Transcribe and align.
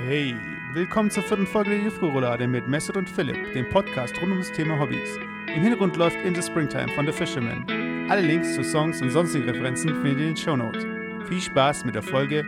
Hey, 0.00 0.36
willkommen 0.72 1.08
zur 1.08 1.22
vierten 1.22 1.46
Folge 1.46 1.70
der 1.70 1.78
Jufko-Roulade 1.78 2.48
mit 2.48 2.66
Mesut 2.66 2.96
und 2.96 3.08
Philipp, 3.08 3.52
dem 3.52 3.68
Podcast 3.68 4.20
rund 4.20 4.32
um 4.32 4.38
das 4.38 4.50
Thema 4.50 4.78
Hobbys. 4.78 5.18
Im 5.46 5.62
Hintergrund 5.62 5.96
läuft 5.96 6.16
In 6.24 6.34
the 6.34 6.42
Springtime 6.42 6.88
von 6.88 7.06
The 7.06 7.12
Fisherman. 7.12 7.64
Alle 8.10 8.22
Links 8.22 8.54
zu 8.54 8.64
Songs 8.64 9.00
und 9.00 9.10
sonstigen 9.10 9.48
Referenzen 9.48 9.90
findet 10.02 10.18
ihr 10.18 10.28
in 10.28 10.34
den 10.34 10.36
Show 10.36 10.56
Notes. 10.56 10.84
Viel 11.28 11.40
Spaß 11.40 11.84
mit 11.84 11.94
der 11.94 12.02
Folge 12.02 12.44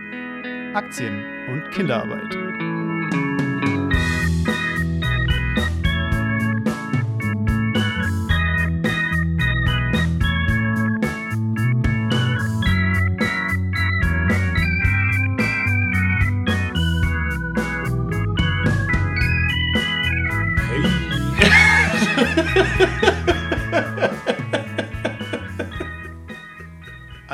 Aktien 0.74 1.24
und 1.48 1.70
Kinderarbeit. 1.70 2.45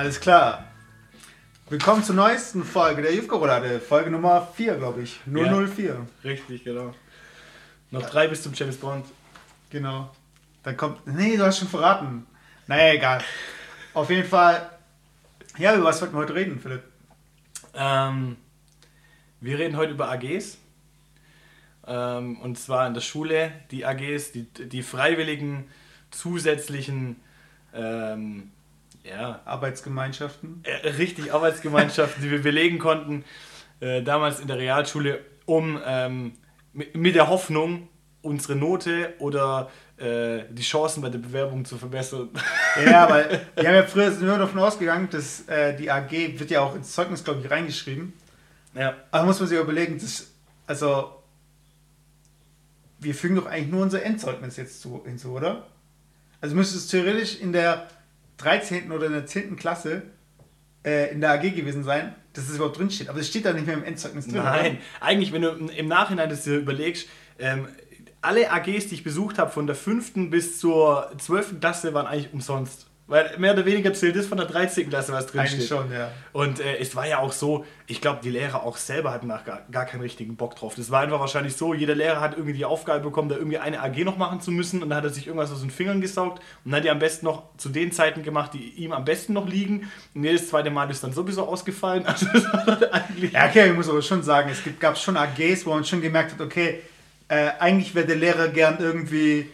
Alles 0.03 0.19
klar. 0.19 0.65
Willkommen 1.69 2.03
zur 2.03 2.17
neuesten 2.17 2.65
Folge 2.65 3.03
der 3.03 3.15
Jufko-Roulade. 3.15 3.79
Folge 3.79 4.11
Nummer 4.11 4.49
4, 4.57 4.75
glaube 4.75 5.03
ich. 5.03 5.21
004. 5.27 6.09
Richtig, 6.25 6.65
genau. 6.65 6.93
Noch 7.93 8.11
drei 8.11 8.27
bis 8.27 8.43
zum 8.43 8.53
James 8.53 8.79
Bond. 8.79 9.07
Genau. 9.71 10.11
Dann 10.65 10.77
kommt. 10.77 11.07
Nee, 11.07 11.37
du 11.37 11.47
hast 11.47 11.61
schon 11.61 11.69
verraten. 11.69 12.27
Naja, 12.67 12.95
egal. 12.95 13.23
Auf 13.95 14.11
jeden 14.11 14.29
Fall. 14.29 14.71
Ja, 15.57 15.73
über 15.77 15.85
was 15.85 16.01
wollten 16.01 16.17
wir 16.17 16.23
heute 16.23 16.35
reden, 16.35 16.59
Philipp? 16.59 16.83
Ähm, 17.73 18.39
wir 19.41 19.57
reden 19.57 19.77
heute 19.77 19.93
über 19.93 20.11
AGs. 20.11 20.59
Ähm, 21.87 22.41
und 22.41 22.59
zwar 22.59 22.89
in 22.89 22.95
der 22.95 23.03
Schule, 23.03 23.53
die 23.71 23.87
AGs, 23.87 24.33
die, 24.33 24.47
die 24.53 24.83
freiwilligen 24.83 25.71
zusätzlichen 26.11 27.21
ähm, 27.73 28.51
ja, 29.05 29.41
Arbeitsgemeinschaften. 29.45 30.63
äh, 30.65 30.89
richtig 30.89 31.33
Arbeitsgemeinschaften, 31.33 32.23
die 32.23 32.31
wir 32.31 32.43
belegen 32.43 32.79
konnten, 32.79 33.25
äh, 33.81 34.03
damals 34.03 34.41
in 34.41 34.49
der 34.49 34.59
Realschule, 34.59 35.21
um 35.45 35.81
ähm, 35.85 36.33
mit, 36.73 37.15
der 37.15 37.29
Hoffnung, 37.29 37.89
unsere 38.23 38.55
Note 38.55 39.15
oder 39.19 39.71
äh, 39.97 40.45
die 40.51 40.63
Chancen 40.63 41.03
bei 41.03 41.09
der 41.09 41.19
Bewerbung 41.19 41.65
zu 41.65 41.77
verbessern. 41.77 42.31
Ja, 42.85 43.11
weil 43.11 43.47
wir 43.57 43.69
haben 43.69 43.75
ja 43.75 43.83
früher 43.83 44.11
nur 44.11 44.39
davon 44.39 44.61
ausgegangen, 44.61 45.09
dass 45.11 45.49
äh, 45.49 45.77
die 45.77 45.91
AG 45.91 46.11
wird 46.11 46.51
ja 46.51 46.61
auch 46.61 46.75
ins 46.77 46.93
Zeugnis, 46.93 47.25
glaube 47.25 47.41
ich, 47.41 47.51
reingeschrieben. 47.51 48.13
ja. 48.75 48.95
Aber 49.11 49.27
muss 49.27 49.41
man 49.41 49.49
sich 49.49 49.59
überlegen, 49.59 49.99
dass, 49.99 50.29
also, 50.67 51.23
wir 53.01 53.15
fügen 53.15 53.35
doch 53.35 53.47
eigentlich 53.47 53.73
nur 53.73 53.83
unser 53.83 54.03
Endzeugnis 54.05 54.57
jetzt 54.57 54.81
zu, 54.81 55.03
hinzu, 55.05 55.33
oder? 55.33 55.67
Also 56.41 56.55
müsste 56.55 56.77
es 56.77 56.89
theoretisch 56.89 57.41
in 57.41 57.53
der 57.53 57.89
13. 58.43 58.91
oder 58.93 59.07
in 59.07 59.13
der 59.13 59.27
10. 59.27 59.57
Klasse 59.57 60.03
äh, 60.85 61.13
in 61.13 61.21
der 61.21 61.33
AG 61.33 61.55
gewesen 61.55 61.85
sein, 61.85 62.15
dass 62.33 62.49
es 62.49 62.57
überhaupt 62.57 62.79
drinsteht. 62.79 63.09
Aber 63.09 63.21
es 63.21 63.29
steht 63.29 63.45
da 63.45 63.53
nicht 63.53 63.67
mehr 63.67 63.77
im 63.77 63.85
Endzeugnis 63.85 64.27
drin. 64.27 64.43
Nein, 64.43 64.79
eigentlich, 65.01 65.33
wenn 65.33 65.43
du 65.43 65.49
im 65.49 65.89
Nachhinein 65.89 66.29
das 66.29 66.45
dir 66.45 66.57
überlegst, 66.57 67.09
ähm, 67.39 67.69
alle 68.21 68.51
AGs, 68.53 68.89
die 68.89 68.95
ich 68.95 69.05
besucht 69.05 69.39
habe, 69.39 69.51
von 69.51 69.67
der 69.67 69.77
5. 69.77 70.31
bis 70.31 70.59
zur 70.59 71.13
12. 71.19 71.61
Klasse, 71.61 71.93
waren 71.93 72.07
eigentlich 72.07 72.33
umsonst. 72.33 72.87
Weil 73.09 73.35
mehr 73.37 73.53
oder 73.53 73.67
weniger 73.67 73.93
zählt 73.93 74.17
das 74.17 74.27
von 74.27 74.39
der 74.39 74.47
13. 74.47 74.89
Klasse, 74.89 75.13
was 75.13 75.27
drin 75.27 75.41
Eigentlich 75.41 75.67
steht. 75.67 75.69
schon, 75.69 75.93
ja. 75.93 76.11
Und 76.33 76.61
äh, 76.61 76.79
es 76.79 76.95
war 76.95 77.07
ja 77.07 77.19
auch 77.19 77.33
so, 77.33 77.67
ich 77.87 78.01
glaube, 78.01 78.21
die 78.23 78.31
Lehrer 78.31 78.63
auch 78.63 78.77
selber 78.77 79.13
hatten 79.13 79.27
nach 79.27 79.45
gar, 79.45 79.63
gar 79.71 79.87
keinen 79.87 80.03
richtigen 80.03 80.37
Bock 80.37 80.55
drauf. 80.55 80.75
Das 80.77 80.91
war 80.91 81.01
einfach 81.01 81.19
wahrscheinlich 81.19 81.57
so, 81.57 81.75
jeder 81.75 81.97
Lehrer 81.97 82.21
hat 82.21 82.35
irgendwie 82.35 82.53
die 82.53 82.65
Aufgabe 82.65 83.01
bekommen, 83.01 83.29
da 83.29 83.37
irgendwie 83.37 83.59
eine 83.59 83.83
AG 83.83 84.05
noch 84.05 84.17
machen 84.17 84.41
zu 84.41 84.53
müssen 84.53 84.83
und 84.83 84.89
dann 84.89 84.99
hat 84.99 85.05
er 85.05 85.11
sich 85.11 85.27
irgendwas 85.27 85.53
aus 85.53 85.61
den 85.61 85.71
Fingern 85.71 86.01
gesaugt 86.01 86.43
und 86.65 86.75
hat 86.75 86.85
die 86.85 86.91
am 86.91 87.01
besten 87.01 87.27
noch 87.27 87.43
zu 87.59 87.71
den 87.71 87.91
Zeiten 87.91 88.23
gemacht, 88.23 88.55
die 88.55 88.71
ihm 88.77 88.93
am 88.93 89.05
besten 89.05 89.33
noch 89.33 89.49
liegen. 89.49 89.91
Und 90.15 90.25
jedes 90.25 90.49
zweite 90.49 90.71
Mal 90.71 90.89
ist 90.91 91.03
dann 91.03 91.13
sowieso 91.13 91.47
ausgefallen. 91.47 92.07
Also 92.13 92.27
das 92.33 92.45
war 92.45 92.65
dann 92.67 92.93
eigentlich... 92.93 93.33
Ja, 93.33 93.47
okay, 93.47 93.71
ich 93.71 93.75
muss 93.75 93.89
aber 93.89 94.03
schon 94.03 94.23
sagen, 94.23 94.49
es 94.51 94.63
gibt, 94.63 94.81
gab 94.81 94.97
schon 94.97 95.17
AGs, 95.17 95.67
wo 95.67 95.71
man 95.71 95.85
schon 95.85 96.03
gemerkt 96.03 96.33
hat, 96.33 96.41
okay, 96.41 96.81
äh, 97.29 97.51
eigentlich 97.59 97.95
wäre 97.95 98.07
der 98.07 98.17
Lehrer 98.17 98.49
gern 98.49 98.77
irgendwie, 98.79 99.49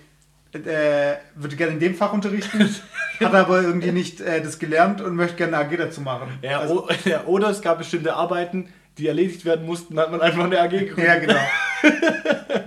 äh, 0.53 1.16
würde 1.34 1.56
gerne 1.56 1.72
in 1.75 1.81
dem 1.81 1.94
Fach 1.94 2.12
unterrichten, 2.12 2.60
hat 3.20 3.34
aber 3.34 3.62
irgendwie 3.62 3.92
nicht 3.92 4.20
äh, 4.20 4.41
das 4.42 4.59
gelernt 4.59 5.00
und 5.00 5.14
möchte 5.14 5.36
gerne 5.36 5.56
eine 5.59 5.69
AG 5.69 5.76
dazu 5.76 6.00
machen. 6.00 6.38
Ja, 6.42 6.60
also, 6.60 6.88
oder 7.26 7.50
es 7.50 7.60
gab 7.60 7.78
bestimmte 7.78 8.14
Arbeiten, 8.14 8.72
die 8.97 9.08
erledigt 9.08 9.44
werden 9.44 9.66
mussten, 9.66 9.97
da 9.97 10.03
hat 10.03 10.10
man 10.10 10.20
einfach 10.20 10.44
eine 10.44 10.60
AG 10.60 10.70
gegründet. 10.70 11.04
ja, 11.04 11.19
genau. 11.19 11.41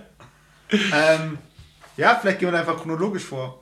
ähm, 0.71 1.37
ja, 1.97 2.17
vielleicht 2.19 2.39
gehen 2.39 2.47
wir 2.47 2.53
da 2.53 2.59
einfach 2.59 2.77
chronologisch 2.77 3.23
vor. 3.23 3.60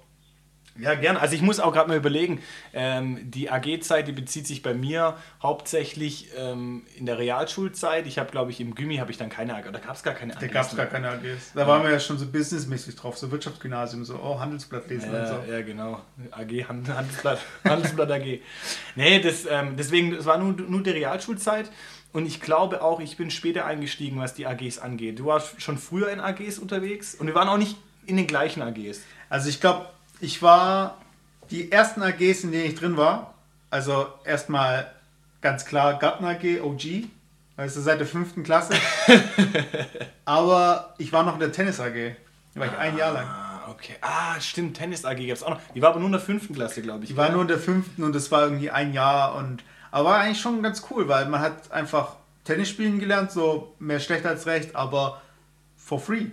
Ja, 0.81 0.95
gerne. 0.95 1.19
Also 1.19 1.35
ich 1.35 1.41
muss 1.41 1.59
auch 1.59 1.73
gerade 1.73 1.90
mal 1.90 1.97
überlegen, 1.97 2.41
ähm, 2.73 3.19
die 3.29 3.50
AG-Zeit, 3.51 4.07
die 4.07 4.12
bezieht 4.12 4.47
sich 4.47 4.62
bei 4.62 4.73
mir 4.73 5.16
hauptsächlich 5.41 6.29
ähm, 6.38 6.84
in 6.95 7.06
der 7.06 7.17
Realschulzeit. 7.17 8.07
Ich 8.07 8.17
habe, 8.19 8.31
glaube 8.31 8.51
ich, 8.51 8.62
im 8.62 8.75
Gymi 8.75 8.97
habe 8.97 9.12
ich 9.12 9.17
dann 9.17 9.29
keine 9.29 9.56
AG, 9.56 9.72
da 9.72 9.79
gab 9.79 9.95
es 9.95 10.03
gar 10.03 10.13
keine 10.13 10.35
AG. 10.35 10.40
Da 10.40 10.47
gab 10.47 10.66
es 10.66 10.75
gar 10.75 10.85
keine 10.85 11.09
AGs. 11.09 11.53
Da 11.53 11.67
waren 11.67 11.84
wir 11.84 11.91
ja 11.91 12.00
schon 12.00 12.17
so 12.17 12.25
businessmäßig 12.25 12.95
drauf, 12.95 13.17
so 13.17 13.31
Wirtschaftsgymnasium, 13.31 14.06
so, 14.06 14.19
oh, 14.23 14.40
Handelsblatt 14.40 14.90
lesen 14.90 15.09
und 15.09 15.16
Ja, 15.16 15.28
so. 15.28 15.51
ja, 15.51 15.62
genau. 15.62 16.01
AG, 16.31 16.67
Hand, 16.67 16.88
Handelsblatt, 16.90 17.40
Handelsblatt 17.63 18.11
AG. 18.11 18.40
Nee, 18.96 19.19
das, 19.19 19.46
ähm, 19.50 19.75
deswegen, 19.78 20.13
es 20.13 20.25
war 20.25 20.38
nur, 20.38 20.53
nur 20.53 20.84
die 20.84 20.91
Realschulzeit. 20.91 21.72
Und 22.11 22.25
ich 22.25 22.41
glaube 22.41 22.81
auch, 22.81 23.00
ich 23.00 23.17
bin 23.17 23.29
später 23.29 23.66
eingestiegen, 23.66 24.19
was 24.19 24.34
die 24.34 24.47
AGs 24.47 24.79
angeht. 24.79 25.19
Du 25.19 25.25
warst 25.25 25.61
schon 25.61 25.78
früher 25.78 26.09
in 26.09 26.19
AGs 26.19 26.57
unterwegs 26.57 27.13
und 27.13 27.28
wir 27.28 27.35
waren 27.35 27.47
auch 27.47 27.57
nicht 27.57 27.75
in 28.07 28.17
den 28.17 28.25
gleichen 28.25 28.63
AGs. 28.63 29.01
Also 29.29 29.47
ich 29.50 29.61
glaube, 29.61 29.85
ich 30.19 30.41
war 30.41 30.97
die 31.52 31.72
ersten 31.72 32.02
AGs, 32.02 32.44
in 32.44 32.52
denen 32.52 32.66
ich 32.66 32.75
drin 32.75 32.97
war, 32.97 33.34
also 33.69 34.07
erstmal 34.24 34.91
ganz 35.41 35.66
klar 35.66 35.97
Garten 36.00 36.25
AG, 36.25 36.62
OG, 36.62 37.07
also 37.57 37.81
seit 37.81 38.00
der 38.00 38.07
fünften 38.07 38.44
Klasse. 38.44 38.74
Aber 40.25 40.94
ich 40.97 41.12
war 41.12 41.24
noch 41.24 41.34
in 41.34 41.40
der 41.40 41.52
Tennis 41.52 41.79
AG. 41.79 42.16
Da 42.53 42.62
war 42.62 42.68
ich 42.68 42.78
ein 42.78 42.97
Jahr 42.97 43.13
lang. 43.13 43.25
Ah, 43.28 43.68
okay. 43.69 43.96
Ah, 44.02 44.40
stimmt, 44.40 44.78
Tennis 44.78 45.06
AG 45.06 45.18
gab 45.18 45.35
es 45.35 45.44
auch 45.44 45.52
noch. 45.52 45.62
Die 45.75 45.81
war 45.81 45.90
aber 45.90 46.00
nur 46.00 46.08
in 46.08 46.13
der 46.13 46.22
fünften 46.22 46.56
Klasse, 46.56 46.81
glaube 46.81 47.03
ich. 47.03 47.12
Ich 47.12 47.18
war 47.18 47.29
nur 47.29 47.41
in 47.44 47.47
der 47.47 47.59
fünften 47.59 48.03
und 48.03 48.13
das 48.13 48.31
war 48.31 48.44
irgendwie 48.44 48.72
ein 48.72 48.94
Jahr 48.94 49.35
und 49.35 49.63
aber 49.91 50.09
war 50.09 50.19
eigentlich 50.19 50.40
schon 50.40 50.62
ganz 50.63 50.84
cool, 50.90 51.08
weil 51.08 51.28
man 51.28 51.41
hat 51.41 51.72
einfach 51.72 52.16
Tennis 52.44 52.69
spielen 52.69 53.00
gelernt, 53.00 53.31
so 53.31 53.75
mehr 53.79 54.00
schlecht 54.00 54.25
als 54.25 54.46
recht, 54.46 54.75
aber 54.75 55.22
for 55.78 56.00
free. 56.00 56.28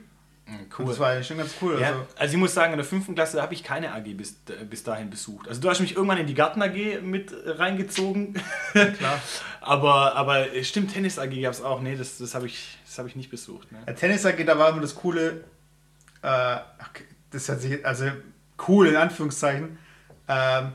Mhm, 0.46 0.68
Und 0.78 0.88
das 0.88 0.98
war 1.00 1.10
eigentlich 1.10 1.26
schon 1.26 1.38
ganz 1.38 1.54
cool. 1.60 1.80
Ja, 1.80 1.88
Also, 1.88 2.06
also 2.16 2.34
ich 2.34 2.38
muss 2.38 2.54
sagen, 2.54 2.72
in 2.72 2.78
der 2.78 2.86
fünften 2.86 3.14
Klasse 3.16 3.42
habe 3.42 3.52
ich 3.52 3.64
keine 3.64 3.92
AG 3.92 4.14
bis, 4.16 4.36
äh, 4.48 4.64
bis 4.64 4.84
dahin 4.84 5.10
besucht. 5.10 5.48
Also 5.48 5.60
du 5.60 5.68
hast 5.68 5.80
mich 5.80 5.96
irgendwann 5.96 6.18
in 6.18 6.26
die 6.26 6.34
Garten 6.34 6.62
AG 6.62 7.00
mit 7.02 7.32
äh, 7.32 7.50
reingezogen. 7.50 8.34
klar. 8.72 9.20
aber, 9.60 10.14
aber 10.14 10.54
äh, 10.54 10.62
stimmt, 10.62 10.92
Tennis 10.92 11.18
AG 11.18 11.40
gab 11.42 11.52
es 11.52 11.62
auch. 11.62 11.80
Nee, 11.80 11.96
das, 11.96 12.18
das 12.18 12.34
habe 12.36 12.46
ich, 12.46 12.78
das 12.86 12.98
hab 12.98 13.06
ich 13.06 13.16
nicht 13.16 13.30
besucht. 13.30 13.72
Ne? 13.72 13.78
Ja, 13.86 13.92
Tennis 13.94 14.24
AG, 14.24 14.44
da 14.46 14.56
war 14.58 14.70
immer 14.70 14.80
das 14.80 14.94
Coole, 14.94 15.44
äh, 16.22 16.56
das 17.30 17.48
hat 17.48 17.60
sich, 17.60 17.84
also 17.84 18.06
cool 18.68 18.86
in 18.86 18.96
Anführungszeichen, 18.96 19.78
ähm, 20.28 20.72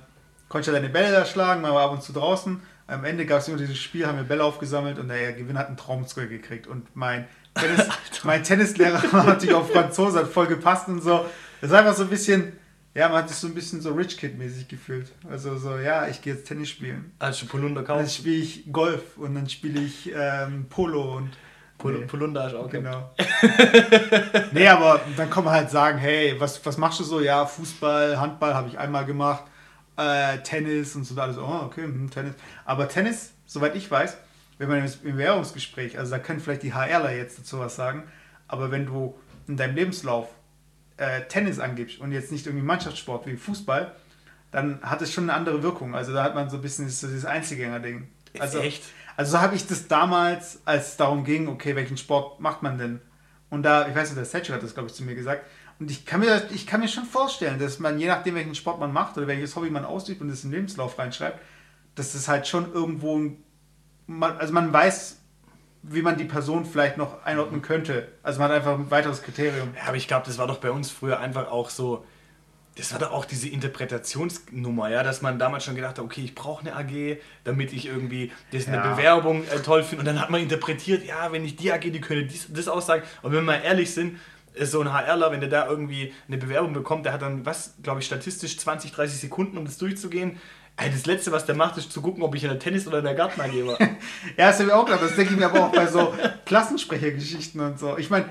konntest 0.50 0.68
ja 0.68 0.74
deine 0.74 0.90
Bälle 0.90 1.12
da 1.12 1.26
schlagen, 1.26 1.62
man 1.62 1.74
war 1.74 1.86
ab 1.86 1.92
und 1.92 2.04
zu 2.04 2.12
draußen. 2.12 2.62
Am 2.88 3.06
Ende 3.06 3.26
gab 3.26 3.40
es 3.40 3.48
immer 3.48 3.58
dieses 3.58 3.78
Spiel, 3.78 4.06
haben 4.06 4.18
wir 4.18 4.26
Bälle 4.26 4.44
aufgesammelt 4.44 5.00
und 5.00 5.08
der 5.08 5.32
Gewinner 5.32 5.62
hat 5.62 5.68
einen 5.68 5.78
Traumscore 5.78 6.28
gekriegt. 6.28 6.68
Und 6.68 6.94
mein, 6.94 7.26
Tennis, 7.54 7.88
mein 8.24 8.44
Tennislehrer 8.44 9.02
war 9.14 9.26
natürlich 9.26 9.56
auf 9.56 9.72
Franzose, 9.72 10.20
hat 10.20 10.28
voll 10.28 10.48
gepasst 10.48 10.88
und 10.88 11.02
so. 11.02 11.26
Das 11.60 11.70
ist 11.70 11.76
einfach 11.76 11.94
so 11.96 12.04
ein 12.04 12.10
bisschen, 12.10 12.54
ja, 12.94 13.10
man 13.10 13.20
hat 13.20 13.30
sich 13.30 13.38
so 13.38 13.48
ein 13.48 13.54
bisschen 13.54 13.82
so 13.82 13.94
Rich 13.94 14.18
Kid-mäßig 14.18 14.68
gefühlt. 14.68 15.12
Also 15.30 15.58
so, 15.58 15.78
ja, 15.78 16.08
ich 16.08 16.22
gehe 16.22 16.34
jetzt 16.34 16.48
Tennis 16.48 16.70
spielen. 16.70 17.12
Also 17.20 17.46
Polunder 17.46 17.82
Dann 17.84 17.98
kaufen. 18.00 18.10
spiele 18.10 18.38
ich 18.38 18.72
Golf 18.72 19.18
und 19.18 19.36
dann 19.36 19.50
spiele 19.50 19.82
ich 19.82 20.12
ähm, 20.16 20.66
Polo 20.70 21.18
und 21.18 21.32
Pol 21.78 21.94
Nee. 21.94 22.06
Polunder 22.06 22.48
du 22.50 22.60
auch. 22.60 22.70
Genau. 22.70 23.12
nee, 24.52 24.68
aber 24.68 25.02
dann 25.18 25.30
kann 25.30 25.44
man 25.44 25.54
halt 25.54 25.70
sagen, 25.72 25.98
hey, 25.98 26.36
was, 26.38 26.64
was 26.66 26.78
machst 26.78 27.00
du 27.00 27.04
so? 27.04 27.20
Ja, 27.22 27.46
Fußball, 27.46 28.20
Handball 28.20 28.54
habe 28.54 28.70
ich 28.70 28.78
einmal 28.78 29.06
gemacht, 29.06 29.44
äh, 29.98 30.38
Tennis 30.40 30.96
und 30.96 31.06
so 31.06 31.20
alles. 31.20 31.38
Oh, 31.38 31.62
okay, 31.66 31.84
hm, 31.84 32.10
Tennis. 32.12 32.36
Aber 32.66 32.88
Tennis, 32.88 33.32
soweit 33.48 33.76
ich 33.76 33.90
weiß, 33.90 34.16
wenn 34.70 34.80
man 34.80 34.86
im 35.04 35.12
Bewerbungsgespräch, 35.14 35.98
also 35.98 36.12
da 36.12 36.20
können 36.20 36.40
vielleicht 36.40 36.64
die 36.64 36.74
HRler 36.74 37.12
jetzt 37.16 37.40
dazu 37.40 37.60
was 37.60 37.76
sagen, 37.76 38.04
aber 38.48 38.72
wenn 38.72 38.86
du 38.86 39.18
in 39.48 39.58
deinem 39.58 39.76
Lebenslauf 39.76 40.30
äh, 40.98 41.22
Tennis 41.28 41.60
angibst 41.60 42.00
und 42.00 42.12
jetzt 42.12 42.32
nicht 42.32 42.46
irgendwie 42.46 42.66
Mannschaftssport 42.66 43.26
wie 43.26 43.36
Fußball, 43.38 43.96
dann 44.52 44.82
hat 44.84 45.02
es 45.02 45.12
schon 45.14 45.24
eine 45.26 45.34
andere 45.34 45.64
Wirkung. 45.64 45.96
Also 45.96 46.14
da 46.14 46.24
hat 46.24 46.36
man 46.36 46.50
so 46.50 46.58
ein 46.58 46.62
bisschen 46.62 46.90
so 46.90 47.08
dieses 47.08 47.26
Einzelgänger-Ding. 47.26 48.08
Also, 48.40 48.60
echt? 48.60 48.84
also 49.18 49.32
so 49.34 49.42
habe 49.42 49.56
ich 49.56 49.66
das 49.66 49.88
damals, 49.88 50.62
als 50.66 50.90
es 50.90 50.98
darum 50.98 51.24
ging, 51.24 51.48
okay, 51.48 51.76
welchen 51.76 51.98
Sport 51.98 52.40
macht 52.40 52.62
man 52.62 52.78
denn? 52.78 53.02
Und 53.50 53.64
da, 53.64 53.88
ich 53.88 53.96
weiß 53.96 54.10
nicht, 54.10 54.18
der 54.18 54.30
Thatcher 54.30 54.54
hat 54.54 54.64
das, 54.64 54.74
glaube 54.74 54.90
ich, 54.90 54.94
zu 54.94 55.04
mir 55.04 55.16
gesagt. 55.16 55.46
Und 55.80 55.90
ich 55.90 56.06
kann, 56.06 56.20
mir, 56.20 56.44
ich 56.54 56.68
kann 56.68 56.80
mir 56.82 56.88
schon 56.88 57.06
vorstellen, 57.06 57.58
dass 57.60 57.80
man, 57.80 58.00
je 58.00 58.08
nachdem, 58.08 58.36
welchen 58.36 58.54
Sport 58.56 58.80
man 58.80 58.94
macht 58.94 59.18
oder 59.18 59.28
welches 59.28 59.56
Hobby 59.56 59.70
man 59.72 59.84
ausübt 59.86 60.22
und 60.22 60.30
das 60.30 60.44
im 60.44 60.52
Lebenslauf 60.52 61.00
reinschreibt, 61.00 61.40
dass 61.96 62.14
das 62.14 62.28
halt 62.28 62.48
schon 62.48 62.72
irgendwo, 62.72 63.18
ein- 63.18 63.44
man, 64.08 64.38
also 64.38 64.54
man 64.54 64.72
weiß, 64.72 65.18
wie 65.84 66.02
man 66.02 66.18
die 66.18 66.26
Person 66.26 66.66
vielleicht 66.66 66.98
noch 66.98 67.24
einordnen 67.26 67.62
könnte. 67.62 68.08
Also 68.24 68.40
man 68.40 68.50
hat 68.50 68.58
einfach 68.58 68.74
ein 68.78 68.92
weiteres 68.92 69.24
Kriterium. 69.24 69.70
Ja, 69.76 69.88
aber 69.88 69.98
ich 69.98 70.08
glaube, 70.08 70.26
das 70.26 70.38
war 70.38 70.48
doch 70.48 70.58
bei 70.58 70.72
uns 70.72 70.92
früher 70.92 71.20
einfach 71.20 71.50
auch 71.50 71.70
so, 71.70 72.06
das 72.78 72.92
war 72.94 73.00
doch 73.00 73.12
auch 73.12 73.26
diese 73.26 73.50
Interpretationsnummer, 73.50 74.90
ja, 74.90 75.04
dass 75.04 75.22
man 75.22 75.40
damals 75.40 75.66
schon 75.66 75.76
gedacht 75.76 75.98
hat, 75.98 76.06
okay, 76.06 76.22
ich 76.22 76.36
brauche 76.36 76.62
eine 76.62 76.76
AG, 76.76 77.18
damit 77.44 77.74
ich 77.74 77.88
irgendwie 77.88 78.32
das 78.52 78.68
eine 78.68 78.78
Ja. 78.78 78.94
Bewerbung 78.94 79.44
äh, 79.48 79.60
toll 79.60 79.84
finde. 79.84 80.02
Und 80.02 80.06
dann 80.06 80.22
hat 80.22 80.30
man 80.30 80.42
interpretiert, 80.42 81.06
ja, 81.06 81.32
wenn 81.32 81.44
ich 81.44 81.56
die 81.56 81.72
AG, 81.72 81.82
die 81.82 82.02
könnte 82.02 82.26
dies, 82.26 82.48
das 82.52 82.68
aussagen. 82.68 83.04
Und 83.24 83.32
wenn 83.32 83.40
wir 83.40 83.54
mal 83.54 83.62
ehrlich 83.64 83.94
sind, 83.94 84.20
ist 84.54 84.72
so 84.72 84.82
ein 84.82 84.94
HRler, 84.94 85.32
wenn 85.32 85.40
der 85.40 85.50
da 85.50 85.68
irgendwie 85.68 86.14
eine 86.28 86.38
Bewerbung 86.38 86.74
bekommt, 86.74 87.06
der 87.06 87.14
hat 87.14 87.22
dann, 87.22 87.46
was, 87.46 87.76
glaube 87.82 88.02
ich, 88.02 88.06
statistisch 88.06 88.58
20, 88.58 88.92
30 88.92 89.20
Sekunden, 89.20 89.58
um 89.58 89.66
das 89.66 89.78
durchzugehen. 89.78 90.40
Das 90.90 91.06
Letzte, 91.06 91.32
was 91.32 91.46
der 91.46 91.56
macht, 91.56 91.78
ist 91.78 91.92
zu 91.92 92.02
gucken, 92.02 92.24
ob 92.24 92.34
ich 92.36 92.44
in 92.44 92.50
der 92.50 92.60
Tennis- 92.60 92.88
oder 92.88 93.00
in 93.00 93.06
der 93.06 93.14
Garten 93.14 93.42
AG 93.42 93.66
war. 93.66 93.78
Ja, 94.38 94.48
das 94.48 94.60
habe 94.60 94.70
ich 94.70 94.74
auch 94.74 94.86
gedacht. 94.86 95.04
Das 95.04 95.16
denke 95.16 95.34
ich 95.34 95.40
mir 95.40 95.48
aber 95.48 95.66
auch 95.66 95.72
bei 95.72 95.88
so 95.88 96.14
Klassensprechergeschichten 96.46 97.60
und 97.62 97.80
so. 97.80 97.98
Ich 97.98 98.10
meine, 98.10 98.26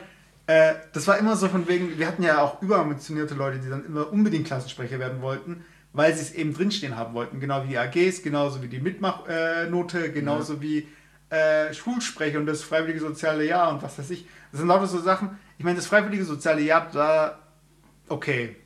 äh, 0.47 0.75
das 0.93 1.07
war 1.07 1.19
immer 1.19 1.37
so 1.37 1.49
von 1.49 1.69
wegen, 1.69 1.99
wir 1.99 2.07
hatten 2.07 2.23
ja 2.23 2.43
auch 2.43 2.61
überambitionierte 2.63 3.35
Leute, 3.35 3.59
die 3.59 3.69
dann 3.69 3.85
immer 3.85 4.13
unbedingt 4.13 4.47
Klassensprecher 4.47 4.99
werden 4.99 5.23
wollten, 5.23 5.65
weil 5.93 6.15
sie 6.15 6.23
es 6.23 6.33
eben 6.33 6.55
drinstehen 6.55 6.97
haben 6.97 7.15
wollten. 7.15 7.41
Genau 7.41 7.65
wie 7.65 7.69
die 7.69 7.79
AGs, 7.79 8.23
genauso 8.23 8.63
wie 8.63 8.69
die 8.69 8.81
Mitmachnote, 8.81 10.13
genauso 10.13 10.61
wie 10.61 10.89
äh, 11.31 11.73
Schulsprecher 11.73 12.39
und 12.39 12.47
das 12.47 12.63
freiwillige 12.63 13.01
soziale 13.01 13.45
Jahr 13.45 13.73
und 13.73 13.83
was 13.83 13.99
weiß 13.99 14.11
ich. 14.11 14.27
Das 14.51 14.61
sind 14.61 14.69
lauter 14.69 14.87
so 14.87 14.99
Sachen. 15.01 15.39
Ich 15.59 15.65
meine, 15.65 15.77
das 15.77 15.87
freiwillige 15.87 16.25
soziale 16.25 16.63
Jahr, 16.63 16.89
da, 16.93 17.39
okay, 18.09 18.57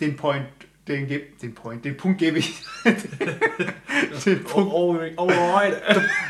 den 0.00 0.16
Point, 0.16 0.46
den, 0.88 1.06
ge- 1.06 1.26
den 1.42 1.54
Point, 1.54 1.84
den 1.84 1.96
Punkt 1.96 2.18
gebe 2.18 2.38
ich. 2.38 2.62
den 4.24 4.44
Punkt 4.44 4.72
oh, 4.72 4.98
oh, 5.16 5.28
alright. 5.28 5.76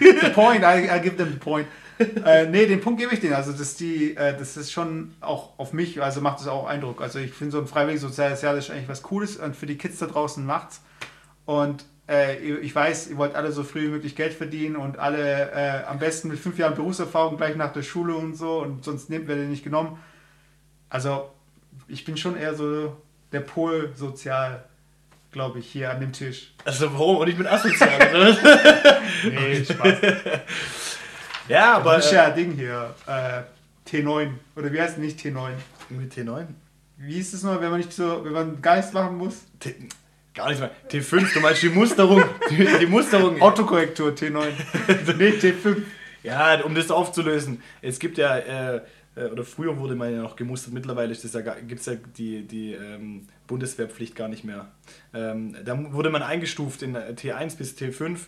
the 0.01 0.31
point, 0.31 0.63
I, 0.65 0.89
I 0.91 1.01
give 1.01 1.17
them 1.17 1.31
the 1.33 1.39
point. 1.39 1.67
äh, 1.99 2.47
nee, 2.47 2.67
den 2.67 2.81
Punkt 2.81 3.01
gebe 3.01 3.15
ich 3.15 3.21
denen. 3.21 3.35
Also, 3.35 3.53
das, 3.53 3.77
die, 3.77 4.17
äh, 4.17 4.37
das 4.37 4.57
ist 4.57 4.71
schon 4.73 5.15
auch 5.21 5.59
auf 5.59 5.73
mich, 5.73 6.03
also 6.03 6.21
macht 6.21 6.41
es 6.41 6.47
auch 6.47 6.67
Eindruck. 6.67 7.01
Also, 7.01 7.19
ich 7.19 7.33
finde 7.33 7.53
so 7.53 7.59
ein 7.61 7.67
freiwilliges 7.67 8.03
soziales 8.03 8.43
Jahr 8.43 8.55
das 8.55 8.67
ist 8.67 8.71
eigentlich 8.71 8.89
was 8.89 9.03
Cooles 9.03 9.37
und 9.37 9.57
für 9.57 9.67
die 9.67 9.79
Kids 9.79 9.99
da 9.99 10.07
draußen 10.07 10.45
macht's. 10.45 10.83
Und 11.47 11.85
äh, 12.09 12.37
ihr- 12.47 12.61
ich 12.63 12.75
weiß, 12.75 13.09
ihr 13.09 13.17
wollt 13.17 13.35
alle 13.35 13.51
so 13.53 13.63
früh 13.65 13.85
wie 13.85 13.89
möglich 13.89 14.15
Geld 14.15 14.35
verdienen 14.35 14.77
und 14.77 14.99
alle 14.99 15.51
äh, 15.53 15.85
am 15.87 15.99
besten 15.99 16.29
mit 16.29 16.39
fünf 16.39 16.59
Jahren 16.59 16.75
Berufserfahrung 16.75 17.37
gleich 17.37 17.57
nach 17.57 17.73
der 17.73 17.83
Schule 17.83 18.15
und 18.15 18.37
so 18.37 18.61
und 18.61 18.85
sonst 18.85 19.09
nehmt 19.11 19.29
ihr 19.29 19.35
den 19.37 19.51
nicht 19.51 19.65
genommen. 19.65 19.99
Also, 20.91 21.31
ich 21.89 22.05
bin 22.05 22.17
schon 22.17 22.37
eher 22.37 22.55
so 22.55 22.95
der 23.33 23.41
Pol 23.41 23.93
sozial, 23.95 24.65
glaube 25.33 25.59
ich, 25.59 25.67
hier 25.67 25.91
an 25.91 26.01
dem 26.01 26.13
Tisch. 26.13 26.55
Also 26.65 26.93
warum? 26.93 27.19
Und 27.19 27.29
ich 27.29 27.37
bin 27.37 27.47
asozial. 27.47 27.99
oder? 28.11 29.01
Nee, 29.25 29.65
Spaß. 29.65 29.99
ja, 31.49 31.77
Aber 31.77 31.97
das 31.97 32.07
ist 32.07 32.13
äh, 32.13 32.17
ja 32.17 32.31
Ding 32.31 32.53
hier. 32.53 32.95
Äh, 33.07 33.43
T9. 33.89 34.31
Oder 34.57 34.73
wie 34.73 34.81
heißt 34.81 34.95
es 34.95 34.99
nicht 34.99 35.21
T9? 35.21 35.51
mit 35.91 36.13
T9. 36.13 36.47
Wie 36.97 37.19
ist 37.19 37.35
es 37.35 37.43
noch, 37.43 37.61
wenn 37.61 37.71
man 37.71 37.79
nicht 37.79 37.93
so, 37.93 38.25
wenn 38.25 38.33
man 38.33 38.63
Geist 38.63 38.95
machen 38.95 39.17
muss? 39.17 39.45
T 39.61 39.75
gar 40.35 40.51
nicht 40.51 40.61
mehr. 40.61 40.71
T5, 40.91 41.33
du 41.33 41.41
meinst 41.41 41.63
die 41.63 41.69
Musterung. 41.71 42.23
Die, 42.51 42.67
die 42.81 42.87
Musterung. 42.87 43.41
Autokorrektur 43.41 44.11
T9. 44.11 44.45
nee, 45.17 45.31
T5. 45.31 45.83
Ja, 46.23 46.61
um 46.63 46.75
das 46.75 46.91
aufzulösen. 46.91 47.63
Es 47.81 47.99
gibt 47.99 48.19
ja, 48.19 48.37
äh, 48.37 48.81
äh, 49.17 49.25
oder 49.25 49.45
früher 49.45 49.79
wurde 49.79 49.97
man 49.97 50.13
ja 50.13 50.23
noch 50.23 50.37
gemustert, 50.37 50.73
mittlerweile 50.73 51.11
ist 51.11 51.25
das 51.25 51.33
ja, 51.33 51.41
gibt 51.41 51.81
es 51.81 51.87
ja 51.87 51.95
die, 52.17 52.47
die 52.47 52.75
ähm, 52.75 53.27
Bundeswehrpflicht 53.47 54.15
gar 54.15 54.29
nicht 54.29 54.45
mehr. 54.45 54.69
Ähm, 55.13 55.57
da 55.65 55.93
wurde 55.93 56.11
man 56.11 56.23
eingestuft 56.23 56.83
in 56.83 56.95
äh, 56.95 57.15
T1 57.17 57.57
bis 57.57 57.77
T5 57.77 58.19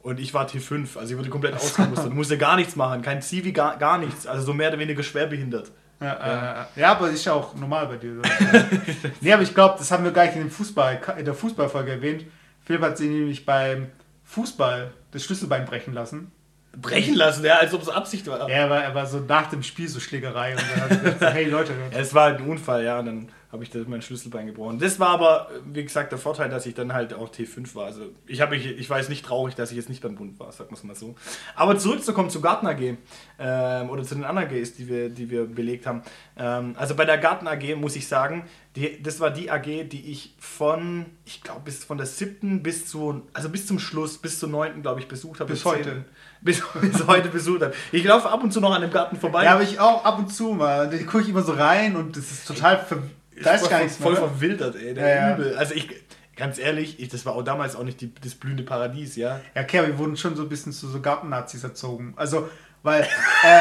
und 0.00 0.20
ich 0.20 0.32
war 0.32 0.48
T5, 0.48 0.96
also 0.96 1.12
ich 1.12 1.18
wurde 1.18 1.28
komplett 1.28 1.54
ausgemustert. 1.56 2.14
musste 2.14 2.38
gar 2.38 2.56
nichts 2.56 2.76
machen, 2.76 3.02
kein 3.02 3.20
Zivi, 3.20 3.52
gar, 3.52 3.76
gar 3.76 3.98
nichts, 3.98 4.26
also 4.26 4.46
so 4.46 4.54
mehr 4.54 4.68
oder 4.68 4.78
weniger 4.78 5.02
schwerbehindert. 5.02 5.72
Ja, 6.00 6.66
äh, 6.74 6.80
ja, 6.80 6.92
aber 6.92 7.08
ist 7.08 7.24
ja 7.24 7.32
auch 7.32 7.54
normal 7.54 7.86
bei 7.86 7.96
dir. 7.96 8.20
Nee, 9.22 9.32
aber 9.32 9.42
ich 9.42 9.54
glaube, 9.54 9.76
das 9.78 9.90
haben 9.90 10.04
wir 10.04 10.10
gar 10.10 10.26
nicht 10.26 10.36
in, 10.36 10.42
dem 10.42 10.50
Fußball, 10.50 11.00
in 11.18 11.24
der 11.24 11.34
Fußballfolge 11.34 11.90
erwähnt. 11.92 12.26
Philipp 12.64 12.82
hat 12.82 12.98
sich 12.98 13.08
nämlich 13.08 13.46
beim 13.46 13.86
Fußball 14.24 14.92
das 15.12 15.24
Schlüsselbein 15.24 15.64
brechen 15.64 15.94
lassen. 15.94 16.32
Brechen 16.80 17.14
lassen, 17.14 17.44
ja, 17.44 17.56
als 17.56 17.72
ob 17.74 17.82
es 17.82 17.88
Absicht 17.88 18.26
war. 18.26 18.48
Er 18.48 18.70
war, 18.70 18.82
er 18.82 18.94
war 18.94 19.06
so 19.06 19.20
nach 19.20 19.48
dem 19.48 19.62
Spiel 19.62 19.88
so 19.88 20.00
Schlägerei 20.00 20.52
und 20.52 20.62
dann 20.62 20.80
hat 20.82 20.90
er 20.90 21.12
gesagt, 21.12 21.34
hey 21.34 21.44
Leute, 21.44 21.72
Ja, 21.92 21.98
es 21.98 22.14
war 22.14 22.24
halt 22.24 22.40
ein 22.40 22.46
Unfall, 22.46 22.84
ja, 22.84 22.98
und 22.98 23.06
dann 23.06 23.28
habe 23.52 23.64
ich 23.64 23.88
mein 23.88 24.02
Schlüsselbein 24.02 24.46
gebrochen. 24.46 24.78
Das 24.78 24.98
war 24.98 25.08
aber, 25.08 25.48
wie 25.64 25.82
gesagt, 25.82 26.12
der 26.12 26.18
Vorteil, 26.18 26.48
dass 26.48 26.66
ich 26.66 26.74
dann 26.74 26.92
halt 26.92 27.14
auch 27.14 27.30
T5 27.30 27.74
war. 27.74 27.86
Also 27.86 28.02
ich, 28.26 28.40
hab 28.40 28.50
mich, 28.50 28.66
ich 28.66 28.90
war 28.90 28.98
jetzt 28.98 29.08
nicht 29.08 29.24
traurig, 29.24 29.54
dass 29.54 29.70
ich 29.70 29.76
jetzt 29.76 29.88
nicht 29.88 30.02
beim 30.02 30.16
Bund 30.16 30.38
war, 30.38 30.52
sagen 30.52 30.70
wir 30.70 30.76
es 30.76 30.84
mal 30.84 30.94
so. 30.94 31.14
Aber 31.54 31.78
zurückzukommen 31.78 32.28
zu 32.28 32.40
Garten 32.40 32.66
AG 32.66 32.96
ähm, 33.38 33.90
oder 33.90 34.02
zu 34.02 34.14
den 34.14 34.24
anderen 34.24 34.48
AGs, 34.48 34.74
die 34.74 34.88
wir, 34.88 35.08
die 35.08 35.30
wir 35.30 35.46
belegt 35.46 35.86
haben. 35.86 36.02
Ähm, 36.36 36.74
also 36.76 36.94
bei 36.94 37.04
der 37.04 37.18
Garten 37.18 37.46
AG 37.46 37.76
muss 37.76 37.96
ich 37.96 38.08
sagen, 38.08 38.44
die, 38.74 39.02
das 39.02 39.20
war 39.20 39.30
die 39.30 39.50
AG, 39.50 39.88
die 39.88 40.10
ich 40.10 40.34
von, 40.38 41.06
ich 41.24 41.42
glaube, 41.42 41.62
bis 41.64 41.84
von 41.84 41.96
der 41.96 42.06
siebten 42.06 42.62
bis 42.62 42.86
zu, 42.86 43.22
also 43.32 43.48
bis 43.48 43.66
zum 43.66 43.78
Schluss, 43.78 44.18
bis 44.18 44.38
zur 44.38 44.48
neunten, 44.48 44.82
glaube 44.82 45.00
ich, 45.00 45.08
besucht 45.08 45.40
habe. 45.40 45.52
Bis 45.52 45.64
heute. 45.64 45.84
zehnten. 45.84 46.04
Bis, 46.46 46.62
bis 46.80 47.06
heute 47.06 47.28
besucht 47.28 47.60
habe. 47.62 47.74
Ich 47.92 48.04
laufe 48.04 48.30
ab 48.30 48.42
und 48.42 48.52
zu 48.52 48.60
noch 48.60 48.72
an 48.74 48.80
dem 48.80 48.90
Garten 48.90 49.16
vorbei. 49.16 49.44
Ja, 49.44 49.52
aber 49.54 49.62
ich 49.62 49.78
auch 49.78 50.04
ab 50.04 50.18
und 50.18 50.32
zu 50.32 50.52
mal. 50.54 50.88
Da 50.88 50.96
gucke 50.98 51.20
ich 51.24 51.28
immer 51.28 51.42
so 51.42 51.52
rein 51.52 51.96
und 51.96 52.16
das 52.16 52.30
ist 52.30 52.46
total 52.48 52.78
ver 52.78 52.98
Da 53.42 53.50
ist 53.52 53.60
voll, 53.62 53.70
gar 53.70 53.82
nichts 53.82 53.96
voll 53.98 54.12
mehr. 54.12 54.22
verwildert, 54.22 54.76
ey. 54.76 54.94
Der 54.94 55.14
Ja. 55.16 55.34
Übel. 55.34 55.56
Also 55.58 55.74
ich, 55.74 55.88
ganz 56.36 56.58
ehrlich, 56.58 57.00
ich, 57.00 57.08
das 57.08 57.26
war 57.26 57.34
auch 57.34 57.42
damals 57.42 57.76
auch 57.76 57.82
nicht 57.82 58.00
die, 58.00 58.14
das 58.14 58.34
blühende 58.34 58.62
Paradies, 58.62 59.16
ja. 59.16 59.40
Ja, 59.54 59.62
okay, 59.62 59.78
aber 59.80 59.88
wir 59.88 59.98
wurden 59.98 60.16
schon 60.16 60.36
so 60.36 60.42
ein 60.42 60.48
bisschen 60.48 60.72
zu 60.72 60.88
so 60.88 61.00
Gartennazis 61.00 61.62
erzogen. 61.64 62.14
Also, 62.16 62.48
weil. 62.82 63.02
Äh, 63.02 63.06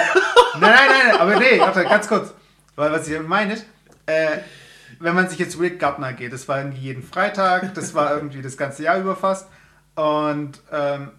nein, 0.59 0.61
nein, 0.61 0.89
nein, 1.09 1.19
aber 1.19 1.39
nee, 1.39 1.59
warte, 1.59 1.83
ganz 1.83 2.07
kurz. 2.07 2.33
Weil, 2.75 2.91
was 2.91 3.07
ich 3.07 3.13
damit 3.13 3.27
meine, 3.29 3.53
ist, 3.53 3.65
äh, 4.05 4.38
wenn 4.99 5.15
man 5.15 5.27
sich 5.27 5.39
jetzt 5.39 5.55
überlegt, 5.55 5.79
Gartner 5.79 6.13
geht, 6.13 6.31
das 6.33 6.47
war 6.47 6.59
irgendwie 6.59 6.81
jeden 6.81 7.03
Freitag, 7.03 7.73
das 7.73 7.93
war 7.95 8.13
irgendwie 8.15 8.41
das 8.41 8.55
ganze 8.57 8.83
Jahr 8.83 8.99
über 8.99 9.15
fast. 9.15 9.47
Und 9.95 10.61
ähm, 10.71 11.11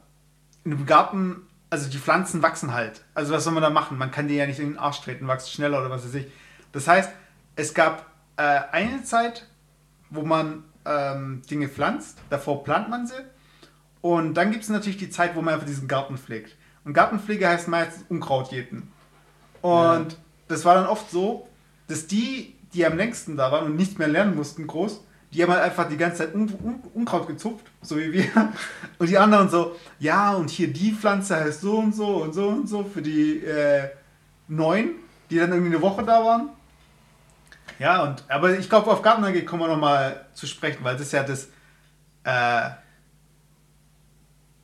in 0.65 0.73
einem 0.73 0.87
Garten, 0.87 1.46
also 1.71 1.91
die 1.91 1.99
Pflanzen 1.99 2.43
wachsen 2.43 2.73
halt. 2.73 3.03
Also, 3.15 3.33
was 3.33 3.45
soll 3.45 3.53
man 3.53 3.63
da 3.63 3.71
machen? 3.71 3.99
Man 3.99 4.11
kann 4.11 4.29
die 4.29 4.35
ja 4.37 4.47
nicht 4.47 4.61
in 4.61 4.71
den 4.71 4.79
Arsch 4.79 5.01
treten, 5.01 5.27
wachsen 5.27 5.51
schneller 5.51 5.81
oder 5.81 5.91
was 5.91 6.05
weiß 6.05 6.15
ich. 6.15 6.27
Das 6.73 6.89
heißt, 6.89 7.11
es 7.57 7.75
gab 7.75 8.07
äh, 8.37 8.61
eine 8.73 9.03
Zeit, 9.03 9.47
wo 10.11 10.23
man 10.23 10.65
ähm, 10.85 11.43
Dinge 11.51 11.69
pflanzt, 11.69 12.19
davor 12.31 12.65
plant 12.65 12.89
man 12.89 13.07
sie. 13.07 13.15
Und 14.01 14.35
dann 14.35 14.53
gibt 14.53 14.63
es 14.63 14.69
natürlich 14.69 14.99
die 14.99 15.11
Zeit, 15.11 15.35
wo 15.35 15.43
man 15.43 15.55
einfach 15.55 15.67
diesen 15.67 15.89
Garten 15.89 16.17
pflegt. 16.17 16.57
Und 16.85 16.93
Gartenpflege 16.93 17.49
heißt 17.49 17.67
meistens 17.67 18.05
Unkraut 18.09 18.53
jäten. 18.53 18.93
Und 19.61 20.17
das 20.47 20.65
war 20.65 20.77
dann 20.77 20.87
oft 20.87 21.11
so, 21.11 21.49
dass 21.89 22.07
die, 22.07 22.55
die 22.73 22.87
am 22.87 22.97
längsten 22.97 23.37
da 23.37 23.51
waren 23.51 23.67
und 23.67 23.77
nichts 23.77 23.99
mehr 23.99 24.07
lernen 24.07 24.37
mussten, 24.37 24.69
groß, 24.69 25.05
die 25.37 25.43
haben 25.43 25.53
halt 25.53 25.65
einfach 25.65 25.87
die 25.87 25.99
ganze 25.99 26.19
Zeit 26.19 26.35
Un 26.35 26.51
Un 26.65 26.81
Unkraut 26.95 27.27
gezupft, 27.27 27.67
so 27.83 27.99
wie 27.99 28.11
wir. 28.11 28.25
Und 28.99 29.11
die 29.11 29.19
anderen 29.19 29.51
so, 29.51 29.77
ja, 29.99 30.33
und 30.33 30.49
hier 30.49 30.73
die 30.73 30.93
Pflanze 30.93 31.37
heißt 31.37 31.61
so 31.61 31.79
und 31.79 31.95
so 31.95 32.23
und 32.23 32.33
so 32.33 32.49
und 32.49 32.69
so 32.69 32.85
für 32.85 33.03
die 33.03 33.45
äh, 33.45 33.91
neun, 34.49 34.93
die 35.29 35.37
dann 35.37 35.53
irgendwie 35.53 35.75
eine 35.75 35.83
Woche 35.83 36.03
da 36.05 36.25
waren. 36.25 36.49
Ja, 37.79 38.03
und 38.05 38.25
aber 38.29 38.59
ich 38.59 38.71
glaube, 38.71 38.91
auf 38.91 39.03
Garten 39.03 39.23
kommen 39.45 39.63
wir 39.63 39.69
nochmal 39.69 40.25
zu 40.33 40.47
sprechen, 40.47 40.83
weil 40.83 40.97
das 40.97 41.13
ja 41.13 41.23
das, 41.23 41.49
äh, 42.25 42.71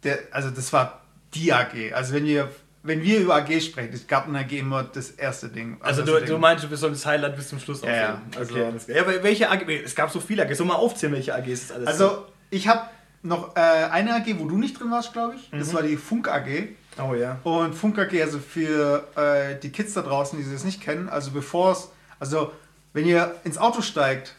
der, 0.05 0.19
also 0.31 0.49
das 0.49 0.73
war 0.73 1.03
die 1.35 1.53
AG. 1.53 1.93
Also 1.93 2.15
wenn 2.15 2.25
wir, 2.25 2.51
wenn 2.85 3.03
wir 3.03 3.21
über 3.21 3.37
AG 3.37 3.61
sprechen, 3.61 3.93
ist 3.93 4.09
Garten 4.09 4.35
AG 4.35 4.51
immer 4.53 4.83
das 4.85 5.11
erste 5.13 5.49
Ding. 5.49 5.77
Also 5.81 6.03
das 6.03 6.11
du, 6.11 6.19
Ding. 6.19 6.27
du 6.29 6.39
meinst, 6.39 6.65
du 6.65 6.77
sollst 6.77 7.05
das 7.05 7.07
Highlight 7.07 7.37
bis 7.37 7.49
zum 7.49 7.59
Schluss 7.61 7.81
Ja, 7.83 7.89
ja, 7.95 8.13
aufheben. 8.15 8.33
Also, 8.39 8.55
okay. 8.55 8.95
ja, 8.97 9.03
aber 9.03 9.23
welche 9.23 9.51
AG? 9.51 9.69
Es 9.85 9.95
gab 9.95 10.11
so 10.11 10.21
viele 10.21 10.43
AGs. 10.43 10.59
Soll 10.59 10.67
mal 10.67 10.75
aufzählen, 10.75 11.13
welche 11.13 11.35
AGs 11.35 11.49
es 11.65 11.73
alles 11.73 11.87
Also 11.89 12.27
ich 12.51 12.67
habe 12.69 12.83
noch 13.23 13.55
äh, 13.57 13.61
eine 13.61 14.15
AG, 14.17 14.27
wo 14.39 14.47
du 14.47 14.59
nicht 14.59 14.79
drin 14.81 14.91
warst, 14.91 15.13
glaube 15.13 15.35
ich. 15.37 15.49
Das 15.57 15.69
Mhm. 15.69 15.75
war 15.75 15.83
die 15.83 15.97
Funk 15.97 16.29
AG. 16.29 16.45
sind. 16.47 16.69
Oh 16.99 17.15
ja. 17.15 17.39
Und 17.45 17.73
Funk 17.75 17.99
AG, 17.99 18.21
also 18.21 18.39
für 18.41 19.07
äh, 19.17 19.59
die 19.61 19.71
Kids 19.71 19.95
da 19.95 20.03
draußen, 20.03 20.39
die 20.39 20.53
das 20.53 20.65
nicht 20.65 20.81
kennen, 20.81 21.09
also 21.09 21.31
bevor 21.31 21.73
es, 21.73 21.89
also 22.19 22.53
wenn 22.93 23.07
ihr 23.07 23.35
ins 23.45 23.57
Auto 23.59 23.81
steigt 23.81 24.35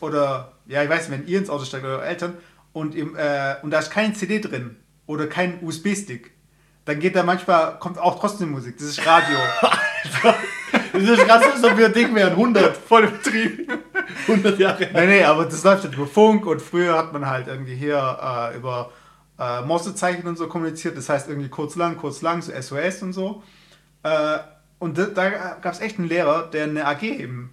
oder, 0.00 0.52
ja, 0.66 0.82
ich 0.82 0.88
weiß 0.90 1.08
nicht, 1.08 1.18
wenn 1.20 1.26
ihr 1.26 1.38
ins 1.38 1.48
Auto 1.50 1.64
steigt 1.64 1.84
oder 1.84 1.94
eure 1.96 2.06
Eltern 2.06 2.34
und, 2.72 2.94
im, 2.94 3.16
äh, 3.16 3.56
und 3.62 3.70
da 3.70 3.78
ist 3.78 3.90
keine 3.90 4.12
CD 4.12 4.38
drin 4.40 4.76
oder 5.06 5.26
kein 5.26 5.58
USB-Stick, 5.62 6.30
dann 6.86 6.98
geht 7.00 7.14
da 7.14 7.22
manchmal, 7.22 7.78
kommt 7.78 7.98
auch 7.98 8.18
trotzdem 8.18 8.50
Musik. 8.52 8.78
Das 8.78 8.86
ist 8.86 9.06
Radio. 9.06 9.36
Das 10.92 11.02
ist 11.02 11.16
so, 11.16 11.22
als 11.32 11.64
ob 11.64 11.76
wir 11.76 11.88
Ding 11.90 12.14
wären. 12.14 12.30
100. 12.32 12.76
Voll 12.76 13.04
im 13.04 13.12
Betrieb. 13.12 13.70
100 14.28 14.58
Jahre. 14.58 14.88
nee, 14.94 15.06
nee, 15.06 15.24
aber 15.24 15.44
das 15.44 15.62
läuft 15.64 15.84
halt 15.84 15.94
über 15.94 16.06
Funk 16.06 16.46
und 16.46 16.62
früher 16.62 16.96
hat 16.96 17.12
man 17.12 17.26
halt 17.26 17.48
irgendwie 17.48 17.74
hier 17.74 17.96
äh, 18.52 18.56
über 18.56 18.90
äh, 19.38 19.60
Morsezeichen 19.62 20.26
und 20.26 20.36
so 20.38 20.48
kommuniziert. 20.48 20.96
Das 20.96 21.08
heißt 21.08 21.28
irgendwie 21.28 21.48
kurz 21.48 21.76
lang, 21.76 21.96
kurz 21.96 22.22
lang, 22.22 22.40
so 22.40 22.52
SOS 22.58 23.02
und 23.02 23.12
so. 23.12 23.42
Äh, 24.02 24.38
und 24.78 24.96
da, 24.96 25.04
da 25.06 25.28
gab 25.60 25.72
es 25.74 25.80
echt 25.80 25.98
einen 25.98 26.08
Lehrer, 26.08 26.46
der 26.50 26.64
eine 26.64 26.86
AG 26.86 27.02
eben 27.02 27.52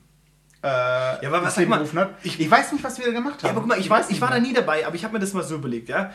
äh, 0.62 0.68
aber 0.68 1.44
was 1.44 1.56
sag 1.56 1.68
mal, 1.68 1.80
hat. 1.82 2.10
ich- 2.24 2.40
Ich, 2.40 2.50
weiß 2.50 2.72
nicht, 2.72 2.82
was 2.86 2.98
wir 2.98 3.06
da 3.08 3.12
gemacht 3.12 3.36
haben. 3.40 3.44
Ja, 3.48 3.50
aber 3.50 3.60
guck 3.60 3.68
mal, 3.68 3.78
ich, 3.80 3.90
weiß, 3.90 4.10
ich 4.12 4.22
war 4.22 4.30
da 4.32 4.40
nie 4.40 4.54
dabei, 4.54 4.88
aber 4.88 4.96
ich 4.96 5.04
habe 5.04 5.14
mir 5.14 5.20
das 5.20 5.34
mal 5.34 5.44
so 5.44 5.56
überlegt, 5.56 5.90
ja. 5.90 6.14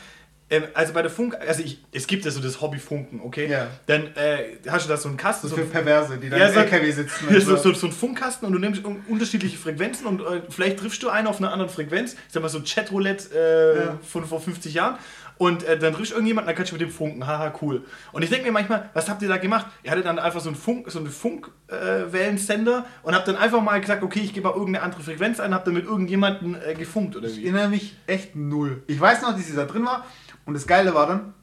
Ähm, 0.50 0.64
also 0.74 0.92
bei 0.92 1.02
der 1.02 1.10
Funk, 1.10 1.36
also 1.46 1.62
ich, 1.62 1.82
es 1.92 2.06
gibt 2.06 2.24
ja 2.24 2.30
so 2.30 2.40
das 2.40 2.60
Hobby 2.60 2.78
Funken, 2.78 3.20
okay? 3.20 3.48
Ja. 3.50 3.66
Dann 3.86 4.08
äh, 4.16 4.56
hast 4.68 4.86
du 4.86 4.88
da 4.88 4.96
so 4.96 5.08
einen 5.08 5.16
Kasten, 5.18 5.48
so 5.48 5.56
Für 5.56 5.62
Perverse, 5.64 6.16
die 6.18 6.30
dann 6.30 6.38
Ja, 6.40 6.48
im 6.48 6.54
so- 6.54 6.60
LKW 6.60 6.90
sitzen. 6.90 7.26
Ja, 7.30 7.40
so, 7.40 7.56
so, 7.56 7.72
so 7.72 7.86
ein 7.86 7.92
Funkkasten 7.92 8.46
und 8.46 8.52
du 8.52 8.58
nimmst 8.58 8.84
un- 8.84 9.02
unterschiedliche 9.08 9.58
Frequenzen 9.58 10.06
und 10.06 10.20
äh, 10.20 10.42
vielleicht 10.48 10.78
triffst 10.78 11.02
du 11.02 11.08
einen 11.10 11.26
auf 11.26 11.38
einer 11.38 11.52
anderen 11.52 11.70
Frequenz. 11.70 12.14
Ich 12.14 12.18
sag 12.32 12.42
mal 12.42 12.48
so 12.48 12.60
Chatroulette 12.64 13.28
äh, 13.34 13.84
Ja. 13.86 13.98
von 14.02 14.24
vor 14.24 14.40
50 14.40 14.74
Jahren. 14.74 14.98
Und 15.36 15.62
äh, 15.62 15.78
dann 15.78 15.94
triffst 15.94 16.10
du 16.10 16.16
irgendjemanden, 16.16 16.48
dann 16.48 16.56
kannst 16.56 16.72
du 16.72 16.74
mit 16.74 16.80
dem 16.82 16.90
funken. 16.90 17.24
Haha, 17.24 17.54
cool. 17.62 17.84
Und 18.10 18.22
ich 18.22 18.28
denke 18.30 18.46
mir 18.46 18.50
manchmal, 18.52 18.90
was 18.92 19.08
habt 19.08 19.22
ihr 19.22 19.28
da 19.28 19.36
gemacht? 19.36 19.66
Ihr 19.84 19.92
hattet 19.92 20.04
dann 20.06 20.18
einfach 20.18 20.40
so 20.40 20.48
einen 20.48 20.56
Funk, 20.56 20.90
so 20.90 20.98
einen 20.98 21.06
Funkwellensender 21.10 22.78
äh, 22.78 23.06
und 23.06 23.14
habt 23.14 23.28
dann 23.28 23.36
einfach 23.36 23.60
mal 23.62 23.80
gesagt, 23.80 24.02
okay, 24.02 24.20
ich 24.20 24.32
gebe 24.34 24.48
mal 24.48 24.54
irgendeine 24.54 24.82
andere 24.84 25.02
Frequenz 25.02 25.40
ein, 25.40 25.54
habt 25.54 25.66
dann 25.66 25.74
mit 25.74 25.84
irgendjemanden 25.84 26.56
äh, 26.60 26.74
gefunkt 26.74 27.16
oder 27.16 27.28
Ich 27.28 27.36
wie? 27.36 27.44
erinnere 27.44 27.68
mich 27.68 27.96
echt 28.06 28.34
null. 28.36 28.82
Ich 28.86 29.00
weiß 29.00 29.22
noch, 29.22 29.32
dass 29.34 29.46
sie 29.46 29.54
da 29.54 29.64
drin 29.64 29.84
war 29.84 30.04
und 30.48 30.54
das 30.54 30.66
Geile 30.66 30.94
war 30.94 31.06
dann, 31.06 31.34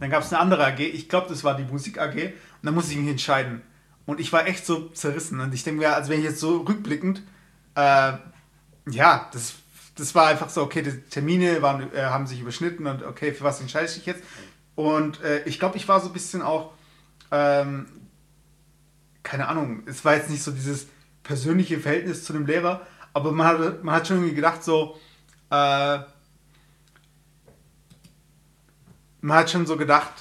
dann 0.00 0.10
gab 0.10 0.24
es 0.24 0.32
eine 0.32 0.40
andere 0.40 0.66
AG, 0.66 0.80
ich 0.80 1.08
glaube, 1.08 1.28
das 1.28 1.44
war 1.44 1.56
die 1.56 1.62
Musik 1.62 2.00
AG 2.00 2.16
und 2.16 2.32
dann 2.64 2.74
musste 2.74 2.90
ich 2.90 2.98
mich 2.98 3.08
entscheiden. 3.08 3.62
Und 4.06 4.18
ich 4.18 4.32
war 4.32 4.48
echt 4.48 4.66
so 4.66 4.88
zerrissen 4.88 5.38
und 5.38 5.54
ich 5.54 5.62
denke 5.62 5.82
mir, 5.82 5.94
also 5.94 6.10
wenn 6.10 6.18
ich 6.18 6.24
jetzt 6.24 6.40
so 6.40 6.62
rückblickend, 6.62 7.22
äh, 7.76 8.14
ja, 8.90 9.30
das, 9.32 9.54
das 9.94 10.16
war 10.16 10.26
einfach 10.26 10.48
so, 10.48 10.62
okay, 10.62 10.82
die 10.82 11.00
Termine 11.02 11.62
waren, 11.62 11.94
äh, 11.94 12.06
haben 12.06 12.26
sich 12.26 12.40
überschnitten 12.40 12.88
und 12.88 13.04
okay, 13.04 13.32
für 13.32 13.44
was 13.44 13.60
entscheide 13.60 13.86
ich 13.86 14.04
jetzt? 14.04 14.24
Und 14.74 15.22
äh, 15.22 15.44
ich 15.44 15.60
glaube, 15.60 15.76
ich 15.76 15.86
war 15.86 16.00
so 16.00 16.08
ein 16.08 16.12
bisschen 16.12 16.42
auch, 16.42 16.72
ähm, 17.30 17.86
keine 19.22 19.46
Ahnung, 19.46 19.84
es 19.86 20.04
war 20.04 20.16
jetzt 20.16 20.28
nicht 20.28 20.42
so 20.42 20.50
dieses 20.50 20.88
persönliche 21.22 21.78
Verhältnis 21.78 22.24
zu 22.24 22.32
dem 22.32 22.46
Lehrer, 22.46 22.84
aber 23.12 23.30
man 23.30 23.46
hat, 23.46 23.84
man 23.84 23.94
hat 23.94 24.08
schon 24.08 24.34
gedacht, 24.34 24.64
so, 24.64 24.98
äh, 25.50 26.00
man 29.20 29.38
hat 29.38 29.50
schon 29.50 29.66
so 29.66 29.76
gedacht, 29.76 30.12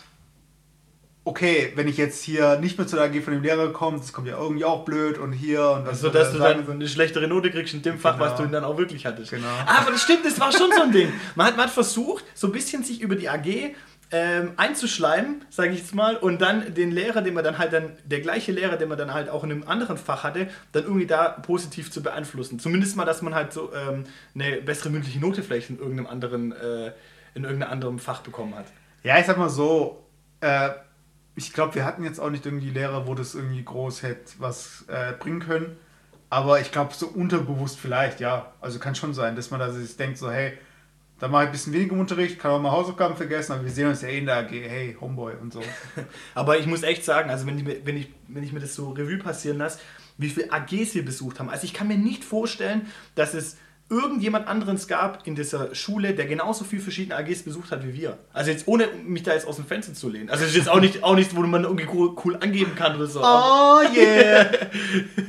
okay, 1.24 1.74
wenn 1.76 1.88
ich 1.90 1.98
jetzt 1.98 2.24
hier 2.24 2.58
nicht 2.58 2.78
mehr 2.78 2.88
zur 2.88 3.02
AG 3.02 3.22
von 3.22 3.34
dem 3.34 3.44
Lehrer 3.44 3.74
komme, 3.74 3.98
das 3.98 4.14
kommt 4.14 4.28
ja 4.28 4.38
irgendwie 4.38 4.64
auch 4.64 4.86
blöd 4.86 5.18
und 5.18 5.34
hier 5.34 5.62
und 5.72 5.82
was 5.84 5.90
Also, 6.04 6.10
dass 6.10 6.32
du 6.32 6.38
dann 6.40 6.70
eine 6.70 6.88
schlechtere 6.88 7.28
Note 7.28 7.52
kriegst 7.52 7.74
in 7.74 7.82
dem 7.82 8.00
Fach, 8.00 8.14
Genau. 8.18 8.26
was 8.26 8.38
du 8.38 8.46
dann 8.48 8.64
auch 8.64 8.78
wirklich 8.78 9.06
hattest. 9.06 9.32
Genau. 9.32 9.48
Aber 9.66 9.92
das 9.92 10.02
stimmt, 10.04 10.26
das 10.26 10.40
war 10.40 10.52
schon 10.54 10.72
so 10.76 10.84
ein 10.84 10.92
Ding. 10.94 11.12
Man 11.36 11.48
hat, 11.48 11.58
man 11.58 11.66
hat 11.66 11.74
versucht, 11.74 12.24
so 12.34 12.48
ein 12.48 12.54
bisschen 12.54 12.84
sich 12.84 13.02
über 13.02 13.16
die 13.18 13.28
AG 13.28 13.74
ähm, 14.10 14.52
einzuschleimen, 14.56 15.44
sage 15.50 15.72
ich 15.72 15.80
jetzt 15.80 15.94
mal, 15.94 16.16
und 16.16 16.40
dann 16.42 16.74
den 16.74 16.92
Lehrer, 16.92 17.22
den 17.22 17.34
man 17.34 17.44
dann 17.44 17.58
halt 17.58 17.74
dann, 17.74 17.92
der 18.06 18.22
gleiche 18.22 18.54
Lehrer, 18.54 18.78
den 18.78 18.88
man 18.88 18.98
dann 18.98 19.14
halt 19.14 19.28
auch 19.28 19.44
in 19.44 19.52
einem 19.52 19.64
anderen 19.68 19.98
Fach 19.98 20.24
hatte, 20.24 20.48
dann 20.72 20.84
irgendwie 20.84 21.08
da 21.08 21.28
positiv 21.28 21.92
zu 21.92 22.02
beeinflussen. 22.02 22.58
Zumindest 22.58 22.96
mal, 22.96 23.04
dass 23.04 23.22
man 23.22 23.36
halt 23.36 23.52
so 23.52 23.70
ähm, 23.74 24.06
eine 24.34 24.62
bessere 24.62 24.92
mündliche 24.92 25.20
Note 25.20 25.44
vielleicht 25.44 25.70
in 25.72 25.78
irgendeinem 25.78 26.08
anderen, 26.08 26.54
äh, 26.54 26.94
in 27.36 27.44
irgendeinem 27.44 27.70
anderen 27.74 28.00
Fach 28.00 28.22
bekommen 28.22 28.56
hat. 28.56 28.68
Ja, 29.08 29.18
ich 29.18 29.26
sag 29.26 29.38
mal 29.38 29.48
so, 29.48 30.04
äh, 30.42 30.72
ich 31.34 31.54
glaube, 31.54 31.76
wir 31.76 31.86
hatten 31.86 32.04
jetzt 32.04 32.20
auch 32.20 32.30
nicht 32.30 32.46
irgendwie 32.46 32.72
Lehrer, 32.72 33.08
wo 33.08 33.16
das 33.16 33.36
irgendwie 33.36 33.64
groß 33.64 34.04
hätte 34.04 34.34
was 34.40 34.84
äh, 34.90 35.14
bringen 35.14 35.40
können. 35.40 35.78
Aber 36.30 36.60
ich 36.60 36.74
glaube, 36.74 36.94
so 36.94 37.08
unterbewusst 37.08 37.80
vielleicht, 37.80 38.20
ja. 38.20 38.52
Also 38.60 38.80
kann 38.80 38.96
schon 38.96 39.14
sein, 39.14 39.38
dass 39.38 39.50
man 39.50 39.62
da 39.62 39.72
sich 39.72 39.96
denkt, 39.96 40.18
so, 40.18 40.30
hey, 40.30 40.58
da 41.20 41.30
mache 41.30 41.44
ich 41.44 41.48
ein 41.48 41.52
bisschen 41.54 41.72
weniger 41.72 41.96
Unterricht, 41.96 42.38
kann 42.38 42.52
auch 42.52 42.60
mal 42.60 42.72
Hausaufgaben 42.72 43.16
vergessen, 43.16 43.54
aber 43.54 43.64
wir 43.64 43.72
sehen 43.72 43.88
uns 43.88 44.02
ja 44.02 44.10
eh 44.10 44.18
in 44.18 44.26
der 44.26 44.40
AG, 44.40 44.52
hey, 44.52 44.98
Homeboy 45.00 45.36
und 45.42 45.54
so. 45.54 45.64
Aber 46.36 46.60
ich 46.60 46.66
muss 46.66 46.84
echt 46.84 47.06
sagen, 47.06 47.30
also 47.30 47.48
wenn 47.48 47.60
ich, 47.60 47.86
wenn 47.86 47.96
ich, 47.96 48.14
wenn 48.28 48.44
ich 48.44 48.52
mir 48.52 48.60
das 48.60 48.76
so 48.76 48.90
Revue 48.90 49.20
passieren 49.20 49.58
lasse, 49.58 49.80
wie 50.18 50.28
viele 50.28 50.52
AGs 50.52 50.96
wir 50.96 51.06
besucht 51.06 51.40
haben. 51.40 51.50
Also 51.50 51.64
ich 51.64 51.74
kann 51.74 51.88
mir 51.88 51.98
nicht 51.98 52.26
vorstellen, 52.26 52.88
dass 53.16 53.34
es 53.34 53.56
irgendjemand 53.90 54.48
anderen 54.48 54.78
gab 54.88 55.26
in 55.26 55.36
dieser 55.36 55.74
Schule, 55.74 56.14
der 56.14 56.26
genauso 56.26 56.66
viele 56.66 56.82
verschiedene 56.82 57.16
AGs 57.16 57.44
besucht 57.44 57.72
hat 57.72 57.86
wie 57.86 57.94
wir. 57.94 58.18
Also 58.34 58.52
jetzt 58.52 58.68
ohne 58.68 58.88
mich 59.06 59.24
da 59.24 59.34
jetzt 59.34 59.48
aus 59.48 59.56
dem 59.56 59.66
Fenster 59.66 59.94
zu 59.94 60.10
lehnen. 60.10 60.30
Also 60.30 60.44
es 60.44 60.52
ist 60.52 60.58
jetzt 60.58 60.70
auch 60.70 60.82
nicht, 60.82 61.04
auch 61.04 61.16
nichts, 61.16 61.36
wo 61.36 61.42
man 61.42 61.64
irgendwie 61.64 61.88
cool, 61.94 62.16
cool 62.26 62.36
angeben 62.36 62.76
kann 62.76 62.96
oder 62.98 63.08
so. 63.08 63.22
Oh 63.22 63.82
yeah! 63.96 64.50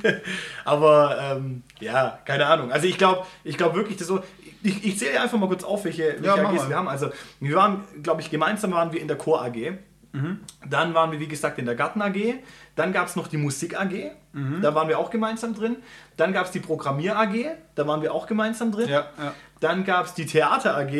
Aber 0.64 1.18
ähm, 1.20 1.62
ja, 1.78 2.18
keine 2.24 2.46
Ahnung. 2.46 2.72
Also 2.72 2.88
ich 2.88 2.98
glaube 2.98 3.26
ich 3.44 3.56
glaub 3.56 3.74
wirklich, 3.74 3.96
das 3.96 4.08
so. 4.08 4.20
Ich, 4.60 4.84
ich 4.84 4.98
zähle 4.98 5.20
einfach 5.20 5.38
mal 5.38 5.46
kurz 5.46 5.62
auf, 5.62 5.84
welche, 5.84 6.16
welche 6.18 6.24
Ja, 6.24 6.48
AGs 6.48 6.68
wir 6.68 6.76
haben. 6.76 6.88
Also 6.88 7.10
wir 7.38 7.54
waren, 7.54 7.84
glaube 8.02 8.22
ich, 8.22 8.30
gemeinsam 8.30 8.72
waren 8.72 8.92
wir 8.92 9.00
in 9.00 9.06
der 9.06 9.16
Chor 9.16 9.40
AG. 9.44 9.78
Mhm. 10.12 10.40
Dann 10.68 10.94
waren 10.94 11.12
wir, 11.12 11.20
wie 11.20 11.28
gesagt, 11.28 11.58
in 11.60 11.66
der 11.66 11.76
Garten 11.76 12.02
AG. 12.02 12.16
Dann 12.74 12.92
gab 12.92 13.06
es 13.06 13.14
noch 13.14 13.28
die 13.28 13.36
Musik 13.36 13.78
AG. 13.78 14.10
Mhm. 14.38 14.62
Da 14.62 14.74
waren 14.74 14.88
wir 14.88 14.98
auch 14.98 15.10
gemeinsam 15.10 15.54
drin. 15.54 15.76
Dann 16.16 16.32
gab 16.32 16.46
es 16.46 16.52
die 16.52 16.60
Programmier 16.60 17.16
AG. 17.18 17.34
Da 17.74 17.86
waren 17.86 18.02
wir 18.02 18.12
auch 18.14 18.26
gemeinsam 18.26 18.72
drin. 18.72 18.88
ja, 18.88 19.06
ja. 19.18 19.34
Dann 19.60 19.84
gab 19.84 20.06
es 20.06 20.14
die 20.14 20.26
Theater 20.26 20.76
AG. 20.76 20.92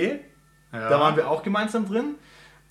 Ja. 0.72 0.88
Da 0.90 1.00
waren 1.00 1.16
wir 1.16 1.30
auch 1.30 1.42
gemeinsam 1.42 1.86
drin. 1.88 2.16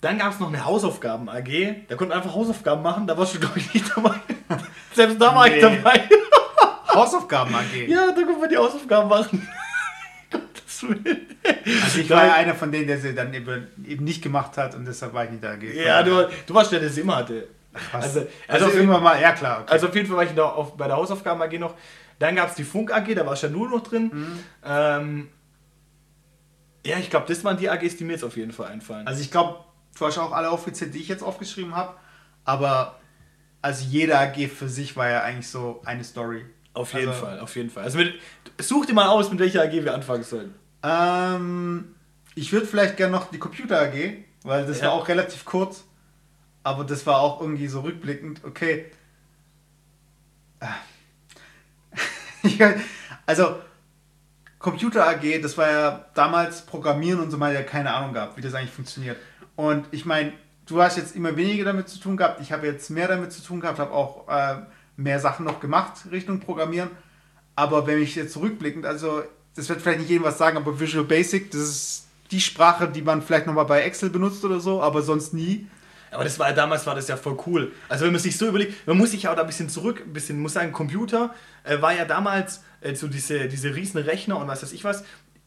Dann 0.00 0.18
gab 0.18 0.32
es 0.32 0.38
noch 0.38 0.48
eine 0.48 0.64
Hausaufgaben 0.64 1.28
AG. 1.28 1.48
Da 1.88 1.96
konnten 1.96 2.12
wir 2.12 2.16
einfach 2.16 2.34
Hausaufgaben 2.34 2.82
machen. 2.82 3.06
Da 3.06 3.16
warst 3.18 3.34
du, 3.34 3.40
glaube 3.40 3.58
ich, 3.58 3.72
nicht 3.74 3.90
dabei. 3.96 4.14
Selbst 4.94 5.20
da 5.20 5.34
war 5.34 5.46
ich 5.48 5.54
Nee. 5.54 5.60
dabei. 5.60 6.08
Hausaufgaben 6.94 7.54
AG. 7.54 7.86
Ja, 7.88 8.06
da 8.14 8.22
konnten 8.22 8.40
wir 8.40 8.48
die 8.48 8.56
Hausaufgaben 8.56 9.08
machen. 9.08 9.48
Gottes 10.30 10.82
Willen. 10.82 11.26
Also 11.84 11.98
ich 12.00 12.10
war 12.10 12.26
ja 12.26 12.34
einer 12.34 12.54
von 12.54 12.70
denen, 12.70 12.86
der 12.86 12.98
sie 12.98 13.14
dann 13.14 13.32
eben, 13.34 13.66
nicht 13.76 14.22
gemacht 14.22 14.56
hat 14.56 14.74
und 14.74 14.84
deshalb 14.86 15.14
war 15.14 15.24
ich 15.24 15.30
nicht 15.30 15.42
da. 15.42 15.54
Ja, 15.54 16.02
du, 16.02 16.28
du 16.46 16.54
warst 16.54 16.70
der, 16.70 16.80
der 16.80 16.90
es 16.90 16.98
immer 16.98 17.16
hatte. 17.16 17.48
Was? 17.92 18.04
Also, 18.04 18.20
Also, 18.20 18.28
also, 18.48 18.64
auf 18.66 18.72
jeden, 18.72 18.82
irgendwann 18.82 19.02
mal, 19.02 19.20
ja 19.20 19.32
klar. 19.32 19.62
Okay. 19.62 19.72
also 19.72 19.88
auf 19.88 19.94
jeden 19.94 20.06
Fall 20.06 20.16
war 20.16 20.24
ich 20.24 20.34
da 20.34 20.44
auf, 20.48 20.76
bei 20.76 20.86
der 20.86 20.96
Hausaufgaben 20.96 21.40
AG 21.42 21.58
noch. 21.58 21.74
Dann 22.18 22.34
gab 22.36 22.48
es 22.50 22.54
die 22.56 22.64
Funk 22.64 22.92
AG, 22.92 23.14
da 23.14 23.24
war 23.26 23.34
ich 23.34 23.42
ja 23.42 23.48
nur 23.48 23.68
noch 23.68 23.82
drin. 23.82 24.10
Mhm. 24.12 24.38
Ähm, 24.64 25.28
ja, 26.84 26.96
ich 26.98 27.10
glaube, 27.10 27.26
das 27.28 27.44
waren 27.44 27.56
die 27.56 27.68
AGs, 27.68 27.96
die 27.96 28.04
mir 28.04 28.12
jetzt 28.12 28.24
auf 28.24 28.36
jeden 28.36 28.52
Fall 28.52 28.66
einfallen. 28.68 29.06
Also 29.06 29.20
ich 29.20 29.30
glaube, 29.30 29.60
du 29.98 30.06
hast 30.06 30.18
auch 30.18 30.32
alle 30.32 30.50
aufgezählt, 30.50 30.94
die 30.94 30.98
ich 31.00 31.08
jetzt 31.08 31.22
aufgeschrieben 31.22 31.74
habe. 31.76 31.94
Aber 32.44 32.98
also 33.60 33.84
jeder 33.84 34.20
AG 34.20 34.48
für 34.48 34.68
sich 34.68 34.96
war 34.96 35.08
ja 35.08 35.22
eigentlich 35.22 35.48
so 35.48 35.80
eine 35.84 36.04
Story. 36.04 36.44
auf 36.74 36.92
jeden 36.94 37.08
also- 37.08 37.20
Fall, 37.26 37.40
auf 37.40 37.54
jeden 37.56 37.70
Fall. 37.70 37.82
Also 37.84 37.98
mit, 37.98 38.14
such 38.60 38.86
dir 38.86 38.94
mal 38.94 39.08
aus, 39.08 39.30
mit 39.30 39.38
welcher 39.40 39.62
AG 39.62 39.72
wir 39.72 39.92
anfangen 39.94 40.22
sollen. 40.22 40.54
Ähm, 40.82 41.94
ich 42.36 42.52
würde 42.52 42.66
vielleicht 42.66 42.96
gerne 42.96 43.12
noch 43.12 43.30
die 43.30 43.38
Computer 43.38 43.80
AG, 43.80 44.24
weil 44.44 44.64
das 44.66 44.78
Ja. 44.80 44.86
war 44.86 44.92
auch 44.92 45.08
relativ 45.08 45.44
kurz. 45.44 45.84
Aber 46.68 46.84
das 46.84 47.06
war 47.06 47.20
auch 47.20 47.40
irgendwie 47.40 47.66
so 47.66 47.80
rückblickend. 47.80 48.44
Okay. 48.44 48.84
Ja, 52.56 52.72
also 53.26 53.56
Computer 54.60 55.08
AG, 55.08 55.42
das 55.42 55.58
war 55.58 55.70
ja 55.70 56.06
damals 56.14 56.64
Programmieren 56.64 57.18
und 57.18 57.32
so 57.32 57.36
mal 57.36 57.52
ja 57.52 57.62
keine 57.62 57.92
Ahnung 57.92 58.12
gehabt, 58.12 58.36
wie 58.36 58.40
das 58.40 58.54
eigentlich 58.54 58.70
funktioniert. 58.70 59.16
Und 59.56 59.86
ich 59.90 60.06
meine, 60.06 60.32
du 60.66 60.80
hast 60.80 60.96
jetzt 60.96 61.16
immer 61.16 61.36
weniger 61.36 61.64
damit 61.64 61.88
zu 61.88 61.98
tun 61.98 62.16
gehabt. 62.16 62.40
Ich 62.40 62.52
habe 62.52 62.66
jetzt 62.66 62.90
mehr 62.90 63.08
damit 63.08 63.32
zu 63.32 63.42
tun 63.42 63.60
gehabt, 63.60 63.80
habe 63.80 63.90
auch 63.90 64.28
äh, 64.28 64.58
mehr 64.96 65.18
Sachen 65.18 65.44
noch 65.44 65.58
gemacht 65.58 66.06
Richtung 66.12 66.38
Programmieren. 66.38 66.90
Aber 67.56 67.88
wenn 67.88 68.00
ich 68.00 68.14
jetzt 68.14 68.34
zurückblickend, 68.34 68.86
also 68.86 69.24
das 69.56 69.68
wird 69.68 69.82
vielleicht 69.82 69.98
nicht 69.98 70.10
jedem 70.10 70.24
was 70.24 70.38
sagen, 70.38 70.56
aber 70.56 70.78
Visual 70.78 71.04
Basic, 71.04 71.50
das 71.50 71.60
ist 71.60 72.06
die 72.30 72.40
Sprache, 72.40 72.88
die 72.88 73.02
man 73.02 73.20
vielleicht 73.20 73.46
nochmal 73.46 73.66
bei 73.66 73.82
Excel 73.82 74.10
benutzt 74.10 74.44
oder 74.44 74.60
so, 74.60 74.80
aber 74.80 75.02
sonst 75.02 75.34
nie. 75.34 75.66
Aber 76.10 76.24
das 76.24 76.38
war 76.38 76.52
damals 76.52 76.86
war 76.86 76.94
das 76.94 77.08
ja 77.08 77.16
voll 77.16 77.36
cool. 77.46 77.72
Also 77.88 78.04
wenn 78.04 78.12
man 78.12 78.20
sich 78.20 78.36
so 78.36 78.48
überlegt, 78.48 78.86
man 78.86 78.96
muss 78.96 79.10
sich 79.10 79.24
ja 79.24 79.32
auch 79.32 79.36
da 79.36 79.42
ein 79.42 79.46
bisschen 79.46 79.68
zurück, 79.68 80.02
ein 80.04 80.12
bisschen, 80.12 80.40
muss 80.40 80.54
sagen, 80.54 80.72
Computer 80.72 81.34
äh, 81.64 81.80
war 81.80 81.94
ja 81.94 82.04
damals 82.04 82.62
äh, 82.80 82.94
so 82.94 83.08
diese, 83.08 83.48
diese 83.48 83.74
riesen 83.74 84.00
Rechner 84.00 84.38
und 84.38 84.48
was 84.48 84.62
weiß 84.62 84.72
ich 84.72 84.84
was. 84.84 85.04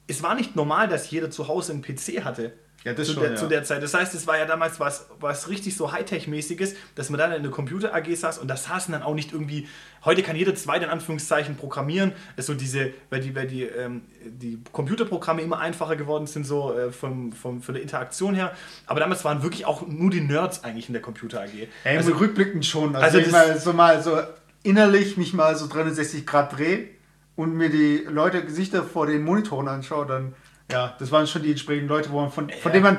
Es 0.07 0.23
war 0.23 0.35
nicht 0.35 0.55
normal, 0.55 0.87
dass 0.87 1.09
jeder 1.09 1.29
zu 1.31 1.47
Hause 1.47 1.73
einen 1.73 1.81
PC 1.81 2.23
hatte. 2.23 2.53
Ja, 2.83 2.93
das 2.93 3.07
zu, 3.07 3.13
schon, 3.13 3.23
der, 3.23 3.31
ja. 3.31 3.37
zu 3.37 3.47
der 3.47 3.63
Zeit. 3.63 3.83
Das 3.83 3.93
heißt, 3.93 4.15
es 4.15 4.25
war 4.25 4.37
ja 4.37 4.45
damals 4.45 4.79
was, 4.79 5.07
was 5.19 5.49
richtig 5.49 5.77
so 5.77 5.91
Hightech-mäßiges, 5.91 6.75
dass 6.95 7.09
man 7.09 7.19
dann 7.19 7.31
in 7.31 7.43
der 7.43 7.51
Computer-AG 7.51 8.15
saß 8.15 8.39
und 8.39 8.47
da 8.47 8.57
saßen 8.57 8.91
dann 8.91 9.03
auch 9.03 9.13
nicht 9.13 9.33
irgendwie, 9.33 9.67
heute 10.03 10.23
kann 10.23 10.35
jeder 10.35 10.55
zweite 10.55 10.85
in 10.85 10.89
Anführungszeichen 10.89 11.57
programmieren, 11.57 12.13
so 12.37 12.55
diese, 12.55 12.91
weil 13.11 13.21
die, 13.21 13.35
weil 13.35 13.47
die, 13.47 13.63
ähm, 13.63 14.01
die 14.25 14.59
Computerprogramme 14.71 15.43
immer 15.43 15.59
einfacher 15.59 15.95
geworden 15.95 16.25
sind, 16.25 16.45
so 16.47 16.75
äh, 16.75 16.91
vom, 16.91 17.33
vom, 17.33 17.61
von 17.61 17.75
der 17.75 17.83
Interaktion 17.83 18.33
her. 18.33 18.51
Aber 18.87 18.99
damals 18.99 19.23
waren 19.23 19.43
wirklich 19.43 19.65
auch 19.65 19.85
nur 19.87 20.09
die 20.09 20.21
Nerds 20.21 20.63
eigentlich 20.63 20.87
in 20.87 20.93
der 20.93 21.03
Computer-AG. 21.03 21.67
Ey, 21.83 21.97
also 21.97 22.13
rückblickend 22.13 22.65
schon. 22.65 22.95
Also, 22.95 23.05
Also 23.05 23.17
wenn 23.19 23.25
ich 23.25 23.31
mal 23.31 23.59
so 23.59 23.73
mal 23.73 24.01
so 24.01 24.17
innerlich 24.63 25.17
mich 25.17 25.33
mal 25.33 25.55
so 25.55 25.67
360 25.67 26.25
Grad 26.25 26.57
drehe 26.57 26.87
und 27.35 27.55
mir 27.55 27.69
die 27.69 28.05
Leute 28.09 28.43
Gesichter 28.43 28.83
vor 28.83 29.05
den 29.05 29.23
Monitoren 29.23 29.67
anschaue, 29.67 30.05
dann 30.05 30.33
ja, 30.71 30.95
das 30.99 31.11
waren 31.11 31.27
schon 31.27 31.43
die 31.43 31.51
entsprechenden 31.51 31.87
Leute, 31.89 32.09
wo 32.11 32.21
man 32.21 32.31
von, 32.31 32.49
von 32.49 32.71
denen 32.71 32.83
man, 32.83 32.97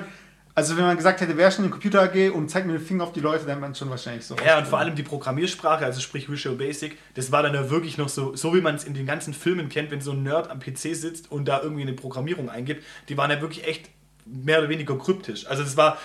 also 0.54 0.76
wenn 0.76 0.84
man 0.84 0.96
gesagt 0.96 1.20
hätte, 1.20 1.36
wer 1.36 1.48
ist 1.48 1.54
schon 1.56 1.64
in 1.64 1.70
der 1.70 1.78
Computer 1.80 2.02
AG 2.02 2.30
und 2.34 2.50
zeigt 2.50 2.66
mir 2.66 2.74
den 2.74 2.82
Finger 2.84 3.04
auf 3.04 3.12
die 3.12 3.20
Leute, 3.20 3.40
dann 3.40 3.50
hätte 3.50 3.60
man 3.60 3.74
schon 3.74 3.88
wahrscheinlich 3.90 4.26
so. 4.26 4.36
Ja, 4.44 4.58
und 4.58 4.66
vor 4.66 4.78
allem 4.78 4.94
die 4.94 5.02
Programmiersprache, 5.02 5.84
also 5.84 6.00
sprich 6.00 6.30
Visual 6.30 6.56
Basic, 6.56 6.98
das 7.14 7.32
war 7.32 7.42
dann 7.42 7.54
ja 7.54 7.70
wirklich 7.70 7.96
noch 7.98 8.08
so, 8.08 8.36
so 8.36 8.54
wie 8.54 8.60
man 8.60 8.74
es 8.74 8.84
in 8.84 8.92
den 8.94 9.06
ganzen 9.06 9.32
Filmen 9.34 9.68
kennt, 9.70 9.90
wenn 9.90 10.00
so 10.00 10.12
ein 10.12 10.22
Nerd 10.22 10.50
am 10.50 10.60
PC 10.60 10.94
sitzt 10.94 11.30
und 11.32 11.46
da 11.46 11.62
irgendwie 11.62 11.82
eine 11.82 11.94
Programmierung 11.94 12.50
eingibt, 12.50 12.84
die 13.08 13.16
waren 13.16 13.30
ja 13.30 13.40
wirklich 13.40 13.66
echt 13.66 13.88
mehr 14.26 14.58
oder 14.58 14.68
weniger 14.68 14.96
kryptisch. 14.98 15.46
Also 15.46 15.62
das 15.62 15.76
war 15.76 15.98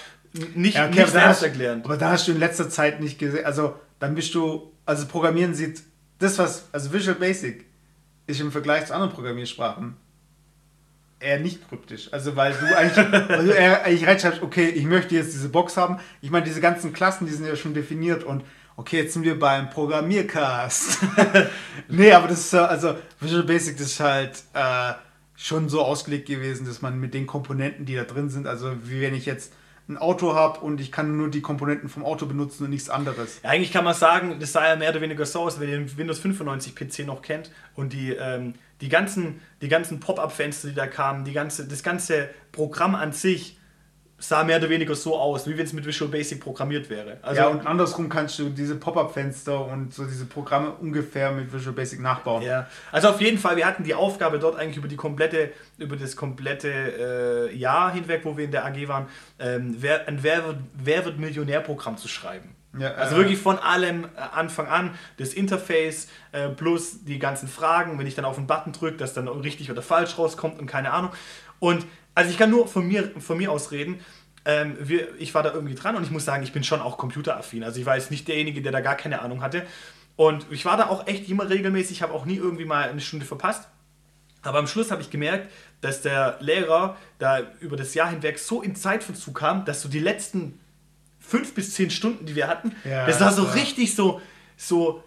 nicht, 0.56 0.76
Ja, 0.76 0.88
okay, 0.88 1.02
nicht 1.02 1.10
selbsterklärend. 1.12 1.86
aber 1.86 1.98
da 1.98 2.12
hast 2.12 2.28
du 2.28 2.32
in 2.32 2.40
letzter 2.40 2.70
Zeit 2.70 3.02
nicht 3.02 3.20
gesehen, 3.20 3.46
also 3.46 3.76
dann 4.00 4.16
bist 4.16 4.34
du, 4.34 4.72
also 4.86 5.08
Programmieren 5.08 5.54
sieht, 5.54 5.82
das 6.20 6.38
was, 6.40 6.70
also 6.72 6.94
Visual 6.94 7.16
Basic 7.18 7.66
ist 8.28 8.40
im 8.40 8.52
Vergleich 8.52 8.86
zu 8.88 8.94
anderen 8.94 9.12
Programmiersprachen 9.14 9.96
eher 11.20 11.40
nicht 11.40 11.68
kryptisch. 11.68 12.12
Also 12.12 12.36
weil 12.36 12.54
du 12.54 12.78
eigentlich, 12.78 13.12
weil 13.30 13.46
du 13.46 13.52
eher 13.52 13.84
eigentlich 13.84 14.08
reinschreibst, 14.08 14.42
okay, 14.42 14.70
ich 14.70 14.86
möchte 14.86 15.16
jetzt 15.16 15.34
diese 15.34 15.50
Box 15.50 15.78
haben. 15.78 16.00
Ich 16.22 16.30
meine, 16.30 16.46
diese 16.46 16.62
ganzen 16.62 16.94
Klassen, 16.94 17.26
die 17.26 17.34
sind 17.34 17.46
ja 17.46 17.56
schon 17.56 17.74
definiert 17.74 18.24
und 18.24 18.44
okay, 18.76 18.98
jetzt 18.98 19.14
sind 19.14 19.24
wir 19.24 19.38
beim 19.38 19.70
Programmiercast. 19.70 21.00
nee, 21.88 22.12
aber 22.12 22.28
das 22.28 22.40
ist 22.42 22.54
also 22.54 22.96
Visual 23.20 23.44
Basic 23.44 23.78
das 23.78 23.88
ist 23.88 24.00
halt 24.00 24.44
äh, 24.54 24.94
schon 25.36 25.70
so 25.70 25.82
ausgelegt 25.84 26.28
gewesen, 26.28 26.66
dass 26.66 26.82
man 26.82 27.00
mit 27.00 27.14
den 27.14 27.28
Komponenten, 27.28 27.86
die 27.86 27.96
da 27.96 28.04
drin 28.04 28.30
sind, 28.30 28.48
also 28.48 28.72
wie 28.84 29.02
wenn 29.02 29.16
ich 29.16 29.26
jetzt 29.26 29.54
ein 29.90 29.98
Auto 29.98 30.36
habe 30.36 30.60
und 30.60 30.82
ich 30.82 30.92
kann 30.92 31.16
nur 31.16 31.30
die 31.30 31.42
Komponenten 31.42 31.90
vom 31.90 32.04
Auto 32.04 32.26
benutzen 32.26 32.66
und 32.66 32.72
nichts 32.72 32.90
anderes. 32.90 33.40
Ja, 33.44 33.52
eigentlich 33.52 33.72
kann 33.72 33.86
man 33.86 33.94
sagen, 33.94 34.38
das 34.40 34.52
sah 34.52 34.68
ja 34.68 34.76
mehr 34.76 34.90
oder 34.90 35.02
weniger 35.02 35.26
so 35.26 35.42
aus, 35.42 35.60
wenn 35.60 35.70
ihr 35.70 35.78
den 35.78 35.98
Windows 35.98 36.20
95 36.20 36.76
PC 36.76 37.06
noch 37.06 37.22
kennt 37.22 37.52
und 37.76 37.94
die, 37.94 38.12
ähm, 38.12 38.56
die 38.82 38.90
ganzen, 38.90 39.42
die 39.62 39.70
ganzen 39.70 40.00
Pop-Up-Fenster, 40.00 40.70
die 40.70 40.76
da 40.76 40.88
kamen, 40.88 41.26
die 41.26 41.34
ganze, 41.34 41.68
das 41.68 41.84
ganze 41.84 42.30
Programm 42.52 42.96
an 42.96 43.12
sich 43.12 43.58
sah 44.20 44.44
mehr 44.44 44.58
oder 44.58 44.70
weniger 44.70 44.96
so 44.96 45.16
aus, 45.16 45.48
wie 45.48 45.58
wenn 45.58 45.66
es 45.66 45.74
mit 45.74 45.86
Visual 45.86 46.10
Basic 46.10 46.40
programmiert 46.40 46.90
wäre. 46.90 47.18
Also 47.22 47.42
ja, 47.42 47.48
und 47.48 47.68
andersrum 47.68 48.10
kannst 48.10 48.40
du 48.40 48.50
diese 48.50 48.76
Pop-Up-Fenster 48.76 49.66
und 49.66 49.94
so 49.94 50.06
diese 50.06 50.26
Programme 50.26 50.72
ungefähr 50.72 51.32
mit 51.32 51.54
Visual 51.54 51.76
Basic 51.76 52.00
nachbauen. 52.00 52.42
Ja, 52.42 52.68
also 52.92 53.10
auf 53.10 53.22
jeden 53.22 53.38
Fall, 53.38 53.58
wir 53.58 53.68
hatten 53.68 53.84
die 53.84 53.94
Aufgabe 53.94 54.40
dort 54.40 54.58
eigentlich 54.58 54.78
über 54.78 54.88
die 54.88 54.96
komplette, 54.96 55.52
über 55.78 55.96
das 55.96 56.16
komplette 56.16 57.50
äh, 57.52 57.56
Jahr 57.56 57.94
hinweg, 57.94 58.22
wo 58.24 58.36
wir 58.36 58.46
in 58.46 58.52
der 58.52 58.66
AG 58.66 58.88
waren, 58.88 59.08
ähm, 59.40 59.76
wer, 59.80 60.08
ein 60.08 60.24
Wer 60.24 60.46
wird, 60.46 60.58
Wer 60.74 61.06
wird 61.06 61.20
Millionär-Programm 61.20 61.98
zu 61.98 62.08
schreiben. 62.08 62.56
Ja, 62.80 62.94
also 62.94 63.16
äh, 63.16 63.20
wirklich 63.20 63.40
von 63.40 63.58
allem 63.58 64.06
äh, 64.06 64.08
Anfang 64.34 64.68
an, 64.68 64.96
das 65.18 65.34
Interface 65.34 66.08
äh, 66.32 66.50
plus 66.50 67.04
die 67.04 67.20
ganzen 67.20 67.48
Fragen, 67.48 67.98
wenn 68.00 68.08
ich 68.08 68.16
dann 68.16 68.26
auf 68.26 68.38
einen 68.38 68.48
Button 68.48 68.74
drücke, 68.74 68.98
dass 68.98 69.14
dann 69.14 69.28
richtig 69.28 69.72
oder 69.72 69.82
falsch 69.82 70.18
rauskommt 70.18 70.60
und 70.60 70.68
keine 70.68 70.92
Ahnung. 70.94 71.12
Und 71.60 71.86
also 72.16 72.32
ich 72.32 72.38
kann 72.38 72.50
nur 72.50 72.68
von 72.68 72.88
mir, 72.88 73.12
von 73.20 73.38
mir 73.38 73.52
aus 73.52 73.72
reden. 73.72 74.00
Ähm, 74.46 74.78
wir, 74.80 75.10
ich 75.20 75.34
war 75.36 75.44
da 75.44 75.54
irgendwie 75.54 75.76
dran 75.76 75.96
und 75.96 76.04
ich 76.04 76.12
muss 76.12 76.26
sagen, 76.26 76.44
ich 76.44 76.54
bin 76.54 76.64
schon 76.64 76.82
auch 76.82 76.98
computeraffin. 76.98 77.64
Also 77.64 77.80
ich 77.80 77.86
war 77.86 77.96
jetzt 77.96 78.12
nicht 78.12 78.28
derjenige, 78.28 78.62
der 78.62 78.72
da 78.72 78.80
gar 78.80 78.96
keine 78.96 79.22
Ahnung 79.22 79.42
hatte. 79.42 79.66
Und 80.16 80.48
ich 80.50 80.66
war 80.66 80.78
da 80.78 80.88
auch 80.88 81.06
echt 81.06 81.30
immer 81.30 81.50
regelmäßig, 81.50 82.02
habe 82.02 82.14
auch 82.14 82.26
nie 82.26 82.38
irgendwie 82.38 82.66
mal 82.66 82.90
eine 82.90 83.02
Stunde 83.02 83.26
verpasst. 83.26 83.68
Aber 84.42 84.60
am 84.60 84.68
Schluss 84.68 84.92
habe 84.92 85.02
ich 85.02 85.10
gemerkt, 85.10 85.52
dass 85.82 86.02
der 86.02 86.38
Lehrer 86.40 86.96
da 87.20 87.42
über 87.60 87.76
das 87.76 87.94
Jahr 87.94 88.10
hinweg 88.10 88.40
so 88.40 88.62
in 88.62 88.76
Zeitverzug 88.76 89.38
kam, 89.38 89.66
dass 89.66 89.82
so 89.82 89.90
die 89.90 90.00
letzten 90.00 90.60
fünf 91.28 91.54
bis 91.54 91.74
zehn 91.74 91.90
Stunden, 91.90 92.26
die 92.26 92.36
wir 92.36 92.48
hatten, 92.48 92.74
ja, 92.84 93.06
das 93.06 93.20
war 93.20 93.32
so 93.32 93.44
ja. 93.46 93.52
richtig 93.52 93.96
so, 93.96 94.22
so 94.56 95.04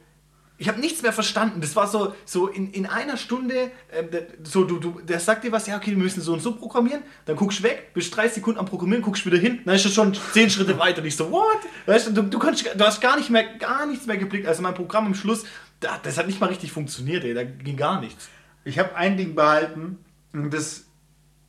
ich 0.61 0.69
habe 0.69 0.79
nichts 0.79 1.01
mehr 1.01 1.15
verstanden. 1.15 1.63
Das 1.63 1.75
war 1.75 1.87
so, 1.87 2.15
so 2.27 2.47
in, 2.47 2.71
in 2.73 2.85
einer 2.85 3.17
Stunde, 3.17 3.71
äh, 3.91 4.05
so 4.43 4.65
du, 4.65 4.79
du, 4.79 5.01
der 5.01 5.19
sagt 5.19 5.43
dir 5.43 5.53
was, 5.53 5.67
ja, 5.67 5.79
okay, 5.79 5.93
wir 5.93 5.97
müssen 5.97 6.21
so 6.21 6.35
und 6.35 6.43
so 6.43 6.55
programmieren, 6.55 7.03
dann 7.25 7.35
guckst 7.35 7.61
du 7.61 7.63
weg, 7.63 7.95
bist 7.95 8.15
30 8.15 8.35
Sekunden 8.35 8.61
am 8.61 8.67
Programmieren, 8.67 9.03
guckst 9.03 9.25
wieder 9.25 9.39
hin, 9.39 9.61
dann 9.65 9.75
ist 9.75 9.87
das 9.87 9.95
schon 9.95 10.13
10 10.15 10.51
Schritte 10.51 10.79
weiter. 10.79 11.01
Und 11.01 11.07
ich 11.07 11.17
so, 11.17 11.31
what? 11.33 11.61
Weißt 11.87 12.09
du, 12.09 12.13
du, 12.13 12.23
du, 12.25 12.39
kannst, 12.39 12.67
du 12.67 12.85
hast 12.85 13.01
gar 13.01 13.17
nicht 13.17 13.31
mehr, 13.31 13.45
gar 13.57 13.87
nichts 13.87 14.05
mehr 14.05 14.19
geblickt. 14.19 14.47
Also 14.47 14.61
mein 14.61 14.75
Programm 14.75 15.07
am 15.07 15.15
Schluss, 15.15 15.45
das 15.81 16.19
hat 16.19 16.27
nicht 16.27 16.43
mal 16.43 16.49
richtig 16.49 16.73
funktioniert, 16.73 17.25
ey, 17.25 17.33
da 17.33 17.43
ging 17.43 17.79
gar 17.79 17.99
nichts. 17.99 18.29
Ich 18.65 18.79
habe 18.79 18.95
ein 18.95 19.17
Ding 19.17 19.35
behalten 19.35 20.05
und 20.35 20.53
das 20.53 20.85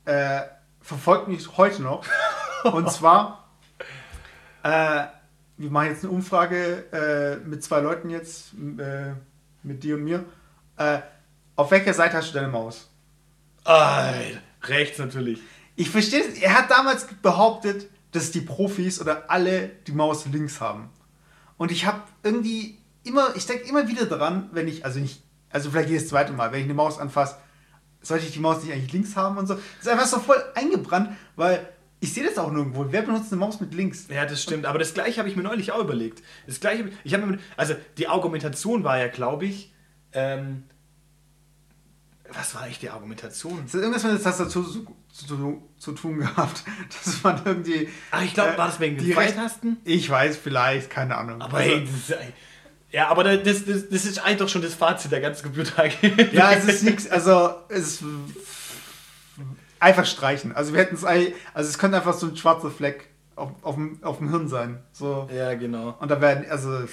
äh, 0.06 0.40
verfolgt 0.80 1.28
mich 1.28 1.58
heute 1.58 1.82
noch. 1.82 2.06
und 2.64 2.90
zwar, 2.90 3.41
äh, 4.62 5.06
wir 5.56 5.70
machen 5.70 5.88
jetzt 5.88 6.04
eine 6.04 6.12
Umfrage 6.12 6.84
äh, 6.92 7.48
mit 7.48 7.62
zwei 7.62 7.80
Leuten 7.80 8.10
jetzt, 8.10 8.52
äh, 8.78 9.12
mit 9.62 9.82
dir 9.82 9.96
und 9.96 10.04
mir. 10.04 10.24
Äh, 10.76 11.00
auf 11.56 11.70
welcher 11.70 11.94
Seite 11.94 12.16
hast 12.16 12.30
du 12.30 12.34
deine 12.34 12.48
Maus? 12.48 12.88
Alter, 13.64 14.38
rechts 14.64 14.98
natürlich. 14.98 15.40
Ich 15.76 15.90
verstehe 15.90 16.20
es. 16.20 16.38
Er 16.38 16.56
hat 16.56 16.70
damals 16.70 17.06
behauptet, 17.22 17.88
dass 18.12 18.30
die 18.30 18.40
Profis 18.40 19.00
oder 19.00 19.30
alle 19.30 19.68
die 19.86 19.92
Maus 19.92 20.26
links 20.26 20.60
haben. 20.60 20.90
Und 21.56 21.70
ich 21.70 21.86
habe 21.86 22.02
irgendwie 22.22 22.78
immer, 23.04 23.34
ich 23.36 23.46
denke 23.46 23.68
immer 23.68 23.88
wieder 23.88 24.06
daran, 24.06 24.50
wenn 24.52 24.68
ich, 24.68 24.84
also 24.84 25.00
nicht, 25.00 25.22
also 25.50 25.70
vielleicht 25.70 25.90
jedes 25.90 26.08
zweite 26.08 26.32
Mal, 26.32 26.52
wenn 26.52 26.60
ich 26.60 26.64
eine 26.64 26.74
Maus 26.74 26.98
anfasse, 26.98 27.36
sollte 28.00 28.26
ich 28.26 28.32
die 28.32 28.40
Maus 28.40 28.62
nicht 28.62 28.72
eigentlich 28.72 28.92
links 28.92 29.16
haben 29.16 29.38
und 29.38 29.46
so. 29.46 29.54
Das 29.54 29.62
ist 29.80 29.88
einfach 29.88 30.06
so 30.06 30.18
voll 30.18 30.42
eingebrannt, 30.54 31.10
weil 31.36 31.68
ich 32.02 32.12
sehe 32.12 32.24
das 32.24 32.36
auch 32.36 32.50
nirgendwo. 32.50 32.86
Wer 32.90 33.02
benutzt 33.02 33.30
eine 33.30 33.38
Maus 33.38 33.60
mit 33.60 33.72
links? 33.74 34.08
Ja, 34.08 34.26
das 34.26 34.42
stimmt. 34.42 34.66
Aber 34.66 34.80
das 34.80 34.92
gleiche 34.92 35.20
habe 35.20 35.28
ich 35.28 35.36
mir 35.36 35.44
neulich 35.44 35.70
auch 35.70 35.78
überlegt. 35.78 36.20
Das 36.48 36.58
gleiche, 36.58 36.90
ich 37.04 37.14
habe 37.14 37.24
mir, 37.24 37.38
also 37.56 37.76
die 37.96 38.08
Argumentation 38.08 38.82
war 38.82 38.98
ja, 38.98 39.06
glaube 39.06 39.46
ich, 39.46 39.72
ähm, 40.12 40.64
was 42.28 42.56
war 42.56 42.62
eigentlich 42.62 42.80
die 42.80 42.90
Argumentation? 42.90 43.62
Es 43.66 43.74
hat 43.74 43.82
irgendwas 43.82 44.02
mit 44.02 44.14
der 44.14 44.20
Tastatur 44.22 44.64
zu, 44.64 44.84
zu, 45.12 45.62
zu, 45.78 45.92
tun 45.92 46.18
gehabt, 46.18 46.64
dass 47.04 47.22
man 47.22 47.40
irgendwie. 47.44 47.88
Ach, 48.10 48.24
ich 48.24 48.34
glaube, 48.34 48.54
äh, 48.54 48.58
war 48.58 48.66
das 48.66 48.80
wegen 48.80 48.98
den 48.98 49.12
Pfeiltasten? 49.12 49.76
Ich 49.84 50.10
weiß, 50.10 50.36
vielleicht, 50.38 50.90
keine 50.90 51.16
Ahnung. 51.16 51.40
Aber 51.40 51.58
also, 51.58 51.70
hey, 51.70 51.88
das, 52.08 52.18
ja, 52.90 53.08
aber 53.10 53.22
das, 53.22 53.64
das, 53.64 53.88
das 53.88 54.04
ist 54.04 54.18
eigentlich 54.18 54.38
doch 54.38 54.48
schon 54.48 54.62
das 54.62 54.74
Fazit 54.74 55.12
der 55.12 55.20
ganzen 55.20 55.44
Computer. 55.44 55.84
ja, 56.32 56.52
es 56.52 56.64
ist 56.64 56.82
nichts, 56.82 57.08
also 57.08 57.54
es 57.68 58.02
Einfach 59.82 60.06
streichen. 60.06 60.54
Also 60.54 60.72
wir 60.74 60.80
hätten 60.80 60.94
es 60.94 61.04
also 61.04 61.28
es 61.54 61.76
könnte 61.76 61.96
einfach 61.96 62.14
so 62.14 62.28
ein 62.28 62.36
schwarzer 62.36 62.70
Fleck 62.70 63.08
auf, 63.34 63.50
auf, 63.62 63.74
dem, 63.74 63.98
auf 64.04 64.18
dem 64.18 64.30
Hirn 64.30 64.46
sein. 64.46 64.78
So. 64.92 65.28
Ja, 65.34 65.54
genau. 65.54 65.96
Und 65.98 66.08
da 66.08 66.20
werden, 66.20 66.46
also. 66.48 66.84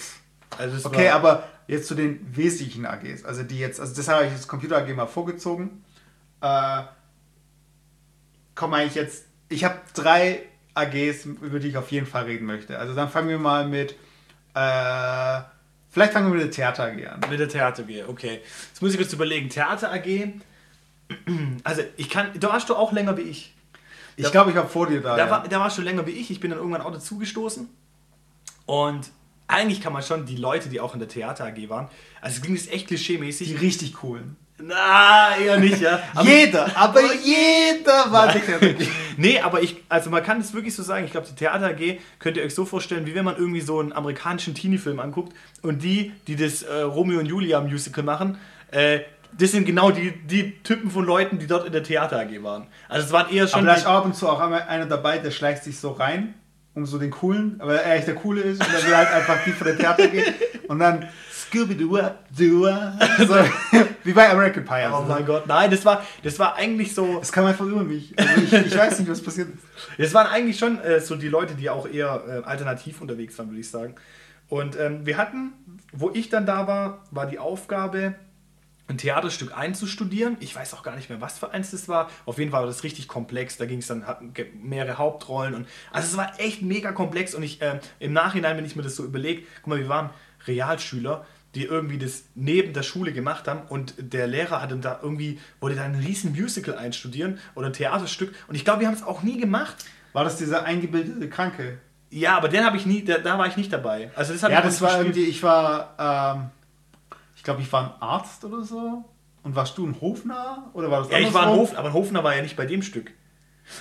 also 0.57 0.89
okay, 0.89 1.09
aber 1.09 1.47
jetzt 1.67 1.87
zu 1.87 1.93
den 1.93 2.35
wesentlichen 2.35 2.87
AGs. 2.87 3.25
Also 3.25 3.43
die 3.43 3.59
jetzt, 3.59 3.79
also 3.79 3.95
das 3.95 4.07
habe 4.07 4.25
ich 4.25 4.33
das 4.33 4.47
Computer 4.47 4.77
AG 4.77 4.91
mal 4.95 5.05
vorgezogen. 5.05 5.85
Äh, 6.41 6.81
komm 8.55 8.73
eigentlich 8.73 8.95
jetzt. 8.95 9.25
Ich 9.49 9.63
habe 9.63 9.75
drei 9.93 10.41
AGs, 10.73 11.25
über 11.25 11.59
die 11.59 11.67
ich 11.67 11.77
auf 11.77 11.91
jeden 11.91 12.07
Fall 12.07 12.23
reden 12.23 12.47
möchte. 12.47 12.79
Also 12.79 12.95
dann 12.95 13.09
fangen 13.09 13.29
wir 13.29 13.37
mal 13.37 13.67
mit. 13.67 13.91
Äh, 14.55 15.41
vielleicht 15.91 16.13
fangen 16.13 16.31
wir 16.31 16.39
mit 16.39 16.41
der 16.41 16.51
Theater 16.51 16.85
AG 16.85 17.05
an. 17.05 17.29
Mit 17.29 17.39
der 17.39 17.49
Theater 17.49 17.83
AG, 17.83 18.09
okay. 18.09 18.41
Jetzt 18.69 18.81
muss 18.81 18.93
ich 18.93 18.97
kurz 18.97 19.13
überlegen. 19.13 19.47
Theater 19.47 19.93
AG 19.93 20.41
also 21.63 21.81
ich 21.97 22.09
kann, 22.09 22.27
da 22.39 22.49
warst 22.49 22.69
du 22.69 22.75
auch 22.75 22.91
länger 22.91 23.17
wie 23.17 23.23
ich. 23.23 23.53
Ich 24.15 24.31
glaube, 24.31 24.51
ich 24.51 24.57
habe 24.57 24.67
vor 24.67 24.87
dir 24.87 25.01
da. 25.01 25.15
Da, 25.15 25.25
ja. 25.25 25.31
war, 25.31 25.47
da 25.47 25.59
warst 25.59 25.77
du 25.77 25.81
länger 25.81 26.05
wie 26.05 26.11
ich. 26.11 26.29
Ich 26.29 26.39
bin 26.39 26.51
dann 26.51 26.59
irgendwann 26.59 26.81
auch 26.81 26.91
dazugestoßen. 26.91 27.69
Und 28.65 29.11
eigentlich 29.47 29.81
kann 29.81 29.93
man 29.93 30.03
schon 30.03 30.25
die 30.25 30.35
Leute, 30.35 30.69
die 30.69 30.79
auch 30.79 30.93
in 30.93 30.99
der 30.99 31.07
Theater 31.07 31.45
AG 31.45 31.69
waren, 31.69 31.87
also 32.21 32.37
es 32.37 32.41
ging 32.41 32.55
jetzt 32.55 32.71
echt 32.71 32.87
klischee-mäßig. 32.87 33.47
Die 33.47 33.55
richtig 33.55 33.93
coolen. 33.93 34.35
Na, 34.61 35.37
eher 35.37 35.57
nicht, 35.57 35.79
ja. 35.79 36.01
Aber 36.13 36.29
jeder, 36.29 36.77
aber 36.77 37.01
jeder 37.23 38.11
war 38.11 38.27
AG. 38.27 38.41
nee, 39.17 39.39
aber 39.39 39.61
ich, 39.61 39.77
also 39.87 40.09
man 40.09 40.21
kann 40.21 40.41
es 40.41 40.53
wirklich 40.53 40.75
so 40.75 40.83
sagen, 40.83 41.05
ich 41.05 41.11
glaube, 41.11 41.27
die 41.27 41.35
Theater 41.35 41.67
AG 41.67 41.99
könnt 42.19 42.35
ihr 42.35 42.43
euch 42.43 42.53
so 42.53 42.65
vorstellen, 42.65 43.05
wie 43.05 43.15
wenn 43.15 43.23
man 43.23 43.37
irgendwie 43.37 43.61
so 43.61 43.79
einen 43.79 43.93
amerikanischen 43.93 44.53
Teenie-Film 44.53 44.99
anguckt 44.99 45.33
und 45.61 45.81
die, 45.81 46.11
die 46.27 46.35
das 46.35 46.63
äh, 46.63 46.81
Romeo 46.81 47.19
und 47.19 47.25
Julia 47.25 47.61
Musical 47.61 48.03
machen, 48.03 48.37
äh, 48.71 48.99
das 49.37 49.51
sind 49.51 49.65
genau 49.65 49.91
die, 49.91 50.11
die 50.11 50.61
Typen 50.63 50.89
von 50.89 51.05
Leuten, 51.05 51.39
die 51.39 51.47
dort 51.47 51.65
in 51.65 51.71
der 51.71 51.83
Theater 51.83 52.19
AG 52.19 52.43
waren. 52.43 52.67
Also 52.87 53.07
es 53.07 53.11
waren 53.13 53.31
eher 53.33 53.47
schon. 53.47 53.67
Aber 53.67 53.77
ist 53.77 53.85
ab 53.85 54.05
und 54.05 54.15
zu 54.15 54.27
auch 54.27 54.39
einer 54.39 54.85
dabei, 54.85 55.19
der 55.19 55.31
schleicht 55.31 55.63
sich 55.63 55.79
so 55.79 55.91
rein, 55.91 56.33
um 56.73 56.85
so 56.85 56.97
den 56.97 57.11
coolen, 57.11 57.55
aber 57.59 57.81
er 57.81 57.95
echt 57.95 58.07
der 58.07 58.15
coole 58.15 58.41
ist 58.41 58.61
und 58.63 58.73
dann 58.73 58.85
will 58.85 58.95
halt 58.95 59.11
einfach 59.11 59.43
die 59.45 59.51
von 59.51 59.67
der 59.67 59.77
Theater 59.77 60.07
gehen 60.07 60.33
und 60.67 60.79
dann 60.79 61.07
Scooby-Doo, 61.49 61.97
so, 62.35 63.35
wie 64.03 64.13
bei 64.13 64.29
American 64.29 64.65
Pie. 64.65 64.73
Also. 64.73 64.97
Oh 64.97 65.05
mein 65.07 65.25
Gott, 65.25 65.47
nein, 65.47 65.71
das 65.71 65.83
war, 65.83 66.05
das 66.23 66.37
war 66.37 66.55
eigentlich 66.55 66.93
so. 66.93 67.19
Das 67.19 67.31
kam 67.31 67.45
einfach 67.45 67.65
über 67.65 67.83
mich. 67.83 68.13
Also 68.17 68.41
ich, 68.41 68.53
ich 68.53 68.77
weiß 68.77 68.99
nicht, 68.99 69.09
was 69.09 69.21
passiert 69.21 69.49
ist. 69.49 69.63
Das 69.97 70.13
waren 70.13 70.27
eigentlich 70.27 70.59
schon 70.59 70.79
äh, 70.79 70.99
so 70.99 71.15
die 71.15 71.27
Leute, 71.27 71.55
die 71.55 71.69
auch 71.69 71.87
eher 71.87 72.23
äh, 72.27 72.47
alternativ 72.47 73.01
unterwegs 73.01 73.37
waren, 73.39 73.49
würde 73.49 73.61
ich 73.61 73.69
sagen. 73.69 73.95
Und 74.47 74.79
ähm, 74.79 75.05
wir 75.05 75.17
hatten, 75.17 75.53
wo 75.91 76.11
ich 76.13 76.29
dann 76.29 76.45
da 76.45 76.67
war, 76.67 77.05
war 77.11 77.25
die 77.25 77.39
Aufgabe, 77.39 78.15
ein 78.89 78.97
Theaterstück 78.97 79.55
einzustudieren. 79.55 80.37
Ich 80.39 80.55
weiß 80.55 80.73
auch 80.73 80.83
gar 80.83 80.95
nicht 80.95 81.09
mehr, 81.09 81.21
was 81.21 81.37
für 81.37 81.51
eins 81.51 81.71
das 81.71 81.87
war. 81.87 82.09
Auf 82.25 82.39
jeden 82.39 82.51
Fall 82.51 82.61
war 82.61 82.67
das 82.67 82.83
richtig 82.83 83.07
komplex. 83.07 83.57
Da 83.57 83.65
ging 83.65 83.79
es 83.79 83.87
dann, 83.87 84.03
mehrere 84.61 84.97
Hauptrollen. 84.97 85.53
Und, 85.53 85.67
also 85.91 86.07
es 86.07 86.17
war 86.17 86.39
echt 86.39 86.63
mega 86.63 86.91
komplex. 86.91 87.35
Und 87.35 87.43
ich 87.43 87.61
äh, 87.61 87.79
im 87.99 88.13
Nachhinein, 88.13 88.57
wenn 88.57 88.65
ich 88.65 88.75
mir 88.75 88.81
das 88.81 88.95
so 88.95 89.05
überlege, 89.05 89.43
guck 89.61 89.67
mal, 89.67 89.79
wir 89.79 89.89
waren 89.89 90.09
Realschüler, 90.47 91.25
die 91.55 91.65
irgendwie 91.65 91.99
das 91.99 92.23
neben 92.35 92.73
der 92.73 92.83
Schule 92.83 93.13
gemacht 93.13 93.47
haben 93.47 93.61
und 93.69 93.95
der 93.97 94.27
Lehrer 94.27 94.61
hatte 94.61 94.75
da 94.77 94.99
irgendwie, 95.01 95.39
wollte 95.59 95.77
da 95.77 95.83
ein 95.83 95.95
riesen 95.95 96.31
Musical 96.31 96.75
einstudieren 96.75 97.39
oder 97.55 97.67
ein 97.67 97.73
Theaterstück. 97.73 98.33
Und 98.47 98.55
ich 98.55 98.65
glaube, 98.65 98.81
wir 98.81 98.87
haben 98.87 98.95
es 98.95 99.03
auch 99.03 99.23
nie 99.23 99.39
gemacht. 99.39 99.85
War 100.13 100.23
das 100.23 100.37
dieser 100.37 100.63
eingebildete 100.63 101.29
Kranke? 101.29 101.79
Ja, 102.09 102.37
aber 102.37 102.49
den 102.49 102.65
habe 102.65 102.77
ich 102.77 102.87
nie, 102.87 103.03
da, 103.03 103.19
da, 103.19 103.37
war 103.37 103.45
ich 103.45 103.55
nicht 103.55 103.71
dabei. 103.71 104.09
Also 104.15 104.33
das 104.33 104.41
ja, 104.41 104.61
das 104.61 104.81
war 104.81 104.97
irgendwie, 104.97 105.25
ich 105.25 105.43
war. 105.43 105.95
Ähm 106.35 106.49
ich 107.39 107.43
glaube, 107.43 107.61
ich 107.61 107.71
war 107.71 107.83
ein 107.85 108.01
Arzt 108.01 108.43
oder 108.43 108.63
so. 108.63 109.05
Und 109.43 109.55
warst 109.55 109.77
du 109.77 109.87
ein 109.87 110.01
Hofner? 110.01 110.69
Oder 110.73 110.91
war 110.91 111.03
das 111.03 111.09
Ja, 111.09 111.19
ich 111.19 111.33
war 111.33 111.43
ein 111.43 111.55
Hofner, 111.55 111.79
aber 111.79 111.87
ein 111.87 111.93
Hofner 111.93 112.21
war 112.21 112.35
ja 112.35 112.41
nicht 112.41 112.57
bei 112.57 112.65
dem 112.65 112.81
Stück. 112.81 113.13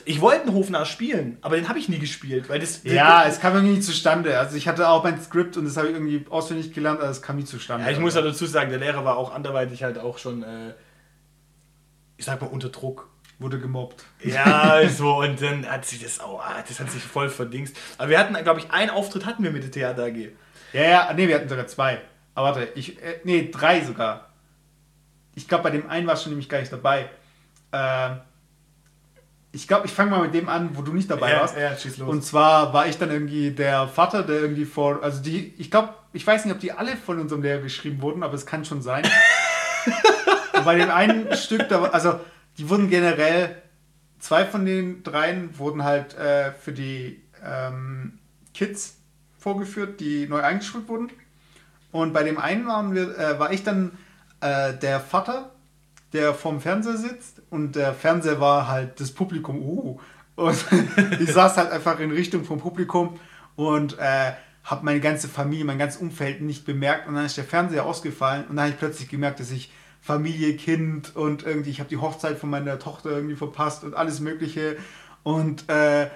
Ich 0.04 0.20
wollte 0.20 0.42
einen 0.42 0.54
Hofner 0.54 0.84
spielen, 0.84 1.38
aber 1.40 1.56
den 1.56 1.68
habe 1.68 1.80
ich 1.80 1.88
nie 1.88 1.98
gespielt. 1.98 2.48
Weil 2.48 2.60
das, 2.60 2.84
ja, 2.84 3.24
es 3.24 3.40
kam 3.40 3.54
irgendwie 3.54 3.74
nie 3.74 3.80
zustande. 3.80 4.38
Also 4.38 4.56
ich 4.56 4.68
hatte 4.68 4.88
auch 4.88 5.02
mein 5.02 5.20
Skript 5.20 5.56
und 5.56 5.64
das 5.64 5.76
habe 5.76 5.88
ich 5.88 5.94
irgendwie 5.94 6.24
auswendig 6.30 6.72
gelernt, 6.72 7.00
aber 7.00 7.10
es 7.10 7.20
kam 7.20 7.34
nie 7.34 7.44
zustande. 7.44 7.84
Ja, 7.84 7.90
ich 7.90 7.98
muss 7.98 8.14
ja 8.14 8.22
dazu 8.22 8.46
sagen, 8.46 8.70
der 8.70 8.78
Lehrer 8.78 9.04
war 9.04 9.16
auch 9.16 9.34
anderweitig 9.34 9.82
halt 9.82 9.98
auch 9.98 10.18
schon, 10.18 10.44
äh, 10.44 10.74
ich 12.16 12.26
sag 12.26 12.40
mal, 12.40 12.46
unter 12.46 12.68
Druck. 12.68 13.10
wurde 13.40 13.58
gemobbt. 13.58 14.04
Ja, 14.22 14.88
so, 14.96 15.16
und 15.16 15.42
dann 15.42 15.68
hat 15.68 15.84
sich 15.84 16.00
das 16.00 16.20
auch, 16.20 16.40
ah, 16.40 16.62
das 16.68 16.78
hat 16.78 16.92
sich 16.92 17.02
voll 17.02 17.28
verdingst. 17.28 17.76
Aber 17.96 18.08
wir 18.08 18.20
hatten, 18.20 18.34
glaube 18.44 18.60
ich, 18.60 18.70
einen 18.70 18.90
Auftritt 18.90 19.26
hatten 19.26 19.42
wir 19.42 19.50
mit 19.50 19.64
der 19.64 19.72
Theater 19.72 20.04
AG. 20.04 20.28
Ja, 20.72 20.82
ja, 20.82 21.12
nee, 21.12 21.26
wir 21.26 21.34
hatten 21.34 21.48
sogar 21.48 21.66
zwei. 21.66 22.00
Aber 22.38 22.54
warte, 22.54 22.68
ich, 22.76 23.02
äh, 23.02 23.18
nee, 23.24 23.50
drei 23.50 23.80
sogar. 23.84 24.28
Ich 25.34 25.48
glaube, 25.48 25.64
bei 25.64 25.70
dem 25.70 25.90
einen 25.90 26.06
warst 26.06 26.24
du 26.24 26.30
nämlich 26.30 26.48
gar 26.48 26.60
nicht 26.60 26.72
dabei. 26.72 27.10
Äh, 27.72 28.10
ich 29.50 29.66
glaube, 29.66 29.86
ich 29.86 29.92
fange 29.92 30.12
mal 30.12 30.22
mit 30.22 30.34
dem 30.34 30.48
an, 30.48 30.70
wo 30.76 30.82
du 30.82 30.92
nicht 30.92 31.10
dabei 31.10 31.32
Ja, 31.32 31.40
warst. 31.40 31.56
ja, 31.56 31.76
schieß 31.76 31.96
los. 31.98 32.08
Und 32.08 32.22
zwar 32.22 32.72
war 32.72 32.86
ich 32.86 32.96
dann 32.96 33.10
irgendwie 33.10 33.50
der 33.50 33.88
Vater, 33.88 34.22
der 34.22 34.36
irgendwie 34.40 34.66
vor, 34.66 35.02
also 35.02 35.20
die, 35.20 35.52
ich 35.58 35.68
glaube, 35.68 35.94
ich 36.12 36.24
weiß 36.24 36.44
nicht, 36.44 36.54
ob 36.54 36.60
die 36.60 36.70
alle 36.70 36.96
von 36.96 37.18
unserem 37.18 37.42
Lehrer 37.42 37.60
geschrieben 37.60 38.00
wurden, 38.02 38.22
aber 38.22 38.34
es 38.34 38.46
kann 38.46 38.64
schon 38.64 38.82
sein. 38.82 39.04
Bei 40.64 40.76
dem 40.76 40.90
einen 40.92 41.36
Stück, 41.36 41.68
da, 41.68 41.82
also 41.86 42.20
die 42.56 42.68
wurden 42.70 42.88
generell, 42.88 43.60
zwei 44.20 44.44
von 44.44 44.64
den 44.64 45.02
dreien 45.02 45.58
wurden 45.58 45.82
halt 45.82 46.14
äh, 46.14 46.52
für 46.52 46.72
die 46.72 47.20
ähm, 47.44 48.20
Kids 48.54 48.94
vorgeführt, 49.38 49.98
die 49.98 50.28
neu 50.28 50.40
eingeschult 50.40 50.86
wurden. 50.88 51.10
Und 51.92 52.12
bei 52.12 52.22
dem 52.22 52.38
einen 52.38 52.66
waren 52.66 52.94
wir, 52.94 53.16
äh, 53.18 53.38
war 53.38 53.52
ich 53.52 53.64
dann 53.64 53.92
äh, 54.40 54.74
der 54.74 55.00
Vater, 55.00 55.50
der 56.12 56.34
vorm 56.34 56.60
Fernseher 56.60 56.96
sitzt 56.96 57.42
und 57.50 57.76
der 57.76 57.94
Fernseher 57.94 58.40
war 58.40 58.68
halt 58.68 59.00
das 59.00 59.12
Publikum. 59.12 59.62
Uh, 59.62 59.98
und 60.36 60.64
ich 61.20 61.32
saß 61.32 61.56
halt 61.56 61.70
einfach 61.70 61.98
in 62.00 62.10
Richtung 62.10 62.44
vom 62.44 62.60
Publikum 62.60 63.18
und 63.56 63.98
äh, 63.98 64.32
habe 64.64 64.84
meine 64.84 65.00
ganze 65.00 65.28
Familie, 65.28 65.64
mein 65.64 65.78
ganzes 65.78 66.00
Umfeld 66.00 66.40
nicht 66.42 66.64
bemerkt. 66.64 67.08
Und 67.08 67.14
dann 67.14 67.24
ist 67.24 67.36
der 67.36 67.44
Fernseher 67.44 67.84
ausgefallen 67.84 68.44
und 68.48 68.56
dann 68.56 68.66
habe 68.66 68.72
ich 68.72 68.78
plötzlich 68.78 69.08
gemerkt, 69.08 69.40
dass 69.40 69.50
ich 69.50 69.72
Familie, 70.00 70.56
Kind 70.56 71.16
und 71.16 71.44
irgendwie, 71.44 71.70
ich 71.70 71.80
habe 71.80 71.88
die 71.88 71.96
Hochzeit 71.96 72.38
von 72.38 72.50
meiner 72.50 72.78
Tochter 72.78 73.10
irgendwie 73.10 73.34
verpasst 73.34 73.84
und 73.84 73.94
alles 73.94 74.20
Mögliche. 74.20 74.76
Und 75.22 75.68
äh, 75.68 76.08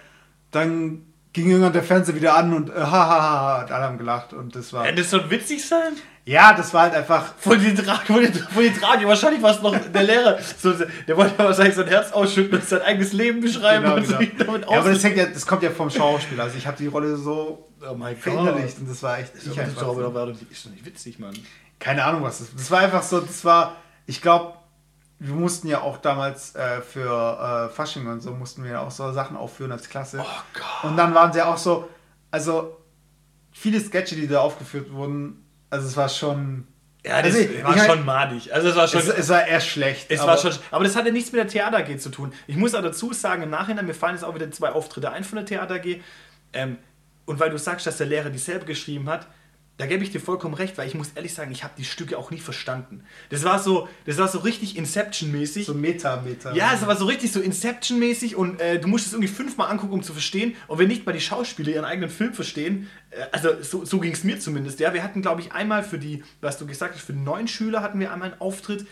dann 0.51 1.12
ging 1.33 1.49
irgendwann 1.51 1.73
der 1.73 1.83
Fernseher 1.83 2.15
wieder 2.15 2.37
an 2.37 2.53
und 2.55 2.71
äh, 2.71 2.75
hahaha, 2.75 3.63
und 3.63 3.73
alle 3.73 3.85
haben 3.85 3.99
gelacht 3.99 4.33
und 4.33 4.55
das 4.55 4.73
war, 4.73 4.85
Hätte 4.85 5.03
das 5.03 5.11
so 5.11 5.31
witzig 5.31 5.67
sein? 5.67 5.95
ja, 6.25 6.53
das 6.53 6.73
war 6.73 6.83
halt 6.83 6.95
einfach, 6.95 7.35
die, 8.31 8.39
voll 8.39 8.65
die 8.71 8.79
Trage. 8.79 9.09
Wahrscheinlich 9.09 9.43
war 9.43 9.51
es 9.57 9.61
noch 9.63 9.77
der 9.77 10.03
Lehrer. 10.05 10.39
So, 10.59 10.73
der 10.73 11.17
wollte 11.17 11.35
ja 11.37 11.45
wahrscheinlich 11.45 11.75
sein 11.75 11.89
Herz 11.89 12.13
ausschütten 12.13 12.59
und 12.59 12.69
sein 12.69 12.83
eigenes 12.83 13.13
Leben 13.13 13.41
beschreiben 13.41 13.83
Genau, 13.85 13.97
und 13.97 14.07
genau. 14.07 14.19
damit 14.47 14.71
Ja, 14.71 14.79
aber 14.79 14.91
das, 14.91 15.03
hängt 15.03 15.17
ja, 15.17 15.27
das 15.27 15.47
kommt 15.47 15.63
ja 15.65 15.71
vom 15.71 15.91
Schauspiel. 15.91 16.41
Also 16.41 16.57
ich 16.59 16.67
habe 16.67 16.77
die 16.77 16.87
Rolle 16.87 17.17
so 17.17 17.69
Oh 17.85 17.95
mein 17.95 18.17
verinnerlicht 18.17 18.79
und 18.79 18.89
das 18.89 19.03
war 19.03 19.19
echt. 19.19 19.33
Ich 19.35 19.47
ist 19.47 19.59
einfach 19.59 19.83
so. 19.83 20.05
aber 20.07 20.27
das 20.27 20.39
ist 20.43 20.65
doch 20.65 20.71
nicht 20.71 20.87
witzig, 20.87 21.19
Mann. 21.19 21.35
Keine 21.81 22.05
Ahnung, 22.05 22.23
was 22.23 22.39
das 22.39 22.55
Das 22.55 22.71
war 22.71 22.79
einfach 22.81 23.03
so, 23.03 23.21
das 23.21 23.45
war, 23.45 23.75
ich 24.07 24.23
glaube, 24.23 24.55
wir 25.25 25.35
mussten 25.35 25.69
ja 25.69 25.81
auch 25.83 25.99
damals 25.99 26.55
äh, 26.57 26.81
für 26.81 27.69
äh, 27.71 27.75
Fasching 27.75 28.07
und 28.09 28.21
so, 28.21 28.33
mussten 28.33 28.65
wir 28.65 28.73
ja 28.73 28.81
auch 28.81 28.91
so 28.91 29.13
Sachen 29.13 29.37
aufführen 29.37 29.71
als 29.71 29.89
Klasse. 29.89 30.19
Oh 30.21 30.43
Gott. 30.55 30.91
Und 30.91 30.97
dann 30.97 31.15
waren 31.15 31.33
sie 31.33 31.43
auch 31.43 31.57
so, 31.59 31.89
also 32.31 32.77
viele 33.53 33.81
Sketche, 33.81 34.17
die 34.17 34.27
da 34.27 34.41
aufgeführt 34.41 34.93
wurden, 34.93 35.45
also 35.71 35.87
es 35.87 35.97
war 35.97 36.09
schon. 36.09 36.67
Ja, 37.05 37.21
das 37.23 37.35
Also 37.35 37.39
ich- 37.39 37.65
war 37.65 37.71
ich 37.71 37.77
mein- 37.77 37.87
schon 37.91 38.05
madig. 38.05 38.53
Also 38.55 38.69
es 38.69 38.77
war 38.77 38.89
schon. 38.89 39.01
Es, 39.01 39.09
es 39.09 39.29
war 39.29 39.47
eher 39.47 39.61
schlecht. 39.61 40.07
Es 40.11 40.21
war 40.25 40.37
schon, 40.39 40.53
aber 40.71 40.85
das 40.85 40.95
hatte 40.97 41.11
nichts 41.13 41.33
mit 41.33 41.39
der 41.41 41.49
Theater 41.49 41.79
AG 41.79 41.99
zu 41.99 42.11
tun. 42.11 42.33
Ich 42.47 42.57
muss 42.57 42.75
auch 42.75 42.83
dazu 42.83 43.13
sagen, 43.13 43.43
im 43.43 43.51
Nachhinein, 43.51 43.87
mir 43.87 43.95
fallen 43.95 44.15
jetzt 44.15 44.25
auch 44.25 44.35
wieder 44.35 44.51
zwei 44.51 44.71
Auftritte 44.71 45.11
ein 45.11 45.25
von 45.25 45.37
der 45.37 45.47
Theater 45.47 45.75
AG. 45.77 46.01
Ähm, 46.53 46.79
und 47.27 47.39
weil 47.41 47.51
du 47.51 47.59
sagst, 47.59 47.87
dass 47.87 47.97
der 47.99 48.07
Lehrer 48.07 48.31
dieselbe 48.31 48.65
geschrieben 48.67 49.09
hat, 49.09 49.27
da 49.83 49.87
gebe 49.89 50.05
ich 50.05 50.11
dir 50.13 50.21
vollkommen 50.21 50.55
recht, 50.55 50.79
weil 50.79 50.87
ich 50.87 50.95
muss 50.95 51.11
ehrlich 51.17 51.35
sagen, 51.35 51.51
ich 51.51 51.65
habe 51.65 51.75
die 51.77 51.85
Stücke 51.85 52.17
auch 52.17 52.31
nicht 52.31 52.45
verstanden. 52.45 53.03
Das 53.31 53.43
war 53.43 53.59
so, 53.59 53.89
das 54.07 54.17
war 54.17 54.29
so 54.29 54.39
richtig 54.39 54.77
Inception-mäßig. 54.77 55.67
so 55.67 55.75
Meta, 55.75 56.21
Meta. 56.25 56.53
Ja, 56.55 56.71
es 56.73 56.87
war 56.87 56.95
so 56.97 57.07
richtig 57.07 57.33
so 57.33 57.41
Inception-mäßig 57.41 58.37
und 58.37 58.61
äh, 58.61 58.79
du 58.79 58.87
musst 58.87 59.07
es 59.09 59.13
irgendwie 59.13 59.33
fünfmal 59.33 59.71
angucken, 59.71 59.93
um 59.95 60.03
zu 60.05 60.13
verstehen. 60.13 60.55
Und 60.69 60.79
wenn 60.79 60.87
nicht 60.87 61.05
mal 61.05 61.13
die 61.13 61.21
Schauspieler 61.21 61.71
ihren 61.73 61.85
eigenen 61.85 62.11
Film 62.11 62.33
verstehen, 62.33 62.89
äh, 63.11 63.17
also 63.33 63.49
so, 63.61 63.85
so 63.85 63.99
ging 63.99 64.13
es 64.13 64.23
mir 64.23 64.39
zumindest. 64.39 64.79
Ja, 64.79 64.95
wir 64.95 65.03
hatten, 65.03 65.21
glaube 65.21 65.41
ich, 65.41 65.51
einmal 65.53 65.83
für 65.83 65.99
die, 65.99 66.23
was 66.41 66.59
du 66.59 66.67
gesagt 66.67 66.95
hast, 66.95 67.03
für 67.05 67.13
die 67.13 67.19
neuen 67.19 67.49
Schüler 67.49 67.83
hatten 67.83 67.99
wir 67.99 68.13
einmal 68.13 68.31
einen 68.31 68.41
Auftritt. 68.41 68.87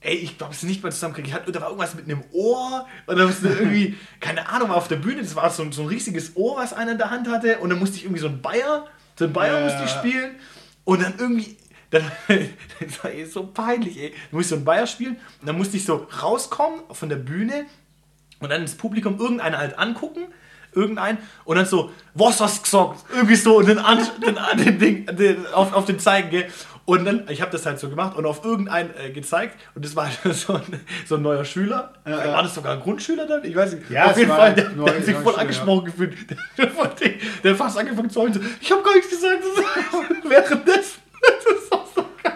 Ey, 0.00 0.16
ich 0.16 0.36
glaube, 0.36 0.52
es 0.52 0.58
ist 0.58 0.68
nicht 0.68 0.82
mal 0.82 0.90
zusammenkriegen. 0.90 1.28
Ich 1.30 1.34
hatte, 1.34 1.52
da 1.52 1.60
war 1.60 1.68
irgendwas 1.68 1.94
mit 1.94 2.06
einem 2.06 2.22
Ohr 2.32 2.86
und 3.06 3.16
da 3.18 3.24
musste 3.24 3.48
irgendwie, 3.48 3.96
keine 4.20 4.48
Ahnung, 4.48 4.68
war 4.70 4.76
auf 4.76 4.88
der 4.88 4.96
Bühne, 4.96 5.22
das 5.22 5.36
war 5.36 5.48
so, 5.48 5.62
ein- 5.62 5.70
so 5.72 5.82
ein 5.82 5.88
riesiges 5.88 6.36
Ohr, 6.36 6.56
was 6.56 6.72
einer 6.72 6.92
in 6.92 6.98
der 6.98 7.10
Hand 7.10 7.28
hatte 7.28 7.58
und 7.58 7.70
dann 7.70 7.78
musste 7.78 7.96
ich 7.96 8.04
irgendwie 8.04 8.20
so 8.20 8.26
ein 8.26 8.42
Bayer, 8.42 8.88
so 9.18 9.24
ein 9.26 9.32
Bayer 9.32 9.58
Ja. 9.58 9.64
musste 9.64 9.84
ich 9.84 9.90
spielen 9.90 10.36
und 10.84 11.02
dann 11.02 11.14
irgendwie, 11.18 11.56
dann, 11.90 12.02
das 12.80 13.02
war 13.04 13.12
eh 13.12 13.24
so 13.24 13.46
peinlich, 13.46 13.98
ey. 13.98 14.14
Du 14.30 14.36
musst 14.36 14.48
so 14.50 14.56
ein 14.56 14.64
Bayer 14.64 14.86
spielen 14.86 15.16
und 15.40 15.46
dann 15.48 15.56
musste 15.58 15.76
ich 15.76 15.84
so 15.84 16.06
rauskommen 16.22 16.80
von 16.90 17.08
der 17.08 17.16
Bühne 17.16 17.66
und 18.40 18.50
dann 18.50 18.62
ins 18.62 18.74
Publikum 18.74 19.18
irgendeinen 19.18 19.56
halt 19.58 19.78
angucken, 19.78 20.24
irgendeinen 20.74 21.18
und 21.44 21.56
dann 21.56 21.66
so, 21.66 21.90
was 22.14 22.40
hast 22.40 22.58
du 22.58 22.62
gesagt? 22.62 23.04
Irgendwie 23.14 23.36
so 23.36 23.58
und 23.58 23.66
den, 23.68 23.78
an, 23.78 23.98
den, 24.24 24.38
an- 24.38 24.56
den 24.56 24.78
Ding, 24.78 25.06
den, 25.06 25.46
auf, 25.48 25.72
auf 25.74 25.84
den 25.84 25.98
zeigen, 25.98 26.30
gell? 26.30 26.50
Und 26.84 27.04
dann, 27.04 27.26
ich 27.28 27.40
habe 27.40 27.52
das 27.52 27.64
halt 27.64 27.78
so 27.78 27.88
gemacht 27.88 28.16
und 28.16 28.26
auf 28.26 28.44
irgendeinen 28.44 28.90
äh, 28.96 29.10
gezeigt 29.10 29.56
und 29.74 29.84
das 29.84 29.94
war 29.94 30.08
so 30.32 30.54
ein, 30.54 30.62
so 31.06 31.14
ein 31.14 31.22
neuer 31.22 31.44
Schüler. 31.44 31.92
Ja, 32.04 32.24
ja. 32.24 32.32
War 32.32 32.42
das 32.42 32.54
sogar 32.54 32.72
ein 32.74 32.80
Grundschüler 32.80 33.26
dann? 33.26 33.44
Ich 33.44 33.54
weiß 33.54 33.74
nicht. 33.74 33.88
Ja, 33.90 34.06
auf 34.06 34.18
jeden 34.18 34.30
Fall, 34.30 34.52
der, 34.54 34.70
neu- 34.70 34.86
der 34.86 34.96
hat 34.96 35.04
sich 35.04 35.14
voll 35.14 35.26
Schüler, 35.32 35.38
angesprochen 35.42 35.84
gefühlt. 35.84 36.14
Der, 36.58 36.66
der, 37.44 37.50
hat 37.52 37.58
fast 37.58 37.78
angefangen 37.78 38.10
zu 38.10 38.20
heulen. 38.20 38.32
so, 38.34 38.40
Ich 38.60 38.70
habe 38.72 38.82
gar 38.82 38.94
nichts 38.94 39.10
gesagt. 39.10 39.42
Währenddessen. 40.24 41.00
Das 41.20 41.62
ist 41.62 41.72
auch 41.72 41.86
so 41.94 42.04
geil. 42.22 42.34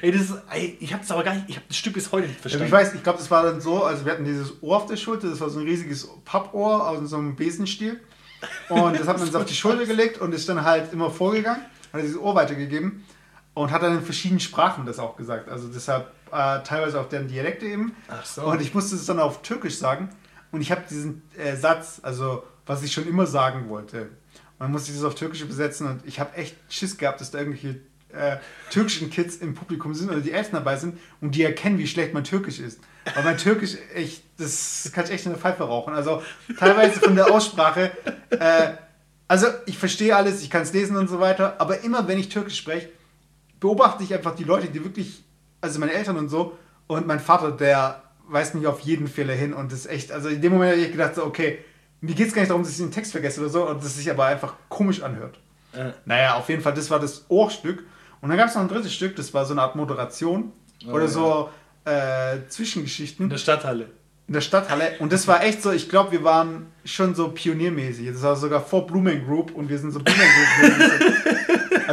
Ey, 0.00 0.12
das 0.12 0.20
ist, 0.22 0.34
ey, 0.50 0.76
ich 0.80 0.92
habe 0.92 1.02
das 1.02 1.10
aber 1.10 1.24
gar 1.24 1.34
nicht, 1.34 1.44
ich 1.48 1.56
habe 1.56 1.66
das 1.68 1.76
Stück 1.76 1.94
bis 1.94 2.10
heute 2.12 2.28
nicht 2.28 2.40
verstanden. 2.40 2.66
ich 2.66 2.72
weiß, 2.72 2.94
ich 2.94 3.02
glaube, 3.02 3.18
das 3.18 3.30
war 3.30 3.42
dann 3.42 3.60
so, 3.60 3.82
also 3.84 4.04
wir 4.04 4.12
hatten 4.12 4.24
dieses 4.24 4.62
Ohr 4.62 4.76
auf 4.76 4.86
der 4.86 4.96
Schulter, 4.96 5.28
das 5.28 5.40
war 5.40 5.50
so 5.50 5.58
ein 5.60 5.66
riesiges 5.66 6.08
Pappohr 6.24 6.88
aus 6.88 7.10
so 7.10 7.16
einem 7.16 7.34
Besenstiel. 7.36 8.00
Und 8.68 8.98
das 8.98 9.06
hat 9.08 9.18
man 9.18 9.26
uns 9.26 9.34
auf 9.34 9.44
die 9.44 9.54
Schulter 9.54 9.84
gelegt 9.84 10.20
und 10.20 10.32
ist 10.32 10.48
dann 10.48 10.64
halt 10.64 10.92
immer 10.92 11.10
vorgegangen, 11.10 11.64
hat 11.92 12.02
dieses 12.02 12.16
Ohr 12.18 12.34
weitergegeben 12.34 13.04
und 13.54 13.70
hat 13.70 13.82
dann 13.82 13.96
in 13.96 14.02
verschiedenen 14.02 14.40
Sprachen 14.40 14.86
das 14.86 14.98
auch 14.98 15.16
gesagt. 15.16 15.48
Also 15.48 15.68
deshalb 15.68 16.12
äh, 16.32 16.62
teilweise 16.62 17.00
auf 17.00 17.08
deren 17.08 17.28
Dialekte 17.28 17.66
eben. 17.66 17.94
Ach 18.08 18.24
so. 18.24 18.44
Und 18.44 18.60
ich 18.60 18.74
musste 18.74 18.96
es 18.96 19.06
dann 19.06 19.20
auf 19.20 19.42
Türkisch 19.42 19.76
sagen 19.76 20.08
und 20.50 20.60
ich 20.60 20.70
habe 20.70 20.82
diesen 20.88 21.22
äh, 21.36 21.56
Satz, 21.56 22.00
also 22.02 22.44
was 22.66 22.82
ich 22.82 22.92
schon 22.92 23.06
immer 23.06 23.26
sagen 23.26 23.68
wollte. 23.68 24.02
Und 24.02 24.08
dann 24.58 24.72
musste 24.72 24.90
ich 24.90 24.96
das 24.96 25.04
auf 25.04 25.14
Türkisch 25.14 25.42
übersetzen 25.42 25.86
und 25.86 26.06
ich 26.06 26.20
habe 26.20 26.34
echt 26.36 26.56
Schiss 26.68 26.96
gehabt, 26.96 27.20
dass 27.20 27.30
da 27.30 27.38
irgendwelche 27.38 27.80
äh, 28.12 28.36
türkischen 28.70 29.10
Kids 29.10 29.36
im 29.36 29.54
Publikum 29.54 29.94
sind 29.94 30.10
oder 30.10 30.20
die 30.20 30.32
Eltern 30.32 30.52
dabei 30.52 30.76
sind 30.76 30.98
und 31.20 31.34
die 31.34 31.42
erkennen, 31.42 31.78
wie 31.78 31.86
schlecht 31.86 32.14
mein 32.14 32.24
Türkisch 32.24 32.60
ist. 32.60 32.80
Weil 33.14 33.24
mein 33.24 33.38
Türkisch 33.38 33.76
echt, 33.94 34.22
das 34.38 34.90
kann 34.94 35.04
ich 35.04 35.10
echt 35.10 35.26
in 35.26 35.32
der 35.32 35.40
Pfeife 35.40 35.64
rauchen. 35.64 35.94
Also 35.94 36.22
teilweise 36.58 37.00
von 37.00 37.16
der 37.16 37.30
Aussprache. 37.32 37.92
Äh, 38.30 38.72
also 39.28 39.46
ich 39.66 39.78
verstehe 39.78 40.14
alles, 40.14 40.42
ich 40.42 40.50
kann 40.50 40.62
es 40.62 40.72
lesen 40.72 40.96
und 40.96 41.08
so 41.08 41.18
weiter, 41.18 41.56
aber 41.58 41.80
immer 41.80 42.06
wenn 42.06 42.18
ich 42.18 42.28
Türkisch 42.28 42.58
spreche, 42.58 42.90
beobachte 43.62 44.02
ich 44.04 44.12
einfach 44.12 44.34
die 44.34 44.44
Leute, 44.44 44.66
die 44.68 44.84
wirklich, 44.84 45.24
also 45.62 45.78
meine 45.80 45.92
Eltern 45.92 46.18
und 46.18 46.28
so, 46.28 46.58
und 46.88 47.06
mein 47.06 47.20
Vater, 47.20 47.52
der 47.52 48.02
weist 48.28 48.54
mich 48.54 48.66
auf 48.66 48.80
jeden 48.80 49.06
Fehler 49.08 49.34
hin 49.34 49.54
und 49.54 49.72
das 49.72 49.80
ist 49.80 49.86
echt, 49.90 50.12
also 50.12 50.28
in 50.28 50.42
dem 50.42 50.52
Moment 50.52 50.72
habe 50.72 50.82
ich 50.82 50.90
gedacht, 50.92 51.14
so, 51.14 51.24
okay, 51.24 51.58
mir 52.00 52.14
geht 52.14 52.28
es 52.28 52.34
gar 52.34 52.42
nicht 52.42 52.50
darum, 52.50 52.62
dass 52.64 52.72
ich 52.72 52.78
den 52.78 52.90
Text 52.90 53.12
vergesse 53.12 53.40
oder 53.40 53.48
so, 53.50 53.68
und 53.68 53.82
das 53.82 53.96
sich 53.96 54.10
aber 54.10 54.26
einfach 54.26 54.54
komisch 54.68 55.02
anhört. 55.02 55.38
Äh, 55.72 55.92
Naja, 56.04 56.34
auf 56.34 56.48
jeden 56.48 56.60
Fall, 56.60 56.74
das 56.74 56.90
war 56.90 56.98
das 57.00 57.24
Ohrstück. 57.28 57.84
Und 58.20 58.28
dann 58.28 58.36
gab 58.38 58.48
es 58.48 58.54
noch 58.54 58.62
ein 58.62 58.68
drittes 58.68 58.92
Stück, 58.92 59.16
das 59.16 59.32
war 59.32 59.44
so 59.46 59.52
eine 59.54 59.62
Art 59.62 59.76
Moderation 59.76 60.52
Oh, 60.86 60.90
oder 60.90 61.04
ja. 61.04 61.08
so 61.08 61.48
äh, 61.86 62.36
in 62.38 62.50
Zwischengeschichten 62.50 63.30
der 63.30 63.38
Stadthalle. 63.38 63.90
in 64.26 64.34
der 64.34 64.40
Stadthalle. 64.40 64.96
Und 64.98 65.12
das 65.12 65.28
war 65.28 65.42
echt 65.44 65.62
so, 65.62 65.70
ich 65.70 65.88
glaube, 65.88 66.10
wir 66.12 66.24
waren 66.24 66.66
schon 66.84 67.14
so 67.14 67.28
pioniermäßig. 67.28 68.08
Das 68.08 68.22
war 68.22 68.34
sogar 68.34 68.60
vor 68.60 68.86
Blooming 68.86 69.24
Group 69.24 69.52
und 69.54 69.68
wir 69.68 69.78
sind 69.78 69.92
so 69.92 70.00
Blooming 70.00 70.28
Group. 70.60 71.31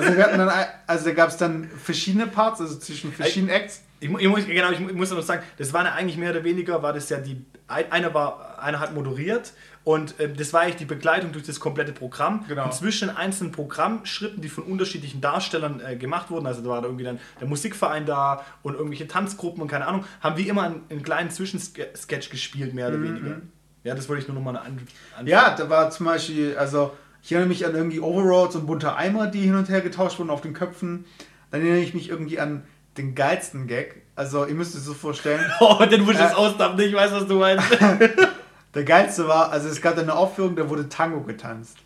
also 0.02 0.18
wir 0.18 0.24
hatten 0.24 0.38
dann, 0.38 0.52
also 0.88 1.06
da 1.06 1.12
gab 1.14 1.30
es 1.30 1.38
dann 1.38 1.70
verschiedene 1.84 2.28
Parts, 2.28 2.62
also 2.62 2.78
zwischen 2.78 3.12
verschiedenen 3.14 3.54
Acts. 3.54 3.82
Ich, 4.00 4.10
ich 4.10 4.28
muss, 4.30 4.46
genau, 4.46 4.72
ich, 4.72 4.80
mu- 4.80 4.90
ich 4.90 4.96
muss 4.96 5.12
noch 5.12 5.22
sagen, 5.22 5.44
das 5.58 5.74
war 5.74 5.84
ja 5.84 5.94
eigentlich 5.94 6.18
mehr 6.18 6.32
oder 6.32 6.44
weniger, 6.44 6.82
war 6.82 6.94
das 6.94 7.10
ja 7.10 7.18
die, 7.18 7.46
ein- 7.68 7.92
einer 7.92 8.14
war, 8.14 8.58
einer 8.62 8.80
hat 8.80 8.94
moderiert 8.96 9.52
und 9.84 10.16
ähm, 10.20 10.36
das 10.38 10.54
war 10.54 10.62
eigentlich 10.62 10.78
die 10.78 10.86
Begleitung 10.86 11.32
durch 11.34 11.46
das 11.46 11.60
komplette 11.60 11.92
Programm. 11.92 12.46
Genau. 12.48 12.66
Und 12.66 12.74
zwischen 12.74 13.10
einzelnen 13.10 13.52
Programmschritten, 13.52 14.42
die 14.42 14.48
von 14.50 14.64
unterschiedlichen 14.66 15.20
Darstellern 15.20 15.82
äh, 15.86 15.96
gemacht 15.98 16.30
wurden, 16.30 16.46
also 16.48 16.62
da 16.62 16.70
war 16.70 16.82
da 16.82 16.88
irgendwie 16.88 17.04
dann 17.04 17.20
der 17.42 17.48
Musikverein 17.48 18.06
da 18.06 18.46
und 18.64 18.74
irgendwelche 18.76 19.08
Tanzgruppen 19.08 19.62
und 19.62 19.68
keine 19.68 19.86
Ahnung, 19.88 20.06
haben 20.22 20.38
wir 20.38 20.48
immer 20.50 20.64
einen, 20.64 20.82
einen 20.90 21.04
kleinen 21.04 21.30
Zwischensketch 21.30 22.30
gespielt, 22.30 22.74
mehr 22.74 22.88
oder 22.88 23.02
weniger. 23.02 23.42
Ja, 23.84 23.96
das 23.96 24.08
wollte 24.10 24.22
ich 24.22 24.28
nur 24.28 24.36
noch 24.36 24.44
mal 24.44 24.56
an, 24.58 24.80
an 25.18 25.28
Ja, 25.28 25.56
da 25.56 25.70
war 25.70 25.90
zum 25.90 26.06
Beispiel, 26.06 26.56
also 26.58 26.96
ich 27.24 27.32
erinnere 27.32 27.50
mich 27.50 27.66
an 27.66 27.76
irgendwie 27.76 28.00
Overalls 28.00 28.56
und 28.56 28.66
bunte 28.66 28.96
Eimer, 28.96 29.28
die 29.28 29.42
hin 29.42 29.56
und 29.56 29.70
her 29.70 29.82
getauscht 29.82 30.20
wurden 30.20 30.30
auf 30.30 30.42
den 30.42 30.54
Köpfen. 30.54 31.06
Dann 31.52 31.62
erinnere 31.62 31.82
ich 31.82 31.94
mich 31.94 32.10
irgendwie 32.10 32.40
an 32.40 32.64
den 32.98 33.16
geilsten 33.16 33.68
Gag. 33.68 34.02
Also 34.16 34.46
ihr 34.46 34.56
müsst 34.56 34.76
es 34.76 34.86
so 34.86 34.94
vorstellen. 34.94 35.44
Oh, 35.60 35.84
den 35.86 36.02
muss 36.02 36.16
ich 36.16 36.20
Äh. 36.20 36.24
jetzt 36.24 36.36
ausdampfen, 36.36 36.86
ich 36.88 36.94
weiß, 36.94 37.12
was 37.12 37.28
du 37.28 37.36
meinst. 37.36 37.66
Der 38.76 38.84
geilste 38.84 39.28
war, 39.28 39.52
also 39.52 39.68
es 39.68 39.82
gab 39.82 39.98
eine 39.98 40.14
Aufführung, 40.14 40.56
da 40.56 40.70
wurde 40.70 40.88
Tango 40.90 41.22
getanzt. 41.22 41.78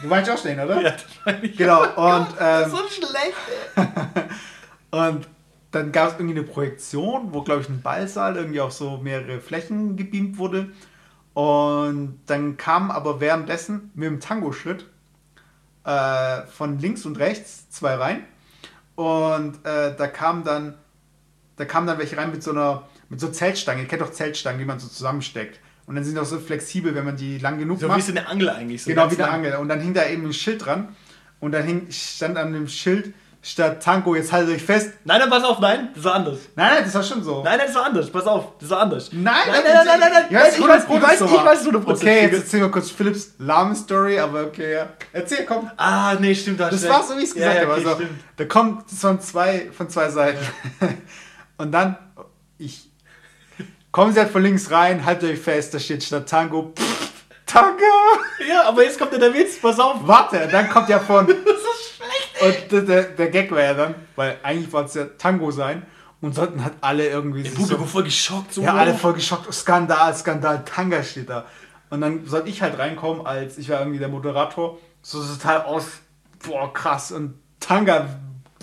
Du 0.00 0.08
meinst 0.08 0.30
auch 0.30 0.38
stehen, 0.38 0.58
oder? 0.58 0.80
ja, 0.80 0.90
das 0.92 1.04
meine 1.24 1.44
ich. 1.44 1.56
Genau, 1.56 1.82
und, 1.96 2.26
ähm, 2.40 2.70
so 2.70 2.78
schlecht, 2.88 3.34
und 4.90 5.28
dann 5.72 5.92
gab 5.92 6.08
es 6.08 6.14
irgendwie 6.14 6.38
eine 6.38 6.46
Projektion, 6.46 7.34
wo, 7.34 7.42
glaube 7.42 7.60
ich, 7.62 7.68
ein 7.68 7.82
Ballsaal 7.82 8.36
irgendwie 8.36 8.60
auf 8.60 8.72
so 8.72 8.96
mehrere 8.96 9.40
Flächen 9.40 9.96
gebeamt 9.96 10.38
wurde. 10.38 10.70
Und 11.36 12.18
dann 12.24 12.56
kamen 12.56 12.90
aber 12.90 13.20
währenddessen 13.20 13.90
mit 13.94 14.06
dem 14.06 14.20
Tango-Schritt 14.20 14.86
äh, 15.84 16.46
von 16.46 16.78
links 16.78 17.04
und 17.04 17.18
rechts 17.18 17.68
zwei 17.68 17.94
rein. 17.94 18.24
Und 18.94 19.56
äh, 19.66 19.94
da 19.94 20.06
kam 20.06 20.44
dann, 20.44 20.76
da 21.56 21.66
kamen 21.66 21.86
dann 21.86 21.98
welche 21.98 22.16
rein 22.16 22.30
mit 22.30 22.42
so 22.42 22.52
einer, 22.52 22.84
mit 23.10 23.20
so 23.20 23.28
Zeltstangen. 23.28 23.82
Ihr 23.82 23.86
kennt 23.86 24.00
doch 24.00 24.12
Zeltstangen, 24.12 24.58
die 24.58 24.64
man 24.64 24.78
so 24.78 24.88
zusammensteckt. 24.88 25.60
Und 25.84 25.96
dann 25.96 26.04
sind 26.04 26.14
die 26.14 26.20
auch 26.22 26.24
so 26.24 26.38
flexibel, 26.38 26.94
wenn 26.94 27.04
man 27.04 27.16
die 27.18 27.36
lang 27.36 27.58
genug 27.58 27.80
So 27.80 27.88
macht. 27.88 27.98
wie 27.98 28.02
so 28.02 28.12
eine 28.12 28.26
Angel 28.28 28.48
eigentlich. 28.48 28.84
So 28.84 28.88
Genau, 28.88 29.10
wie 29.10 29.16
eine 29.16 29.24
lang. 29.24 29.34
Angel. 29.34 29.56
Und 29.56 29.68
dann 29.68 29.80
hing 29.82 29.92
da 29.92 30.06
eben 30.06 30.24
ein 30.24 30.32
Schild 30.32 30.64
dran. 30.64 30.96
Und 31.40 31.52
dann 31.52 31.64
hing, 31.64 31.88
stand 31.90 32.38
an 32.38 32.54
dem 32.54 32.66
Schild 32.66 33.12
statt 33.46 33.80
Tango, 33.80 34.16
jetzt 34.16 34.32
haltet 34.32 34.56
euch 34.56 34.62
fest. 34.62 34.90
Nein, 35.04 35.20
nein, 35.20 35.30
pass 35.30 35.44
auf, 35.44 35.60
nein, 35.60 35.90
das 35.94 36.02
war 36.04 36.14
anders. 36.14 36.38
Nein, 36.56 36.74
nein, 36.74 36.84
das 36.84 36.94
war 36.94 37.02
schon 37.04 37.22
so. 37.22 37.44
Nein, 37.44 37.58
nein, 37.58 37.66
das 37.68 37.76
war 37.76 37.84
anders, 37.84 38.10
pass 38.10 38.26
auf, 38.26 38.58
das 38.58 38.70
war 38.70 38.80
anders. 38.80 39.10
Nein, 39.12 39.34
nein, 39.46 39.62
nein, 39.64 39.86
nein, 39.86 40.00
nein, 40.00 40.12
nein, 40.12 40.24
Ich 40.28 40.36
weiß, 40.36 40.58
ich 40.58 40.68
weiß, 40.68 40.84
ich 40.84 40.90
100% 40.90 41.02
weiß, 41.02 41.18
so 41.20 41.24
ich 41.26 41.32
war. 41.32 41.44
weiß, 41.44 41.66
100%. 41.66 41.88
Okay, 41.92 42.22
jetzt 42.22 42.34
erzähl 42.34 42.60
mal 42.60 42.70
kurz 42.72 42.90
Philips 42.90 43.34
lahme 43.38 43.76
Story, 43.76 44.18
aber 44.18 44.42
okay, 44.42 44.74
ja. 44.74 44.88
Erzähl, 45.12 45.44
komm. 45.46 45.70
Ah, 45.76 46.14
nee, 46.18 46.34
stimmt, 46.34 46.58
da 46.58 46.70
Das 46.70 46.88
war 46.88 47.04
so, 47.04 47.14
wie 47.16 47.20
ich 47.22 47.28
es 47.28 47.34
gesagt 47.34 47.60
habe. 47.60 47.72
Also, 47.72 47.94
stimmt. 47.94 48.10
da 48.36 48.44
kommt 48.46 48.90
es 48.90 49.00
von 49.00 49.20
zwei, 49.20 49.70
von 49.70 49.88
zwei 49.88 50.10
Seiten. 50.10 50.44
Und 51.56 51.70
dann, 51.70 51.96
ich, 52.58 52.90
kommen 53.92 54.12
sie 54.12 54.18
halt 54.18 54.30
von 54.30 54.42
links 54.42 54.72
rein, 54.72 55.06
haltet 55.06 55.30
euch 55.30 55.38
fest, 55.38 55.72
da 55.72 55.78
steht 55.78 56.02
statt 56.02 56.28
Tango, 56.28 56.72
pff, 56.76 57.12
Tango. 57.46 57.78
Ja, 58.48 58.64
aber 58.64 58.82
jetzt 58.82 58.98
kommt 58.98 59.12
ja 59.12 59.18
der 59.18 59.32
Witz, 59.32 59.60
pass 59.60 59.78
auf. 59.78 59.98
Warte, 60.02 60.48
dann 60.50 60.68
kommt 60.68 60.88
ja 60.88 60.98
von. 60.98 61.26
und 62.40 62.72
der- 62.88 63.02
der, 63.04 63.28
Gag 63.30 63.50
war 63.50 63.62
ja 63.62 63.74
dann, 63.74 63.94
weil 64.16 64.36
eigentlich 64.42 64.72
wollte 64.72 64.88
es 64.88 64.94
ja 64.94 65.04
Tango 65.18 65.50
sein 65.50 65.82
und 66.20 66.34
sollten 66.34 66.62
halt 66.64 66.74
alle 66.80 67.08
irgendwie 67.08 67.42
Der 67.42 67.50
Publikum 67.50 67.86
voll 67.86 68.04
geschockt, 68.04 68.52
so. 68.54 68.62
Ja, 68.62 68.74
alle 68.74 68.94
voll 68.94 69.12
geschockt. 69.14 69.52
Skandal, 69.52 70.14
Skandal, 70.14 70.64
Tanga 70.64 71.02
steht 71.02 71.28
da. 71.30 71.44
Und 71.90 72.00
dann 72.00 72.26
sollte 72.26 72.48
ich 72.48 72.62
halt 72.62 72.78
reinkommen, 72.78 73.26
als 73.26 73.58
ich 73.58 73.68
war 73.70 73.80
irgendwie 73.80 73.98
der 73.98 74.08
Moderator, 74.08 74.78
so 75.02 75.22
total 75.22 75.62
aus, 75.62 75.84
boah, 76.46 76.72
krass. 76.72 77.12
Und 77.12 77.34
Tanga, 77.60 78.08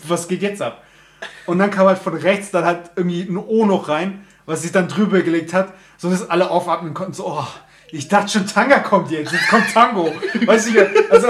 was 0.08 0.28
geht 0.28 0.42
jetzt 0.42 0.62
ab? 0.62 0.84
Und 1.46 1.60
dann 1.60 1.72
kam 1.72 1.88
halt 1.88 2.00
von 2.00 2.16
rechts 2.16 2.52
dann 2.52 2.66
halt 2.66 2.92
irgendwie 2.98 3.22
ein 3.22 3.38
O 3.38 3.66
noch 3.66 3.88
rein, 3.88 4.26
was 4.46 4.64
sich 4.64 4.72
dann 4.74 4.90
drüber 4.90 5.22
gelegt 5.22 5.54
hat, 5.54 5.74
so 5.98 6.10
dass 6.10 6.30
alle 6.30 6.50
aufatmen 6.52 6.94
konnten, 6.94 7.14
so, 7.14 7.28
oh, 7.28 7.48
ich 7.92 8.08
dachte 8.10 8.30
schon, 8.32 8.48
Tanga 8.48 8.80
kommt 8.80 9.10
jetzt, 9.12 9.32
jetzt 9.32 9.48
kommt 9.48 9.72
Tango. 9.74 10.12
Weißt 10.46 10.74
du, 10.74 10.90
also, 11.12 11.28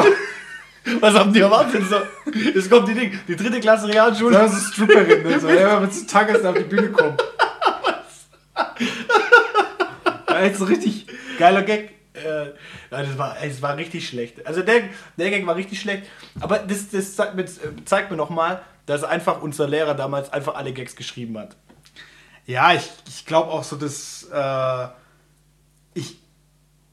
Was 1.00 1.13
haben 1.13 1.32
die 1.32 1.39
erwartet? 1.39 1.84
Jetzt 2.54 2.69
kommt 2.69 2.88
die 2.88 2.93
Ding, 2.93 3.19
die 3.28 3.36
dritte 3.36 3.60
Klasse 3.60 3.88
Realschule. 3.88 4.34
da 4.34 4.46
ist 4.46 4.74
Stripperin, 4.74 5.26
und 5.26 5.39
so, 5.39 5.50
ja, 5.50 5.82
wenn 5.82 5.91
zu 5.91 6.06
Tanga 6.06 6.34
ist, 6.34 6.46
auf 6.46 6.58
die 6.58 6.63
Bühne 6.63 6.89
kommen. 6.89 7.17
War 10.28 10.41
echt 10.41 10.58
so 10.58 10.65
richtig 10.65 11.08
geiler 11.39 11.63
Gag. 11.63 11.91
Äh, 12.13 12.52
das 12.89 13.17
war, 13.17 13.38
es 13.41 13.62
war 13.62 13.78
richtig 13.78 14.08
schlecht. 14.08 14.46
Also 14.46 14.62
der, 14.62 14.84
der 15.17 15.30
Gag 15.30 15.48
war 15.48 15.56
richtig 15.56 15.80
schlecht. 15.80 16.04
Aber 16.39 16.60
das, 16.60 16.89
das 16.89 17.15
zeigt 17.15 17.36
mir, 17.36 17.46
zeigt 17.86 18.12
mir 18.12 18.17
nochmal, 18.17 18.62
dass 18.86 19.04
einfach 19.04 19.41
unser 19.41 19.67
Lehrer 19.67 19.93
damals 19.93 20.32
einfach 20.32 20.56
alle 20.56 20.74
Gags 20.74 20.96
geschrieben 20.96 21.38
hat. 21.38 21.56
Ja, 22.46 22.74
ich, 22.74 22.89
ich 23.08 23.26
glaube 23.26 23.52
auch 23.52 23.63
so, 23.63 23.78
dass 23.78 24.28
äh, 24.32 24.88
ich, 25.93 26.17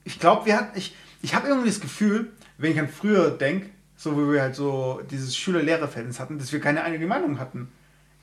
ich 0.05 0.21
glaube, 0.21 0.47
wir 0.47 0.57
hatten, 0.57 0.79
ich, 0.79 0.95
ich 1.23 1.35
habe 1.35 1.49
irgendwie 1.49 1.69
das 1.69 1.81
Gefühl, 1.81 2.33
wenn 2.57 2.73
ich 2.73 2.79
an 2.79 2.89
früher 2.89 3.31
denke, 3.31 3.71
so 4.01 4.17
wie 4.17 4.33
wir 4.33 4.41
halt 4.41 4.55
so 4.55 5.03
dieses 5.11 5.37
Schüler-Lehrer-Verhältnis 5.37 6.21
hatten, 6.21 6.39
dass 6.39 6.51
wir 6.53 6.61
keine 6.61 6.83
einige 6.83 7.07
Meinung 7.07 7.39
hatten. 7.39 7.71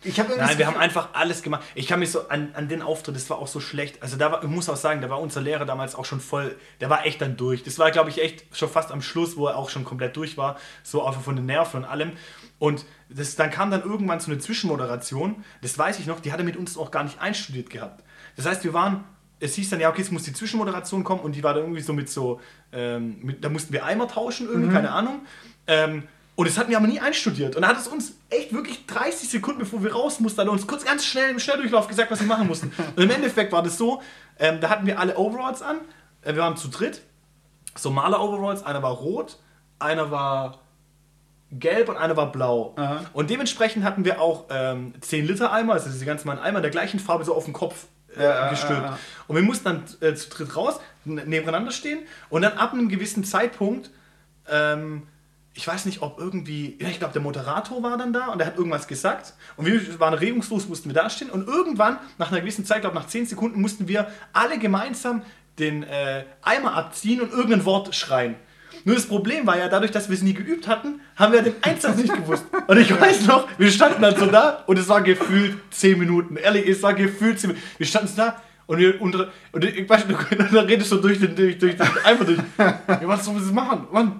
Ich 0.04 0.20
habe 0.20 0.30
irgendwie 0.30 0.48
Nein, 0.48 0.58
wir 0.58 0.66
haben 0.66 0.78
einfach 0.78 1.10
alles 1.14 1.44
gemacht. 1.44 1.64
Ich 1.76 1.86
kann 1.86 2.00
mich 2.00 2.12
so 2.12 2.30
an, 2.30 2.50
an 2.56 2.68
den 2.68 2.82
Auftritt, 2.82 3.16
das 3.16 3.30
war 3.30 3.38
auch 3.38 3.48
so 3.48 3.60
schlecht. 3.60 4.02
Also 4.02 4.18
da 4.18 4.32
war, 4.32 4.44
ich 4.44 4.50
muss 4.50 4.70
auch 4.70 4.76
sagen, 4.76 5.02
da 5.02 5.10
war 5.12 5.22
unser 5.22 5.40
Lehrer 5.40 5.66
damals 5.66 5.94
auch 5.94 6.06
schon 6.06 6.20
voll, 6.20 6.56
der 6.82 6.90
war 6.90 7.06
echt 7.06 7.22
dann 7.22 7.38
durch. 7.38 7.62
Das 7.62 7.78
war, 7.78 7.92
glaube 7.92 8.10
ich, 8.10 8.22
echt 8.24 8.46
schon 8.56 8.70
fast 8.70 8.92
am 8.92 9.04
Schluss, 9.04 9.38
wo 9.38 9.48
er 9.48 9.56
auch 9.56 9.70
schon 9.70 9.86
komplett 9.86 10.18
durch 10.18 10.36
war, 10.36 10.58
so 10.82 11.06
einfach 11.06 11.22
von 11.22 11.36
den 11.36 11.46
Nerven 11.46 11.84
und 11.84 11.86
allem. 11.86 12.14
Und 12.58 12.86
das, 13.10 13.36
dann 13.36 13.52
kam 13.52 13.70
dann 13.70 13.84
irgendwann 13.84 14.20
so 14.20 14.32
eine 14.32 14.40
Zwischenmoderation, 14.40 15.44
das 15.62 15.78
weiß 15.78 16.00
ich 16.00 16.08
noch, 16.08 16.20
die 16.20 16.32
hat 16.32 16.40
er 16.40 16.46
mit 16.46 16.58
uns 16.58 16.76
auch 16.76 16.90
gar 16.90 17.04
nicht 17.04 17.22
einstudiert 17.22 17.70
gehabt. 17.70 18.04
Das 18.36 18.48
heißt, 18.48 18.64
wir 18.64 18.74
waren, 18.74 19.04
es 19.40 19.56
hieß 19.56 19.70
dann, 19.70 19.80
ja, 19.80 19.90
okay, 19.90 20.02
es 20.02 20.12
muss 20.12 20.24
die 20.24 20.34
Zwischenmoderation 20.34 21.04
kommen 21.04 21.22
und 21.22 21.36
die 21.36 21.44
war 21.44 21.54
dann 21.54 21.64
irgendwie 21.64 21.82
so 21.82 21.94
mit 21.94 22.10
so, 22.10 22.40
ähm, 22.72 23.18
mit, 23.22 23.44
da 23.44 23.50
mussten 23.50 23.72
wir 23.74 23.86
Eimer 23.86 24.08
tauschen, 24.08 24.48
irgendwie, 24.48 24.74
keine 24.74 24.92
Ahnung. 24.92 25.22
Ähm, 25.68 26.04
und 26.36 26.48
das 26.48 26.58
hatten 26.58 26.70
wir 26.70 26.78
aber 26.78 26.88
nie 26.88 27.00
einstudiert. 27.00 27.56
Und 27.56 27.64
da 27.64 27.70
hat 27.70 27.80
es 27.80 27.88
uns 27.88 28.14
echt 28.30 28.54
wirklich 28.54 28.86
30 28.86 29.28
Sekunden, 29.28 29.60
bevor 29.60 29.84
wir 29.84 29.92
raus 29.92 30.20
mussten, 30.20 30.42
hat 30.42 30.48
uns 30.48 30.68
kurz 30.68 30.86
ganz 30.86 31.04
schnell 31.04 31.32
im 31.32 31.40
Schnelldurchlauf 31.40 31.88
gesagt, 31.88 32.12
was 32.12 32.20
wir 32.20 32.28
machen 32.28 32.48
mussten. 32.48 32.72
Und 32.96 33.04
im 33.04 33.10
Endeffekt 33.10 33.52
war 33.52 33.64
das 33.64 33.78
so, 33.78 34.02
ähm, 34.38 34.62
da 34.62 34.70
hatten 34.70 34.86
wir 34.86 35.00
alle 35.00 35.18
Overalls 35.18 35.62
an, 35.62 35.78
äh, 36.22 36.34
wir 36.34 36.42
waren 36.42 36.56
zu 36.56 36.68
dritt, 36.68 37.02
so 37.76 37.90
Maler-Overalls, 37.90 38.64
einer 38.64 38.84
war 38.84 38.92
rot, 38.92 39.38
einer 39.80 40.12
war 40.12 40.60
gelb 41.52 41.90
und 41.90 41.98
einer 41.98 42.18
war 42.18 42.32
blau. 42.32 42.76
Aha. 42.76 43.02
Und 43.14 43.30
dementsprechend 43.30 43.84
hatten 43.84 44.04
wir 44.06 44.22
auch 44.22 44.46
ähm, 44.50 44.94
10 45.00 45.26
Liter 45.26 45.52
Eimer, 45.52 45.74
also 45.74 45.90
diese 45.90 46.06
ganz 46.06 46.26
normalen 46.26 46.44
Eimer 46.44 46.62
der 46.62 46.72
gleichen 46.72 47.00
Farbe 47.00 47.24
so 47.24 47.34
auf 47.34 47.46
den 47.46 47.54
Kopf 47.54 47.86
äh, 48.18 48.50
gestülpt. 48.50 48.90
Und 49.28 49.36
wir 49.36 49.44
mussten 49.44 49.66
dann 49.66 49.84
äh, 50.02 50.16
zu 50.16 50.30
dritt 50.30 50.56
raus, 50.56 50.80
nebeneinander 51.06 51.72
stehen 51.72 52.00
und 52.30 52.42
dann 52.42 52.54
ab 52.54 52.74
einem 52.74 52.90
gewissen 52.90 53.24
Zeitpunkt, 53.24 53.90
ähm, 54.50 55.04
ich 55.54 55.68
weiß 55.68 55.86
nicht, 55.86 56.04
ob 56.04 56.20
irgendwie, 56.20 56.78
ja, 56.80 56.88
ich 56.88 57.00
glaube, 57.00 57.14
der 57.14 57.22
Moderator 57.22 57.82
war 57.82 57.98
dann 57.98 58.14
da 58.14 58.28
und 58.28 58.38
der 58.38 58.48
hat 58.48 58.58
irgendwas 58.58 58.88
gesagt 58.88 59.34
und 59.56 59.66
wir 59.66 60.00
waren 60.00 60.14
regungslos, 60.14 60.68
mussten 60.68 60.90
wir 60.90 60.94
da 60.94 61.10
stehen 61.10 61.30
und 61.32 61.48
irgendwann, 61.48 61.98
nach 62.20 62.32
einer 62.32 62.42
gewissen 62.42 62.64
Zeit, 62.64 62.82
glaube 62.82 62.96
nach 62.96 63.08
10 63.08 63.26
Sekunden, 63.26 63.60
mussten 63.60 63.88
wir 63.88 64.12
alle 64.34 64.60
gemeinsam 64.60 65.24
den 65.58 65.84
äh, 65.84 66.26
Eimer 66.44 66.76
abziehen 66.76 67.22
und 67.22 67.32
irgendein 67.32 67.66
Wort 67.66 67.96
schreien. 67.96 68.36
Nur 68.86 68.96
das 68.96 69.06
Problem 69.06 69.46
war 69.46 69.58
ja, 69.58 69.68
dadurch, 69.68 69.92
dass 69.92 70.10
wir 70.10 70.16
es 70.16 70.22
nie 70.22 70.34
geübt 70.34 70.68
hatten, 70.68 71.02
haben 71.16 71.34
wir 71.34 71.42
den 71.42 71.56
Einsatz 71.62 71.98
nicht 71.98 72.14
gewusst. 72.14 72.46
Und 72.68 72.78
ich 72.78 73.00
weiß 73.00 73.26
noch, 73.28 73.48
wir 73.58 73.72
standen 73.72 74.02
dann 74.02 74.16
so 74.16 74.26
da 74.26 74.64
und 74.68 74.78
es 74.78 74.88
war 74.88 75.02
gefühlt 75.02 75.56
10 75.72 76.00
Minuten. 76.00 76.38
Ehrlich, 76.38 76.68
es 76.68 76.84
war 76.84 76.94
gefühlt 76.94 77.40
10 77.40 77.50
Minuten. 77.52 77.68
Wir 77.78 77.86
standen 77.86 78.08
so 78.08 78.18
da 78.18 78.42
und 78.68 78.80
wir 78.80 79.02
unter, 79.02 79.30
und 79.52 79.64
ich 79.64 79.90
weiß 79.90 80.08
nicht, 80.08 80.20
dann 80.54 80.66
redest 80.66 80.92
du 80.92 80.98
durch 80.98 81.20
den, 81.20 81.36
durch, 81.36 81.58
durch 81.58 81.76
den 81.76 81.88
Eimer 82.04 82.26
durch. 82.26 82.40
Ja, 82.58 83.00
was 83.04 83.26
soll 83.26 83.34
man 83.34 83.44
das 83.44 83.52
machen? 83.52 83.88
Mann, 83.92 84.20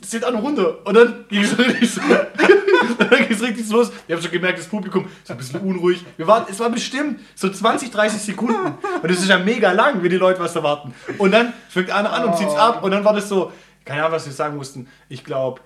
zählt 0.00 0.24
an 0.24 0.34
runter. 0.36 0.86
Und 0.86 0.94
dann 0.94 1.24
ging 1.28 1.42
es 1.42 1.56
richtig 1.58 1.90
so, 1.94 2.00
dann 2.00 3.10
ging 3.10 3.30
es 3.30 3.42
richtig 3.42 3.68
los. 3.70 3.92
Wir 4.06 4.16
haben 4.16 4.22
schon 4.22 4.32
gemerkt, 4.32 4.58
das 4.58 4.66
Publikum 4.66 5.06
ist 5.22 5.30
ein 5.30 5.36
bisschen 5.36 5.60
unruhig. 5.60 6.04
Wir 6.16 6.26
waren, 6.26 6.46
es 6.50 6.58
war 6.60 6.70
bestimmt 6.70 7.20
so 7.34 7.48
20, 7.48 7.90
30 7.90 8.20
Sekunden. 8.20 8.74
Und 9.02 9.10
das 9.10 9.18
ist 9.18 9.28
ja 9.28 9.38
mega 9.38 9.72
lang, 9.72 10.02
wenn 10.02 10.10
die 10.10 10.16
Leute 10.16 10.40
was 10.40 10.56
erwarten. 10.56 10.94
Und 11.18 11.32
dann 11.32 11.52
fängt 11.68 11.90
einer 11.90 12.12
an 12.12 12.24
und 12.24 12.36
zieht's 12.36 12.54
ab. 12.54 12.82
Und 12.82 12.90
dann 12.90 13.04
war 13.04 13.12
das 13.12 13.28
so, 13.28 13.52
keine 13.84 14.02
Ahnung, 14.02 14.12
was 14.12 14.26
wir 14.26 14.32
sagen 14.32 14.56
mussten. 14.56 14.88
Ich 15.08 15.24
glaube, 15.24 15.60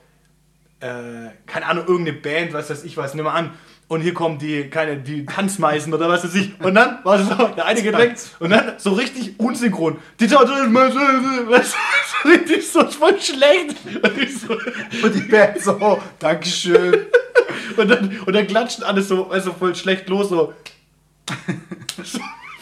äh, 0.80 1.30
keine 1.46 1.66
Ahnung, 1.66 1.86
irgendeine 1.86 2.18
Band, 2.18 2.52
was 2.52 2.70
weiß 2.70 2.84
ich 2.84 2.96
was, 2.96 3.14
nimm 3.14 3.24
mal 3.24 3.34
an. 3.34 3.52
Und 3.88 4.00
hier 4.00 4.14
kommen 4.14 4.38
die, 4.38 4.68
keine, 4.68 4.96
die 4.96 5.24
Tanzmeisen 5.24 5.94
oder 5.94 6.08
was 6.08 6.24
weiß 6.24 6.34
ich. 6.34 6.60
Und 6.60 6.74
dann 6.74 7.04
war 7.04 7.20
es 7.20 7.28
so, 7.28 7.34
der 7.48 7.66
eine 7.66 7.80
geht 7.80 7.96
weg 7.96 8.16
und 8.40 8.50
dann 8.50 8.72
so 8.78 8.94
richtig 8.94 9.38
unsynchron. 9.38 9.98
Die 10.18 10.28
weißt 10.28 11.74
du, 11.74 11.78
so 12.22 12.28
richtig 12.28 12.68
so 12.68 12.84
voll 12.88 13.20
schlecht. 13.20 13.76
Und, 14.02 14.18
ich 14.18 14.38
so, 14.38 14.54
Und 14.54 15.14
die 15.14 15.20
Band 15.20 15.60
so, 15.60 16.02
Dankeschön. 16.18 17.06
und, 17.76 17.88
dann, 17.88 18.18
und 18.26 18.32
dann 18.32 18.46
klatschen 18.48 18.82
alle 18.82 19.02
so, 19.02 19.30
weißt 19.30 19.46
du, 19.46 19.52
voll 19.52 19.74
schlecht 19.76 20.08
los, 20.08 20.30
so. 20.30 20.52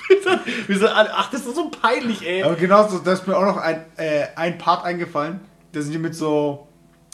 so 0.08 0.14
wie 0.14 0.22
so, 0.22 0.68
wie 0.68 0.74
so, 0.74 0.86
ach, 0.88 1.30
das 1.30 1.46
ist 1.46 1.54
so 1.56 1.70
peinlich, 1.70 2.26
ey. 2.26 2.42
Aber 2.42 2.56
genauso, 2.56 2.98
da 2.98 3.12
ist 3.12 3.26
mir 3.26 3.36
auch 3.36 3.44
noch 3.44 3.56
ein, 3.56 3.84
äh, 3.96 4.26
ein 4.36 4.58
Part 4.58 4.84
eingefallen. 4.84 5.40
Da 5.72 5.80
sind 5.80 5.92
die 5.92 5.98
mit 5.98 6.14
so, 6.14 6.68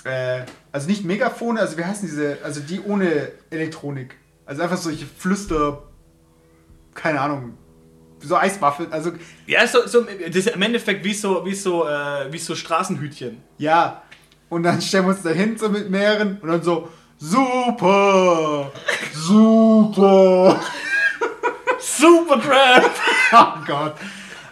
äh, 0.04 0.42
also 0.72 0.88
nicht 0.88 1.04
Megafone, 1.04 1.60
also 1.60 1.76
wie 1.78 1.84
heißen 1.84 2.06
diese, 2.08 2.38
also 2.42 2.60
die 2.60 2.80
ohne 2.80 3.32
Elektronik. 3.50 4.16
Also 4.46 4.62
einfach 4.62 4.76
solche 4.76 5.06
Flüster, 5.06 5.82
keine 6.94 7.20
Ahnung, 7.20 7.54
so 8.22 8.36
Eiswaffeln, 8.36 8.92
also 8.92 9.12
Ja, 9.46 9.66
so, 9.66 9.86
so, 9.86 10.02
das 10.02 10.36
ist 10.36 10.48
im 10.48 10.60
Endeffekt 10.62 11.04
wie 11.04 11.14
so, 11.14 11.44
wie 11.46 11.54
so, 11.54 11.86
äh, 11.88 12.30
wie 12.30 12.38
so 12.38 12.54
Straßenhütchen. 12.54 13.42
ja. 13.58 14.02
Und 14.50 14.64
dann 14.64 14.82
stellen 14.82 15.04
wir 15.04 15.10
uns 15.10 15.22
da 15.22 15.30
hin 15.30 15.56
so 15.56 15.68
mit 15.68 15.88
mehreren 15.90 16.38
und 16.42 16.48
dann 16.48 16.60
so, 16.60 16.88
super, 17.18 18.72
super. 19.14 20.60
Supertramp! 22.00 22.90
Oh 23.32 23.64
Gott. 23.66 23.94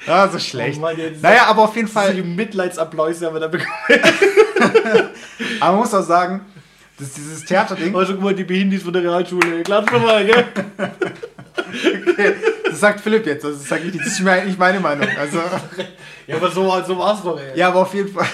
Ja, 0.06 0.28
so 0.28 0.38
schlecht. 0.38 0.78
Oh 0.78 0.82
Mann, 0.82 0.96
jetzt- 0.96 1.22
naja, 1.22 1.46
aber 1.48 1.62
auf 1.62 1.74
jeden 1.76 1.88
Fall, 1.88 2.14
Die 2.14 2.22
Mitleidsapplaus 2.22 3.20
haben 3.22 3.34
wir 3.34 3.40
da 3.40 3.48
bekommen. 3.48 3.68
aber 5.60 5.72
man 5.72 5.76
muss 5.80 5.92
auch 5.94 6.02
sagen, 6.02 6.40
dass 6.98 7.12
dieses 7.12 7.44
Theaterding, 7.44 7.94
Also 7.96 8.14
guck 8.14 8.22
mal, 8.22 8.34
die 8.34 8.44
Behindis 8.44 8.82
von 8.82 8.92
der 8.92 9.02
Realschule. 9.02 9.62
Klatsch 9.62 9.90
schon 9.90 10.02
mal, 10.02 10.24
gell? 10.24 10.46
das 12.70 12.80
sagt 12.80 13.00
Philipp 13.00 13.26
jetzt, 13.26 13.44
also 13.44 13.56
das 13.58 13.68
sage 13.68 13.84
ich 13.86 13.92
nicht, 13.94 14.04
das 14.06 14.12
ist 14.14 14.20
mir- 14.20 14.44
nicht 14.44 14.58
meine 14.58 14.80
Meinung. 14.80 15.06
Also, 15.18 15.38
Ja, 16.26 16.36
aber 16.36 16.50
so, 16.50 16.62
so 16.86 16.98
war's 16.98 17.22
doch, 17.22 17.38
ey. 17.38 17.56
ja, 17.58 17.68
aber 17.68 17.80
auf 17.80 17.94
jeden 17.94 18.12
Fall. 18.12 18.26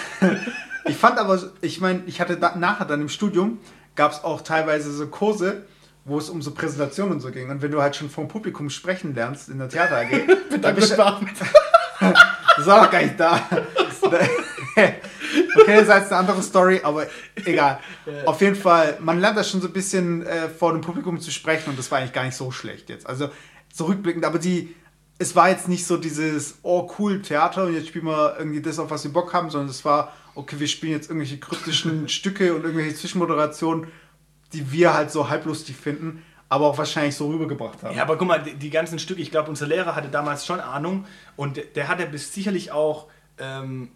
Ich 0.87 0.97
fand 0.97 1.19
aber, 1.19 1.41
ich 1.61 1.81
meine, 1.81 2.03
ich 2.07 2.21
hatte 2.21 2.37
da, 2.37 2.55
nachher 2.57 2.85
dann 2.85 3.01
im 3.01 3.09
Studium, 3.09 3.59
gab 3.97 4.13
es 4.13 4.23
auch 4.25 4.43
teilweise 4.43 4.93
so 4.93 5.07
Kurse, 5.07 5.63
wo 6.05 6.19
es 6.19 6.29
um 6.29 6.43
so 6.43 6.53
Präsentationen 6.53 7.15
und 7.15 7.21
so 7.21 7.31
ging. 7.31 7.51
Und 7.51 7.63
wenn 7.63 7.71
du 7.71 7.81
halt 7.81 7.97
schon 7.97 8.11
vom 8.11 8.29
Publikum 8.29 8.69
sprechen 8.71 9.15
lernst 9.15 9.49
in 9.49 9.59
der 9.59 9.69
Theater 9.69 9.99
AG, 9.99 10.61
dann 10.61 10.75
bist 10.75 10.93
du, 10.93 10.97
das 12.57 12.67
war 12.67 12.89
gar 12.89 13.03
nicht 13.03 13.19
da. 13.19 13.41
okay, 14.75 14.97
das 15.67 15.83
ist 15.83 15.89
jetzt 15.89 16.13
eine 16.13 16.17
andere 16.17 16.43
Story, 16.43 16.81
aber 16.83 17.07
egal. 17.45 17.81
Auf 18.27 18.41
jeden 18.41 18.57
Fall, 18.57 18.99
man 19.01 19.19
lernt 19.19 19.39
das 19.39 19.51
schon 19.51 19.61
so 19.61 19.69
ein 19.69 19.73
bisschen 19.73 20.27
äh, 20.27 20.49
vor 20.49 20.73
dem 20.73 20.83
Publikum 20.83 21.21
zu 21.21 21.31
sprechen 21.31 21.71
und 21.71 21.79
das 21.79 21.91
war 21.91 21.99
eigentlich 21.99 22.13
gar 22.13 22.25
nicht 22.25 22.37
so 22.37 22.51
schlecht 22.51 22.91
jetzt. 22.91 23.07
Also 23.07 23.31
zurückblickend, 23.73 24.25
aber 24.25 24.39
die, 24.39 24.75
es 25.19 25.35
war 25.35 25.49
jetzt 25.49 25.69
nicht 25.69 25.87
so 25.87 25.97
dieses, 25.97 26.59
oh 26.63 26.91
cool, 26.99 27.23
Theater 27.23 27.65
und 27.65 27.75
jetzt 27.75 27.89
spielen 27.89 28.07
wir 28.07 28.37
irgendwie 28.39 28.61
das, 28.61 28.79
auf 28.79 28.91
was 28.91 29.05
wir 29.05 29.13
Bock 29.13 29.33
haben, 29.33 29.49
sondern 29.49 29.71
es 29.71 29.85
war, 29.85 30.13
okay, 30.35 30.57
wir 30.59 30.69
spielen 30.69 30.93
jetzt 30.93 31.09
irgendwelche 31.09 31.39
kryptischen 31.39 32.09
Stücke 32.09 32.55
und 32.55 32.65
irgendwelche 32.65 32.95
Zwischenmoderationen, 32.95 33.89
die 34.55 34.73
wir 34.73 34.95
halt 34.95 35.11
so 35.11 35.29
halblustig 35.29 35.77
finden, 35.77 36.25
aber 36.49 36.67
auch 36.67 36.79
wahrscheinlich 36.79 37.17
so 37.17 37.29
rübergebracht 37.29 37.83
haben. 37.83 37.97
Ja, 37.97 38.03
aber 38.03 38.17
guck 38.17 38.29
mal, 38.29 38.43
die, 38.43 38.55
die 38.55 38.71
ganzen 38.71 38.99
Stücke, 38.99 39.21
ich 39.21 39.31
glaube, 39.31 39.51
unser 39.51 39.67
Lehrer 39.67 39.97
hatte 39.97 40.09
damals 40.09 40.47
schon 40.47 40.61
Ahnung 40.61 41.05
und 41.37 41.61
der, 41.75 41.89
hatte 41.89 42.07
bis 42.07 42.33
sicherlich 42.33 42.71
auch, 42.71 43.09
ähm, 43.39 43.91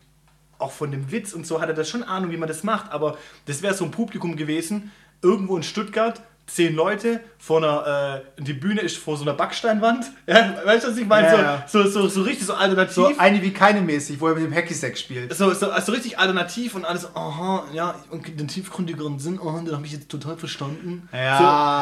auch 0.59 0.73
von 0.73 0.90
dem 0.90 1.11
Witz 1.12 1.33
und 1.33 1.47
so, 1.47 1.61
hatte 1.61 1.77
er 1.77 1.85
schon 1.85 2.03
Ahnung, 2.03 2.31
wie 2.31 2.37
man 2.37 2.49
das 2.49 2.64
macht, 2.64 2.90
aber 2.90 3.16
das 3.47 3.62
wäre 3.62 3.75
so 3.75 3.85
ein 3.85 3.90
Publikum 3.90 4.37
gewesen, 4.37 4.90
irgendwo 5.23 5.57
in 5.57 5.62
Stuttgart, 5.62 6.21
zehn 6.48 6.74
Leute 6.74 7.20
vor 7.38 7.58
einer, 7.58 8.22
äh, 8.38 8.42
die 8.42 8.52
Bühne 8.54 8.80
ist 8.80 8.96
vor 8.98 9.16
so 9.16 9.22
einer 9.22 9.34
Backsteinwand. 9.34 10.06
Ja, 10.26 10.54
weißt 10.64 10.84
du, 10.84 10.90
was 10.90 10.96
ich 10.98 11.06
meine? 11.06 11.28
Ja, 11.28 11.40
ja. 11.40 11.64
so, 11.66 11.82
so, 11.84 12.02
so, 12.02 12.08
so 12.08 12.22
richtig 12.22 12.46
so 12.46 12.54
alternativ. 12.54 12.94
So 12.94 13.12
eine 13.18 13.40
wie 13.42 13.52
keine 13.52 13.80
mäßig, 13.80 14.20
wo 14.20 14.28
er 14.28 14.34
mit 14.34 14.44
dem 14.44 14.52
Hacky-Sack 14.54 14.98
spielt. 14.98 15.32
So, 15.34 15.52
so, 15.54 15.70
also 15.70 15.92
richtig 15.92 16.18
alternativ 16.18 16.74
und 16.74 16.84
alles, 16.84 17.14
aha, 17.14 17.64
ja, 17.72 17.94
und 18.11 18.26
den 18.38 18.48
tiefgründigeren 18.48 19.18
Sinn, 19.18 19.38
aha, 19.42 19.61
den 19.61 19.74
habe 19.74 19.87
ich 19.87 19.92
jetzt 19.92 20.08
total 20.08 20.37
verstanden. 20.37 21.08
Ja, 21.12 21.38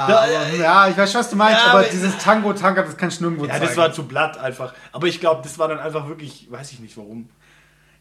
so, 0.06 0.12
da, 0.12 0.26
äh, 0.26 0.58
ja, 0.58 0.88
ich 0.88 0.96
weiß 0.96 1.10
schon, 1.10 1.20
was 1.20 1.30
du 1.30 1.36
meinst, 1.36 1.60
Ja, 1.60 1.70
aber 1.70 1.80
aber- 1.80 1.88
dieses 1.88 2.18
Tango-Tango, 2.18 2.82
das 2.82 2.96
kann 2.96 3.08
ich 3.08 3.20
nirgendwo 3.20 3.46
ja, 3.46 3.52
zeigen. 3.54 3.66
das 3.66 3.76
war 3.76 3.92
zu 3.92 4.06
blatt 4.06 4.38
einfach. 4.38 4.74
Aber 4.92 5.06
ich 5.06 5.18
glaube, 5.20 5.42
das 5.42 5.58
war 5.58 5.68
dann 5.68 5.78
einfach 5.80 6.08
wirklich, 6.08 6.46
weiß 6.50 6.72
ich 6.72 6.80
nicht 6.80 6.96
warum. 6.96 7.28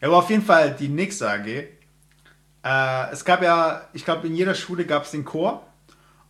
Ja, 0.01 0.07
aber 0.09 0.17
auf 0.17 0.29
jeden 0.29 0.43
Fall 0.43 0.75
die 0.77 0.89
nächste 0.89 1.29
AG. 1.29 1.47
Äh, 2.63 3.11
es 3.11 3.23
gab 3.25 3.41
ja, 3.43 3.81
ich 3.93 4.05
glaube, 4.05 4.27
in 4.27 4.35
jeder 4.35 4.55
Schule 4.55 4.85
gab 4.85 5.03
es 5.05 5.11
den 5.11 5.23
Chor. 5.25 5.65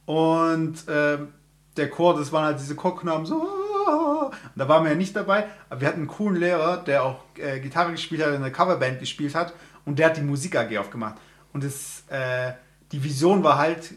Und 0.05 0.75
ähm, 0.87 1.29
der 1.77 1.89
Chor, 1.89 2.17
das 2.17 2.31
waren 2.31 2.45
halt 2.45 2.59
diese 2.59 2.75
Chorknaben 2.75 3.25
so. 3.25 3.35
Und 3.35 4.31
da 4.55 4.67
waren 4.67 4.83
wir 4.83 4.91
ja 4.91 4.97
nicht 4.97 5.15
dabei. 5.15 5.45
Aber 5.69 5.81
wir 5.81 5.87
hatten 5.87 5.99
einen 5.99 6.07
coolen 6.07 6.39
Lehrer, 6.39 6.77
der 6.77 7.03
auch 7.03 7.21
äh, 7.37 7.59
Gitarre 7.59 7.91
gespielt 7.91 8.21
hat, 8.21 8.29
in 8.29 8.35
einer 8.35 8.51
Coverband 8.51 8.99
gespielt 8.99 9.35
hat. 9.35 9.53
Und 9.85 9.99
der 9.99 10.07
hat 10.07 10.17
die 10.17 10.21
Musik 10.21 10.55
AG 10.55 10.77
aufgemacht. 10.77 11.15
Und 11.53 11.63
das, 11.63 12.03
äh, 12.09 12.53
die 12.91 13.03
Vision 13.03 13.43
war 13.43 13.57
halt, 13.57 13.93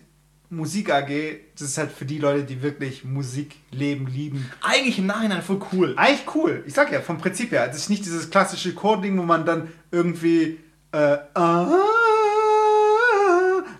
Musik 0.50 0.90
AG, 0.90 1.10
das 1.58 1.68
ist 1.68 1.78
halt 1.78 1.92
für 1.92 2.06
die 2.06 2.18
Leute, 2.18 2.44
die 2.44 2.62
wirklich 2.62 3.04
Musik 3.04 3.56
leben, 3.70 4.06
lieben. 4.06 4.50
Eigentlich 4.62 4.98
im 4.98 5.06
Nachhinein 5.06 5.42
voll 5.42 5.60
cool. 5.72 5.94
Eigentlich 5.96 6.34
cool. 6.34 6.64
Ich 6.66 6.72
sag 6.72 6.90
ja, 6.90 7.00
vom 7.00 7.18
Prinzip 7.18 7.52
her. 7.52 7.68
Es 7.70 7.76
ist 7.76 7.90
nicht 7.90 8.04
dieses 8.04 8.30
klassische 8.30 8.74
Chording, 8.74 9.18
wo 9.18 9.22
man 9.22 9.44
dann 9.44 9.68
irgendwie 9.90 10.58
äh, 10.92 11.18
ah, 11.34 11.68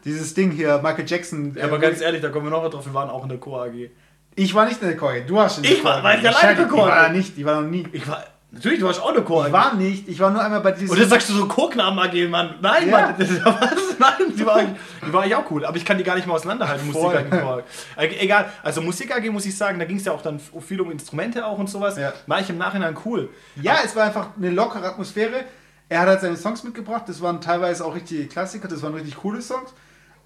dieses 0.08 0.34
Ding 0.34 0.50
hier, 0.50 0.78
Michael 0.82 1.04
Jackson. 1.06 1.54
Ja, 1.56 1.64
aber 1.64 1.76
äh, 1.76 1.80
ganz 1.80 2.00
ehrlich, 2.00 2.20
da 2.22 2.28
kommen 2.30 2.46
wir 2.46 2.50
noch 2.50 2.68
drauf, 2.70 2.84
wir 2.86 2.94
waren 2.94 3.10
auch 3.10 3.22
in 3.22 3.28
der 3.28 3.38
Chor 3.38 3.64
AG. 3.64 3.90
ich 4.34 4.54
war 4.54 4.66
nicht 4.66 4.80
in 4.82 4.88
der 4.88 4.96
Chor. 4.96 5.12
Du 5.26 5.34
warst 5.36 5.58
in 5.58 5.62
der 5.64 5.72
Ich 5.72 5.84
war- 5.84 6.02
war 6.02 6.18
ich 6.18 6.26
alleine 6.26 6.50
in 6.52 6.56
der. 6.58 6.66
Chor? 6.68 6.88
Ich 6.88 6.94
war 6.94 7.08
nicht. 7.10 7.38
Ich 7.38 7.44
war 7.44 7.60
noch 7.60 7.68
nie. 7.68 7.86
Ich 7.92 8.06
war, 8.08 8.24
natürlich, 8.50 8.78
du 8.80 8.86
warst 8.86 9.00
auch 9.02 9.08
in 9.10 9.14
der 9.16 9.24
Chor 9.24 9.46
Ich 9.46 9.52
war 9.52 9.74
nicht. 9.74 10.08
Ich 10.08 10.18
war 10.20 10.30
nur 10.30 10.42
einmal 10.42 10.60
bei 10.60 10.72
diesem. 10.72 10.90
Und 10.90 11.00
dann 11.00 11.08
sagst 11.08 11.28
du 11.28 11.32
so 11.34 11.46
Chorknaben 11.48 11.98
AG, 11.98 12.28
Mann. 12.28 12.54
Nein, 12.60 12.88
Ja. 12.88 13.00
Mann, 13.00 13.14
das 13.18 13.30
ist 13.30 13.44
was. 13.44 13.58
Nein, 13.98 14.32
die 14.38 14.46
war, 14.46 14.60
die 15.06 15.12
war 15.12 15.22
eigentlich 15.22 15.34
auch 15.34 15.50
cool. 15.50 15.64
Aber 15.64 15.76
ich 15.76 15.84
kann 15.84 15.98
die 15.98 16.04
gar 16.04 16.14
nicht 16.14 16.26
mal 16.26 16.34
auseinanderhalten, 16.34 16.92
Voll. 16.92 17.14
Musik 17.14 17.32
AG. 17.32 17.40
Chor. 17.42 17.62
Äh, 17.96 18.06
Egal, 18.20 18.46
also 18.62 18.80
Musik 18.80 19.14
AG 19.14 19.28
muss 19.30 19.44
ich 19.44 19.56
sagen, 19.56 19.78
da 19.78 19.84
ging 19.84 19.96
es 19.96 20.04
ja 20.04 20.12
auch 20.12 20.22
dann 20.22 20.38
viel 20.60 20.80
um 20.80 20.90
Instrumente 20.92 21.44
auch 21.44 21.58
und 21.58 21.68
sowas. 21.68 21.96
Ja. 21.98 22.12
War 22.28 22.40
ich 22.40 22.48
im 22.48 22.58
Nachhinein 22.58 22.96
cool. 23.04 23.28
Ja, 23.60 23.78
es 23.84 23.94
war 23.96 24.04
einfach 24.04 24.28
eine 24.36 24.50
lockere 24.50 24.86
Atmosphäre. 24.86 25.44
Er 25.90 26.00
hat 26.00 26.08
halt 26.08 26.20
seine 26.20 26.36
Songs 26.36 26.62
mitgebracht. 26.64 27.04
Das 27.06 27.20
waren 27.22 27.40
teilweise 27.40 27.84
auch 27.84 27.94
richtige 27.94 28.26
Klassiker. 28.26 28.68
Das 28.68 28.82
waren 28.82 28.92
richtig 28.94 29.16
coole 29.16 29.40
Songs. 29.40 29.72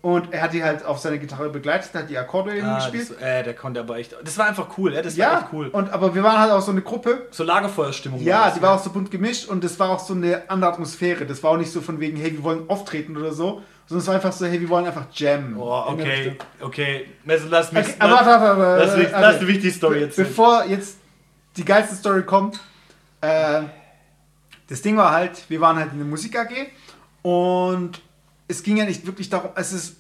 Und 0.03 0.33
er 0.35 0.43
hat 0.43 0.53
die 0.53 0.65
halt 0.65 0.85
auf 0.85 0.99
seiner 0.99 1.19
Gitarre 1.19 1.49
begleitet, 1.49 1.95
hat 1.95 2.11
die 2.11 2.19
Akkorde 2.19 2.57
eben 2.57 2.67
Ah, 2.67 2.75
gespielt. 2.75 3.11
das, 3.11 3.17
äh, 3.23 3.45
der 3.45 3.55
konnte 3.55 3.79
aber 3.79 3.99
echt. 3.99 4.17
Das 4.25 4.37
war 4.37 4.47
einfach 4.49 4.77
cool, 4.77 4.93
ja, 4.95 5.01
das 5.01 5.17
war 5.17 5.25
ja, 5.33 5.39
echt 5.43 5.53
cool. 5.53 5.69
und 5.69 5.91
aber 5.91 6.13
wir 6.17 6.25
waren 6.25 6.41
halt 6.41 6.51
auch 6.51 6.61
so 6.61 6.73
eine 6.73 6.83
Gruppe. 6.83 7.29
So 7.31 7.45
Lagerfeuerstimmung. 7.45 8.21
Ja, 8.21 8.47
das, 8.47 8.55
die 8.55 8.63
war 8.63 8.75
auch 8.75 8.83
so 8.83 8.91
bunt 8.91 9.13
gemischt 9.13 9.49
und 9.49 9.63
es 9.63 9.79
war 9.79 9.91
auch 9.91 10.01
so 10.01 10.15
eine 10.15 10.43
andere 10.51 10.73
Atmosphäre. 10.73 11.25
Das 11.25 11.41
war 11.45 11.53
auch 11.53 11.57
nicht 11.57 11.71
so 11.71 11.81
von 11.81 12.01
wegen, 12.01 12.17
hey, 12.17 12.33
wir 12.33 12.43
wollen 12.43 12.69
auftreten 12.69 13.17
oder 13.17 13.33
so, 13.33 13.63
sondern 13.87 14.01
es 14.03 14.07
war 14.09 14.15
einfach 14.17 14.33
so, 14.33 14.45
hey, 14.47 14.61
wir 14.61 14.69
wollen 14.71 14.87
einfach 14.87 15.07
jammen. 15.13 15.57
Oh, 15.57 15.85
okay, 15.87 16.37
okay. 16.61 17.07
Also 17.29 17.47
lass 17.49 17.71
mich. 17.71 17.85
Okay, 17.87 17.95
aber 18.01 18.13
warte, 18.13 18.27
warte, 18.59 18.85
lass, 18.85 18.97
mich 18.97 19.13
warte. 19.13 19.27
lass 19.39 19.41
mich 19.43 19.61
die 19.61 19.71
Story 19.71 19.95
Be- 20.01 20.05
jetzt. 20.07 20.17
Bevor 20.17 20.65
jetzt 20.65 20.97
die 21.57 21.65
geilste 21.65 21.95
Story 21.95 22.25
kommt, 22.25 22.59
äh, 23.21 23.63
das 24.69 24.83
Ding 24.83 24.97
war 24.97 25.13
halt, 25.13 25.49
wir 25.49 25.61
waren 25.61 25.77
halt 25.77 25.93
in 25.93 25.99
der 25.99 26.07
Musik 26.09 26.37
AG 26.37 26.51
und 27.23 28.01
es 28.53 28.63
ging 28.63 28.77
ja 28.77 28.85
nicht 28.85 29.07
wirklich 29.07 29.29
darum, 29.31 29.51
es 29.55 29.73
ist, 29.73 29.97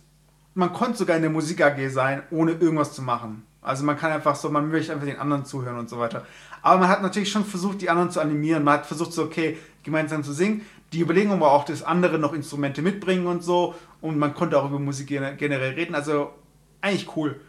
man 0.55 0.73
konnte 0.73 0.99
sogar 0.99 1.17
in 1.17 1.23
der 1.23 1.31
Musik 1.31 1.63
AG 1.63 1.89
sein, 1.91 2.23
ohne 2.31 2.53
irgendwas 2.53 2.93
zu 2.93 3.03
machen. 3.03 3.45
Also 3.63 3.85
man 3.85 3.97
kann 3.97 4.11
einfach 4.13 4.37
so, 4.37 4.51
man 4.51 4.69
möchte 4.71 4.93
einfach 4.93 5.07
den 5.07 5.19
anderen 5.19 5.45
zuhören 5.45 5.79
und 5.79 5.89
so 5.89 5.99
weiter. 5.99 6.27
Aber 6.63 6.81
man 6.81 6.89
hat 6.89 7.01
natürlich 7.03 7.31
schon 7.31 7.45
versucht, 7.45 7.81
die 7.81 7.89
anderen 7.91 8.11
zu 8.11 8.21
animieren. 8.21 8.63
Man 8.65 8.75
hat 8.75 8.87
versucht, 8.87 9.13
so, 9.13 9.23
okay, 9.25 9.57
gemeinsam 9.83 10.23
zu 10.25 10.33
singen. 10.33 10.63
Die 10.93 11.01
Überlegung 11.01 11.41
war 11.41 11.53
auch, 11.53 11.65
dass 11.65 11.83
andere 11.83 12.19
noch 12.19 12.33
Instrumente 12.35 12.83
mitbringen 12.83 13.27
und 13.27 13.43
so. 13.43 13.75
Und 14.01 14.19
man 14.19 14.35
konnte 14.35 14.59
auch 14.59 14.67
über 14.69 14.79
Musik 14.81 15.07
gene- 15.09 15.37
generell 15.37 15.75
reden. 15.75 15.95
Also 15.95 16.33
eigentlich 16.81 17.17
cool. 17.17 17.41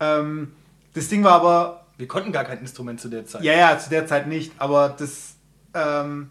Ähm, 0.00 0.52
das 0.94 1.08
Ding 1.08 1.22
war 1.22 1.32
aber, 1.32 1.84
Wir 1.98 2.08
konnten 2.08 2.32
gar 2.32 2.44
kein 2.44 2.58
Instrument 2.60 3.00
zu 3.00 3.08
der 3.08 3.26
Zeit. 3.26 3.42
ja, 3.42 3.52
ja, 3.52 3.78
zu 3.78 3.90
der 3.90 4.06
Zeit 4.06 4.26
nicht, 4.26 4.52
aber 4.58 4.88
das, 4.98 5.34
ähm, 5.74 6.30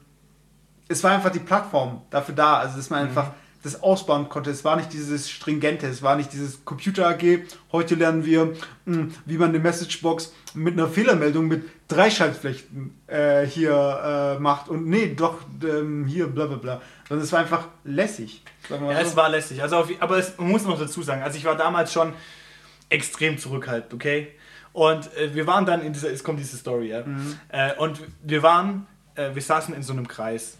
es 0.87 1.03
war 1.03 1.11
einfach 1.11 1.29
die 1.31 1.39
Plattform 1.39 2.01
dafür 2.09 2.33
da, 2.35 2.57
also 2.59 2.77
dass 2.77 2.89
man 2.89 3.07
einfach 3.07 3.31
das 3.67 3.83
ausbauen 3.83 4.29
konnte. 4.29 4.49
Es 4.49 4.63
war 4.63 4.75
nicht 4.75 4.93
dieses 4.93 5.29
Stringente, 5.29 5.87
es 5.87 6.01
war 6.01 6.15
nicht 6.15 6.33
dieses 6.33 6.63
Computer 6.65 7.07
AG. 7.07 7.39
Heute 7.71 7.95
lernen 7.95 8.25
wir, 8.25 8.53
mh, 8.85 9.07
wie 9.25 9.37
man 9.37 9.49
eine 9.49 9.59
Messagebox 9.59 10.33
mit 10.53 10.73
einer 10.73 10.87
Fehlermeldung 10.87 11.47
mit 11.47 11.65
drei 11.87 12.09
Schaltflächen 12.09 12.99
äh, 13.07 13.45
hier 13.45 14.37
äh, 14.37 14.39
macht 14.39 14.69
und 14.69 14.87
nee, 14.87 15.13
doch 15.15 15.39
ähm, 15.63 16.05
hier 16.05 16.27
bla 16.27 16.47
bla 16.47 16.57
bla. 16.57 16.81
Sondern 17.07 17.23
es 17.23 17.31
war 17.31 17.39
einfach 17.39 17.67
lässig. 17.83 18.43
Ja, 18.69 18.77
so. 18.79 18.89
es 18.89 19.15
war 19.15 19.29
lästig. 19.29 19.61
Also 19.61 19.77
auf, 19.77 19.89
aber 19.99 20.17
es, 20.17 20.37
man 20.37 20.49
muss 20.49 20.63
noch 20.63 20.79
dazu 20.79 21.01
sagen, 21.03 21.21
also 21.21 21.37
ich 21.37 21.45
war 21.45 21.55
damals 21.55 21.93
schon 21.93 22.13
extrem 22.89 23.37
zurückhaltend, 23.37 23.93
okay? 23.93 24.29
Und 24.73 25.13
äh, 25.17 25.33
wir 25.33 25.47
waren 25.47 25.65
dann 25.65 25.81
in 25.81 25.93
dieser, 25.93 26.11
es 26.11 26.23
kommt 26.23 26.39
diese 26.39 26.57
Story, 26.57 26.89
ja. 26.89 27.03
Äh, 27.49 27.75
und 27.77 28.01
wir 28.23 28.43
waren, 28.43 28.87
äh, 29.15 29.33
wir 29.33 29.41
saßen 29.41 29.73
in 29.73 29.83
so 29.83 29.93
einem 29.93 30.07
Kreis. 30.07 30.57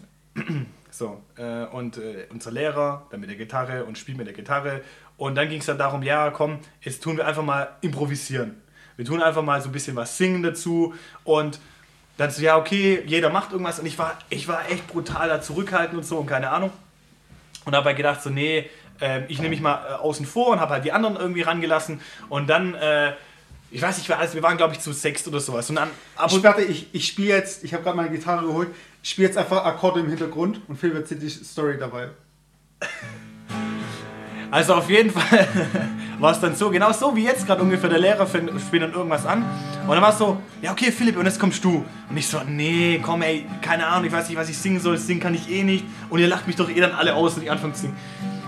So, 0.98 1.22
äh, 1.36 1.64
und 1.66 1.96
äh, 1.96 2.26
unser 2.30 2.50
Lehrer, 2.50 3.06
dann 3.10 3.20
mit 3.20 3.30
der 3.30 3.36
Gitarre 3.36 3.84
und 3.84 3.96
spielt 3.96 4.18
mit 4.18 4.26
der 4.26 4.34
Gitarre. 4.34 4.80
Und 5.16 5.36
dann 5.36 5.48
ging 5.48 5.60
es 5.60 5.66
dann 5.66 5.78
darum, 5.78 6.02
ja, 6.02 6.30
komm, 6.30 6.58
jetzt 6.80 7.02
tun 7.02 7.16
wir 7.16 7.26
einfach 7.26 7.44
mal 7.44 7.68
improvisieren. 7.82 8.60
Wir 8.96 9.04
tun 9.04 9.22
einfach 9.22 9.42
mal 9.42 9.62
so 9.62 9.68
ein 9.68 9.72
bisschen 9.72 9.94
was 9.94 10.18
singen 10.18 10.42
dazu 10.42 10.92
und 11.22 11.60
dann 12.16 12.32
so, 12.32 12.42
ja, 12.42 12.56
okay, 12.56 13.04
jeder 13.06 13.30
macht 13.30 13.52
irgendwas 13.52 13.78
und 13.78 13.86
ich 13.86 13.96
war, 13.96 14.18
ich 14.28 14.48
war 14.48 14.68
echt 14.68 14.88
brutal 14.88 15.28
da 15.28 15.40
zurückhaltend 15.40 15.98
und 15.98 16.04
so 16.04 16.18
und 16.18 16.26
keine 16.26 16.50
Ahnung. 16.50 16.72
Und 17.64 17.76
habe 17.76 17.86
halt 17.86 17.96
gedacht, 17.96 18.20
so, 18.20 18.30
nee, 18.30 18.68
ähm, 19.00 19.24
ich 19.28 19.38
nehme 19.38 19.50
mich 19.50 19.60
mal 19.60 19.80
äh, 19.88 19.92
außen 19.94 20.26
vor 20.26 20.48
und 20.48 20.58
habe 20.58 20.74
halt 20.74 20.84
die 20.84 20.90
anderen 20.90 21.14
irgendwie 21.14 21.42
rangelassen. 21.42 22.00
Und 22.28 22.48
dann, 22.48 22.74
äh, 22.74 23.12
ich 23.70 23.82
weiß 23.82 23.98
nicht, 23.98 24.10
alles, 24.10 24.34
wir 24.34 24.42
waren, 24.42 24.56
glaube 24.56 24.74
ich, 24.74 24.80
zu 24.80 24.92
sechst 24.92 25.28
oder 25.28 25.40
sowas. 25.40 25.68
Und 25.70 25.76
dann 25.76 25.88
ab 26.16 26.26
Ich 26.30 26.36
und 26.36 26.44
warte, 26.44 26.62
ich, 26.62 26.88
ich 26.92 27.06
spiele 27.06 27.28
jetzt, 27.34 27.64
ich 27.64 27.74
habe 27.74 27.82
gerade 27.82 27.96
meine 27.96 28.10
Gitarre 28.10 28.46
geholt, 28.46 28.68
ich 29.02 29.10
spiele 29.10 29.28
jetzt 29.28 29.36
einfach 29.38 29.64
Akkorde 29.64 30.00
im 30.00 30.08
Hintergrund 30.08 30.60
und 30.68 30.78
Phil 30.78 30.94
erzählt 30.94 31.22
die 31.22 31.28
Story 31.28 31.76
dabei. 31.78 32.08
Also 34.50 34.74
auf 34.74 34.88
jeden 34.88 35.10
Fall 35.10 35.46
war 36.18 36.32
es 36.32 36.40
dann 36.40 36.56
so, 36.56 36.70
genau 36.70 36.90
so 36.92 37.14
wie 37.14 37.24
jetzt 37.24 37.46
gerade 37.46 37.60
ungefähr, 37.62 37.90
der 37.90 37.98
Lehrer 37.98 38.26
fängt- 38.26 38.50
spielt 38.60 38.82
dann 38.82 38.92
irgendwas 38.94 39.26
an. 39.26 39.42
Und 39.86 39.90
dann 39.90 40.00
war 40.00 40.10
es 40.12 40.18
so, 40.18 40.40
ja 40.62 40.72
okay 40.72 40.90
Philipp, 40.90 41.18
und 41.18 41.26
jetzt 41.26 41.38
kommst 41.38 41.62
du. 41.62 41.84
Und 42.08 42.16
ich 42.16 42.26
so, 42.26 42.40
nee, 42.46 42.98
komm 43.02 43.20
ey, 43.22 43.44
keine 43.60 43.86
Ahnung, 43.86 44.06
ich 44.06 44.12
weiß 44.12 44.28
nicht, 44.28 44.38
was 44.38 44.48
ich 44.48 44.56
singen 44.56 44.80
soll, 44.80 44.96
singen 44.96 45.20
kann 45.20 45.34
ich 45.34 45.50
eh 45.50 45.64
nicht. 45.64 45.84
Und 46.08 46.20
ihr 46.20 46.28
lacht 46.28 46.46
mich 46.46 46.56
doch 46.56 46.70
eh 46.70 46.80
dann 46.80 46.92
alle 46.92 47.14
aus, 47.14 47.36
wenn 47.36 47.42
ich 47.42 47.50
anfange 47.50 47.74
zu 47.74 47.82
singen. 47.82 47.96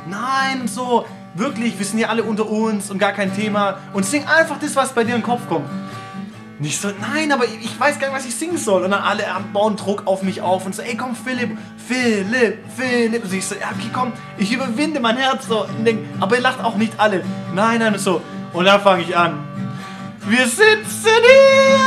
Nein, 0.08 0.62
und 0.62 0.68
so, 0.70 1.04
wirklich, 1.34 1.78
wir 1.78 1.86
sind 1.86 1.98
ja 1.98 2.08
alle 2.08 2.22
unter 2.22 2.48
uns 2.48 2.90
und 2.90 2.98
gar 2.98 3.12
kein 3.12 3.34
Thema. 3.34 3.78
Und 3.92 4.04
sing 4.04 4.24
einfach 4.26 4.58
das, 4.58 4.76
was 4.76 4.92
bei 4.92 5.04
dir 5.04 5.14
in 5.14 5.20
den 5.20 5.26
Kopf 5.26 5.48
kommt. 5.48 5.68
Nicht 6.58 6.78
so, 6.78 6.88
nein, 7.00 7.32
aber 7.32 7.44
ich 7.46 7.80
weiß 7.80 7.98
gar 7.98 8.08
nicht, 8.08 8.16
was 8.18 8.26
ich 8.26 8.34
singen 8.34 8.58
soll. 8.58 8.82
Und 8.84 8.90
dann 8.90 9.02
alle 9.02 9.24
bauen 9.52 9.76
Druck 9.76 10.02
auf 10.04 10.22
mich 10.22 10.42
auf 10.42 10.66
und 10.66 10.74
so, 10.74 10.82
ey, 10.82 10.94
komm, 10.94 11.16
Philipp, 11.16 11.56
Philipp, 11.88 12.58
Philipp. 12.76 13.24
Und 13.24 13.32
ich 13.32 13.46
so, 13.46 13.54
ja, 13.54 13.68
okay, 13.74 13.88
komm, 13.92 14.12
ich 14.36 14.52
überwinde 14.52 15.00
mein 15.00 15.16
Herz 15.16 15.46
so. 15.48 15.64
Und 15.64 15.84
denk, 15.86 16.00
aber 16.20 16.36
ihr 16.36 16.42
lacht 16.42 16.62
auch 16.62 16.76
nicht 16.76 16.92
alle. 16.98 17.24
Nein, 17.54 17.78
nein, 17.78 17.94
und 17.94 17.98
so. 17.98 18.20
Und 18.52 18.66
dann 18.66 18.80
fange 18.80 19.02
ich 19.02 19.16
an. 19.16 19.38
Wir 20.28 20.46
sitzen 20.46 20.84
hier. 21.04 21.80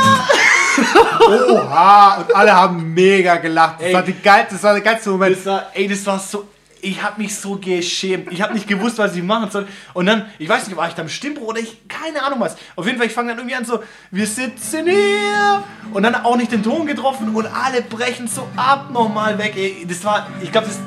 Oha! 1.28 2.16
Und 2.16 2.34
alle 2.34 2.52
haben 2.52 2.92
mega 2.92 3.36
gelacht. 3.36 3.76
Das 3.78 3.86
Ey. 3.86 3.94
war, 3.94 4.02
die 4.02 4.20
geil, 4.20 4.46
das 4.50 4.62
war 4.62 4.72
der 4.72 4.82
geilste 4.82 5.10
Moment. 5.10 5.36
Das 5.36 5.46
war, 5.46 5.66
ey, 5.72 5.86
das 5.86 6.04
war 6.04 6.18
so. 6.18 6.48
Ich 6.84 7.02
habe 7.02 7.20
mich 7.20 7.34
so 7.36 7.56
geschämt. 7.56 8.30
Ich 8.32 8.42
habe 8.42 8.52
nicht 8.52 8.68
gewusst, 8.68 8.98
was 8.98 9.16
ich 9.16 9.22
machen 9.22 9.50
soll. 9.50 9.66
Und 9.94 10.06
dann, 10.06 10.26
ich 10.38 10.48
weiß 10.48 10.66
nicht, 10.66 10.76
war 10.76 10.86
ich 10.86 10.94
da 10.94 11.02
im 11.02 11.08
Stimmbruch 11.08 11.48
oder 11.48 11.60
ich, 11.60 11.88
keine 11.88 12.22
Ahnung 12.22 12.40
was. 12.40 12.56
Auf 12.76 12.86
jeden 12.86 12.98
Fall, 12.98 13.06
ich 13.06 13.12
fange 13.12 13.30
dann 13.30 13.38
irgendwie 13.38 13.56
an 13.56 13.64
so, 13.64 13.82
wir 14.10 14.26
sitzen 14.26 14.86
hier. 14.86 15.64
Und 15.92 16.02
dann 16.02 16.14
auch 16.14 16.36
nicht 16.36 16.52
den 16.52 16.62
Ton 16.62 16.86
getroffen 16.86 17.34
und 17.34 17.46
alle 17.46 17.82
brechen 17.82 18.28
so 18.28 18.46
ab 18.56 18.90
nochmal 18.92 19.38
weg. 19.38 19.54
Ey, 19.56 19.86
das 19.88 20.04
war, 20.04 20.28
ich 20.42 20.52
glaube, 20.52 20.66
das, 20.66 20.78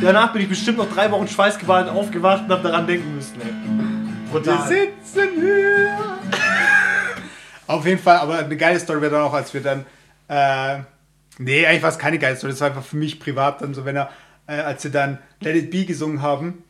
danach 0.00 0.32
bin 0.32 0.42
ich 0.42 0.48
bestimmt 0.48 0.78
noch 0.78 0.90
drei 0.92 1.10
Wochen 1.10 1.26
schweißgebadet 1.26 1.92
aufgewacht 1.92 2.44
und 2.44 2.52
habe 2.52 2.62
daran 2.62 2.86
denken 2.86 3.14
müssen. 3.16 3.40
Ey. 3.40 3.52
Brutal. 4.30 4.70
Wir 4.70 4.92
sitzen 5.04 5.28
hier. 5.40 5.98
Auf 7.66 7.84
jeden 7.86 8.00
Fall, 8.00 8.18
aber 8.18 8.38
eine 8.38 8.56
geile 8.56 8.78
Story 8.78 9.00
wäre 9.00 9.12
dann 9.12 9.22
auch, 9.22 9.34
als 9.34 9.52
wir 9.52 9.62
dann, 9.62 9.84
äh, 10.28 10.82
nee, 11.38 11.66
eigentlich 11.66 11.82
war 11.82 11.90
es 11.90 11.98
keine 11.98 12.18
geile 12.18 12.36
Story, 12.36 12.52
das 12.52 12.60
war 12.60 12.68
einfach 12.68 12.84
für 12.84 12.96
mich 12.96 13.18
privat 13.18 13.62
dann 13.62 13.74
so, 13.74 13.84
wenn 13.84 13.96
er, 13.96 14.10
äh, 14.46 14.54
als 14.54 14.84
wir 14.84 14.90
dann 14.90 15.18
Let 15.40 15.56
It 15.56 15.70
Be 15.70 15.84
gesungen 15.84 16.22
haben, 16.22 16.64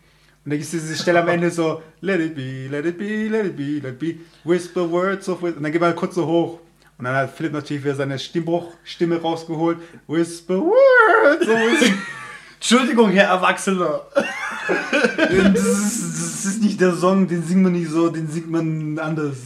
und 0.44 0.50
dann 0.50 0.58
gibt 0.58 0.74
es 0.74 0.82
diese 0.82 1.00
Stelle 1.00 1.20
am 1.20 1.28
Ende 1.28 1.52
so, 1.52 1.82
let 2.00 2.20
it 2.20 2.34
be, 2.34 2.66
let 2.68 2.84
it 2.84 2.98
be, 2.98 3.28
let 3.28 3.46
it 3.46 3.56
be, 3.56 3.78
let 3.78 3.92
it 3.92 3.98
be, 4.00 4.16
whisper 4.42 4.90
words 4.90 5.28
of 5.28 5.40
wisdom. 5.40 5.58
Und 5.58 5.62
dann 5.62 5.70
geht 5.70 5.80
man 5.80 5.94
kurz 5.94 6.16
so 6.16 6.26
hoch. 6.26 6.58
Und 6.98 7.04
dann 7.04 7.14
hat 7.14 7.30
Philipp 7.30 7.52
natürlich 7.52 7.84
wieder 7.84 7.94
seine 7.94 8.18
Stimmbruchstimme 8.18 9.20
rausgeholt. 9.20 9.78
Whisper 10.08 10.56
words 10.56 11.46
of 11.48 11.54
wisdom. 11.54 11.98
Entschuldigung, 12.54 13.10
Herr 13.10 13.28
Erwachsener. 13.28 14.02
das, 15.16 15.64
ist, 15.64 16.12
das 16.12 16.44
ist 16.44 16.62
nicht 16.62 16.80
der 16.80 16.94
Song, 16.94 17.28
den 17.28 17.44
singt 17.44 17.62
man 17.62 17.72
nicht 17.72 17.90
so, 17.90 18.08
den 18.08 18.28
singt 18.28 18.50
man 18.50 18.98
anders. 18.98 19.36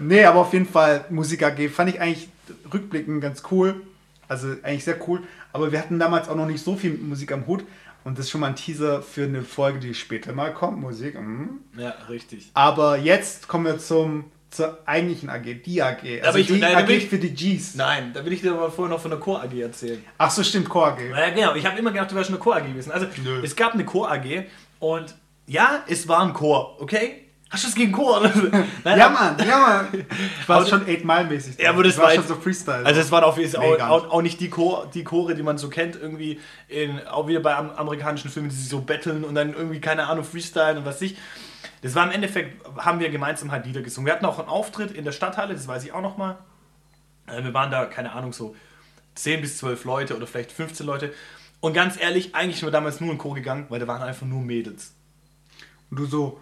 nee, 0.00 0.24
aber 0.24 0.40
auf 0.40 0.52
jeden 0.54 0.66
Fall 0.66 1.04
Musik 1.10 1.42
AG 1.42 1.68
fand 1.68 1.90
ich 1.90 2.00
eigentlich 2.00 2.30
rückblickend 2.72 3.20
ganz 3.20 3.42
cool. 3.50 3.82
Also 4.30 4.48
eigentlich 4.62 4.84
sehr 4.84 4.96
cool. 5.08 5.20
Aber 5.52 5.72
wir 5.72 5.78
hatten 5.78 5.98
damals 5.98 6.28
auch 6.28 6.36
noch 6.36 6.46
nicht 6.46 6.64
so 6.64 6.76
viel 6.76 6.94
Musik 6.96 7.32
am 7.32 7.46
Hut. 7.46 7.64
Und 8.04 8.18
das 8.18 8.26
ist 8.26 8.30
schon 8.30 8.40
mal 8.40 8.46
ein 8.46 8.56
Teaser 8.56 9.02
für 9.02 9.24
eine 9.24 9.42
Folge, 9.42 9.78
die 9.78 9.92
später 9.92 10.32
mal 10.32 10.54
kommt. 10.54 10.80
Musik. 10.80 11.20
Mhm. 11.20 11.58
Ja, 11.76 11.90
richtig. 12.08 12.50
Aber 12.54 12.96
jetzt 12.96 13.46
kommen 13.48 13.66
wir 13.66 13.78
zum, 13.78 14.24
zur 14.50 14.78
eigentlichen 14.86 15.28
AG, 15.28 15.42
die 15.66 15.82
AG. 15.82 15.98
Also 16.20 16.28
Aber 16.30 16.38
ich- 16.38 16.46
die 16.46 16.58
nein, 16.58 16.76
AG 16.76 16.88
ich- 16.88 17.08
für 17.08 17.18
die 17.18 17.34
Gs. 17.34 17.74
Nein, 17.74 18.12
da 18.14 18.24
will 18.24 18.32
ich 18.32 18.40
dir 18.40 18.52
aber 18.52 18.70
vorher 18.70 18.94
noch 18.94 19.02
von 19.02 19.10
der 19.10 19.20
Chor 19.20 19.42
AG 19.42 19.52
erzählen. 19.60 20.02
Ach 20.16 20.30
so, 20.30 20.42
stimmt, 20.42 20.68
Chor 20.70 20.86
AG. 20.88 21.10
Ja, 21.10 21.28
genau. 21.30 21.54
Ich 21.56 21.66
habe 21.66 21.78
immer 21.78 21.90
gedacht, 21.92 22.10
du 22.10 22.14
wärst 22.14 22.30
eine 22.30 22.38
Chor 22.38 22.56
AG 22.56 22.62
gewesen. 22.68 22.90
Also, 22.90 23.06
Nö. 23.22 23.40
es 23.42 23.54
gab 23.54 23.74
eine 23.74 23.84
Chor 23.84 24.10
AG 24.10 24.44
und 24.78 25.14
ja, 25.46 25.84
es 25.88 26.08
war 26.08 26.22
ein 26.24 26.32
Chor, 26.32 26.80
okay? 26.80 27.26
Hast 27.50 27.64
du 27.64 27.68
was 27.68 27.74
gegen 27.74 27.90
Chor? 27.90 28.20
Nein, 28.84 28.98
Ja, 28.98 29.08
Mann, 29.08 29.36
ja, 29.44 29.58
Mann. 29.58 30.06
Ich 30.40 30.48
war 30.48 30.64
schon 30.64 30.82
8 30.82 31.04
Mile 31.04 31.24
mäßig. 31.24 31.58
Ja, 31.58 31.70
aber 31.70 31.82
das 31.82 31.98
war 31.98 32.04
war 32.04 32.12
schon 32.12 32.26
so 32.26 32.36
Freestyle. 32.36 32.86
Also 32.86 33.00
es 33.00 33.10
waren 33.10 33.24
auch, 33.24 33.36
auch, 33.36 34.10
auch 34.10 34.22
nicht 34.22 34.40
die, 34.40 34.48
Chor, 34.48 34.88
die 34.94 35.02
Chore, 35.02 35.34
die 35.34 35.42
man 35.42 35.58
so 35.58 35.68
kennt, 35.68 35.96
irgendwie 35.96 36.40
in, 36.68 37.04
auch 37.08 37.26
wieder 37.26 37.40
bei 37.40 37.56
am, 37.56 37.70
amerikanischen 37.72 38.30
Filmen, 38.30 38.50
die 38.50 38.54
sich 38.54 38.68
so 38.68 38.82
betteln 38.82 39.24
und 39.24 39.34
dann 39.34 39.52
irgendwie, 39.52 39.80
keine 39.80 40.06
Ahnung, 40.06 40.24
Freestyle 40.24 40.78
und 40.78 40.84
was 40.84 41.02
ich. 41.02 41.18
Das 41.82 41.96
war 41.96 42.04
im 42.04 42.12
Endeffekt, 42.12 42.64
haben 42.76 43.00
wir 43.00 43.10
gemeinsam 43.10 43.50
halt 43.50 43.66
Lieder 43.66 43.82
gesungen. 43.82 44.06
Wir 44.06 44.12
hatten 44.12 44.26
auch 44.26 44.38
einen 44.38 44.48
Auftritt 44.48 44.92
in 44.92 45.04
der 45.04 45.12
Stadthalle, 45.12 45.54
das 45.54 45.66
weiß 45.66 45.84
ich 45.84 45.92
auch 45.92 46.02
nochmal. 46.02 46.38
Wir 47.26 47.52
waren 47.52 47.70
da, 47.72 47.86
keine 47.86 48.12
Ahnung, 48.12 48.32
so 48.32 48.54
10 49.16 49.40
bis 49.40 49.58
12 49.58 49.84
Leute 49.84 50.16
oder 50.16 50.28
vielleicht 50.28 50.52
15 50.52 50.86
Leute. 50.86 51.12
Und 51.60 51.72
ganz 51.72 52.00
ehrlich, 52.00 52.34
eigentlich 52.34 52.60
sind 52.60 52.68
wir 52.68 52.72
damals 52.72 53.00
nur 53.00 53.10
in 53.10 53.18
Chor 53.18 53.34
gegangen, 53.34 53.66
weil 53.70 53.80
da 53.80 53.88
waren 53.88 54.02
einfach 54.02 54.26
nur 54.26 54.40
Mädels. 54.40 54.94
Und 55.90 55.98
du 55.98 56.06
so. 56.06 56.40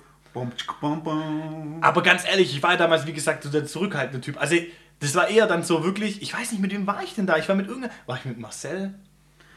Aber 1.82 2.02
ganz 2.02 2.26
ehrlich, 2.26 2.54
ich 2.54 2.62
war 2.62 2.72
ja 2.72 2.76
damals, 2.76 3.06
wie 3.06 3.12
gesagt, 3.12 3.42
so 3.42 3.50
der 3.50 3.66
zurückhaltende 3.66 4.20
Typ. 4.20 4.40
Also, 4.40 4.56
das 5.00 5.14
war 5.14 5.28
eher 5.28 5.46
dann 5.46 5.62
so 5.62 5.84
wirklich, 5.84 6.22
ich 6.22 6.34
weiß 6.34 6.52
nicht, 6.52 6.60
mit 6.60 6.72
wem 6.72 6.86
war 6.86 7.02
ich 7.02 7.14
denn 7.14 7.26
da? 7.26 7.36
Ich 7.36 7.48
war 7.48 7.56
mit 7.56 7.66
irgendeiner, 7.66 7.94
war 8.06 8.16
ich 8.16 8.24
mit 8.24 8.38
Marcel? 8.38 8.94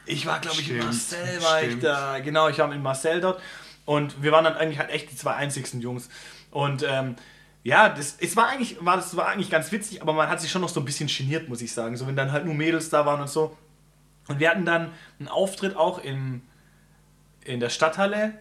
Ich 0.06 0.26
war, 0.26 0.40
glaube 0.40 0.60
ich, 0.60 0.72
mit 0.72 0.84
Marcel 0.84 1.42
war 1.42 1.62
ich 1.62 1.68
stimmt. 1.68 1.84
da. 1.84 2.20
Genau, 2.20 2.50
ich 2.50 2.58
war 2.60 2.68
mit 2.68 2.82
Marcel 2.82 3.22
dort. 3.22 3.42
Und 3.86 4.22
wir 4.22 4.32
waren 4.32 4.44
dann 4.44 4.56
eigentlich 4.56 4.80
halt 4.80 4.90
echt 4.90 5.12
die 5.12 5.16
zwei 5.16 5.36
einzigsten 5.36 5.82
Jungs. 5.82 6.10
Und 6.52 6.84
ähm, 6.88 7.16
ja, 7.64 7.90
das, 7.90 8.18
es 8.20 8.36
war 8.36 8.48
eigentlich, 8.48 8.78
war, 8.84 8.96
das 8.96 9.16
war 9.16 9.28
eigentlich 9.28 9.50
ganz 9.50 9.72
witzig, 9.72 10.02
aber 10.02 10.14
man 10.14 10.30
hat 10.30 10.42
sich 10.42 10.52
schon 10.52 10.62
noch 10.62 10.70
so 10.70 10.80
ein 10.80 10.86
bisschen 10.86 11.08
geniert, 11.08 11.50
muss 11.50 11.62
ich 11.62 11.74
sagen. 11.74 11.96
So, 11.98 12.08
wenn 12.08 12.16
dann 12.16 12.32
halt 12.32 12.46
nur 12.46 12.54
Mädels 12.54 12.90
da 12.90 13.06
waren 13.06 13.22
und 13.22 13.30
so. 13.30 13.58
Und 14.28 14.40
wir 14.40 14.50
hatten 14.50 14.66
dann 14.66 14.92
einen 15.20 15.28
Auftritt 15.28 15.76
auch 15.76 16.00
im, 16.00 16.42
in 17.44 17.60
der 17.60 17.70
Stadthalle. 17.70 18.34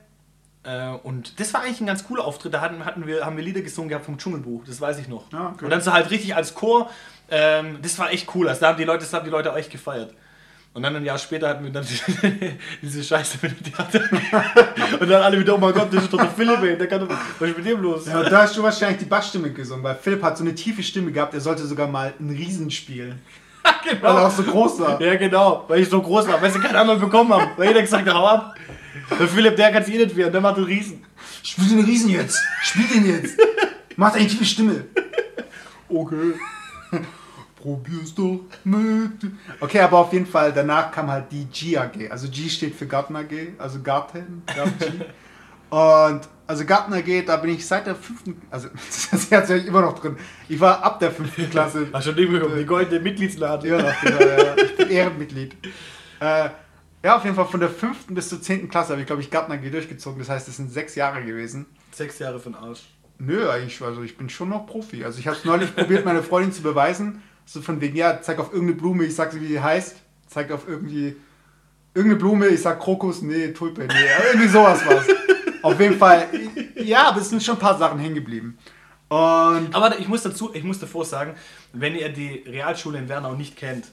Äh, 0.63 0.91
und 1.03 1.41
das 1.41 1.55
war 1.55 1.63
eigentlich 1.63 1.81
ein 1.81 1.87
ganz 1.87 2.05
cooler 2.05 2.25
Auftritt. 2.25 2.53
Da 2.53 2.61
hatten, 2.61 2.85
hatten 2.85 3.07
wir, 3.07 3.25
haben 3.25 3.37
wir 3.37 3.45
Lieder 3.45 3.63
gesungen 3.63 3.89
gehabt 3.89 4.05
vom 4.05 4.19
Dschungelbuch, 4.19 4.65
das 4.67 4.81
weiß 4.81 4.99
ich 4.99 5.09
noch. 5.09 5.25
Ah, 5.33 5.53
okay. 5.55 5.65
Und 5.65 5.71
dann 5.71 5.81
so 5.81 5.93
halt 5.93 6.11
richtig 6.11 6.35
als 6.35 6.55
Chor. 6.55 6.91
Ähm, 7.31 7.79
das 7.83 7.99
war 7.99 8.11
echt 8.11 8.35
cool. 8.35 8.49
Also 8.49 8.61
da 8.61 8.69
haben 8.69 8.79
die 8.79 8.85
Leute, 8.85 9.01
das 9.01 9.13
haben 9.13 9.25
die 9.25 9.31
Leute 9.31 9.53
auch 9.53 9.57
echt 9.57 9.71
gefeiert. 9.71 10.13
Und 10.73 10.85
dann 10.85 10.95
ein 10.95 11.05
Jahr 11.05 11.19
später 11.19 11.49
hatten 11.49 11.65
wir 11.65 11.73
dann 11.73 11.85
diese 12.83 13.03
Scheiße 13.03 13.39
mit 13.43 13.53
dem 13.53 13.73
Theater. 13.73 14.03
und 15.01 15.09
dann 15.09 15.23
alle 15.23 15.41
wieder, 15.41 15.57
oh 15.57 15.59
mein 15.59 15.73
Gott, 15.73 15.93
das 15.93 16.05
ist 16.05 16.13
doch 16.13 16.21
der 16.21 16.31
Philipp, 16.31 16.63
ey. 16.63 16.79
Der 16.79 16.87
kann 16.87 17.01
doch, 17.01 17.09
was 17.09 17.49
ist 17.49 17.57
mit 17.57 17.67
dem 17.67 17.81
los? 17.81 18.07
Ja, 18.07 18.23
da 18.23 18.43
hast 18.43 18.57
du 18.57 18.63
wahrscheinlich 18.63 18.99
die 18.99 19.07
Bassstimme 19.07 19.51
gesungen, 19.51 19.83
weil 19.83 19.97
Philipp 19.97 20.23
hat 20.23 20.39
so 20.39 20.45
eine 20.45 20.55
tiefe 20.55 20.83
Stimme 20.85 21.11
gehabt, 21.11 21.35
er 21.35 21.41
sollte 21.41 21.67
sogar 21.67 21.89
mal 21.89 22.15
einen 22.21 22.31
Riesen 22.31 22.71
spielen. 22.71 23.21
Weil 24.01 24.17
er 24.17 24.27
auch 24.27 24.31
so 24.31 24.43
groß 24.43 24.81
war. 24.81 25.01
Ja, 25.03 25.17
genau, 25.17 25.67
weil 25.69 25.81
ich 25.81 25.89
so 25.91 26.01
groß 26.01 26.29
war, 26.29 26.41
weil 26.41 26.51
sie 26.51 26.61
keinen 26.61 26.77
anderen 26.77 26.99
bekommen 26.99 27.31
haben. 27.31 27.51
Weil 27.59 27.69
jeder 27.69 27.83
gesagt 27.83 28.07
hat, 28.07 28.15
hau 28.15 28.27
ab. 28.27 28.55
Der 29.19 29.29
Philipp, 29.29 29.57
der 29.57 29.73
kann 29.73 29.85
sich 29.85 29.95
eh 29.95 29.99
nicht 29.99 30.17
wehren, 30.17 30.33
der 30.33 30.41
macht 30.41 30.57
einen 30.57 30.67
Riesen. 30.67 31.05
Spiel 31.43 31.69
den 31.69 31.85
Riesen 31.85 32.11
jetzt! 32.11 32.41
Spiel 32.63 32.87
den 32.87 33.07
jetzt! 33.07 33.37
Mach 33.97 34.15
eine 34.15 34.27
tiefe 34.27 34.45
Stimme! 34.45 34.85
Okay. 35.89 36.35
Probier's 37.57 38.15
doch 38.15 38.41
mit. 38.65 39.33
Okay, 39.61 39.81
aber 39.81 39.99
auf 39.99 40.13
jeden 40.13 40.27
Fall, 40.27 40.53
danach 40.53 40.91
kam 40.91 41.11
halt 41.11 41.27
die 41.31 41.45
G 41.47 41.77
AG. 41.77 42.11
Also 42.11 42.29
G 42.29 42.49
steht 42.49 42.75
für 42.75 42.87
Garten 42.87 43.15
AG, 43.17 43.55
also 43.59 43.83
Garten, 43.83 44.43
Garten 44.47 44.79
G. 44.79 44.87
Und 45.71 46.21
also 46.47 46.65
Garten 46.65 46.93
AG, 46.95 47.25
da 47.27 47.37
bin 47.37 47.55
ich 47.55 47.67
seit 47.67 47.87
der 47.87 47.95
fünften, 47.95 48.41
also 48.51 48.69
das 48.89 49.13
ist 49.13 49.31
jetzt 49.31 49.51
immer 49.51 49.83
noch 49.83 49.99
drin. 49.99 50.17
Ich 50.49 50.59
war 50.59 50.83
ab 50.83 50.99
der 51.01 51.11
fünften 51.11 51.51
Klasse. 51.51 51.89
Hast 51.93 52.07
du 52.07 52.13
nicht 52.13 52.31
bekommen, 52.31 52.57
die 52.59 52.65
goldene 52.65 53.01
Mitgliedslade. 53.01 53.69
Ja, 53.69 53.95
genau, 54.03 54.21
ja. 54.21 54.57
Ich 54.57 54.77
bin 54.77 54.89
Ehrenmitglied. 54.89 55.55
Äh, 56.19 56.49
ja, 57.03 57.17
auf 57.17 57.25
jeden 57.25 57.37
Fall 57.37 57.47
von 57.47 57.61
der 57.61 57.71
fünften 57.71 58.15
bis 58.15 58.29
zur 58.29 58.43
zehnten 58.43 58.69
Klasse 58.69 58.93
habe 58.93 59.01
ich, 59.01 59.07
glaube 59.07 59.23
ich, 59.23 59.35
AG 59.35 59.71
durchgezogen. 59.71 60.19
Das 60.19 60.29
heißt, 60.29 60.49
es 60.49 60.57
sind 60.57 60.71
sechs 60.71 60.95
Jahre 60.95 61.25
gewesen. 61.25 61.67
Sechs 61.93 62.19
Jahre 62.19 62.39
für 62.39 62.51
den 62.51 62.57
Arsch. 62.57 62.83
Nö, 63.19 63.51
eigentlich, 63.51 63.81
also 63.83 64.03
ich 64.03 64.17
bin 64.17 64.29
schon 64.31 64.49
noch 64.49 64.67
Profi. 64.67 65.05
Also 65.05 65.19
ich 65.19 65.27
habe 65.27 65.37
es 65.37 65.45
neulich 65.45 65.75
probiert, 65.75 66.05
meine 66.05 66.23
Freundin 66.23 66.53
zu 66.53 66.63
beweisen. 66.63 67.23
So 67.45 67.61
von 67.63 67.81
wegen, 67.81 67.97
ja, 67.97 68.21
zeig 68.23 68.39
auf 68.39 68.53
irgendeine 68.53 68.79
Blume, 68.79 69.05
ich 69.05 69.15
sag 69.15 69.33
sie, 69.33 69.41
wie 69.41 69.49
die 69.49 69.61
heißt. 69.61 69.97
Zeig 70.27 70.53
auf 70.53 70.69
irgendwie 70.69 71.17
irgendeine 71.95 72.21
Blume, 72.21 72.47
ich 72.49 72.63
sag 72.63 72.81
Krokus, 72.81 73.23
nee, 73.23 73.49
Tulpe, 73.49 73.87
nee. 73.87 73.95
Irgendwie 74.29 74.49
sowas 74.49 74.87
war's. 74.87 75.07
auf 75.63 75.81
jeden 75.81 75.99
Fall, 75.99 76.29
ja, 76.77 77.09
aber 77.09 77.21
es 77.21 77.31
sind 77.31 77.43
schon 77.43 77.57
ein 77.57 77.61
paar 77.61 77.77
Sachen 77.79 77.99
hängen 77.99 78.15
geblieben. 78.15 78.57
Und 79.09 79.75
Aber 79.75 79.99
ich 79.99 80.07
muss 80.07 80.23
dazu, 80.23 80.55
ich 80.55 80.63
muss 80.63 80.79
davor 80.79 81.05
sagen, 81.05 81.35
wenn 81.73 81.97
ihr 81.97 82.11
die 82.11 82.45
Realschule 82.47 82.99
in 82.99 83.09
Wernau 83.09 83.35
nicht 83.35 83.57
kennt, 83.57 83.87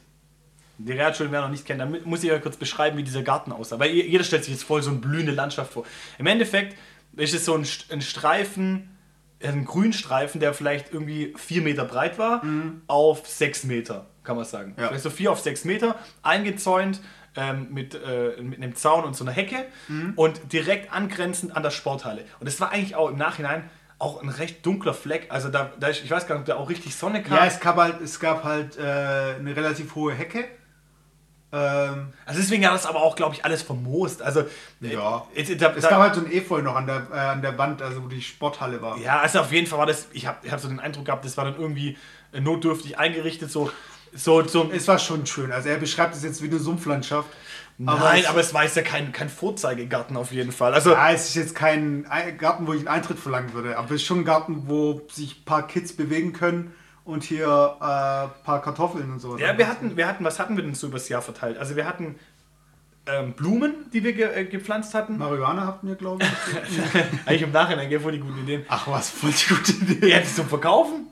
die 0.78 0.92
Realschule 0.92 1.28
in 1.28 1.34
Wernau 1.34 1.50
nicht 1.50 1.66
kennt, 1.66 1.82
dann 1.82 1.98
muss 2.04 2.24
ich 2.24 2.32
euch 2.32 2.42
kurz 2.42 2.58
beschreiben, 2.58 2.98
wie 2.98 3.04
dieser 3.04 3.24
Garten 3.24 3.52
aussah. 3.52 3.80
Weil 3.80 3.92
jeder 3.92 4.24
stellt 4.24 4.44
sich 4.44 4.54
jetzt 4.54 4.64
voll 4.64 4.82
so 4.82 4.92
eine 4.92 5.00
blühende 5.00 5.32
Landschaft 5.32 5.74
vor. 5.74 5.86
Im 6.18 6.28
Endeffekt 6.28 6.78
ist 7.16 7.34
es 7.34 7.46
so 7.46 7.56
ein, 7.56 7.66
ein 7.90 8.02
Streifen, 8.02 8.96
ein 9.44 9.66
Grünstreifen, 9.66 10.40
der 10.40 10.54
vielleicht 10.54 10.94
irgendwie 10.94 11.34
vier 11.38 11.62
Meter 11.62 11.86
breit 11.86 12.18
war, 12.18 12.44
auf 12.88 13.28
sechs 13.28 13.64
Meter, 13.64 14.08
kann 14.24 14.36
man 14.36 14.46
sagen. 14.46 14.76
Ja. 14.78 14.88
Vielleicht 14.88 15.04
so 15.04 15.10
vier 15.10 15.32
auf 15.32 15.40
sechs 15.40 15.66
Meter, 15.66 15.96
eingezäunt 16.22 17.02
ähm, 17.36 17.68
mit, 17.72 17.96
äh, 17.96 18.42
mit 18.42 18.62
einem 18.62 18.76
Zaun 18.76 19.04
und 19.04 19.16
so 19.16 19.24
einer 19.24 19.32
Hecke 19.32 19.66
und 20.16 20.54
direkt 20.54 20.92
angrenzend 20.92 21.56
an 21.56 21.64
der 21.64 21.72
Sporthalle. 21.72 22.26
Und 22.40 22.48
es 22.48 22.60
war 22.60 22.72
eigentlich 22.72 22.96
auch 22.96 23.10
im 23.10 23.18
Nachhinein 23.18 23.70
auch 24.00 24.22
ein 24.22 24.30
recht 24.30 24.66
dunkler 24.66 24.94
Fleck. 24.94 25.28
Also 25.30 25.50
da, 25.50 25.72
da 25.80 25.88
ist, 25.88 26.04
ich 26.04 26.12
weiß 26.12 26.28
gar 26.28 26.36
nicht, 26.36 26.42
ob 26.42 26.46
da 26.48 26.56
auch 26.56 26.70
richtig 26.70 26.96
Sonne 26.96 27.24
kam. 27.24 27.38
ja, 27.38 27.46
es 27.46 27.60
gab 27.60 27.78
halt, 27.78 28.02
es 28.02 28.20
gab 28.20 28.44
halt 28.44 28.78
äh, 28.78 28.82
eine 28.82 29.56
relativ 29.56 29.96
hohe 29.96 30.14
Hecke. 30.14 30.46
Ähm, 31.52 32.14
Also 32.26 32.42
deswegen 32.42 32.66
hat 32.66 32.74
das 32.74 32.86
aber 32.86 33.02
auch, 33.02 33.16
glaube 33.16 33.34
ich, 33.36 33.46
alles 33.46 33.62
vermoost. 33.62 34.22
Also 34.22 34.42
äh, 34.42 34.94
Ja. 34.94 35.26
es, 35.34 35.48
da, 35.58 35.74
es 35.76 35.84
da, 35.84 35.90
gab 35.90 36.00
halt 36.02 36.16
so 36.16 36.22
ein 36.22 36.32
Efeu 36.32 36.62
noch 36.62 36.76
an 36.76 36.86
der, 36.88 37.08
äh, 37.14 37.18
an 37.18 37.42
der 37.42 37.58
Wand, 37.58 37.82
also 37.82 38.04
wo 38.04 38.08
die 38.08 38.22
Sporthalle 38.22 38.82
war. 38.82 38.98
ja, 38.98 39.20
also 39.22 39.40
auf 39.40 39.52
jeden 39.52 39.66
Fall 39.68 39.80
war 39.80 39.86
das. 39.86 40.08
Ich 40.12 40.28
habe 40.28 40.38
ich 40.44 40.52
hab 40.52 40.60
so 40.60 40.68
den 40.68 40.80
Eindruck 40.80 41.06
gehabt, 41.06 41.24
das 41.24 41.38
war 41.38 41.46
dann 41.46 41.56
irgendwie 41.58 41.98
äh, 42.34 42.42
notdürftig 42.42 42.98
eingerichtet, 43.00 43.50
so 43.52 43.72
so 44.14 44.46
so. 44.46 44.70
Es 44.74 44.88
war 44.88 45.00
schon 45.00 45.26
schön. 45.26 45.52
Also 45.52 45.70
er 45.70 45.78
beschreibt 45.78 46.16
es 46.16 46.24
jetzt 46.24 46.42
wie 46.42 46.48
eine 46.48 46.60
Sumpflandschaft. 46.60 47.30
Nein, 47.78 48.22
es- 48.24 48.26
aber 48.28 48.40
es 48.40 48.54
war 48.54 48.64
jetzt 48.64 48.76
ja 48.76 48.82
kein, 48.82 49.12
kein 49.12 49.30
Vorzeigegarten 49.30 50.18
auf 50.18 50.32
jeden 50.32 50.52
Fall. 50.52 50.74
Also 50.74 50.92
Ja, 50.94 51.12
es 51.12 51.30
ist 51.30 51.36
jetzt 51.36 51.56
kein 51.56 52.06
Ei- 52.10 52.32
Garten, 52.32 52.66
wo 52.68 52.74
ich 52.74 52.80
einen 52.80 52.88
Eintritt 52.88 53.20
verlangen 53.20 53.54
würde, 53.54 53.78
aber 53.78 53.86
es 53.88 54.02
ist 54.02 54.04
schon 54.08 54.20
ein 54.22 54.26
Garten, 54.26 54.64
wo 54.68 55.02
sich 55.12 55.40
ein 55.42 55.46
paar 55.46 55.68
Kids 55.68 55.94
bewegen 55.94 56.34
können 56.34 56.74
und 57.08 57.24
hier 57.24 57.48
äh, 57.80 57.84
ein 57.84 58.30
paar 58.44 58.62
Kartoffeln 58.62 59.12
und 59.12 59.20
so. 59.20 59.38
Ja, 59.38 59.58
wir 59.58 59.68
hatten, 59.68 59.96
wir 59.96 60.08
hatten, 60.08 60.24
was 60.24 60.40
hatten 60.40 60.56
wir 60.58 60.64
denn 60.64 60.76
so 60.76 60.88
übers 60.88 61.08
Jahr 61.10 61.22
verteilt? 61.22 61.58
Also 61.58 61.76
wir 61.76 61.86
hatten 61.86 62.16
ähm, 63.08 63.32
Blumen, 63.32 63.74
die 63.94 64.04
wir 64.04 64.12
ge 64.14 64.26
äh, 64.26 64.44
gepflanzt 64.46 64.94
hatten. 64.94 65.18
Marihuana 65.18 65.66
hatten 65.66 65.88
wir, 65.88 65.96
glaube 65.96 66.24
ich. 66.26 67.02
Eigentlich 67.26 67.42
im 67.44 67.52
Nachhinein, 67.52 67.90
gell, 67.90 68.02
voll 68.02 68.12
die 68.12 68.20
guten 68.20 68.40
Ideen. 68.44 68.66
Ach 68.68 68.88
was, 68.88 69.10
voll 69.10 69.32
die 69.32 69.54
gute 69.54 69.72
Idee. 69.72 70.10
Ja, 70.10 70.20
das 70.20 70.36
zum 70.36 70.48
Verkaufen? 70.48 71.08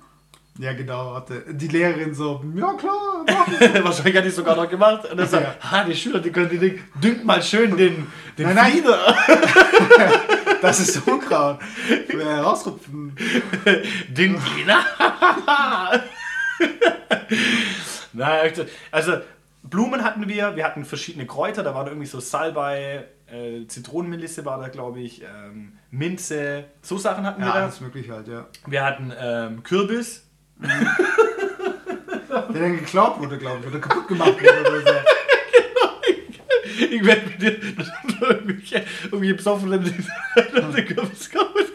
Ja, 0.57 0.73
genau, 0.73 1.15
hatte 1.15 1.43
die 1.49 1.67
Lehrerin 1.67 2.13
so, 2.13 2.41
ja 2.55 2.73
klar, 2.73 3.25
Wahrscheinlich 3.83 4.15
hat 4.15 4.23
die 4.25 4.29
sogar 4.29 4.55
noch 4.55 4.69
gemacht. 4.69 5.09
Und 5.09 5.17
dann 5.17 5.27
sagt, 5.27 5.43
Ja. 5.63 5.69
ah, 5.71 5.83
die 5.83 5.95
Schüler, 5.95 6.19
die 6.19 6.31
können 6.31 6.49
die 6.49 6.57
Ding, 6.57 6.79
düngt 7.01 7.25
mal 7.25 7.41
schön 7.41 7.75
den, 7.75 8.07
den 8.37 8.53
Nein, 8.53 8.55
nein. 8.55 8.83
Das 10.61 10.79
ist 10.79 11.07
Unkraut. 11.07 11.59
Äh, 12.09 12.23
Rausrupfen. 12.39 13.15
Düngt 14.09 14.41
ihn. 14.57 14.67
Nein, 18.13 18.45
echt, 18.45 18.65
also 18.91 19.13
Blumen 19.63 20.03
hatten 20.03 20.27
wir, 20.27 20.55
wir 20.55 20.63
hatten 20.63 20.85
verschiedene 20.85 21.25
Kräuter, 21.25 21.63
da 21.63 21.73
war 21.75 21.83
da 21.85 21.91
irgendwie 21.91 22.07
so 22.07 22.19
Salbei, 22.19 23.05
äh, 23.27 23.65
Zitronenmelisse 23.67 24.45
war 24.45 24.59
da, 24.59 24.67
glaube 24.69 24.99
ich, 25.01 25.21
ähm, 25.23 25.73
Minze, 25.91 26.65
so 26.81 26.97
Sachen 26.97 27.25
hatten 27.25 27.41
wir 27.41 27.47
Ja, 27.47 27.53
da. 27.55 27.63
alles 27.63 27.81
möglich 27.81 28.09
halt, 28.09 28.27
ja. 28.27 28.45
Wir 28.67 28.83
hatten 28.85 29.11
ähm, 29.19 29.63
Kürbis, 29.63 30.23
Der 32.29 32.61
dann 32.61 32.77
geklaut 32.77 33.19
wurde, 33.19 33.37
glaube 33.37 33.59
ich, 33.61 33.67
oder 33.67 33.79
kaputt 33.79 34.07
gemacht 34.07 34.33
wurde 34.41 34.61
oder 34.61 34.81
so. 34.81 34.93
Ich 36.79 37.05
werde 37.05 37.21
mit 37.29 37.41
dir 37.41 37.57
irgendwelche, 38.21 38.85
irgendwelche 39.03 39.33
besoffenen 39.35 39.83
den 39.83 40.85
Kürbis 40.85 41.29
kaputt 41.29 41.74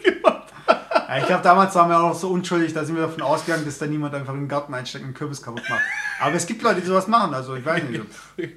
Ja, 1.11 1.17
ich 1.21 1.25
glaube, 1.27 1.43
damals 1.43 1.75
waren 1.75 1.89
wir 1.89 1.97
auch 1.99 2.09
noch 2.09 2.15
so 2.15 2.29
unschuldig, 2.29 2.73
da 2.73 2.83
sind 2.85 2.95
wir 2.95 3.03
davon 3.03 3.21
ausgegangen, 3.21 3.65
dass 3.65 3.77
da 3.77 3.85
niemand 3.85 4.15
einfach 4.15 4.33
in 4.33 4.41
den 4.41 4.47
Garten 4.47 4.73
einsteckt 4.73 5.03
und 5.03 5.09
einen 5.09 5.13
Kürbis 5.13 5.41
kaputt 5.41 5.63
macht. 5.69 5.81
Aber 6.21 6.35
es 6.35 6.45
gibt 6.45 6.61
Leute, 6.61 6.79
die 6.81 6.87
sowas 6.87 7.07
machen, 7.07 7.33
also 7.33 7.55
ich 7.55 7.65
weiß 7.65 7.83
nicht. 7.83 8.01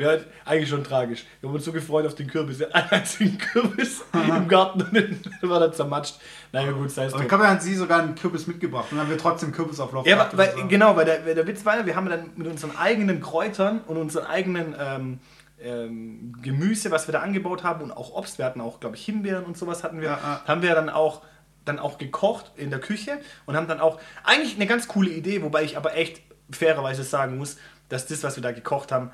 Hatten 0.00 0.24
eigentlich 0.44 0.68
schon 0.68 0.84
tragisch. 0.84 1.24
Wir 1.40 1.48
haben 1.48 1.54
uns 1.56 1.64
so 1.64 1.72
gefreut 1.72 2.06
auf 2.06 2.14
den 2.14 2.26
Kürbis. 2.26 2.58
Wir 2.58 2.66
hatten 2.68 2.78
einen 2.78 2.90
einzigen 2.90 3.38
Kürbis 3.38 4.02
im 4.12 4.48
Garten 4.48 4.82
und 4.82 4.92
dann 4.94 5.20
war 5.50 5.60
er 5.60 5.72
zermatscht. 5.72 6.16
Naja, 6.52 6.72
gut, 6.72 6.90
sei 6.90 7.04
es 7.06 7.12
drum. 7.12 7.26
glaube, 7.28 7.44
er 7.44 7.50
hat 7.50 7.62
sie 7.62 7.74
sogar 7.74 8.00
einen 8.02 8.14
Kürbis 8.14 8.46
mitgebracht 8.46 8.86
und 8.90 8.98
dann 8.98 9.06
haben 9.06 9.10
wir 9.10 9.18
trotzdem 9.18 9.52
Kürbisauflauf 9.52 10.06
Ja, 10.06 10.16
gehabt 10.16 10.36
weil, 10.36 10.52
so. 10.56 10.66
genau, 10.68 10.96
weil 10.96 11.04
der, 11.04 11.20
der 11.20 11.46
Witz 11.46 11.64
war 11.64 11.76
ja, 11.78 11.86
wir 11.86 11.96
haben 11.96 12.08
dann 12.08 12.30
mit 12.36 12.48
unseren 12.48 12.76
eigenen 12.76 13.20
Kräutern 13.20 13.80
und 13.86 13.96
unseren 13.96 14.26
eigenen 14.26 14.74
ähm, 14.78 15.18
ähm, 15.62 16.36
Gemüse, 16.42 16.90
was 16.90 17.06
wir 17.06 17.12
da 17.12 17.20
angebaut 17.20 17.62
haben 17.64 17.82
und 17.82 17.92
auch 17.92 18.12
Obst, 18.14 18.38
wir 18.38 18.44
hatten 18.44 18.60
auch, 18.60 18.80
glaube 18.80 18.96
ich, 18.96 19.04
Himbeeren 19.04 19.44
und 19.44 19.56
sowas 19.56 19.84
hatten 19.84 20.00
wir, 20.00 20.08
Ja, 20.08 20.18
ja. 20.22 20.40
haben 20.46 20.62
wir 20.62 20.74
dann 20.74 20.88
auch, 20.88 21.22
dann 21.64 21.78
auch 21.78 21.98
gekocht 21.98 22.52
in 22.56 22.70
der 22.70 22.80
Küche 22.80 23.20
und 23.46 23.56
haben 23.56 23.68
dann 23.68 23.80
auch, 23.80 24.00
eigentlich 24.24 24.56
eine 24.56 24.66
ganz 24.66 24.88
coole 24.88 25.10
Idee, 25.10 25.42
wobei 25.42 25.62
ich 25.62 25.76
aber 25.76 25.94
echt 25.96 26.22
fairerweise 26.50 27.02
sagen 27.02 27.38
muss, 27.38 27.56
dass 27.88 28.06
das, 28.06 28.22
was 28.22 28.36
wir 28.36 28.42
da 28.42 28.52
gekocht 28.52 28.92
haben, 28.92 29.10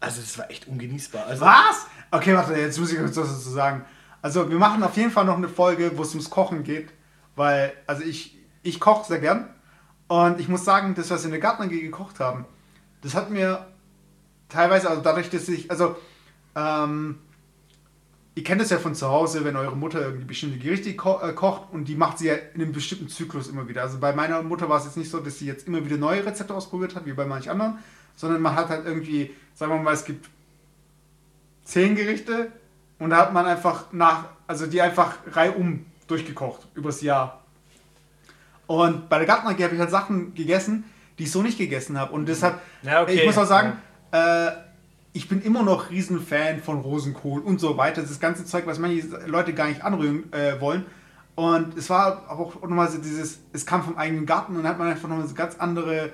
also 0.00 0.20
das 0.20 0.38
war 0.38 0.50
echt 0.50 0.68
ungenießbar. 0.68 1.26
Also, 1.26 1.44
Was? 1.44 1.86
Okay, 2.10 2.34
warte, 2.34 2.54
jetzt 2.54 2.78
muss 2.78 2.92
ich 2.92 2.98
kurz 2.98 3.16
was 3.16 3.28
dazu 3.28 3.50
sagen. 3.50 3.84
Also, 4.22 4.48
wir 4.50 4.58
machen 4.58 4.82
auf 4.82 4.96
jeden 4.96 5.10
Fall 5.10 5.24
noch 5.24 5.36
eine 5.36 5.48
Folge, 5.48 5.96
wo 5.96 6.02
es 6.02 6.10
ums 6.10 6.30
Kochen 6.30 6.62
geht, 6.62 6.90
weil, 7.36 7.72
also 7.86 8.02
ich, 8.02 8.38
ich 8.62 8.80
koche 8.80 9.06
sehr 9.06 9.18
gern 9.18 9.48
und 10.08 10.40
ich 10.40 10.48
muss 10.48 10.64
sagen, 10.64 10.94
das, 10.94 11.10
was 11.10 11.22
wir 11.22 11.26
in 11.26 11.32
der 11.32 11.40
Garten 11.40 11.62
AG 11.62 11.68
gekocht 11.70 12.20
haben, 12.20 12.46
das 13.02 13.14
hat 13.14 13.30
mir 13.30 13.66
teilweise, 14.48 14.88
also 14.88 15.02
dadurch, 15.02 15.30
dass 15.30 15.48
ich, 15.48 15.70
also, 15.70 15.96
ähm, 16.54 17.18
ihr 18.34 18.42
kennt 18.42 18.60
das 18.60 18.70
ja 18.70 18.78
von 18.78 18.94
zu 18.94 19.08
Hause, 19.08 19.44
wenn 19.44 19.56
eure 19.56 19.76
Mutter 19.76 20.00
irgendwie 20.00 20.24
bestimmte 20.24 20.58
Gerichte 20.58 20.94
ko 20.96 21.20
äh, 21.20 21.32
kocht 21.32 21.72
und 21.72 21.86
die 21.86 21.94
macht 21.94 22.18
sie 22.18 22.28
ja 22.28 22.34
in 22.34 22.62
einem 22.62 22.72
bestimmten 22.72 23.08
Zyklus 23.08 23.48
immer 23.48 23.68
wieder. 23.68 23.82
Also 23.82 23.98
bei 23.98 24.12
meiner 24.12 24.42
Mutter 24.42 24.68
war 24.68 24.78
es 24.78 24.84
jetzt 24.84 24.96
nicht 24.96 25.10
so, 25.10 25.20
dass 25.20 25.38
sie 25.38 25.46
jetzt 25.46 25.68
immer 25.68 25.84
wieder 25.84 25.96
neue 25.96 26.24
Rezepte 26.24 26.54
ausprobiert 26.54 26.94
hat, 26.94 27.06
wie 27.06 27.12
bei 27.12 27.26
manch 27.26 27.48
anderen, 27.48 27.78
sondern 28.16 28.42
man 28.42 28.54
hat 28.54 28.68
halt 28.68 28.84
irgendwie, 28.86 29.32
sagen 29.54 29.72
wir 29.72 29.78
mal, 29.78 29.94
es 29.94 30.04
gibt 30.04 30.28
zehn 31.64 31.94
Gerichte 31.94 32.50
und 32.98 33.10
da 33.10 33.18
hat 33.18 33.32
man 33.32 33.46
einfach 33.46 33.92
nach, 33.92 34.26
also 34.46 34.66
die 34.66 34.80
einfach 34.82 35.18
reihum 35.32 35.86
durchgekocht 36.08 36.66
übers 36.74 37.00
Jahr. 37.02 37.40
Und 38.66 39.08
bei 39.08 39.18
der 39.18 39.26
Gartner 39.26 39.50
habe 39.50 39.74
ich 39.74 39.80
halt 39.80 39.90
Sachen 39.90 40.34
gegessen, 40.34 40.84
die 41.18 41.24
ich 41.24 41.30
so 41.30 41.42
nicht 41.42 41.58
gegessen 41.58 41.98
habe. 41.98 42.12
Und 42.12 42.26
deshalb, 42.26 42.60
Ja, 42.82 43.02
okay. 43.02 43.12
ich 43.12 43.26
muss 43.26 43.38
auch 43.38 43.46
sagen, 43.46 43.74
äh, 44.10 44.50
ich 45.14 45.28
bin 45.28 45.40
immer 45.40 45.62
noch 45.62 45.90
Riesenfan 45.90 46.60
von 46.60 46.80
Rosenkohl 46.80 47.40
und 47.40 47.60
so 47.60 47.76
weiter. 47.76 48.02
Das 48.02 48.18
ganze 48.18 48.44
Zeug, 48.44 48.66
was 48.66 48.80
manche 48.80 49.06
Leute 49.26 49.54
gar 49.54 49.68
nicht 49.68 49.82
anrühren 49.82 50.30
äh, 50.32 50.60
wollen. 50.60 50.84
Und 51.36 51.78
es 51.78 51.88
war 51.88 52.28
auch 52.28 52.60
nochmal 52.62 52.90
so 52.90 52.98
dieses, 52.98 53.38
es 53.52 53.64
kam 53.64 53.84
vom 53.84 53.96
eigenen 53.96 54.26
Garten 54.26 54.56
und 54.56 54.64
dann 54.64 54.72
hat 54.72 54.78
man 54.78 54.88
einfach 54.88 55.08
nochmal 55.08 55.26
so 55.26 55.34
ganz 55.34 55.56
andere, 55.56 56.10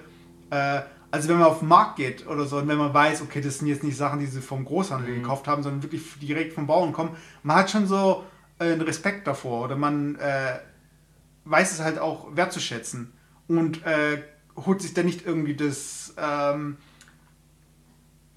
äh, 0.50 0.82
also 1.10 1.30
wenn 1.30 1.38
man 1.38 1.48
auf 1.48 1.60
den 1.60 1.68
Markt 1.68 1.96
geht 1.96 2.26
oder 2.26 2.44
so 2.44 2.58
und 2.58 2.68
wenn 2.68 2.76
man 2.76 2.92
weiß, 2.92 3.22
okay, 3.22 3.40
das 3.40 3.58
sind 3.58 3.68
jetzt 3.68 3.82
nicht 3.82 3.96
Sachen, 3.96 4.20
die 4.20 4.26
sie 4.26 4.42
vom 4.42 4.66
Großhandel 4.66 5.14
gekauft 5.14 5.48
haben, 5.48 5.62
sondern 5.62 5.82
wirklich 5.82 6.02
direkt 6.20 6.52
vom 6.52 6.66
Bauern 6.66 6.92
kommen, 6.92 7.16
man 7.42 7.56
hat 7.56 7.70
schon 7.70 7.86
so 7.86 8.24
äh, 8.58 8.64
einen 8.64 8.82
Respekt 8.82 9.26
davor 9.26 9.64
oder 9.64 9.76
man 9.76 10.16
äh, 10.16 10.58
weiß 11.46 11.72
es 11.72 11.80
halt 11.82 11.98
auch 11.98 12.36
wertzuschätzen 12.36 13.12
und 13.48 13.84
äh, 13.86 14.22
holt 14.56 14.82
sich 14.82 14.92
dann 14.92 15.06
nicht 15.06 15.26
irgendwie 15.26 15.54
das, 15.54 16.14
ähm, 16.18 16.76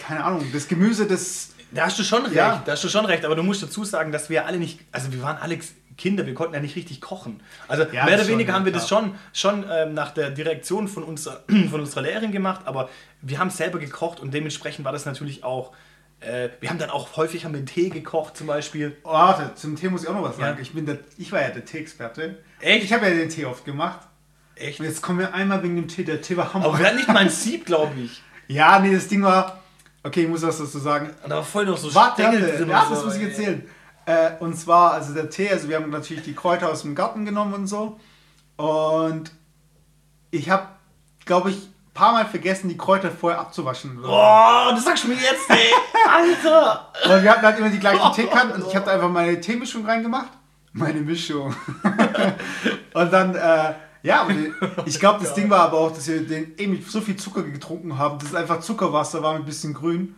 keine 0.06 0.24
Ahnung, 0.24 0.45
das 0.54 0.68
Gemüse, 0.68 1.06
das 1.08 1.49
Da 1.72 1.86
hast 1.86 1.97
du 1.97 2.04
schon 2.04 2.24
recht, 2.24 2.36
Ja. 2.36 2.62
da 2.66 2.74
hast 2.74 2.84
du 2.84 2.89
schon 2.89 3.06
recht, 3.06 3.26
aber 3.26 3.36
du 3.36 3.43
musst 3.43 3.64
dazu 3.64 3.84
sagen, 3.84 4.12
dass 4.12 4.30
wir 4.30 4.45
alle 4.45 4.58
nicht, 4.60 4.80
also 4.91 5.12
wir 5.12 5.22
waren 5.24 5.38
alle 5.38 5.58
Kinder, 5.97 6.26
wir 6.26 6.34
konnten 6.34 6.54
ja 6.56 6.60
nicht 6.60 6.76
richtig 6.76 7.01
kochen. 7.01 7.41
Also 7.68 7.84
Ja, 7.91 8.06
mehr 8.06 8.16
oder 8.16 8.20
schon, 8.24 8.34
weniger 8.34 8.49
ja, 8.49 8.56
haben 8.56 8.66
wir 8.66 8.72
klar. 8.72 8.82
das 8.82 8.89
schon, 8.89 9.16
schon 9.34 9.66
ähm, 9.72 9.93
nach 9.93 10.12
der 10.12 10.30
Direktion 10.32 10.88
von, 10.88 11.04
unserer 11.04 11.43
von 11.70 11.80
unserer 11.80 12.01
Lehrerin 12.04 12.32
gemacht, 12.32 12.62
aber 12.66 12.89
wir 13.22 13.39
haben 13.39 13.49
selber 13.49 13.80
gekocht 13.80 14.20
und 14.20 14.34
dementsprechend 14.34 14.86
war 14.86 14.91
das 14.91 15.06
natürlich 15.06 15.43
auch, 15.43 15.72
äh, 16.20 16.49
wir 16.60 16.70
haben 16.70 16.78
dann 16.80 16.89
auch 16.89 17.16
häufig 17.18 17.43
haben 17.45 17.54
wir 17.54 17.66
Tee 17.66 17.89
gekocht 17.89 18.38
zum 18.38 18.47
Beispiel. 18.47 18.95
Oh, 19.04 19.12
warte, 19.14 19.56
zum 19.56 19.76
Tee 19.76 19.89
muss 19.89 20.04
ich 20.04 20.10
auch 20.10 20.14
noch 20.16 20.24
was 20.24 20.38
sagen. 20.38 20.58
Ja. 20.58 20.62
Ich, 20.62 20.74
bin 20.74 20.86
der, 20.86 20.99
ich 21.18 21.32
war 21.32 21.41
ja 21.41 21.49
der 21.49 21.66
Tee-Experte. 21.66 22.38
Echt? 22.60 22.84
Ich 22.86 22.93
habe 22.93 23.08
ja 23.08 23.14
den 23.16 23.30
Tee 23.30 23.45
oft 23.45 23.66
gemacht. 23.66 23.99
Echt? 24.56 24.80
Und 24.80 24.86
jetzt 24.86 25.01
kommen 25.01 25.20
wir 25.20 25.34
einmal 25.34 25.64
wegen 25.64 25.76
dem 25.76 25.88
Tee. 25.88 26.04
Der 26.04 26.22
Tee 26.22 26.38
war 26.38 26.54
Hammer. 26.54 26.66
Aber 26.66 26.78
wir 26.80 26.86
hatten 26.86 26.97
nicht 26.97 27.08
mal 27.08 27.18
ein 27.18 27.30
Sieb, 27.30 27.66
glaube 27.66 27.99
ich. 27.99 28.22
ja, 28.47 28.80
nee, 28.80 28.93
das 28.93 29.08
Ding 29.08 29.24
war. 29.24 29.62
Okay, 30.04 30.24
ich 30.24 30.30
muss 30.30 30.41
was 30.41 30.58
dazu 30.58 30.80
sagen. 30.80 31.12
Da 31.28 31.36
war 31.36 31.43
voll 31.43 31.66
noch 31.66 31.78
so 31.78 31.93
Warte, 31.95 32.24
warte, 32.24 32.66
ja, 32.68 32.86
das 32.89 33.04
muss 33.06 33.16
ich 33.16 33.22
ey. 33.22 33.30
erzählen. 33.30 33.70
Äh, 34.06 34.32
und 34.41 34.56
zwar, 34.56 34.91
also 34.91 35.14
der 35.14 35.30
Tee, 35.30 35.49
also 35.49 35.70
wir 35.70 35.78
haben 35.78 35.89
natürlich 35.89 36.24
die 36.24 36.36
Kräuter 36.36 36.70
aus 36.70 36.82
dem 36.82 36.93
Garten 36.93 37.24
genommen 37.24 37.54
und 37.54 37.68
so. 37.68 37.99
Und 38.58 39.32
ich 40.30 40.49
habe, 40.49 40.68
glaube 41.26 41.51
ich, 41.51 41.58
ein 41.58 41.93
paar 41.93 42.12
Mal 42.12 42.26
vergessen, 42.26 42.68
die 42.68 42.78
Kräuter 42.78 43.12
vorher 43.12 43.39
abzuwaschen. 43.39 44.01
Boah, 44.01 44.72
das 44.72 44.84
sagst 44.84 45.06
du 45.06 45.08
mir 45.08 45.16
jetzt, 45.16 45.49
ey! 45.49 45.72
Alter! 46.10 46.91
Und 47.06 47.24
wir 47.24 47.32
hatten 47.32 47.45
halt 47.45 47.60
immer 47.60 47.70
die 47.70 47.80
gleichen 47.80 48.12
Teekannen 48.14 48.54
und 48.54 48.68
ich 48.68 48.76
habe 48.76 48.86
da 48.86 48.91
einfach 48.91 49.10
meine 49.10 49.39
Teemischung 49.39 49.86
reingemacht. 49.86 50.32
Meine 50.74 50.99
Mischung. 51.01 51.56
und 52.93 53.14
dann, 53.14 53.36
äh, 53.36 53.74
ja, 54.04 54.28
ich 54.86 54.99
glaube, 54.99 55.24
das 55.24 55.34
Ding 55.36 55.49
war 55.49 55.62
aber 55.62 55.78
auch, 55.78 55.93
dass 55.93 56.08
wir 56.08 56.28
den 56.28 56.58
eh 56.58 56.68
mit 56.68 56.86
so 56.89 56.99
viel 57.01 57.16
Zucker 57.16 57.43
getrunken 57.43 57.97
haben, 57.97 58.20
dass 58.20 58.30
es 58.30 58.36
einfach 58.36 58.60
Zuckerwasser 58.60 59.24
war 59.24 59.34
mit 59.34 59.43
ein 59.43 59.45
bisschen 59.45 59.74
grün. 59.74 60.16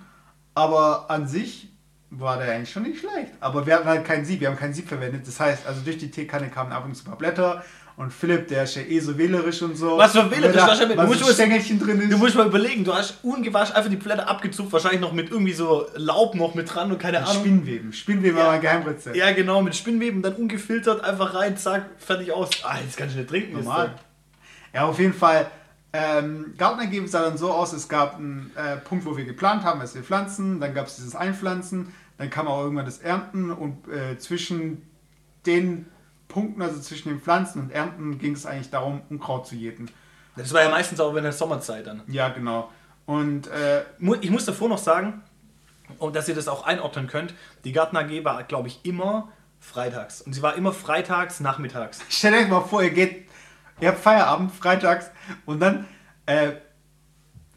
Aber 0.56 1.10
an 1.10 1.28
sich 1.28 1.70
war 2.10 2.38
der 2.38 2.54
eigentlich 2.54 2.72
schon 2.72 2.84
nicht 2.84 3.00
schlecht. 3.00 3.34
Aber 3.40 3.66
wir 3.66 3.76
hatten 3.76 3.88
halt 3.88 4.06
kein 4.06 4.26
Sieb, 4.26 4.40
wir 4.40 4.50
haben 4.50 4.58
kein 4.58 4.74
Sieb 4.74 4.88
verwendet. 4.88 5.28
Das 5.28 5.40
heißt, 5.40 5.68
also 5.68 5.82
durch 5.82 5.98
die 5.98 6.10
Teekanne 6.10 6.50
kamen 6.50 6.72
ab 6.72 6.86
und 6.86 6.96
zu 6.96 7.04
ein 7.04 7.10
paar 7.10 7.18
Blätter. 7.18 7.64
Und 7.98 8.12
Philipp, 8.12 8.50
der 8.50 8.64
ist 8.64 8.76
ja 8.76 8.82
eh 8.82 9.00
so 9.00 9.18
wählerisch 9.18 9.62
und 9.62 9.78
so. 9.78 9.98
Was 9.98 10.12
für 10.12 10.30
wählerisch? 10.30 10.54
Da 10.58 10.76
für- 10.76 10.98
was 10.98 11.10
du 11.10 11.24
musst 11.24 11.34
Stängelchen 11.34 11.80
drin 11.80 12.02
ist. 12.02 12.12
Du 12.12 12.18
musst 12.18 12.36
mal 12.36 12.46
überlegen, 12.48 12.84
du 12.84 12.94
hast 12.94 13.20
ungewaschen 13.24 13.74
einfach 13.74 13.90
die 13.90 13.96
Blätter 13.96 14.28
abgezupft, 14.28 14.74
wahrscheinlich 14.74 15.00
noch 15.00 15.14
mit 15.14 15.32
irgendwie 15.32 15.54
so 15.54 15.88
Laub 15.96 16.36
noch 16.36 16.56
mit 16.56 16.74
dran 16.74 16.92
und 16.92 17.00
keine 17.00 17.26
Ahnung. 17.26 17.42
Spinnweben. 17.42 17.94
Spinnweben 17.94 18.38
war 18.38 18.48
mein 18.48 18.60
Geheimrezept. 18.60 19.16
Ja, 19.16 19.32
genau, 19.32 19.62
mit 19.62 19.78
Spinnweben, 19.78 20.22
dann 20.22 20.34
ungefiltert, 20.34 21.06
einfach 21.06 21.34
rein, 21.36 21.56
zack, 21.56 21.86
fertig 21.98 22.34
aus. 22.34 22.50
Ah, 22.64 22.76
jetzt 22.84 22.98
kann 22.98 23.08
ich 23.08 23.16
nicht 23.16 23.30
trinken. 23.30 23.54
Normal. 23.54 23.94
Ja, 24.74 24.86
auf 24.88 25.00
jeden 25.00 25.14
Fall. 25.14 25.50
Ähm, 25.94 26.54
Gartenergebnis 26.58 27.12
sah 27.12 27.22
dann 27.22 27.38
so 27.38 27.50
aus, 27.54 27.72
es 27.72 27.88
gab 27.88 28.18
einen 28.18 28.52
äh, 28.56 28.76
Punkt, 28.76 29.06
wo 29.06 29.16
wir 29.16 29.24
geplant 29.24 29.64
haben, 29.64 29.80
dass 29.80 29.96
wir 29.96 30.04
pflanzen, 30.04 30.60
dann 30.60 30.74
gab 30.74 30.88
es 30.88 30.98
dieses 30.98 31.16
Einpflanzen, 31.16 31.94
dann 32.18 32.30
kam 32.30 32.50
auch 32.50 32.62
irgendwann 32.62 32.84
das 32.86 32.98
Ernten 32.98 33.52
und 33.52 33.88
äh, 33.88 34.18
zwischen 34.18 34.82
den 35.46 35.86
Punkten, 36.28 36.62
also 36.62 36.80
zwischen 36.80 37.10
den 37.10 37.20
Pflanzen 37.20 37.62
und 37.62 37.72
Ernten, 37.72 38.18
ging 38.18 38.34
es 38.34 38.46
eigentlich 38.46 38.70
darum, 38.70 39.02
Unkraut 39.10 39.48
zu 39.48 39.56
jäten. 39.56 39.90
Das 40.36 40.54
war 40.54 40.62
ja 40.62 40.70
meistens 40.70 41.00
auch 41.00 41.16
in 41.16 41.24
der 41.24 41.32
Sommerzeit 41.32 41.88
dann. 41.88 42.02
Ja, 42.08 42.30
genau. 42.30 42.70
Und 43.06 43.48
äh, 43.48 43.84
Ich 44.22 44.32
muss 44.32 44.46
davor 44.46 44.70
noch 44.70 44.78
sagen, 44.78 45.22
und 46.00 46.16
dass 46.16 46.28
ihr 46.28 46.36
das 46.36 46.48
auch 46.48 46.66
einordnen 46.66 47.08
könnt, 47.08 47.34
die 47.64 47.72
Garten 47.72 47.96
AG 47.96 48.24
war, 48.24 48.44
glaube 48.44 48.68
ich, 48.68 48.80
immer 48.84 49.30
freitags. 49.60 50.22
Und 50.22 50.34
sie 50.34 50.42
war 50.42 50.56
immer 50.56 50.74
freitags, 50.74 51.40
nachmittags. 51.40 52.02
Stellt 52.10 52.36
euch 52.36 52.50
mal 52.50 52.62
vor, 52.62 52.84
ihr 52.84 52.90
geht, 52.90 53.28
ihr 53.80 53.90
habt 53.90 54.00
Feierabend, 54.00 54.52
freitags, 54.52 55.12
und 55.46 55.60
dann 55.60 55.86
äh, 56.26 56.54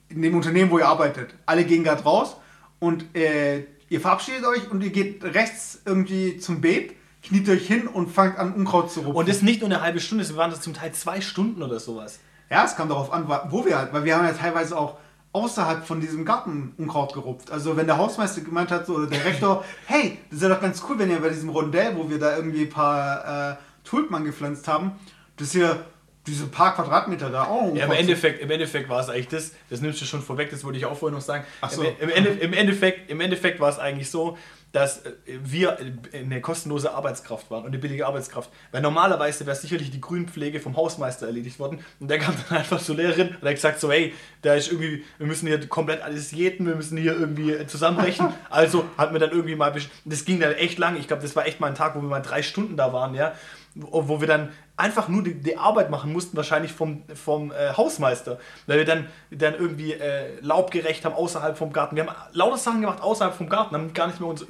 in 0.09 0.23
dem 0.23 0.35
Unternehmen, 0.35 0.71
wo 0.71 0.79
ihr 0.79 0.87
arbeitet, 0.87 1.35
alle 1.47 1.65
gehen 1.65 1.85
gerade 1.85 2.03
raus 2.03 2.37
und 2.79 3.15
äh, 3.17 3.65
ihr 3.89 4.01
verabschiedet 4.01 4.45
euch 4.45 4.71
und 4.71 4.83
ihr 4.83 4.91
geht 4.91 5.23
rechts 5.25 5.83
irgendwie 5.85 6.39
zum 6.39 6.61
Beet, 6.61 6.95
kniet 7.29 7.49
euch 7.49 7.67
hin 7.67 7.87
und 7.87 8.11
fangt 8.11 8.39
an, 8.39 8.55
Unkraut 8.55 8.91
zu 8.91 9.01
rupfen. 9.01 9.17
Und 9.17 9.29
das 9.29 9.43
nicht 9.43 9.61
nur 9.61 9.71
eine 9.71 9.81
halbe 9.81 10.01
Stunde, 10.01 10.29
wir 10.29 10.37
waren 10.37 10.51
das 10.51 10.61
zum 10.61 10.75
Teil 10.75 10.93
zwei 10.93 11.21
Stunden 11.21 11.63
oder 11.63 11.81
sowas. 11.81 12.19
ja, 12.51 12.65
es 12.65 12.77
kam 12.77 12.89
darauf 12.89 13.13
an, 13.13 13.29
wo 13.51 13.65
wir 13.65 13.79
halt, 13.79 13.93
weil 13.93 14.05
wir 14.05 14.17
haben 14.17 14.25
ja 14.25 14.33
teilweise 14.33 14.77
auch 14.77 14.97
außerhalb 15.33 15.87
von 15.87 16.01
diesem 16.01 16.25
Garten 16.25 16.73
Unkraut 16.79 17.13
gerupft. 17.13 17.51
Also 17.51 17.77
wenn 17.77 17.87
der 17.87 17.99
Hausmeister 17.99 18.41
gemeint 18.41 18.71
hat, 18.71 18.87
so, 18.87 18.95
oder 18.95 19.07
der 19.07 19.25
Rektor, 19.25 19.65
hey, 19.87 20.19
das 20.31 20.39
ist 20.39 20.43
ja 20.43 20.49
doch 20.49 20.61
ganz 20.61 20.83
cool, 20.89 20.99
wenn 20.99 21.11
ihr 21.11 21.21
bei 21.21 21.29
diesem 21.29 21.51
Rondell, 21.51 21.97
wo 21.97 22.09
wir 22.09 22.19
da 22.19 22.37
irgendwie 22.37 22.63
ein 22.63 22.71
paar 22.71 23.53
äh, 23.53 23.57
Tulpen 23.85 24.17
angepflanzt 24.17 24.67
haben, 24.69 24.93
dass 25.37 25.55
ihr 25.55 25.85
diese 26.27 26.47
paar 26.47 26.75
Quadratmeter 26.75 27.31
da 27.31 27.45
auch. 27.45 27.75
Ja, 27.75 27.87
im 27.87 27.93
Endeffekt, 27.93 28.41
im 28.43 28.51
Endeffekt 28.51 28.89
war 28.89 29.01
es 29.01 29.09
eigentlich 29.09 29.29
das, 29.29 29.53
das 29.71 29.81
nimmst 29.81 30.01
du 30.01 30.05
schon 30.05 30.23
vorweg, 30.23 30.51
das 30.51 30.63
wollte 30.63 30.79
ich 30.79 30.85
auch 30.85 30.97
vorhin 30.97 31.17
noch 31.17 31.25
sagen. 31.25 31.45
Ach 31.61 31.71
so. 31.71 31.83
Im, 31.83 31.95
im, 32.01 32.11
Ende, 32.11 32.31
im, 32.31 32.53
Endeffekt, 32.53 33.11
Im 33.11 33.21
Endeffekt 33.21 33.61
war 33.61 33.71
es 33.71 33.79
eigentlich 33.79 34.11
so, 34.11 34.37
dass 34.73 35.05
äh, 35.05 35.13
wir 35.27 35.79
eine 36.13 36.41
kostenlose 36.41 36.93
Arbeitskraft 36.93 37.51
waren 37.51 37.63
und 37.63 37.69
eine 37.69 37.79
billige 37.79 38.07
Arbeitskraft. 38.07 38.51
Weil 38.71 38.83
normalerweise 38.83 39.47
wäre 39.47 39.57
sicherlich 39.57 39.91
die 39.91 40.01
Grünpflege 40.01 40.61
vom 40.61 40.77
Hausmeister 40.77 41.27
erledigt 41.27 41.59
worden 41.59 41.85
und 42.01 42.09
der 42.09 42.19
kam 42.19 42.35
dann 42.49 42.59
einfach 42.59 42.81
zur 42.81 42.97
Lehrerin 42.97 43.29
und 43.29 43.43
hat 43.43 43.55
gesagt 43.55 43.81
so, 43.81 43.91
hey, 43.91 44.13
da 44.43 44.55
ist 44.55 44.71
irgendwie, 44.71 45.05
wir 45.19 45.27
müssen 45.27 45.47
hier 45.47 45.67
komplett 45.69 46.03
alles 46.03 46.31
jäten, 46.33 46.67
wir 46.67 46.77
müssen 46.77 46.99
hier 46.99 47.19
irgendwie 47.19 47.67
zusammenrechnen. 47.67 48.33
also 48.51 48.85
hat 48.97 49.13
mir 49.13 49.19
dann 49.19 49.31
irgendwie 49.31 49.57
mal, 49.57 49.75
das 50.05 50.25
ging 50.25 50.41
dann 50.41 50.53
echt 50.53 50.79
lang, 50.79 50.97
ich 50.97 51.09
glaube, 51.09 51.23
das 51.23 51.35
war 51.37 51.47
echt 51.47 51.61
mal 51.61 51.69
ein 51.69 51.75
Tag, 51.75 51.95
wo 51.95 52.01
wir 52.01 52.09
mal 52.09 52.21
drei 52.21 52.43
Stunden 52.43 52.77
da 52.77 52.93
waren, 52.93 53.15
ja, 53.15 53.35
wo 53.75 54.21
wir 54.21 54.27
dann 54.27 54.51
einfach 54.77 55.09
nur 55.09 55.23
die, 55.23 55.35
die 55.35 55.57
Arbeit 55.57 55.91
machen 55.91 56.13
mussten, 56.13 56.37
wahrscheinlich 56.37 56.73
vom, 56.73 57.03
vom 57.15 57.53
äh, 57.53 57.73
Hausmeister. 57.77 58.39
Weil 58.67 58.79
wir 58.79 58.85
dann, 58.85 59.07
dann 59.31 59.55
irgendwie 59.55 59.93
äh, 59.93 60.41
Laub 60.41 60.71
gerecht 60.71 61.05
haben 61.05 61.15
außerhalb 61.15 61.57
vom 61.57 61.73
Garten. 61.73 61.97
Wir 61.97 62.07
haben 62.07 62.15
lauter 62.33 62.59
Sachen 62.59 62.81
gemacht 62.81 63.03
außerhalb 63.03 63.35
vom 63.35 63.49
Garten, 63.49 63.75
haben 63.75 63.93
gar 63.93 64.07
nicht 64.07 64.21
mehr 64.21 64.29
uns, 64.29 64.45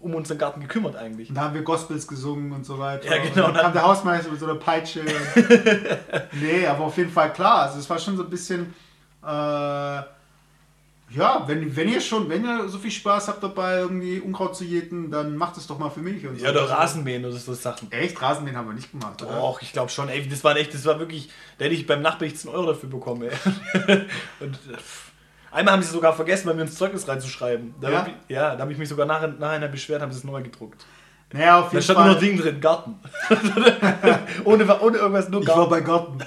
um 0.00 0.14
unseren 0.14 0.38
Garten 0.38 0.60
gekümmert 0.60 0.96
eigentlich. 0.96 1.28
Und 1.30 1.36
da 1.36 1.42
haben 1.42 1.54
wir 1.54 1.62
Gospels 1.62 2.06
gesungen 2.06 2.52
und 2.52 2.64
so 2.64 2.78
weiter. 2.78 3.08
Ja, 3.08 3.22
genau. 3.22 3.48
Und 3.48 3.54
dann 3.54 3.62
kam 3.62 3.72
der 3.72 3.82
Hausmeister 3.82 4.30
mit 4.30 4.40
so 4.40 4.46
einer 4.46 4.56
Peitsche. 4.56 5.02
nee, 6.32 6.66
aber 6.66 6.84
auf 6.84 6.96
jeden 6.96 7.10
Fall 7.10 7.32
klar. 7.32 7.62
Also 7.62 7.78
es 7.78 7.88
war 7.88 7.98
schon 7.98 8.16
so 8.16 8.24
ein 8.24 8.30
bisschen... 8.30 8.74
Äh, 9.26 10.02
ja, 11.10 11.44
wenn, 11.46 11.76
wenn 11.76 11.88
ihr 11.88 12.00
schon, 12.00 12.28
wenn 12.28 12.44
ihr 12.44 12.68
so 12.68 12.78
viel 12.78 12.90
Spaß 12.90 13.28
habt 13.28 13.42
dabei, 13.42 13.78
irgendwie 13.78 14.20
Unkraut 14.20 14.56
zu 14.56 14.64
jäten, 14.64 15.10
dann 15.10 15.36
macht 15.36 15.56
es 15.56 15.66
doch 15.66 15.78
mal 15.78 15.90
für 15.90 16.00
mich. 16.00 16.26
Und 16.26 16.40
ja, 16.40 16.50
oder 16.50 16.68
Rasenmähen 16.68 17.24
oder 17.24 17.36
so 17.36 17.52
Sachen. 17.54 17.92
Echt? 17.92 18.20
Rasenmähen 18.20 18.56
haben 18.56 18.66
wir 18.66 18.74
nicht 18.74 18.90
gemacht, 18.90 19.22
oder? 19.22 19.36
Doch, 19.36 19.62
ich 19.62 19.72
glaube 19.72 19.90
schon. 19.90 20.08
Ey, 20.08 20.26
das 20.26 20.42
war 20.42 20.56
echt, 20.56 20.74
das 20.74 20.84
war 20.86 20.98
wirklich, 20.98 21.30
da 21.58 21.66
hätte 21.66 21.74
ich 21.74 21.86
beim 21.86 22.02
Nachbericht 22.02 22.38
10 22.38 22.50
Euro 22.50 22.66
dafür 22.66 22.88
bekommen, 22.88 23.22
ey. 23.22 23.30
und, 24.40 24.54
äh, 24.54 24.76
einmal 25.52 25.74
haben 25.74 25.82
sie 25.82 25.92
sogar 25.92 26.14
vergessen, 26.14 26.46
bei 26.46 26.54
mir 26.54 26.62
ins 26.62 26.74
Zeugnis 26.74 27.06
reinzuschreiben. 27.06 27.74
Da 27.80 27.90
ja? 27.90 27.98
Hab 27.98 28.08
ich, 28.08 28.14
ja, 28.28 28.54
da 28.54 28.62
habe 28.62 28.72
ich 28.72 28.78
mich 28.78 28.88
sogar 28.88 29.06
nachher, 29.06 29.28
nachher 29.28 29.68
beschwert, 29.68 30.02
haben 30.02 30.10
sie 30.10 30.18
es 30.18 30.24
neu 30.24 30.42
gedruckt. 30.42 30.84
Naja, 31.32 31.60
auf 31.60 31.66
jeden 31.66 31.76
da 31.76 31.82
stand 31.82 31.98
Fall. 31.98 32.06
nur 32.06 32.14
noch 32.14 32.20
Ding 32.20 32.38
drin, 32.38 32.60
Garten. 32.60 32.94
ohne, 34.44 34.80
ohne 34.80 34.98
irgendwas, 34.98 35.28
nur 35.28 35.44
Garten. 35.44 35.50
Ich 35.50 35.56
war 35.56 35.68
bei 35.68 35.80
Garten. 35.80 36.18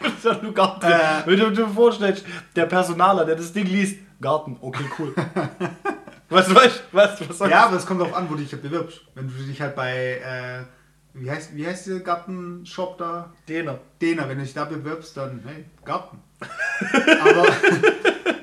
nur 0.42 0.54
Garten. 0.54 0.86
Äh, 0.86 1.22
Wenn 1.26 1.38
du 1.38 1.50
dir 1.50 1.68
vorstellst, 1.68 2.24
der 2.54 2.66
Personaler, 2.66 3.24
der 3.24 3.36
das 3.36 3.52
Ding 3.52 3.66
liest, 3.66 3.98
Garten, 4.20 4.56
okay, 4.60 4.84
cool. 4.98 5.14
was, 6.28 6.54
was, 6.54 6.82
was, 6.92 7.40
was 7.40 7.50
Ja, 7.50 7.66
aber 7.66 7.76
es 7.76 7.86
kommt 7.86 8.00
darauf 8.00 8.14
an, 8.14 8.28
wo 8.28 8.34
du 8.34 8.40
dich 8.42 8.52
halt 8.52 8.62
bewirbst. 8.62 9.02
Wenn 9.14 9.28
du 9.28 9.34
dich 9.34 9.60
halt 9.60 9.76
bei, 9.76 10.18
äh, 10.18 10.64
wie 11.14 11.30
heißt, 11.30 11.54
wie 11.54 11.66
heißt 11.66 11.86
der 11.86 12.00
Gartenshop 12.00 12.98
da? 12.98 13.32
Dena. 13.48 13.78
Dena, 14.00 14.28
wenn 14.28 14.38
du 14.38 14.44
dich 14.44 14.54
da 14.54 14.64
bewirbst, 14.64 15.16
dann, 15.16 15.42
hey, 15.46 15.64
Garten. 15.84 16.18
aber, 17.20 17.46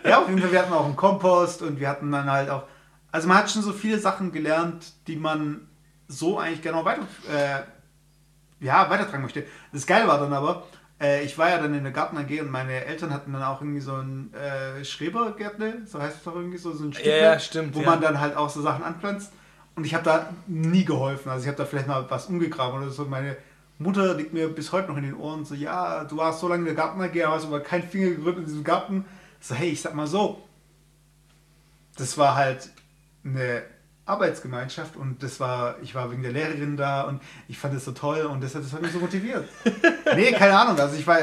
ja, 0.09 0.21
auf 0.21 0.29
jeden 0.29 0.41
Fall, 0.41 0.51
wir 0.51 0.59
hatten 0.59 0.73
auch 0.73 0.85
einen 0.85 0.95
Kompost 0.95 1.61
und 1.61 1.79
wir 1.79 1.89
hatten 1.89 2.11
dann 2.11 2.31
halt 2.31 2.49
auch, 2.49 2.63
also 3.11 3.27
man 3.27 3.37
hat 3.37 3.51
schon 3.51 3.61
so 3.61 3.73
viele 3.73 3.99
Sachen 3.99 4.31
gelernt, 4.31 4.93
die 5.07 5.15
man 5.15 5.67
so 6.07 6.39
eigentlich 6.39 6.61
gerne 6.61 6.79
auch 6.79 6.85
weiter, 6.85 7.07
äh, 7.31 7.61
ja, 8.63 8.89
weitertragen 8.89 9.23
möchte. 9.23 9.45
Das 9.71 9.85
Geile 9.85 10.07
war 10.07 10.19
dann 10.19 10.33
aber, 10.33 10.63
äh, 11.01 11.23
ich 11.23 11.37
war 11.37 11.49
ja 11.49 11.59
dann 11.59 11.73
in 11.73 11.83
der 11.83 11.91
Garten 11.91 12.17
AG 12.17 12.41
und 12.41 12.51
meine 12.51 12.85
Eltern 12.85 13.13
hatten 13.13 13.33
dann 13.33 13.43
auch 13.43 13.61
irgendwie 13.61 13.81
so 13.81 13.95
ein 13.95 14.33
äh, 14.33 14.83
Schrebergärtner, 14.83 15.85
so 15.85 16.01
heißt 16.01 16.17
es 16.17 16.23
doch 16.23 16.35
irgendwie 16.35 16.57
so, 16.57 16.71
so 16.71 16.85
ein 16.85 16.93
Stück, 16.93 17.05
ja, 17.05 17.39
stimmt, 17.39 17.75
wo 17.75 17.81
ja. 17.81 17.85
man 17.85 18.01
dann 18.01 18.19
halt 18.19 18.35
auch 18.35 18.49
so 18.49 18.61
Sachen 18.61 18.83
anpflanzt. 18.83 19.31
Und 19.75 19.85
ich 19.85 19.93
habe 19.93 20.03
da 20.03 20.29
nie 20.45 20.85
geholfen. 20.85 21.29
Also 21.29 21.43
ich 21.43 21.47
habe 21.47 21.57
da 21.57 21.65
vielleicht 21.65 21.87
mal 21.87 22.05
was 22.09 22.27
umgegraben 22.27 22.79
oder 22.79 22.91
so. 22.91 23.05
Meine 23.05 23.37
Mutter 23.79 24.13
liegt 24.13 24.33
mir 24.33 24.47
bis 24.49 24.71
heute 24.71 24.89
noch 24.89 24.97
in 24.97 25.03
den 25.03 25.15
Ohren 25.15 25.45
so, 25.45 25.55
ja, 25.55 26.03
du 26.03 26.17
warst 26.17 26.39
so 26.39 26.47
lange 26.47 26.61
in 26.61 26.65
der 26.65 26.75
Garten 26.75 27.01
AG, 27.01 27.15
hast 27.25 27.45
aber 27.45 27.59
keinen 27.59 27.83
Finger 27.83 28.11
gerührt 28.11 28.37
in 28.37 28.45
diesem 28.45 28.63
Garten. 28.63 29.05
So, 29.39 29.55
hey, 29.55 29.69
ich 29.69 29.81
sag 29.81 29.95
mal 29.95 30.07
so, 30.07 30.43
das 31.97 32.17
war 32.17 32.35
halt 32.35 32.69
eine 33.25 33.63
Arbeitsgemeinschaft 34.05 34.97
und 34.97 35.23
das 35.23 35.39
war, 35.39 35.75
ich 35.81 35.95
war 35.95 36.11
wegen 36.11 36.23
der 36.23 36.33
Lehrerin 36.33 36.75
da 36.75 37.03
und 37.03 37.21
ich 37.47 37.57
fand 37.57 37.73
es 37.73 37.85
so 37.85 37.93
toll 37.93 38.21
und 38.21 38.43
das, 38.43 38.53
das 38.53 38.73
hat 38.73 38.81
mich 38.81 38.91
so 38.91 38.99
motiviert. 38.99 39.47
nee, 40.15 40.31
keine 40.33 40.57
Ahnung. 40.57 40.77
Also 40.77 40.97
ich 40.97 41.07
war, 41.07 41.19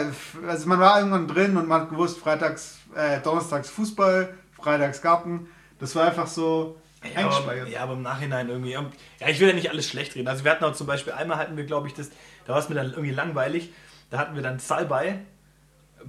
also 0.47 0.69
man 0.69 0.81
war 0.81 0.99
irgendwann 0.99 1.29
drin 1.29 1.57
und 1.57 1.69
man 1.69 1.83
hat 1.83 1.91
gewusst, 1.91 2.19
freitags, 2.19 2.79
äh, 2.95 3.21
donnerstags 3.21 3.69
Fußball, 3.69 4.33
freitags 4.61 5.03
Garten. 5.03 5.49
Das 5.79 5.95
war 5.95 6.07
einfach 6.07 6.27
so 6.27 6.81
ja 7.15 7.31
aber, 7.31 7.67
ja, 7.67 7.83
aber 7.83 7.95
im 7.95 8.03
Nachhinein 8.03 8.49
irgendwie. 8.49 8.73
Ja, 8.73 8.85
ich 9.27 9.41
will 9.41 9.49
ja 9.49 9.55
nicht 9.55 9.71
alles 9.71 9.89
schlecht 9.89 10.15
reden. 10.15 10.29
Also 10.29 10.45
wir 10.45 10.51
hatten 10.51 10.65
auch 10.65 10.75
zum 10.75 10.87
Beispiel, 10.87 11.13
einmal 11.15 11.39
hatten 11.39 11.57
wir, 11.57 11.65
glaube 11.65 11.89
ich, 11.89 11.95
das, 11.95 12.11
da 12.47 12.53
war 12.53 12.61
es 12.61 12.69
mir 12.69 12.75
dann 12.75 12.91
irgendwie 12.91 13.13
langweilig. 13.13 13.73
Da 14.11 14.19
hatten 14.19 14.35
wir 14.35 14.43
dann 14.43 14.59
Salbei 14.59 15.21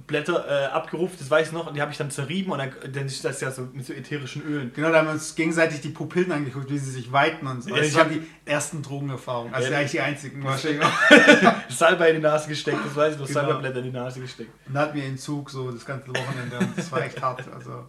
Blätter 0.06 0.46
äh, 0.48 0.66
abgerufen, 0.66 1.16
das 1.18 1.30
weiß 1.30 1.48
ich 1.48 1.52
noch, 1.52 1.66
und 1.66 1.74
die 1.74 1.82
habe 1.82 1.92
ich 1.92 1.98
dann 1.98 2.10
zerrieben 2.10 2.52
und 2.52 2.58
dann, 2.58 2.72
dann 2.92 3.06
ist 3.06 3.24
das 3.24 3.40
ja 3.40 3.50
so 3.50 3.68
mit 3.72 3.86
so 3.86 3.92
ätherischen 3.92 4.42
Ölen. 4.42 4.72
Genau, 4.74 4.90
da 4.90 4.98
haben 4.98 5.06
wir 5.06 5.12
uns 5.12 5.34
gegenseitig 5.34 5.80
die 5.80 5.90
Pupillen 5.90 6.32
angeguckt, 6.32 6.70
wie 6.70 6.78
sie 6.78 6.90
sich 6.90 7.12
weiten 7.12 7.46
und 7.46 7.62
so. 7.62 7.70
Ja, 7.70 7.76
also 7.76 7.88
ich 7.88 7.98
habe 7.98 8.14
die 8.14 8.26
ersten 8.44 8.82
Drogenerfahrungen, 8.82 9.54
also 9.54 9.70
ja, 9.70 9.78
eigentlich 9.78 9.92
die 9.92 10.00
einzigen 10.00 10.42
wahrscheinlich. 10.42 10.86
Salbei 11.68 12.10
in 12.10 12.16
die 12.16 12.22
Nase 12.22 12.48
gesteckt, 12.48 12.78
das 12.84 12.96
weiß 12.96 13.14
ich 13.14 13.20
noch, 13.20 13.26
genau. 13.26 13.40
Salbeiblätter 13.40 13.78
in 13.78 13.84
die 13.84 13.90
Nase 13.90 14.20
gesteckt. 14.20 14.50
Und 14.66 14.74
dann 14.74 14.82
hatten 14.82 14.96
wir 14.96 15.04
Entzug 15.04 15.50
so 15.50 15.70
das 15.70 15.84
ganze 15.84 16.08
Wochenende 16.08 16.58
und 16.58 16.76
das 16.76 16.90
war 16.90 17.02
echt 17.02 17.20
hart. 17.20 17.44
Also. 17.54 17.86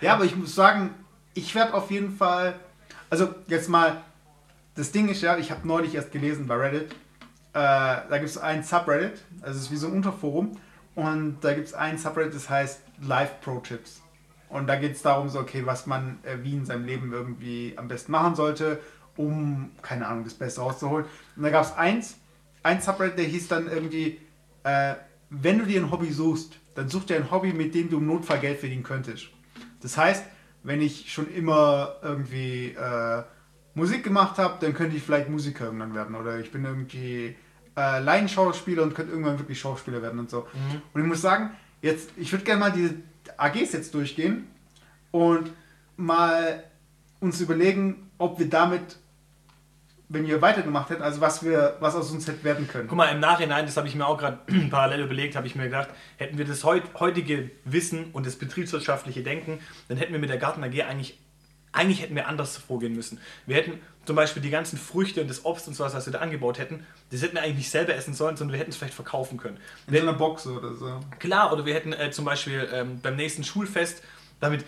Ja, 0.00 0.14
aber 0.14 0.24
ich 0.24 0.36
muss 0.36 0.54
sagen, 0.54 0.90
ich 1.34 1.54
werde 1.54 1.74
auf 1.74 1.90
jeden 1.90 2.16
Fall, 2.16 2.54
also 3.10 3.34
jetzt 3.48 3.68
mal, 3.68 4.02
das 4.76 4.92
Ding 4.92 5.08
ist 5.08 5.20
ja, 5.20 5.36
ich 5.36 5.50
habe 5.50 5.66
neulich 5.66 5.94
erst 5.94 6.12
gelesen 6.12 6.46
bei 6.46 6.56
Reddit, 6.56 6.92
äh, 6.92 6.94
da 7.54 8.06
gibt 8.12 8.30
es 8.30 8.38
ein 8.38 8.62
Subreddit, 8.62 9.22
also 9.42 9.58
es 9.58 9.66
ist 9.66 9.70
wie 9.70 9.76
so 9.76 9.88
ein 9.88 9.92
Unterforum 9.94 10.56
und 10.94 11.38
da 11.40 11.54
gibt 11.54 11.66
es 11.66 11.74
ein 11.74 11.98
Subreddit, 11.98 12.34
das 12.34 12.48
heißt 12.48 12.80
Live 13.02 13.40
Pro 13.40 13.58
Tips. 13.60 14.02
Und 14.48 14.68
da 14.68 14.76
geht 14.76 14.92
es 14.92 15.02
darum, 15.02 15.28
so, 15.28 15.40
okay, 15.40 15.66
was 15.66 15.86
man 15.86 16.18
äh, 16.22 16.36
wie 16.42 16.52
in 16.52 16.64
seinem 16.64 16.84
Leben 16.84 17.12
irgendwie 17.12 17.74
am 17.76 17.88
besten 17.88 18.12
machen 18.12 18.36
sollte, 18.36 18.80
um, 19.16 19.72
keine 19.82 20.06
Ahnung, 20.06 20.24
das 20.24 20.34
Beste 20.34 20.60
rauszuholen. 20.60 21.06
Und 21.36 21.42
da 21.42 21.50
gab 21.50 21.64
es 21.64 21.72
eins, 21.72 22.16
ein 22.62 22.80
Subreddit, 22.80 23.18
der 23.18 23.24
hieß 23.26 23.48
dann 23.48 23.68
irgendwie, 23.68 24.20
äh, 24.62 24.94
wenn 25.30 25.58
du 25.58 25.66
dir 25.66 25.80
ein 25.80 25.90
Hobby 25.90 26.12
suchst, 26.12 26.58
dann 26.74 26.88
such 26.88 27.04
dir 27.06 27.16
ein 27.16 27.30
Hobby, 27.30 27.52
mit 27.52 27.74
dem 27.74 27.90
du 27.90 27.98
im 27.98 28.06
Notfall 28.06 28.38
Geld 28.38 28.60
verdienen 28.60 28.82
könntest. 28.82 29.28
Das 29.80 29.96
heißt, 29.96 30.24
wenn 30.62 30.80
ich 30.80 31.12
schon 31.12 31.32
immer 31.32 31.96
irgendwie 32.02 32.70
äh, 32.70 33.22
Musik 33.74 34.04
gemacht 34.04 34.38
habe, 34.38 34.56
dann 34.60 34.72
könnte 34.72 34.96
ich 34.96 35.02
vielleicht 35.02 35.28
Musiker 35.28 35.66
irgendwann 35.66 35.94
werden. 35.94 36.14
Oder 36.14 36.38
ich 36.38 36.50
bin 36.50 36.64
irgendwie 36.64 37.36
äh, 37.76 38.00
Laienschauspieler 38.00 38.82
und 38.82 38.94
könnte 38.94 39.12
irgendwann 39.12 39.38
wirklich 39.38 39.58
Schauspieler 39.58 40.02
werden 40.02 40.18
und 40.18 40.30
so. 40.30 40.40
Mhm. 40.52 40.82
Und 40.92 41.00
ich 41.00 41.06
muss 41.06 41.20
sagen, 41.20 41.50
jetzt, 41.82 42.10
ich 42.16 42.30
würde 42.32 42.44
gerne 42.44 42.60
mal 42.60 42.72
diese 42.72 42.94
AGs 43.36 43.72
jetzt 43.72 43.94
durchgehen 43.94 44.46
und 45.10 45.50
mal 45.96 46.64
uns 47.20 47.40
überlegen, 47.40 48.10
ob 48.18 48.38
wir 48.38 48.48
damit, 48.48 48.96
wenn 50.08 50.26
wir 50.26 50.40
weitergemacht 50.42 50.90
hätten, 50.90 51.02
also 51.02 51.20
was 51.20 51.44
wir, 51.44 51.76
was 51.80 51.94
aus 51.94 52.10
uns 52.10 52.28
hätte 52.28 52.44
werden 52.44 52.68
können. 52.68 52.88
Guck 52.88 52.96
mal, 52.96 53.06
im 53.06 53.20
Nachhinein, 53.20 53.66
das 53.66 53.76
habe 53.76 53.88
ich 53.88 53.94
mir 53.94 54.06
auch 54.06 54.18
gerade 54.18 54.38
parallel 54.70 55.04
überlegt, 55.04 55.36
habe 55.36 55.46
ich 55.46 55.56
mir 55.56 55.64
gedacht, 55.64 55.88
hätten 56.16 56.38
wir 56.38 56.44
das 56.44 56.64
heut, 56.64 56.82
heutige 57.00 57.50
Wissen 57.64 58.06
und 58.12 58.26
das 58.26 58.36
betriebswirtschaftliche 58.36 59.22
Denken, 59.22 59.58
dann 59.88 59.96
hätten 59.96 60.12
wir 60.12 60.20
mit 60.20 60.30
der 60.30 60.38
Garten 60.38 60.62
AG 60.62 60.82
eigentlich 60.82 61.18
eigentlich 61.74 62.02
hätten 62.02 62.14
wir 62.14 62.28
anders 62.28 62.56
vorgehen 62.56 62.94
müssen. 62.94 63.18
Wir 63.46 63.56
hätten 63.56 63.80
zum 64.04 64.16
Beispiel 64.16 64.42
die 64.42 64.50
ganzen 64.50 64.78
Früchte 64.78 65.20
und 65.20 65.28
das 65.28 65.44
Obst 65.44 65.68
und 65.68 65.74
sowas, 65.74 65.94
was 65.94 66.06
wir 66.06 66.12
da 66.12 66.18
angebaut 66.20 66.58
hätten, 66.58 66.86
das 67.10 67.22
hätten 67.22 67.34
wir 67.34 67.42
eigentlich 67.42 67.58
nicht 67.58 67.70
selber 67.70 67.94
essen 67.94 68.14
sollen, 68.14 68.36
sondern 68.36 68.52
wir 68.52 68.60
hätten 68.60 68.70
es 68.70 68.76
vielleicht 68.76 68.94
verkaufen 68.94 69.38
können. 69.38 69.58
In 69.86 69.94
so 69.94 70.00
einer 70.00 70.12
Box 70.12 70.46
oder 70.46 70.74
so. 70.74 71.00
Klar, 71.18 71.52
oder 71.52 71.64
wir 71.66 71.74
hätten 71.74 71.92
äh, 71.92 72.10
zum 72.10 72.24
Beispiel 72.24 72.68
ähm, 72.72 73.00
beim 73.02 73.16
nächsten 73.16 73.44
Schulfest 73.44 74.02
damit, 74.40 74.64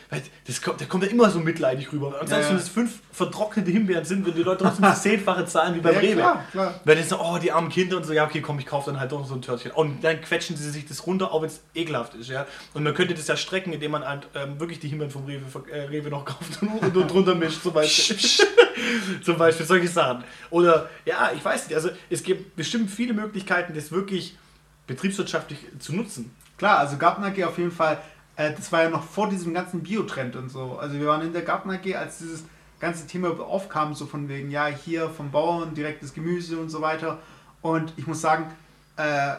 das 0.46 0.62
kommt, 0.62 0.80
der 0.80 0.86
kommt 0.86 1.04
ja 1.04 1.10
immer 1.10 1.30
so 1.30 1.38
mitleidig 1.40 1.92
rüber. 1.92 2.18
Und 2.20 2.28
selbst 2.28 2.46
ja, 2.46 2.50
wenn 2.50 2.56
es 2.56 2.68
fünf 2.68 3.00
vertrocknete 3.12 3.70
Himbeeren 3.70 4.04
sind, 4.04 4.26
wenn 4.26 4.34
die 4.34 4.42
Leute 4.42 4.64
trotzdem 4.64 4.82
das 4.82 5.02
zehnfache 5.02 5.44
zahlen 5.44 5.74
wie 5.74 5.80
beim 5.80 5.94
ja, 5.94 6.00
Rewe. 6.00 6.20
Klar, 6.20 6.44
klar. 6.50 6.80
Weil 6.84 6.96
die 6.96 7.02
so, 7.02 7.20
oh, 7.20 7.38
die 7.38 7.52
armen 7.52 7.68
Kinder 7.68 7.96
und 7.98 8.04
so, 8.04 8.12
ja, 8.12 8.24
okay, 8.24 8.40
komm, 8.40 8.58
ich 8.58 8.66
kaufe 8.66 8.90
dann 8.90 8.98
halt 9.00 9.12
doch 9.12 9.20
noch 9.20 9.28
so 9.28 9.34
ein 9.34 9.42
Törtchen. 9.42 9.72
Und 9.72 10.02
dann 10.02 10.20
quetschen 10.20 10.56
sie 10.56 10.70
sich 10.70 10.86
das 10.86 11.06
runter, 11.06 11.32
auch 11.32 11.42
wenn 11.42 11.48
es 11.48 11.60
ekelhaft 11.74 12.14
ist, 12.14 12.30
ja. 12.30 12.46
Und 12.74 12.84
man 12.84 12.94
könnte 12.94 13.14
das 13.14 13.26
ja 13.26 13.36
strecken, 13.36 13.72
indem 13.72 13.90
man 13.90 14.04
halt 14.04 14.28
ähm, 14.34 14.58
wirklich 14.58 14.80
die 14.80 14.88
Himbeeren 14.88 15.10
vom 15.10 15.24
Rewe, 15.24 15.42
äh, 15.70 15.82
Rewe 15.82 16.08
noch 16.10 16.24
kauft 16.24 16.62
und, 16.62 16.96
und 16.96 17.10
drunter 17.10 17.34
mischt, 17.34 17.62
zum 17.62 17.72
Beispiel. 17.72 18.16
zum 19.22 19.36
Beispiel 19.36 19.66
solche 19.66 19.88
Sachen. 19.88 20.24
Oder, 20.50 20.88
ja, 21.04 21.32
ich 21.34 21.44
weiß 21.44 21.68
nicht, 21.68 21.74
also 21.74 21.90
es 22.08 22.22
gibt 22.22 22.56
bestimmt 22.56 22.90
viele 22.90 23.12
Möglichkeiten, 23.12 23.74
das 23.74 23.90
wirklich 23.90 24.36
betriebswirtschaftlich 24.86 25.58
zu 25.78 25.94
nutzen. 25.94 26.34
Klar, 26.58 26.78
also 26.78 26.96
Gartner 26.96 27.30
geht 27.30 27.44
auf 27.44 27.58
jeden 27.58 27.72
Fall 27.72 27.98
äh, 28.36 28.52
das 28.52 28.70
war 28.72 28.82
ja 28.82 28.90
noch 28.90 29.02
vor 29.02 29.28
diesem 29.28 29.54
ganzen 29.54 29.82
Biotrend 29.82 30.36
und 30.36 30.50
so. 30.50 30.78
Also 30.78 30.98
wir 30.98 31.06
waren 31.06 31.22
in 31.22 31.32
der 31.32 31.42
Garten 31.42 31.70
AG, 31.70 31.94
als 31.96 32.18
dieses 32.18 32.44
ganze 32.78 33.06
Thema 33.06 33.28
aufkam, 33.40 33.94
so 33.94 34.06
von 34.06 34.28
wegen, 34.28 34.50
ja, 34.50 34.66
hier 34.66 35.08
vom 35.08 35.30
Bauern 35.30 35.74
direktes 35.74 36.12
Gemüse 36.12 36.58
und 36.58 36.68
so 36.68 36.80
weiter. 36.82 37.18
Und 37.62 37.92
ich 37.96 38.06
muss 38.06 38.20
sagen, 38.20 38.46
äh, 38.96 39.34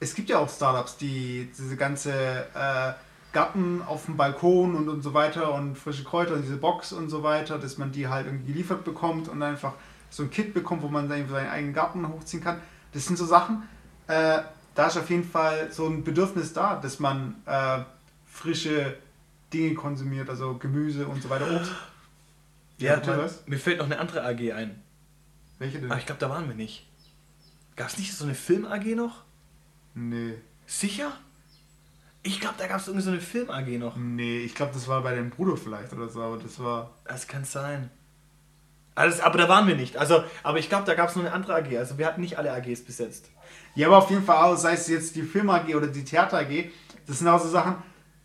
es 0.00 0.14
gibt 0.14 0.28
ja 0.28 0.38
auch 0.38 0.48
Startups, 0.48 0.96
die 0.96 1.50
diese 1.58 1.76
ganze 1.76 2.12
äh, 2.54 2.92
Garten 3.32 3.82
auf 3.86 4.06
dem 4.06 4.16
Balkon 4.16 4.74
und, 4.74 4.88
und 4.88 5.02
so 5.02 5.12
weiter 5.12 5.52
und 5.54 5.76
frische 5.76 6.04
Kräuter 6.04 6.34
und 6.34 6.42
diese 6.42 6.56
Box 6.56 6.92
und 6.92 7.10
so 7.10 7.22
weiter, 7.22 7.58
dass 7.58 7.78
man 7.78 7.92
die 7.92 8.08
halt 8.08 8.26
irgendwie 8.26 8.52
geliefert 8.52 8.84
bekommt 8.84 9.28
und 9.28 9.42
einfach 9.42 9.74
so 10.10 10.22
ein 10.22 10.30
Kit 10.30 10.54
bekommt, 10.54 10.82
wo 10.82 10.88
man 10.88 11.08
dann 11.08 11.28
seinen 11.28 11.50
eigenen 11.50 11.74
Garten 11.74 12.08
hochziehen 12.08 12.42
kann. 12.42 12.60
Das 12.92 13.04
sind 13.04 13.16
so 13.16 13.26
Sachen, 13.26 13.64
äh, 14.06 14.38
da 14.74 14.86
ist 14.86 14.96
auf 14.96 15.10
jeden 15.10 15.28
Fall 15.28 15.70
so 15.70 15.86
ein 15.86 16.04
Bedürfnis 16.04 16.52
da, 16.52 16.76
dass 16.76 17.00
man 17.00 17.34
äh, 17.44 17.80
frische 18.38 18.96
Dinge 19.52 19.74
konsumiert, 19.74 20.30
also 20.30 20.56
Gemüse 20.58 21.06
und 21.06 21.22
so 21.22 21.30
weiter, 21.30 21.50
Obst. 21.54 21.72
Ja, 22.80 22.94
du, 22.98 23.28
mir 23.46 23.58
fällt 23.58 23.78
noch 23.78 23.86
eine 23.86 23.98
andere 23.98 24.22
AG 24.22 24.52
ein. 24.52 24.80
Welche 25.58 25.80
denn? 25.80 25.90
Aber 25.90 25.98
ich 25.98 26.06
glaube, 26.06 26.20
da 26.20 26.30
waren 26.30 26.46
wir 26.46 26.54
nicht. 26.54 26.86
Gab 27.74 27.88
es 27.88 27.98
nicht 27.98 28.14
so 28.14 28.24
eine 28.24 28.36
Film-AG 28.36 28.94
noch? 28.94 29.24
Nee. 29.94 30.34
Sicher? 30.64 31.12
Ich 32.22 32.38
glaube, 32.38 32.54
da 32.56 32.68
gab 32.68 32.78
es 32.78 32.86
irgendwie 32.86 33.04
so 33.04 33.10
eine 33.10 33.20
Film-AG 33.20 33.78
noch. 33.78 33.96
Nee, 33.96 34.38
ich 34.38 34.54
glaube, 34.54 34.74
das 34.74 34.86
war 34.86 35.02
bei 35.02 35.12
deinem 35.12 35.30
Bruder 35.30 35.56
vielleicht 35.56 35.92
oder 35.92 36.08
so, 36.08 36.22
aber 36.22 36.38
das 36.38 36.60
war. 36.60 36.94
Das 37.04 37.26
kann 37.26 37.44
sein. 37.44 37.90
Alles, 38.94 39.20
aber 39.20 39.38
da 39.38 39.48
waren 39.48 39.66
wir 39.66 39.74
nicht. 39.74 39.96
Also, 39.96 40.22
aber 40.44 40.60
ich 40.60 40.68
glaube, 40.68 40.84
da 40.84 40.94
gab 40.94 41.08
es 41.08 41.16
nur 41.16 41.24
eine 41.24 41.34
andere 41.34 41.56
AG. 41.56 41.76
Also 41.76 41.98
wir 41.98 42.06
hatten 42.06 42.20
nicht 42.20 42.38
alle 42.38 42.52
AGs 42.52 42.84
besetzt. 42.84 43.30
Ja, 43.74 43.88
aber 43.88 43.98
auf 43.98 44.10
jeden 44.10 44.24
Fall 44.24 44.36
auch, 44.36 44.56
sei 44.56 44.74
es 44.74 44.86
jetzt 44.86 45.16
die 45.16 45.22
Film 45.22 45.50
AG 45.50 45.74
oder 45.74 45.88
die 45.88 46.04
Theater 46.04 46.38
AG, 46.38 46.70
das 47.08 47.18
sind 47.18 47.26
auch 47.26 47.40
so 47.40 47.48
Sachen, 47.48 47.76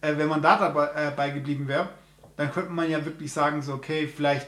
äh, 0.04 0.18
wenn 0.18 0.28
man 0.28 0.42
da 0.42 0.58
dabei 0.58 1.30
äh, 1.30 1.32
geblieben 1.32 1.68
wäre, 1.68 1.90
dann 2.36 2.52
könnte 2.52 2.72
man 2.72 2.90
ja 2.90 3.04
wirklich 3.06 3.32
sagen, 3.32 3.62
so, 3.62 3.74
okay, 3.74 4.08
vielleicht 4.08 4.48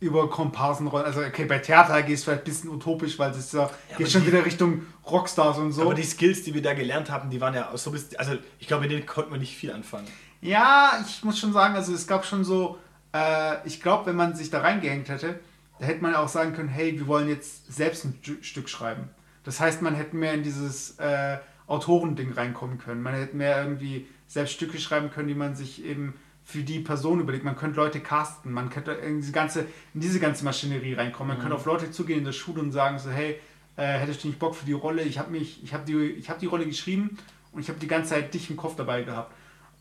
über 0.00 0.28
Komparsenrollen, 0.28 1.06
also 1.06 1.20
okay, 1.20 1.44
bei 1.46 1.58
Theater 1.58 1.94
AG 1.94 2.08
ist 2.08 2.24
vielleicht 2.24 2.42
ein 2.42 2.44
bisschen 2.44 2.70
utopisch, 2.70 3.18
weil 3.18 3.30
es 3.30 3.52
ja, 3.52 3.70
ja 3.90 3.96
geht 3.96 4.10
schon 4.10 4.22
die, 4.22 4.28
wieder 4.28 4.44
Richtung 4.44 4.82
Rockstars 5.10 5.58
und 5.58 5.72
so. 5.72 5.82
Aber 5.82 5.94
die 5.94 6.02
Skills, 6.02 6.42
die 6.42 6.54
wir 6.54 6.62
da 6.62 6.74
gelernt 6.74 7.10
haben, 7.10 7.30
die 7.30 7.40
waren 7.40 7.54
ja 7.54 7.70
so 7.76 7.90
bis, 7.90 8.14
also 8.16 8.32
ich 8.58 8.66
glaube, 8.66 8.82
mit 8.82 8.92
denen 8.92 9.06
konnten 9.06 9.32
wir 9.32 9.38
nicht 9.38 9.56
viel 9.56 9.72
anfangen. 9.72 10.06
Ja, 10.40 11.02
ich 11.06 11.24
muss 11.24 11.38
schon 11.38 11.52
sagen, 11.52 11.74
also 11.74 11.94
es 11.94 12.06
gab 12.06 12.26
schon 12.26 12.44
so, 12.44 12.78
äh, 13.14 13.66
ich 13.66 13.80
glaube, 13.80 14.06
wenn 14.06 14.16
man 14.16 14.34
sich 14.34 14.50
da 14.50 14.60
reingehängt 14.60 15.08
hätte, 15.08 15.40
da 15.78 15.86
hätte 15.86 16.02
man 16.02 16.14
auch 16.14 16.28
sagen 16.28 16.54
können, 16.54 16.68
hey, 16.68 16.98
wir 16.98 17.06
wollen 17.06 17.28
jetzt 17.28 17.72
selbst 17.72 18.04
ein 18.04 18.18
Stück 18.42 18.68
schreiben. 18.68 19.10
Das 19.44 19.60
heißt, 19.60 19.80
man 19.82 19.94
hätte 19.94 20.16
mehr 20.16 20.34
in 20.34 20.42
dieses 20.42 20.98
äh, 20.98 21.38
Autorending 21.66 22.32
reinkommen 22.32 22.78
können. 22.78 23.02
Man 23.02 23.14
hätte 23.14 23.36
mehr 23.36 23.62
irgendwie 23.62 24.06
selbst 24.26 24.54
Stücke 24.54 24.78
schreiben 24.78 25.10
können, 25.10 25.28
die 25.28 25.34
man 25.34 25.54
sich 25.54 25.84
eben 25.84 26.14
für 26.44 26.62
die 26.62 26.78
Person 26.78 27.20
überlegt. 27.20 27.44
Man 27.44 27.56
könnte 27.56 27.76
Leute 27.76 28.00
casten, 28.00 28.52
man 28.52 28.70
könnte 28.70 28.92
in 28.92 29.20
diese 29.20 29.32
ganze, 29.32 29.66
in 29.94 30.00
diese 30.00 30.20
ganze 30.20 30.44
Maschinerie 30.44 30.94
reinkommen. 30.94 31.28
Man 31.28 31.38
mhm. 31.38 31.42
könnte 31.42 31.56
auf 31.56 31.66
Leute 31.66 31.90
zugehen 31.90 32.20
in 32.20 32.24
der 32.24 32.32
Schule 32.32 32.60
und 32.60 32.72
sagen 32.72 32.98
so, 32.98 33.10
hey, 33.10 33.40
äh, 33.76 33.82
hättest 33.98 34.22
du 34.22 34.28
nicht 34.28 34.38
Bock 34.38 34.54
für 34.54 34.64
die 34.64 34.72
Rolle? 34.72 35.02
Ich 35.02 35.18
habe 35.18 35.30
mich, 35.30 35.62
ich 35.62 35.74
habe 35.74 35.84
die, 35.84 35.96
ich 36.10 36.30
habe 36.30 36.38
die 36.38 36.46
Rolle 36.46 36.66
geschrieben 36.66 37.18
und 37.52 37.60
ich 37.60 37.68
habe 37.68 37.78
die 37.78 37.88
ganze 37.88 38.10
Zeit 38.10 38.32
dich 38.32 38.48
im 38.48 38.56
Kopf 38.56 38.76
dabei 38.76 39.02
gehabt 39.02 39.32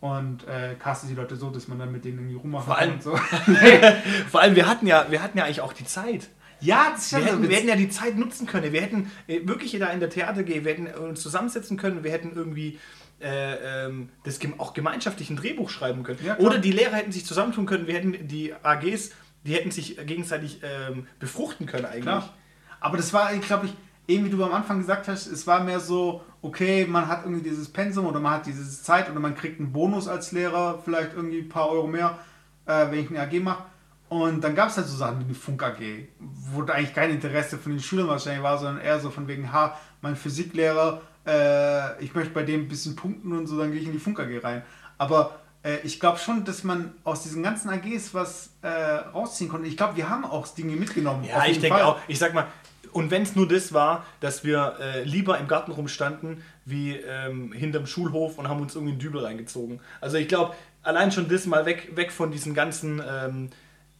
und 0.02 0.48
äh, 0.48 0.76
castet 0.78 1.12
die 1.12 1.16
Leute 1.16 1.36
so, 1.36 1.50
dass 1.50 1.68
man 1.68 1.80
dann 1.80 1.92
mit 1.92 2.04
denen 2.04 2.18
irgendwie 2.18 2.36
rummachen 2.36 2.66
vor 2.66 2.78
allem, 2.78 2.94
und 2.94 3.04
so. 3.04 3.16
vor 4.32 4.42
allem, 4.42 4.56
wir 4.56 4.68
hatten 4.68 4.88
ja, 4.88 5.06
wir 5.10 5.22
hatten 5.22 5.38
ja 5.38 5.46
eigentlich 5.46 5.62
auch 5.62 5.74
die 5.74 5.86
Zeit. 5.86 6.30
Ja, 6.62 6.92
das 6.92 7.06
ist 7.06 7.18
wir, 7.18 7.26
hätten, 7.26 7.50
wir 7.50 7.56
hätten 7.56 7.68
ja 7.68 7.76
die 7.76 7.90
Zeit 7.90 8.18
nutzen 8.18 8.48
können. 8.48 8.72
Wir 8.72 8.82
hätten 8.82 9.12
äh, 9.28 9.42
wirklich 9.44 9.78
da 9.78 9.88
in 9.88 10.00
der 10.00 10.10
Theater 10.10 10.44
gehen, 10.44 10.66
wir 10.66 10.72
hätten 10.72 10.88
uns 10.88 11.22
zusammensetzen 11.22 11.78
können, 11.78 12.04
wir 12.04 12.12
hätten 12.12 12.34
irgendwie 12.36 12.80
äh, 13.22 13.86
ähm, 13.86 14.10
das 14.24 14.40
auch 14.58 14.74
gemeinschaftlich 14.74 15.30
ein 15.30 15.38
Drehbuch 15.38 15.70
schreiben 15.70 16.04
können. 16.04 16.20
Ja, 16.24 16.38
Oder 16.38 16.60
die 16.60 16.72
Lehrer 16.72 16.96
hätten 16.96 17.12
sich 17.12 17.26
zusammentun 17.26 17.66
können, 17.66 17.88
wir 17.88 17.96
hätten 17.96 18.28
die 18.28 18.54
AGs, 18.54 19.12
die 19.46 19.54
hätten 19.54 19.72
sich 19.72 19.98
gegenseitig 20.06 20.62
ähm, 20.64 21.08
befruchten 21.20 21.66
können 21.66 21.86
eigentlich. 21.86 22.04
Klar. 22.04 22.34
Aber 22.80 22.98
das 22.98 23.14
war, 23.14 23.34
glaube 23.38 23.68
ich, 23.68 23.74
eben 24.08 24.26
wie 24.26 24.30
du 24.30 24.44
am 24.44 24.54
Anfang 24.54 24.80
gesagt 24.80 25.08
hast, 25.08 25.28
es 25.28 25.48
war 25.48 25.64
mehr 25.64 25.80
so, 25.80 26.24
okay, 26.42 26.86
man 26.86 27.08
hat 27.08 27.24
irgendwie 27.24 27.50
dieses 27.50 27.70
Pensum 27.70 28.06
oder 28.06 28.20
man 28.20 28.34
hat 28.34 28.46
diese 28.46 28.70
Zeit 28.84 29.10
oder 29.10 29.20
man 29.20 29.36
kriegt 29.36 29.60
einen 29.60 29.72
Bonus 29.72 30.08
als 30.08 30.32
Lehrer, 30.32 30.82
vielleicht 30.84 31.14
irgendwie 31.14 31.40
ein 31.40 31.50
paar 31.50 31.70
Euro 31.70 31.88
mehr, 31.88 32.20
äh, 32.66 32.92
wenn 32.92 33.00
ich 33.00 33.10
eine 33.10 33.22
AG 33.22 33.40
mache. 33.42 33.64
Und 34.08 34.44
dann 34.44 34.54
gab 34.54 34.70
es 34.70 34.78
halt 34.78 34.88
so 34.88 34.96
Sachen 34.96 35.20
wie 35.22 35.24
die 35.24 35.34
Funk 35.34 35.64
AG, 35.64 35.80
wo 36.20 36.62
da 36.62 36.74
eigentlich 36.74 36.94
kein 36.94 37.10
Interesse 37.10 37.58
von 37.58 37.72
den 37.72 37.82
Schülern 37.82 38.08
wahrscheinlich 38.08 38.44
war, 38.44 38.58
sondern 38.58 38.84
eher 38.84 39.00
so 39.00 39.10
von 39.10 39.28
wegen, 39.28 39.52
ha, 39.52 39.78
mein 40.02 40.16
Physiklehrer 40.16 41.02
äh, 41.26 42.04
ich 42.04 42.14
möchte 42.14 42.34
bei 42.34 42.44
dem 42.44 42.62
ein 42.62 42.68
bisschen 42.68 42.96
punkten 42.96 43.32
und 43.34 43.48
so, 43.48 43.58
dann 43.58 43.72
gehe 43.72 43.82
ich 43.82 43.88
in 43.88 43.94
die 43.94 44.00
Funk 44.00 44.20
AG 44.20 44.44
rein. 44.44 44.64
Aber 44.98 45.40
äh, 45.64 45.78
ich 45.84 46.00
glaube 46.00 46.20
schon, 46.20 46.46
dass 46.46 46.64
man 46.64 46.94
aus 47.04 47.24
diesen 47.24 47.44
ganzen 47.44 47.70
AGs 47.70 48.14
was 48.14 48.52
äh, 48.62 48.68
rausziehen 48.68 49.50
konnte. 49.50 49.68
Ich 49.68 49.78
glaube, 49.78 49.98
wir 49.98 50.10
haben 50.10 50.26
auch 50.26 50.48
Dinge 50.48 50.76
mitgenommen. 50.76 51.24
Ja, 51.24 51.46
ich 51.46 51.60
denke 51.60 51.84
auch. 51.86 52.00
Ich 52.08 52.20
sag 52.20 52.34
mal, 52.34 52.48
und 52.92 53.12
wenn 53.12 53.24
es 53.24 53.36
nur 53.36 53.48
das 53.48 53.74
war, 53.74 54.06
dass 54.22 54.46
wir 54.46 54.78
äh, 54.80 55.04
lieber 55.04 55.38
im 55.38 55.48
Garten 55.48 55.72
rumstanden, 55.72 56.44
wie 56.64 56.96
ähm, 56.96 57.52
hinterm 57.52 57.88
Schulhof 57.88 58.38
und 58.38 58.48
haben 58.48 58.62
uns 58.62 58.76
irgendwie 58.76 58.94
einen 58.94 59.00
Dübel 59.00 59.22
reingezogen. 59.22 59.82
Also 60.00 60.16
ich 60.16 60.30
glaube, 60.30 60.56
allein 60.82 61.12
schon 61.12 61.28
das 61.28 61.46
mal 61.46 61.66
weg, 61.66 61.92
weg 61.96 62.12
von 62.12 62.32
diesen 62.32 62.54
ganzen 62.54 63.02
ähm, 63.06 63.50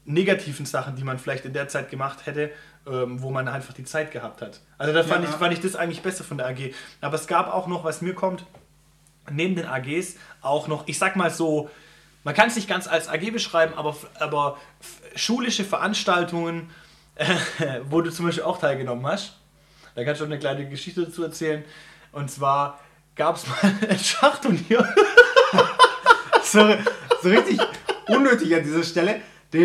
negativen 0.06 0.66
Sachen, 0.66 0.96
die 0.96 1.04
man 1.04 1.20
vielleicht 1.20 1.46
in 1.46 1.54
der 1.54 1.68
Zeit 1.68 1.90
gemacht 1.90 2.26
hätte, 2.26 2.52
ähm, 2.88 3.22
wo 3.22 3.32
man 3.32 3.48
einfach 3.48 3.74
die 3.74 3.84
Zeit 3.84 4.12
gehabt 4.12 4.42
hat. 4.42 4.62
Also 4.78 4.94
da 4.94 5.04
fand, 5.04 5.24
ja, 5.24 5.30
ich, 5.30 5.36
fand 5.36 5.54
ich 5.54 5.60
das 5.60 5.76
eigentlich 5.76 6.02
besser 6.02 6.24
von 6.24 6.38
der 6.38 6.48
AG. 6.48 6.74
Aber 7.02 7.16
es 7.16 7.28
gab 7.28 7.52
auch 7.52 7.68
noch, 7.68 7.84
was 7.84 8.02
mir 8.02 8.14
kommt, 8.14 8.46
neben 9.32 9.56
den 9.56 9.66
AGs 9.66 10.16
auch 10.42 10.68
noch, 10.68 10.88
ich 10.88 11.00
sag 11.00 11.16
mal 11.16 11.32
so, 11.32 11.70
man 12.24 12.34
kann 12.34 12.48
es 12.48 12.56
nicht 12.56 12.68
ganz 12.68 12.88
als 12.88 13.08
AG 13.08 13.32
beschreiben, 13.32 13.74
aber, 13.76 13.96
aber 14.20 14.58
schulische 15.16 15.64
Veranstaltungen, 15.64 16.70
äh, 17.16 17.26
wo 17.90 18.02
du 18.02 18.12
zum 18.12 18.26
Beispiel 18.26 18.44
auch 18.44 18.60
teilgenommen 18.60 19.06
hast. 19.06 19.38
Da 19.96 20.04
kannst 20.04 20.22
du 20.22 20.26
eine 20.26 20.38
kleine 20.38 20.68
Geschichte 20.68 21.06
dazu 21.06 21.24
erzählen. 21.24 21.64
Und 22.12 22.30
zwar 22.30 22.80
gab 23.16 23.38
es 23.38 23.48
mal 23.48 23.74
ein 23.90 24.00
Schachturnier. 24.00 24.88
so, 26.44 26.76
so 27.22 27.30
richtig 27.30 27.60
unnötig 28.08 28.56
an 28.56 28.64
dieser 28.64 28.84
Stelle. 28.84 29.22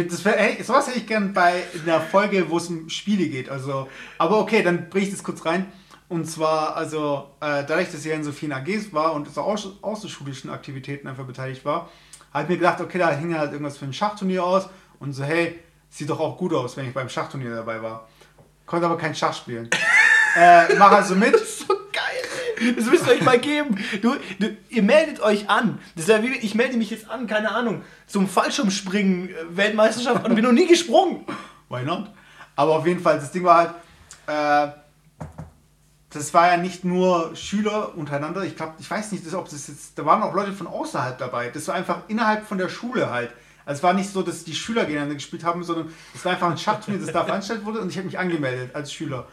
Das 0.08 0.24
hey, 0.24 0.62
sowas 0.62 0.86
hätte 0.86 0.98
ich 0.98 1.06
gern 1.06 1.32
bei 1.32 1.64
einer 1.82 2.00
Folge, 2.00 2.48
wo 2.48 2.58
es 2.58 2.68
um 2.68 2.88
Spiele 2.88 3.28
geht. 3.28 3.48
Also, 3.48 3.88
aber 4.18 4.38
okay, 4.38 4.62
dann 4.62 4.88
bringe 4.88 5.06
ich 5.06 5.10
das 5.10 5.22
kurz 5.22 5.44
rein. 5.44 5.66
Und 6.08 6.26
zwar, 6.26 6.76
also, 6.76 7.30
äh, 7.40 7.64
dadurch, 7.66 7.90
dass 7.90 8.00
ich 8.00 8.06
ja 8.06 8.14
in 8.14 8.24
so 8.24 8.32
vielen 8.32 8.52
AGs 8.52 8.92
war 8.92 9.14
und 9.14 9.32
so 9.32 9.42
außerschulischen 9.42 10.50
Aktivitäten 10.50 11.06
einfach 11.06 11.24
beteiligt 11.24 11.64
war, 11.64 11.88
habe 12.32 12.44
ich 12.44 12.48
mir 12.50 12.56
gedacht, 12.56 12.80
okay, 12.80 12.98
da 12.98 13.10
hing 13.10 13.36
halt 13.36 13.52
irgendwas 13.52 13.78
für 13.78 13.84
ein 13.84 13.92
Schachturnier 13.92 14.44
aus. 14.44 14.68
Und 14.98 15.12
so, 15.12 15.24
hey, 15.24 15.58
sieht 15.88 16.10
doch 16.10 16.20
auch 16.20 16.36
gut 16.36 16.52
aus, 16.52 16.76
wenn 16.76 16.86
ich 16.86 16.94
beim 16.94 17.08
Schachturnier 17.08 17.54
dabei 17.54 17.82
war. 17.82 18.08
Konnte 18.66 18.86
aber 18.86 18.98
kein 18.98 19.14
Schach 19.14 19.34
spielen. 19.34 19.68
äh, 20.36 20.74
mach 20.76 20.92
also 20.92 21.14
mit. 21.14 21.36
Das 22.76 22.86
müsst 22.86 23.06
ihr 23.06 23.12
euch 23.12 23.22
mal 23.22 23.38
geben. 23.38 23.76
Du, 24.02 24.14
du, 24.38 24.56
ihr 24.68 24.82
meldet 24.82 25.20
euch 25.20 25.48
an. 25.48 25.78
Das 25.94 26.04
ist 26.04 26.10
ja 26.10 26.22
wie, 26.22 26.28
ich 26.28 26.54
melde 26.54 26.76
mich 26.76 26.90
jetzt 26.90 27.08
an, 27.08 27.26
keine 27.26 27.52
Ahnung, 27.52 27.82
zum 28.06 28.28
Fallschirmspringen 28.28 29.30
äh, 29.30 29.34
Weltmeisterschaft 29.50 30.26
und 30.26 30.34
bin 30.34 30.44
noch 30.44 30.52
nie 30.52 30.66
gesprungen. 30.66 31.24
Why 31.68 31.82
not? 31.82 32.10
Aber 32.56 32.76
auf 32.76 32.86
jeden 32.86 33.00
Fall, 33.00 33.18
das 33.18 33.32
Ding 33.32 33.44
war 33.44 33.56
halt, 33.56 33.74
äh, 34.26 34.72
das 36.10 36.34
war 36.34 36.48
ja 36.48 36.56
nicht 36.56 36.84
nur 36.84 37.34
Schüler 37.36 37.96
untereinander. 37.96 38.42
Ich 38.42 38.56
glaube, 38.56 38.74
ich 38.78 38.90
weiß 38.90 39.12
nicht, 39.12 39.32
ob 39.32 39.48
das 39.48 39.68
jetzt, 39.68 39.98
da 39.98 40.04
waren 40.04 40.22
auch 40.22 40.34
Leute 40.34 40.52
von 40.52 40.66
außerhalb 40.66 41.16
dabei. 41.16 41.48
Das 41.50 41.68
war 41.68 41.76
einfach 41.76 42.02
innerhalb 42.08 42.46
von 42.46 42.58
der 42.58 42.68
Schule 42.68 43.10
halt. 43.10 43.32
Also 43.64 43.78
es 43.78 43.82
war 43.84 43.92
nicht 43.92 44.10
so, 44.10 44.22
dass 44.22 44.42
die 44.44 44.54
Schüler 44.54 44.82
gegeneinander 44.82 45.14
gespielt 45.14 45.44
haben, 45.44 45.62
sondern 45.62 45.92
es 46.14 46.24
war 46.24 46.32
einfach 46.32 46.50
ein 46.50 46.58
Schachturnier, 46.58 47.00
das 47.00 47.12
da 47.12 47.24
veranstaltet 47.24 47.64
wurde 47.64 47.80
und 47.80 47.90
ich 47.90 47.96
habe 47.96 48.06
mich 48.06 48.18
angemeldet 48.18 48.74
als 48.74 48.92
Schüler. 48.92 49.28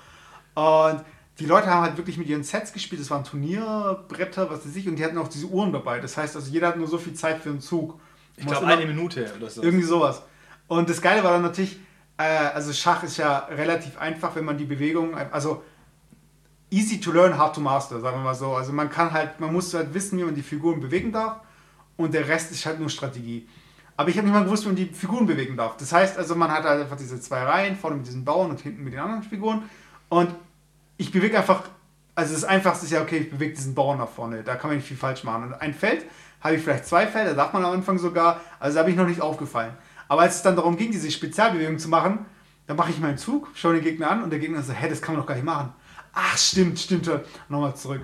Und 0.53 1.03
die 1.39 1.45
Leute 1.45 1.67
haben 1.67 1.83
halt 1.83 1.97
wirklich 1.97 2.17
mit 2.17 2.27
ihren 2.27 2.43
Sets 2.43 2.73
gespielt. 2.73 3.01
Das 3.01 3.11
waren 3.11 3.23
Turnierbretter, 3.23 4.49
was 4.49 4.65
weiß 4.65 4.75
ich, 4.75 4.87
und 4.87 4.95
die 4.95 5.05
hatten 5.05 5.17
auch 5.17 5.27
diese 5.27 5.45
Uhren 5.45 5.71
dabei. 5.71 5.99
Das 5.99 6.17
heißt, 6.17 6.35
also 6.35 6.51
jeder 6.51 6.69
hat 6.69 6.77
nur 6.77 6.87
so 6.87 6.97
viel 6.97 7.13
Zeit 7.13 7.41
für 7.41 7.49
einen 7.49 7.61
Zug. 7.61 7.99
Ich 8.35 8.45
glaube, 8.45 8.67
eine 8.67 8.85
Minute 8.85 9.31
oder 9.37 9.49
so. 9.49 9.61
Irgendwie 9.61 9.85
sowas. 9.85 10.23
Und 10.67 10.89
das 10.89 11.01
Geile 11.01 11.23
war 11.23 11.31
dann 11.31 11.43
natürlich, 11.43 11.79
äh, 12.17 12.23
also 12.23 12.73
Schach 12.73 13.03
ist 13.03 13.17
ja 13.17 13.39
relativ 13.49 13.97
einfach, 13.97 14.35
wenn 14.35 14.45
man 14.45 14.57
die 14.57 14.65
Bewegung, 14.65 15.15
also 15.15 15.63
easy 16.69 16.99
to 16.99 17.11
learn, 17.11 17.37
hard 17.37 17.55
to 17.55 17.61
master, 17.61 17.99
sagen 17.99 18.17
wir 18.17 18.23
mal 18.23 18.35
so. 18.35 18.53
Also 18.53 18.73
man 18.73 18.89
kann 18.89 19.11
halt, 19.11 19.39
man 19.39 19.53
muss 19.53 19.73
halt 19.73 19.93
wissen, 19.93 20.17
wie 20.19 20.23
man 20.23 20.35
die 20.35 20.43
Figuren 20.43 20.79
bewegen 20.79 21.11
darf 21.11 21.37
und 21.95 22.13
der 22.13 22.27
Rest 22.27 22.51
ist 22.51 22.65
halt 22.65 22.79
nur 22.79 22.89
Strategie. 22.89 23.47
Aber 23.95 24.09
ich 24.09 24.17
habe 24.17 24.27
nicht 24.27 24.35
mal 24.35 24.43
gewusst, 24.43 24.63
wie 24.63 24.67
man 24.67 24.75
die 24.75 24.85
Figuren 24.85 25.25
bewegen 25.25 25.57
darf. 25.57 25.77
Das 25.77 25.91
heißt 25.91 26.17
also, 26.17 26.35
man 26.35 26.51
hat 26.51 26.63
halt 26.63 26.81
einfach 26.81 26.97
diese 26.97 27.19
zwei 27.19 27.41
Reihen, 27.43 27.75
vorne 27.75 27.97
mit 27.97 28.05
diesen 28.05 28.23
Bauern 28.23 28.51
und 28.51 28.59
hinten 28.59 28.83
mit 28.83 28.93
den 28.93 28.99
anderen 28.99 29.23
Figuren. 29.23 29.63
Und 30.09 30.29
ich 30.97 31.11
bewege 31.11 31.37
einfach, 31.37 31.63
also 32.15 32.33
das 32.33 32.43
Einfachste 32.43 32.85
ist 32.85 32.91
ja, 32.91 33.01
okay, 33.01 33.17
ich 33.17 33.29
bewege 33.29 33.53
diesen 33.53 33.75
Bauern 33.75 33.99
nach 33.99 34.09
vorne, 34.09 34.43
da 34.43 34.55
kann 34.55 34.69
man 34.69 34.77
nicht 34.77 34.87
viel 34.87 34.97
falsch 34.97 35.23
machen. 35.23 35.45
Und 35.45 35.53
ein 35.53 35.73
Feld 35.73 36.05
habe 36.41 36.55
ich 36.55 36.61
vielleicht 36.61 36.85
zwei 36.85 37.07
Felder, 37.07 37.35
sagt 37.35 37.53
man 37.53 37.63
am 37.63 37.73
Anfang 37.73 37.97
sogar, 37.99 38.41
also 38.59 38.75
da 38.75 38.81
habe 38.81 38.91
ich 38.91 38.97
noch 38.97 39.07
nicht 39.07 39.21
aufgefallen. 39.21 39.73
Aber 40.07 40.21
als 40.21 40.35
es 40.35 40.41
dann 40.41 40.55
darum 40.55 40.77
ging, 40.77 40.91
diese 40.91 41.11
Spezialbewegung 41.11 41.79
zu 41.79 41.89
machen, 41.89 42.25
dann 42.65 42.77
mache 42.77 42.91
ich 42.91 42.99
meinen 42.99 43.17
Zug, 43.17 43.49
schaue 43.53 43.75
den 43.75 43.83
Gegner 43.83 44.11
an 44.11 44.23
und 44.23 44.29
der 44.29 44.39
Gegner 44.39 44.61
sagt, 44.61 44.81
hä, 44.81 44.89
das 44.89 45.01
kann 45.01 45.15
man 45.15 45.21
doch 45.21 45.27
gar 45.27 45.35
nicht 45.35 45.45
machen. 45.45 45.73
Ach, 46.13 46.37
stimmt, 46.37 46.79
stimmt. 46.79 47.09
Nochmal 47.49 47.75
zurück. 47.75 48.01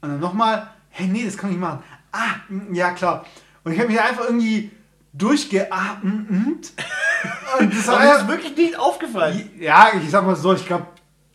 Und 0.00 0.10
dann 0.10 0.20
nochmal, 0.20 0.70
hä, 0.90 1.06
nee, 1.06 1.24
das 1.24 1.36
kann 1.36 1.50
ich 1.50 1.56
nicht 1.56 1.64
machen. 1.64 1.82
Ah, 2.12 2.36
mm, 2.48 2.74
ja, 2.74 2.92
klar. 2.92 3.26
Und 3.64 3.72
ich 3.72 3.78
habe 3.78 3.88
mich 3.88 4.00
einfach 4.00 4.24
irgendwie 4.24 4.70
durchgeatmet. 5.12 6.72
Und 7.58 7.74
das, 7.74 7.88
Aber 7.88 8.16
ist 8.16 8.28
wirklich 8.28 8.56
nicht 8.56 8.78
aufgefallen. 8.78 9.50
Ja, 9.58 9.90
ich 9.94 10.08
sag 10.10 10.24
mal 10.24 10.36
so, 10.36 10.54
ich 10.54 10.64
glaube, 10.64 10.86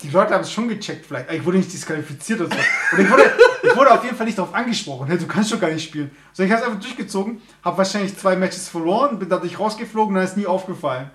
die 0.02 0.10
Leute 0.10 0.34
haben 0.34 0.42
es 0.42 0.52
schon 0.52 0.68
gecheckt 0.68 1.06
vielleicht. 1.06 1.32
Ich 1.32 1.46
wurde 1.46 1.58
nicht 1.58 1.72
disqualifiziert 1.72 2.42
oder 2.42 2.50
so. 2.50 2.96
Und 2.98 3.04
ich 3.04 3.10
wurde, 3.10 3.24
ich 3.64 3.76
wurde 3.76 3.92
auf 3.92 4.04
jeden 4.04 4.18
Fall 4.18 4.26
nicht 4.26 4.38
darauf 4.38 4.54
angesprochen. 4.54 5.08
Hey, 5.08 5.18
du 5.18 5.28
kannst 5.28 5.50
schon 5.50 5.60
gar 5.60 5.70
nicht 5.72 5.84
spielen. 5.84 6.12
So, 6.34 6.44
ich 6.44 6.52
habe 6.52 6.62
es 6.62 6.68
einfach 6.68 6.80
durchgezogen, 6.80 7.42
habe 7.64 7.78
wahrscheinlich 7.78 8.18
zwei 8.18 8.36
Matches 8.36 8.68
verloren, 8.68 9.20
bin 9.20 9.30
dadurch 9.30 9.60
rausgeflogen 9.60 10.16
dann 10.16 10.26
ist 10.26 10.36
nie 10.36 10.46
aufgefallen. 10.46 11.10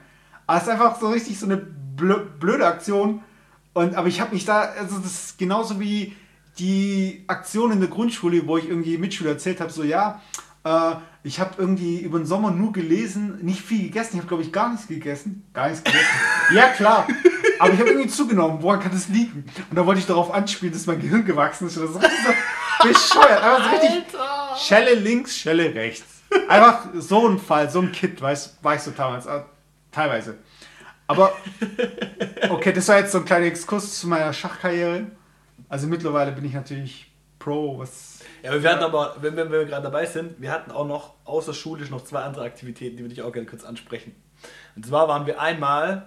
Aber 0.47 0.57
es 0.57 0.65
ist 0.65 0.71
einfach 0.71 0.99
so 0.99 1.11
richtig 1.11 1.39
so 1.39 1.47
eine 1.47 1.59
blöde 1.59 2.67
Aktion. 2.67 3.23
Und, 3.75 3.95
aber 3.95 4.09
ich 4.09 4.21
habe 4.21 4.33
mich 4.33 4.45
da, 4.45 4.61
also 4.61 4.99
das 4.99 5.13
ist 5.13 5.39
genauso 5.39 5.79
wie 5.81 6.17
die 6.59 7.25
Aktion 7.27 7.73
in 7.73 7.81
der 7.81 7.89
Grundschule, 7.89 8.47
wo 8.47 8.57
ich 8.57 8.69
irgendwie 8.69 8.99
Mitschüler 8.99 9.31
erzählt 9.31 9.61
habe, 9.61 9.71
so 9.71 9.85
ja, 9.85 10.21
äh, 10.65 10.97
ich 11.23 11.41
habe 11.41 11.51
irgendwie 11.59 12.01
über 12.01 12.19
den 12.19 12.27
Sommer 12.27 12.51
nur 12.51 12.73
gelesen, 12.73 13.39
nicht 13.45 13.61
viel 13.61 13.83
gegessen. 13.83 14.11
Ich 14.15 14.19
habe, 14.19 14.29
glaube 14.29 14.43
ich, 14.43 14.53
gar 14.53 14.71
nichts 14.71 14.87
gegessen. 14.87 15.47
Gar 15.53 15.69
nichts 15.69 15.85
gegessen. 15.85 16.07
ja, 16.55 16.69
klar. 16.69 17.07
Aber 17.59 17.73
ich 17.73 17.81
habe 17.81 17.91
irgendwie 17.91 18.09
zugenommen. 18.09 18.63
Woran 18.63 18.81
kann 18.81 18.93
das 18.93 19.09
liegen? 19.09 19.45
Und 19.71 19.77
da 19.77 19.85
wollte 19.85 20.01
ich 20.01 20.07
darauf 20.07 20.33
anspielen, 20.33 20.73
dass 20.73 20.87
mein 20.87 21.01
Gehirn 21.01 21.25
gewachsen 21.25 21.67
ist. 21.67 21.77
Das 21.77 21.91
ist 21.91 21.97
richtig 21.97 22.19
so 22.25 22.89
bescheuert. 22.89 23.43
Aber 23.43 23.65
so 23.65 23.71
richtig 23.71 24.05
Schelle 24.57 24.95
links, 24.95 25.37
Schelle 25.37 25.75
rechts. 25.75 26.23
Einfach 26.49 26.89
so 26.95 27.29
ein 27.29 27.39
Fall, 27.39 27.71
so 27.71 27.81
ein 27.81 27.91
Kid, 27.93 28.21
weißt, 28.21 28.63
war 28.63 28.75
ich 28.75 28.83
so 28.83 28.91
damals. 28.91 29.27
Äh, 29.27 29.41
teilweise. 29.91 30.39
Aber, 31.07 31.33
okay, 32.51 32.73
das 32.73 32.87
war 32.89 32.99
jetzt 32.99 33.13
so 33.13 33.19
ein 33.19 33.25
kleiner 33.25 33.47
Exkurs 33.47 33.99
zu 33.99 34.09
meiner 34.09 34.33
Schachkarriere. 34.33 35.07
Also 35.69 35.87
mittlerweile 35.87 36.33
bin 36.33 36.45
ich 36.45 36.53
natürlich 36.53 37.11
Pro, 37.39 37.79
was. 37.79 38.18
Ja, 38.43 38.63
wir 38.63 38.71
hatten 38.71 38.85
aber, 38.85 39.17
wenn, 39.21 39.37
wenn 39.37 39.51
wir 39.51 39.65
gerade 39.65 39.83
dabei 39.83 40.07
sind, 40.07 40.41
wir 40.41 40.53
hatten 40.53 40.71
auch 40.71 40.87
noch 40.87 41.15
außerschulisch 41.25 41.91
noch 41.91 42.05
zwei 42.05 42.21
andere 42.21 42.45
Aktivitäten, 42.45 42.97
die 42.97 43.03
würde 43.03 43.15
ich 43.15 43.23
auch 43.23 43.33
gerne 43.33 43.49
kurz 43.49 43.65
ansprechen. 43.65 44.15
Und 44.77 44.87
zwar 44.87 45.09
waren 45.09 45.27
wir 45.27 45.41
einmal, 45.41 46.07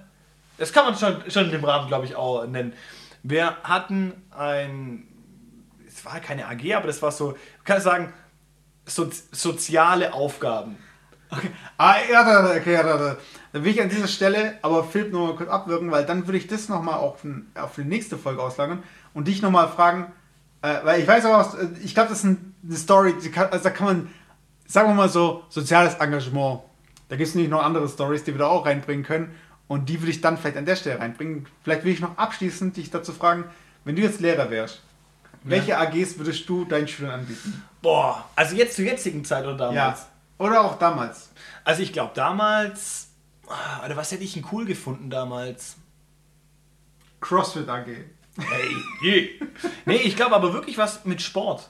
das 0.57 0.71
kann 0.71 0.85
man 0.85 0.95
schon, 0.95 1.29
schon 1.29 1.45
in 1.45 1.51
dem 1.51 1.65
Rahmen, 1.65 1.87
glaube 1.87 2.05
ich, 2.05 2.15
auch 2.15 2.45
nennen. 2.45 2.73
Wir 3.23 3.57
hatten 3.63 4.13
ein, 4.31 5.07
es 5.87 6.05
war 6.05 6.19
keine 6.19 6.47
AG, 6.47 6.73
aber 6.73 6.87
das 6.87 7.01
war 7.01 7.11
so, 7.11 7.35
kann 7.63 7.77
ich 7.77 7.83
sagen, 7.83 8.13
so, 8.85 9.09
soziale 9.31 10.13
Aufgaben. 10.13 10.77
Okay. 11.29 11.51
Ah, 11.77 11.95
ja, 12.11 12.23
da, 12.23 12.55
okay, 12.55 12.73
ja, 12.73 12.83
da, 12.83 12.97
da. 12.97 13.17
Dann 13.53 13.63
will 13.63 13.71
ich 13.71 13.81
an 13.81 13.89
dieser 13.89 14.07
Stelle 14.07 14.57
aber 14.61 14.83
Philipp 14.83 15.13
noch 15.13 15.27
mal 15.27 15.35
kurz 15.35 15.49
abwirken, 15.49 15.91
weil 15.91 16.05
dann 16.05 16.27
würde 16.27 16.37
ich 16.37 16.47
das 16.47 16.69
nochmal 16.69 16.95
auf, 16.95 17.25
auf 17.55 17.75
die 17.75 17.83
nächste 17.83 18.17
Folge 18.17 18.41
auslagern 18.41 18.83
und 19.13 19.27
dich 19.27 19.41
nochmal 19.41 19.67
fragen, 19.69 20.11
äh, 20.61 20.75
weil 20.83 21.01
ich 21.01 21.07
weiß 21.07 21.25
aber, 21.25 21.39
was, 21.39 21.53
äh, 21.55 21.67
ich 21.83 21.93
glaube, 21.93 22.09
das 22.09 22.23
ist 22.23 22.25
eine 22.25 22.77
Story, 22.77 23.13
kann, 23.33 23.49
also 23.51 23.63
da 23.63 23.69
kann 23.69 23.85
man, 23.85 24.09
sagen 24.67 24.89
wir 24.89 24.95
mal 24.95 25.09
so, 25.09 25.43
soziales 25.49 25.95
Engagement. 25.95 26.61
Da 27.09 27.15
gibt 27.15 27.27
es 27.27 27.35
nämlich 27.35 27.51
noch 27.51 27.63
andere 27.63 27.89
Stories, 27.89 28.23
die 28.23 28.33
wir 28.33 28.39
da 28.39 28.47
auch 28.47 28.65
reinbringen 28.65 29.03
können 29.03 29.35
und 29.67 29.89
die 29.89 30.01
würde 30.01 30.11
ich 30.11 30.21
dann 30.21 30.37
vielleicht 30.37 30.57
an 30.57 30.65
der 30.65 30.75
Stelle 30.75 30.99
reinbringen. 30.99 31.47
Vielleicht 31.63 31.83
will 31.83 31.93
ich 31.93 31.99
noch 31.99 32.17
abschließend 32.17 32.77
dich 32.77 32.89
dazu 32.91 33.11
fragen, 33.11 33.45
wenn 33.83 33.95
du 33.95 34.01
jetzt 34.01 34.19
Lehrer 34.19 34.49
wärst, 34.49 34.81
welche 35.43 35.77
AGs 35.77 36.17
würdest 36.17 36.47
du 36.47 36.65
deinen 36.65 36.87
Schülern 36.87 37.21
anbieten? 37.21 37.63
Boah, 37.81 38.29
also 38.35 38.55
jetzt 38.55 38.75
zur 38.75 38.85
jetzigen 38.85 39.25
Zeit 39.25 39.43
oder 39.43 39.57
damals? 39.57 39.75
Ja. 40.01 40.07
Oder 40.37 40.61
auch 40.61 40.77
damals. 40.77 41.29
Also 41.63 41.81
ich 41.81 41.93
glaube 41.93 42.11
damals, 42.13 43.07
ah, 43.47 43.85
oder 43.85 43.97
was 43.97 44.11
hätte 44.11 44.23
ich 44.23 44.33
denn 44.33 44.45
cool 44.51 44.65
gefunden 44.65 45.09
damals? 45.09 45.77
CrossFit 47.19 47.67
AG. 47.67 47.87
Hey, 48.37 48.69
yeah. 49.03 49.47
nee, 49.85 49.97
ich 49.97 50.15
glaube 50.15 50.35
aber 50.35 50.53
wirklich 50.53 50.77
was 50.77 51.05
mit 51.05 51.21
Sport. 51.21 51.69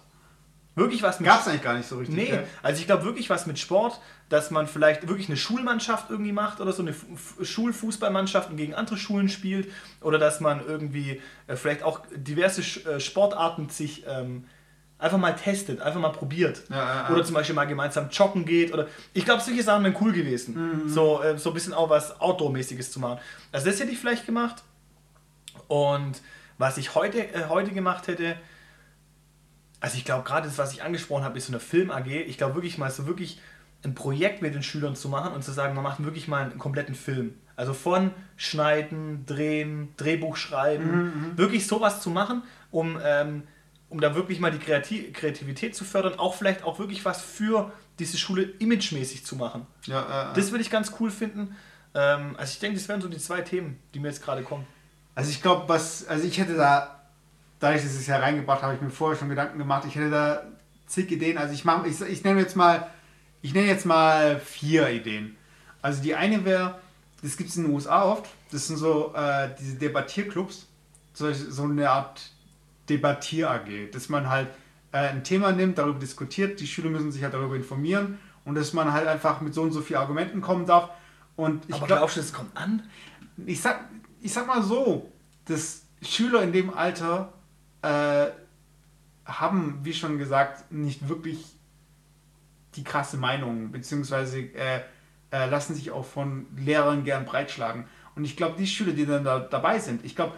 Wirklich 0.76 1.04
was 1.04 1.20
mit 1.20 1.28
Gab 1.28 1.42
es 1.42 1.48
eigentlich 1.48 1.64
gar 1.64 1.76
nicht 1.76 1.88
so 1.88 1.98
richtig. 1.98 2.16
Nee, 2.16 2.32
ja? 2.32 2.44
also 2.64 2.80
ich 2.80 2.86
glaube 2.86 3.04
wirklich 3.04 3.30
was 3.30 3.46
mit 3.46 3.60
Sport, 3.60 4.00
dass 4.30 4.52
man 4.52 4.68
vielleicht 4.68 5.08
wirklich 5.08 5.28
eine 5.28 5.36
Schulmannschaft 5.36 6.10
irgendwie 6.10 6.32
macht 6.32 6.62
oder 6.62 6.72
so 6.72 6.82
eine 6.82 6.96
Schulfußballmannschaft 7.42 8.56
gegen 8.56 8.74
andere 8.74 8.96
Schulen 8.96 9.28
spielt 9.28 9.70
oder 10.00 10.18
dass 10.18 10.40
man 10.40 10.66
irgendwie 10.66 11.22
äh, 11.48 11.58
vielleicht 11.58 11.84
auch 11.84 12.02
diverse 12.16 12.62
äh, 12.62 13.02
Sportarten 13.02 13.68
sich 13.68 14.06
ähm, 14.08 14.46
einfach 14.98 15.18
mal 15.18 15.36
testet, 15.36 15.82
einfach 15.82 16.00
mal 16.00 16.10
probiert. 16.10 16.64
Ja, 16.70 16.76
ja, 17.10 17.10
oder 17.14 17.26
zum 17.26 17.34
Beispiel 17.34 17.56
mal 17.56 17.66
gemeinsam 17.66 18.10
joggen 18.10 18.46
geht. 18.46 18.72
Oder 18.72 18.88
ich 19.14 19.26
glaube, 19.26 19.42
solche 19.42 19.64
Sachen 19.64 19.84
wären 19.84 19.98
cool 20.00 20.14
gewesen. 20.14 20.84
Mhm. 20.84 20.90
So, 20.90 21.22
äh, 21.22 21.38
so 21.38 21.50
ein 21.50 21.54
bisschen 21.54 21.74
auch 21.74 21.90
was 21.90 22.22
Outdoor-mäßiges 22.22 22.92
zu 22.92 23.00
machen. 23.02 23.20
Also 23.52 23.66
das 23.66 23.80
hätte 23.80 23.92
ich 23.92 24.00
vielleicht 24.00 24.26
gemacht. 24.26 24.64
Und 25.68 26.22
was 26.62 26.78
ich 26.78 26.96
heute, 26.96 27.34
äh, 27.34 27.50
heute 27.50 27.72
gemacht 27.72 28.08
hätte, 28.08 28.38
also 29.82 29.98
ich 29.98 30.06
glaube 30.06 30.24
gerade 30.24 30.48
das, 30.48 30.58
was 30.58 30.72
ich 30.72 30.84
angesprochen 30.84 31.24
habe, 31.24 31.38
ist 31.38 31.48
so 31.48 31.52
eine 31.52 31.60
Film-AG. 31.60 32.08
Ich 32.08 32.38
glaube 32.38 32.56
wirklich 32.56 32.78
mal 32.78 32.92
so 32.92 33.08
wirklich 33.08 33.42
ein 33.84 33.96
Projekt 33.96 34.44
mit 34.44 34.54
den 34.54 34.62
Schülern 34.62 34.96
zu 34.96 35.10
machen 35.10 35.34
und 35.34 35.44
zu 35.44 35.52
sagen, 35.52 35.74
man 35.74 35.84
macht 35.84 36.04
wirklich 36.04 36.28
mal 36.28 36.44
einen 36.44 36.60
kompletten 36.60 36.94
Film. 36.94 37.34
Also 37.56 37.74
von 37.74 38.12
Schneiden, 38.38 39.26
Drehen, 39.26 39.90
Drehbuch 39.98 40.38
schreiben, 40.38 40.86
mhm, 40.86 41.02
mhm. 41.02 41.38
wirklich 41.38 41.66
sowas 41.66 42.00
zu 42.00 42.12
machen, 42.12 42.44
um 42.70 43.00
ähm, 43.04 43.44
um 43.90 44.00
da 44.00 44.16
wirklich 44.16 44.40
mal 44.40 44.52
die 44.52 44.60
Kreativität 44.60 45.76
zu 45.76 45.84
fördern, 45.84 46.18
auch 46.18 46.36
vielleicht 46.36 46.64
auch 46.64 46.80
wirklich 46.80 47.04
was 47.04 47.22
für 47.22 47.74
diese 48.00 48.18
Schule 48.18 48.44
imagemäßig 48.44 49.26
zu 49.26 49.36
machen. 49.36 49.68
Ja, 49.86 50.32
äh, 50.32 50.34
das 50.34 50.52
würde 50.52 50.62
ich 50.62 50.70
ganz 50.70 50.94
cool 51.02 51.12
finden. 51.12 51.58
Ähm, 51.94 52.36
also 52.38 52.54
ich 52.54 52.60
denke, 52.60 52.78
das 52.78 52.88
wären 52.88 53.02
so 53.02 53.10
die 53.10 53.18
zwei 53.18 53.42
Themen, 53.42 53.80
die 53.94 54.00
mir 54.00 54.08
jetzt 54.08 54.24
gerade 54.24 54.44
kommen. 54.44 54.66
Also 55.16 55.30
ich 55.30 55.42
glaube, 55.42 55.68
was, 55.68 56.08
also 56.08 56.26
ich 56.26 56.38
hätte 56.40 56.56
da, 56.56 57.02
dadurch, 57.60 57.84
dass 57.84 57.94
ich 57.94 58.02
es 58.02 58.08
ja 58.08 58.20
reingebracht 58.20 58.62
habe, 58.62 58.76
ich 58.76 58.82
mir 58.82 58.90
vorher 58.90 59.18
schon 59.18 59.30
Gedanken 59.30 59.58
gemacht, 59.58 59.84
ich 59.88 59.96
hätte 59.96 60.10
da 60.10 60.44
zig 60.88 61.12
Ideen. 61.12 61.38
Also 61.38 61.54
ich 61.54 61.66
mache, 61.66 61.88
ich, 61.88 62.02
ich 62.02 62.24
nenne 62.24 62.40
jetzt 62.40 62.56
mal, 62.56 62.88
ich 63.42 63.54
nenne 63.54 63.68
jetzt 63.68 63.86
mal 63.86 64.40
vier 64.40 64.90
Ideen. 64.90 65.36
Also 65.82 66.02
die 66.02 66.16
eine 66.16 66.46
wäre, 66.46 66.80
das 67.22 67.38
gibt 67.38 67.50
es 67.50 67.58
in 67.58 67.64
den 67.64 67.74
USA 67.74 68.04
oft, 68.04 68.30
das 68.52 68.68
sind 68.68 68.78
so 68.78 69.14
äh, 69.16 69.50
diese 69.60 69.76
Debattierclubs, 69.78 70.68
so, 71.14 71.32
so 71.34 71.64
eine 71.64 71.90
Art 71.90 72.22
Debattier-AG, 72.90 73.92
dass 73.92 74.10
man 74.10 74.30
halt 74.30 74.50
äh, 74.92 74.98
ein 74.98 75.24
Thema 75.24 75.52
nimmt, 75.52 75.78
darüber 75.78 76.00
diskutiert, 76.00 76.60
die 76.60 76.68
Schüler 76.68 76.90
müssen 76.90 77.12
sich 77.12 77.24
halt 77.24 77.34
darüber 77.34 77.56
informieren 77.56 78.20
und 78.46 78.56
dass 78.56 78.74
man 78.74 78.92
halt 78.94 79.08
einfach 79.08 79.42
mit 79.42 79.54
so 79.54 79.62
und 79.62 79.72
so 79.72 79.82
vielen 79.82 80.00
Argumenten 80.00 80.42
kommen 80.42 80.66
darf. 80.66 80.90
Und 81.36 81.64
ich 81.68 81.76
Aber 81.76 81.88
glaub, 81.88 82.00
glaubst 82.00 82.18
du, 82.18 82.22
es 82.22 82.34
kommt 82.34 82.56
an? 82.56 82.84
Ich 83.46 83.62
sag, 83.62 83.86
ich 84.22 84.34
sag 84.34 84.48
mal 84.48 84.64
so, 84.64 85.12
dass 85.46 85.84
Schüler 86.02 86.44
in 86.44 86.54
dem 86.54 86.74
Alter 86.74 87.34
äh, 87.82 88.28
haben, 89.26 89.80
wie 89.84 89.94
schon 89.94 90.18
gesagt, 90.18 90.72
nicht 90.72 91.08
wirklich 91.10 91.46
die 92.76 92.84
krasse 92.84 93.18
Meinung, 93.18 93.72
beziehungsweise 93.72 94.40
äh, 94.40 94.82
äh, 95.32 95.50
lassen 95.50 95.76
sich 95.76 95.92
auch 95.92 96.06
von 96.06 96.46
Lehrern 96.58 97.04
gern 97.04 97.26
breitschlagen. 97.26 97.86
Und 98.16 98.26
ich 98.26 98.36
glaube, 98.36 98.56
die 98.58 98.68
Schüler, 98.68 98.94
die 98.94 99.06
dann 99.06 99.24
da 99.24 99.40
dabei 99.40 99.80
sind, 99.80 100.06
ich 100.06 100.16
glaube, 100.16 100.34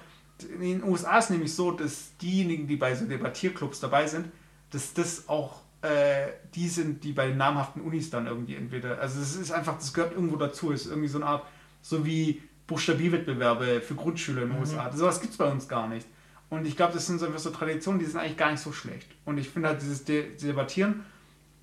in 0.59 0.61
den 0.61 0.83
USA 0.83 1.19
ist 1.19 1.29
nämlich 1.29 1.53
so, 1.53 1.71
dass 1.71 2.17
diejenigen, 2.17 2.67
die 2.67 2.75
bei 2.75 2.95
so 2.95 3.05
Debattierclubs 3.05 3.79
dabei 3.79 4.07
sind, 4.07 4.31
dass 4.71 4.93
das 4.93 5.29
auch 5.29 5.61
äh, 5.81 6.31
die 6.55 6.69
sind, 6.69 7.03
die 7.03 7.11
bei 7.11 7.27
den 7.27 7.37
namhaften 7.37 7.81
Unis 7.81 8.09
dann 8.09 8.25
irgendwie 8.25 8.55
entweder, 8.55 8.99
also 8.99 9.19
es 9.19 9.35
ist 9.35 9.51
einfach, 9.51 9.77
das 9.77 9.93
gehört 9.93 10.13
irgendwo 10.13 10.37
dazu, 10.37 10.71
ist 10.71 10.87
irgendwie 10.87 11.07
so 11.07 11.17
eine 11.19 11.27
Art, 11.27 11.45
so 11.81 12.05
wie 12.05 12.41
Buchstabierwettbewerbe 12.67 13.81
für 13.81 13.95
Grundschüler 13.95 14.43
in 14.43 14.49
den 14.49 14.55
mhm. 14.57 14.61
USA. 14.61 14.91
Sowas 14.91 15.19
gibt 15.19 15.33
es 15.33 15.37
bei 15.37 15.51
uns 15.51 15.67
gar 15.67 15.87
nicht. 15.87 16.07
Und 16.49 16.65
ich 16.65 16.75
glaube, 16.75 16.93
das 16.93 17.07
sind 17.07 17.19
so, 17.19 17.27
so 17.35 17.49
Traditionen, 17.49 17.99
die 17.99 18.05
sind 18.05 18.19
eigentlich 18.19 18.37
gar 18.37 18.51
nicht 18.51 18.61
so 18.61 18.71
schlecht. 18.71 19.07
Und 19.25 19.37
ich 19.37 19.49
finde 19.49 19.69
halt 19.69 19.81
dieses 19.81 20.05
De 20.05 20.35
Debattieren, 20.37 21.03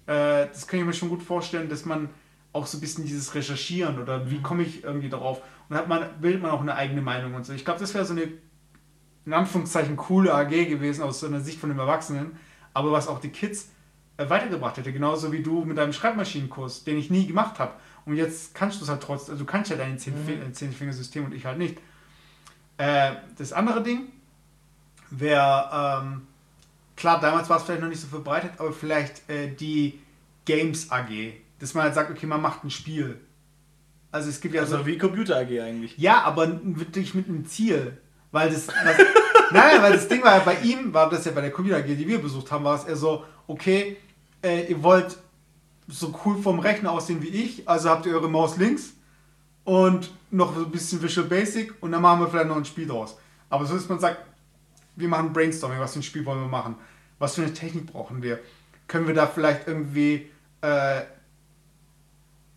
äh, 0.06 0.46
das 0.46 0.66
kann 0.66 0.80
ich 0.80 0.86
mir 0.86 0.92
schon 0.92 1.08
gut 1.08 1.22
vorstellen, 1.22 1.68
dass 1.68 1.84
man 1.84 2.10
auch 2.52 2.66
so 2.66 2.78
ein 2.78 2.80
bisschen 2.80 3.04
dieses 3.04 3.34
Recherchieren 3.34 4.00
oder 4.00 4.30
wie 4.30 4.38
mhm. 4.38 4.42
komme 4.42 4.62
ich 4.64 4.82
irgendwie 4.82 5.08
darauf 5.08 5.42
und 5.68 5.76
hat 5.76 5.86
man, 5.88 6.04
bildet 6.20 6.42
man 6.42 6.50
auch 6.50 6.60
eine 6.60 6.74
eigene 6.74 7.02
Meinung 7.02 7.34
und 7.34 7.46
so. 7.46 7.52
Ich 7.52 7.64
glaube, 7.64 7.78
das 7.78 7.94
wäre 7.94 8.04
so 8.04 8.12
eine 8.12 8.28
in 9.26 9.32
Anführungszeichen 9.32 9.96
coole 9.96 10.34
AG 10.34 10.48
gewesen 10.48 11.02
aus 11.02 11.20
so 11.20 11.26
einer 11.26 11.40
Sicht 11.40 11.60
von 11.60 11.68
dem 11.68 11.78
Erwachsenen, 11.78 12.36
aber 12.74 12.90
was 12.90 13.06
auch 13.06 13.20
die 13.20 13.28
Kids 13.28 13.70
äh, 14.16 14.28
weitergebracht 14.28 14.76
hätte. 14.76 14.92
Genauso 14.92 15.30
wie 15.32 15.42
du 15.42 15.64
mit 15.64 15.78
deinem 15.78 15.92
Schreibmaschinenkurs, 15.92 16.84
den 16.84 16.98
ich 16.98 17.10
nie 17.10 17.26
gemacht 17.26 17.58
habe. 17.58 17.72
Und 18.06 18.16
jetzt 18.16 18.54
kannst 18.54 18.80
du 18.80 18.84
es 18.84 18.90
halt 18.90 19.02
trotzdem, 19.02 19.34
also 19.34 19.44
du 19.44 19.50
kannst 19.50 19.70
ja 19.70 19.76
dein 19.76 19.98
Zehn-Fingersystem 19.98 21.24
und 21.24 21.34
ich 21.34 21.44
halt 21.44 21.58
nicht. 21.58 21.78
Äh, 22.78 23.12
das 23.36 23.52
andere 23.52 23.82
Ding 23.82 24.08
wäre, 25.10 26.02
ähm, 26.02 26.22
klar, 26.96 27.20
damals 27.20 27.48
war 27.50 27.58
es 27.58 27.64
vielleicht 27.64 27.82
noch 27.82 27.88
nicht 27.88 28.00
so 28.00 28.06
verbreitet, 28.06 28.52
aber 28.58 28.72
vielleicht 28.72 29.28
äh, 29.28 29.48
die 29.54 30.00
Games 30.44 30.90
AG. 30.90 31.34
Dass 31.58 31.74
man 31.74 31.84
halt 31.84 31.94
sagt, 31.94 32.10
okay, 32.10 32.26
man 32.26 32.40
macht 32.40 32.64
ein 32.64 32.70
Spiel. 32.70 33.20
Also 34.12 34.30
es 34.30 34.40
gibt 34.40 34.54
ja 34.54 34.62
also 34.62 34.78
so. 34.78 34.86
wie 34.86 34.98
Computer 34.98 35.36
AG 35.36 35.60
eigentlich. 35.60 35.96
Ja, 35.98 36.22
aber 36.22 36.58
wirklich 36.62 37.14
mit 37.14 37.28
einem 37.28 37.46
Ziel. 37.46 37.98
Weil 38.32 38.50
das, 38.50 38.66
das 38.66 38.76
nein, 39.52 39.82
weil 39.82 39.92
das 39.92 40.08
Ding 40.08 40.22
war 40.22 40.36
ja 40.36 40.40
bei 40.40 40.56
ihm, 40.60 40.92
war 40.94 41.08
das 41.10 41.24
ja 41.24 41.32
bei 41.32 41.42
der 41.42 41.50
Community 41.50 41.92
AG, 41.92 41.96
die 41.96 42.08
wir 42.08 42.20
besucht 42.20 42.50
haben, 42.50 42.64
war 42.64 42.76
es 42.76 42.84
eher 42.84 42.96
so, 42.96 43.24
okay, 43.46 43.96
äh, 44.42 44.70
ihr 44.70 44.82
wollt 44.82 45.18
so 45.90 46.14
cool 46.24 46.40
vom 46.40 46.60
Rechner 46.60 46.92
aussehen 46.92 47.22
wie 47.22 47.28
ich, 47.28 47.68
also 47.68 47.90
habt 47.90 48.06
ihr 48.06 48.14
eure 48.14 48.30
Maus 48.30 48.56
links 48.56 48.94
und 49.64 50.10
noch 50.30 50.56
ein 50.56 50.70
bisschen 50.70 51.02
Visual 51.02 51.26
Basic 51.26 51.74
und 51.80 51.92
dann 51.92 52.02
machen 52.02 52.20
wir 52.20 52.28
vielleicht 52.28 52.48
noch 52.48 52.56
ein 52.56 52.64
Spiel 52.64 52.86
draus. 52.86 53.16
Aber 53.48 53.66
so 53.66 53.76
ist 53.76 53.88
man 53.88 53.98
sagt, 53.98 54.18
wir 54.96 55.08
machen 55.08 55.32
Brainstorming, 55.32 55.80
was 55.80 55.92
für 55.92 56.00
ein 56.00 56.02
Spiel 56.02 56.24
wollen 56.24 56.40
wir 56.40 56.48
machen? 56.48 56.76
Was 57.18 57.34
für 57.34 57.42
eine 57.42 57.52
Technik 57.52 57.86
brauchen 57.86 58.22
wir? 58.22 58.38
Können 58.86 59.06
wir 59.06 59.14
da 59.14 59.26
vielleicht 59.26 59.66
irgendwie 59.66 60.30
äh, 60.62 61.02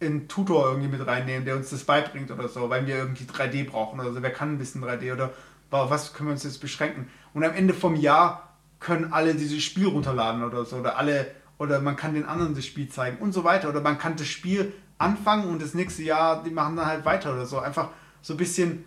einen 0.02 0.28
Tutor 0.28 0.70
irgendwie 0.70 0.90
mit 0.90 1.06
reinnehmen, 1.06 1.46
der 1.46 1.56
uns 1.56 1.70
das 1.70 1.84
beibringt 1.84 2.32
oder 2.32 2.48
so, 2.48 2.70
weil 2.70 2.86
wir 2.86 2.98
irgendwie 2.98 3.26
3D 3.26 3.70
brauchen 3.70 4.00
oder 4.00 4.14
so. 4.14 4.22
Wer 4.22 4.32
kann 4.32 4.54
ein 4.54 4.58
bisschen 4.58 4.84
3D 4.84 5.14
oder 5.14 5.34
was 5.70 6.14
können 6.14 6.30
wir 6.30 6.34
uns 6.34 6.44
jetzt 6.44 6.62
beschränken? 6.62 7.10
Und 7.34 7.44
am 7.44 7.54
Ende 7.54 7.74
vom 7.74 7.96
Jahr 7.96 8.54
können 8.80 9.12
alle 9.12 9.34
dieses 9.34 9.64
Spiel 9.64 9.88
runterladen 9.88 10.44
oder 10.44 10.66
so. 10.66 10.78
Oder 10.78 10.98
alle, 10.98 11.32
oder 11.64 11.82
man 11.82 11.96
kann 11.96 12.14
den 12.14 12.26
anderen 12.26 12.56
das 12.56 12.66
Spiel 12.66 12.90
zeigen 12.90 13.18
und 13.18 13.32
so 13.32 13.44
weiter. 13.44 13.70
Oder 13.70 13.82
man 13.82 13.98
kann 13.98 14.16
das 14.16 14.28
Spiel 14.28 14.74
anfangen 14.98 15.50
und 15.50 15.62
das 15.62 15.74
nächste 15.74 16.04
Jahr, 16.04 16.44
die 16.44 16.52
machen 16.52 16.76
dann 16.76 16.86
halt 16.86 17.06
weiter 17.06 17.34
oder 17.34 17.46
so. 17.46 17.60
Einfach 17.60 17.90
so 18.22 18.34
ein 18.34 18.38
bisschen, 18.38 18.86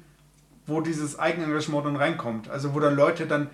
wo 0.66 0.80
dieses 0.80 1.18
Eigenengagement 1.18 1.86
dann 1.86 1.96
reinkommt. 1.96 2.48
Also 2.48 2.74
wo 2.74 2.80
dann 2.80 2.94
Leute 2.94 3.26
dann 3.26 3.50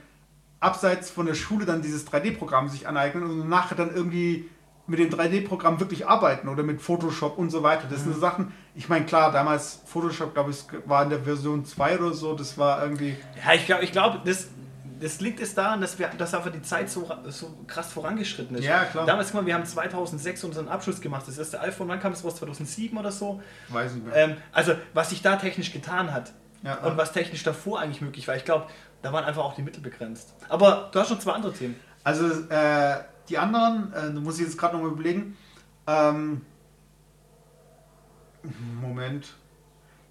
abseits 0.61 1.11
von 1.11 1.27
der 1.27 1.35
Schule 1.35 1.65
dann 1.65 1.83
dieses 1.83 2.07
3D-Programm 2.07 2.69
sich 2.69 2.87
aneignen 2.87 3.25
und 3.25 3.49
nachher 3.49 3.75
dann 3.75 3.95
irgendwie 3.95 4.49
mit 4.87 4.99
dem 4.99 5.11
3D-Programm 5.11 5.81
wirklich 5.81 6.07
arbeiten 6.07 6.49
oder 6.49 6.63
mit 6.63 6.81
Photoshop 6.81 7.39
und 7.39 7.51
so 7.51 7.63
weiter. 7.63 7.87
Das 7.89 8.01
mhm. 8.01 8.13
sind 8.13 8.21
Sachen, 8.21 8.53
ich 8.75 8.89
meine, 8.89 9.05
klar, 9.05 9.33
damals 9.33 9.81
Photoshop, 9.87 10.35
glaube 10.35 10.51
ich, 10.51 10.65
war 10.87 11.05
in 11.05 11.11
der 11.11 11.21
Version 11.21 11.65
2 11.65 11.99
oder 11.99 12.13
so, 12.13 12.35
das 12.35 12.59
war 12.59 12.83
irgendwie. 12.83 13.17
Ja, 13.45 13.55
ich 13.55 13.67
glaube, 13.67 13.85
ich 13.85 13.93
glaub, 13.93 14.25
das, 14.25 14.49
das 15.03 15.21
liegt 15.21 15.41
es 15.41 15.55
daran, 15.55 15.81
dass, 15.81 15.99
wir, 15.99 16.09
dass 16.09 16.33
einfach 16.33 16.53
die 16.53 16.63
Zeit 16.63 16.89
so, 16.89 17.11
so 17.29 17.59
krass 17.67 17.93
vorangeschritten 17.93 18.57
ist. 18.57 18.65
Ja, 18.65 18.85
klar. 18.85 19.05
Damals, 19.05 19.33
guck 19.33 19.41
mal, 19.41 19.47
wir 19.47 19.55
haben 19.55 19.65
2006 19.65 20.45
unseren 20.45 20.69
Abschluss 20.69 21.01
gemacht. 21.01 21.27
Das 21.27 21.37
erste 21.39 21.61
iPhone, 21.61 21.89
wann 21.89 21.99
kam 21.99 22.13
es 22.13 22.25
raus? 22.25 22.37
2007 22.37 22.97
oder 22.97 23.11
so? 23.11 23.43
Weiß 23.69 23.91
ich 23.91 23.97
nicht 23.97 24.07
mehr. 24.07 24.17
Ähm, 24.17 24.37
also, 24.53 24.75
was 24.95 25.11
sich 25.11 25.21
da 25.21 25.37
technisch 25.37 25.73
getan 25.73 26.13
hat 26.13 26.33
ja, 26.63 26.77
und 26.77 26.97
was 26.97 27.13
technisch 27.13 27.43
davor 27.43 27.81
eigentlich 27.81 28.01
möglich 28.01 28.29
war, 28.29 28.37
ich 28.37 28.45
glaube, 28.45 28.67
da 29.03 29.13
waren 29.13 29.25
einfach 29.25 29.43
auch 29.43 29.55
die 29.55 29.63
Mittel 29.63 29.83
begrenzt. 29.83 30.35
Aber 30.49 30.89
du 30.93 31.01
hast 31.01 31.09
schon 31.09 31.21
zwei 31.21 31.33
andere 31.33 31.53
Themen. 31.53 31.75
Also, 32.05 32.27
äh, 32.49 32.99
die 33.29 33.39
anderen, 33.39 33.93
äh, 33.93 34.11
muss 34.11 34.39
ich 34.39 34.47
jetzt 34.47 34.57
gerade 34.57 34.77
noch 34.77 34.85
mal 34.85 34.93
überlegen. 34.93 35.37
Ähm, 35.89 36.43
Moment. 38.81 39.35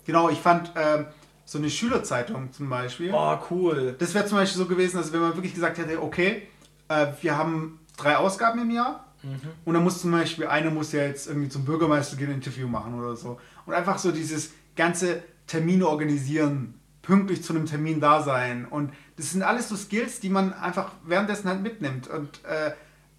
Genau, 0.05 0.29
ich 0.29 0.39
fand. 0.39 0.75
Äh, 0.75 1.05
so 1.51 1.57
eine 1.57 1.69
Schülerzeitung 1.69 2.53
zum 2.53 2.69
Beispiel. 2.69 3.11
Oh, 3.13 3.37
cool. 3.49 3.93
Das 3.99 4.13
wäre 4.13 4.25
zum 4.25 4.37
Beispiel 4.37 4.57
so 4.57 4.67
gewesen, 4.67 4.97
als 4.97 5.11
wenn 5.11 5.19
man 5.19 5.35
wirklich 5.35 5.53
gesagt 5.53 5.79
hätte, 5.79 6.01
okay, 6.01 6.43
äh, 6.87 7.07
wir 7.19 7.37
haben 7.37 7.81
drei 7.97 8.15
Ausgaben 8.15 8.61
im 8.61 8.71
Jahr 8.71 9.05
mhm. 9.21 9.41
und 9.65 9.73
dann 9.73 9.83
muss 9.83 9.99
zum 9.99 10.11
Beispiel, 10.11 10.47
eine 10.47 10.71
muss 10.71 10.93
ja 10.93 11.03
jetzt 11.03 11.27
irgendwie 11.27 11.49
zum 11.49 11.65
Bürgermeister 11.65 12.15
gehen, 12.15 12.29
ein 12.29 12.35
Interview 12.35 12.69
machen 12.69 12.97
oder 12.97 13.17
so. 13.17 13.37
Und 13.65 13.73
einfach 13.73 13.97
so 13.97 14.13
dieses 14.13 14.53
ganze 14.77 15.23
Termine 15.45 15.89
organisieren, 15.89 16.79
pünktlich 17.01 17.43
zu 17.43 17.53
einem 17.53 17.65
Termin 17.65 17.99
da 17.99 18.23
sein. 18.23 18.65
Und 18.65 18.93
das 19.17 19.31
sind 19.31 19.43
alles 19.43 19.67
so 19.67 19.75
Skills, 19.75 20.21
die 20.21 20.29
man 20.29 20.53
einfach 20.53 20.93
währenddessen 21.03 21.49
halt 21.49 21.61
mitnimmt. 21.61 22.07
Und 22.07 22.45
äh, 22.45 22.71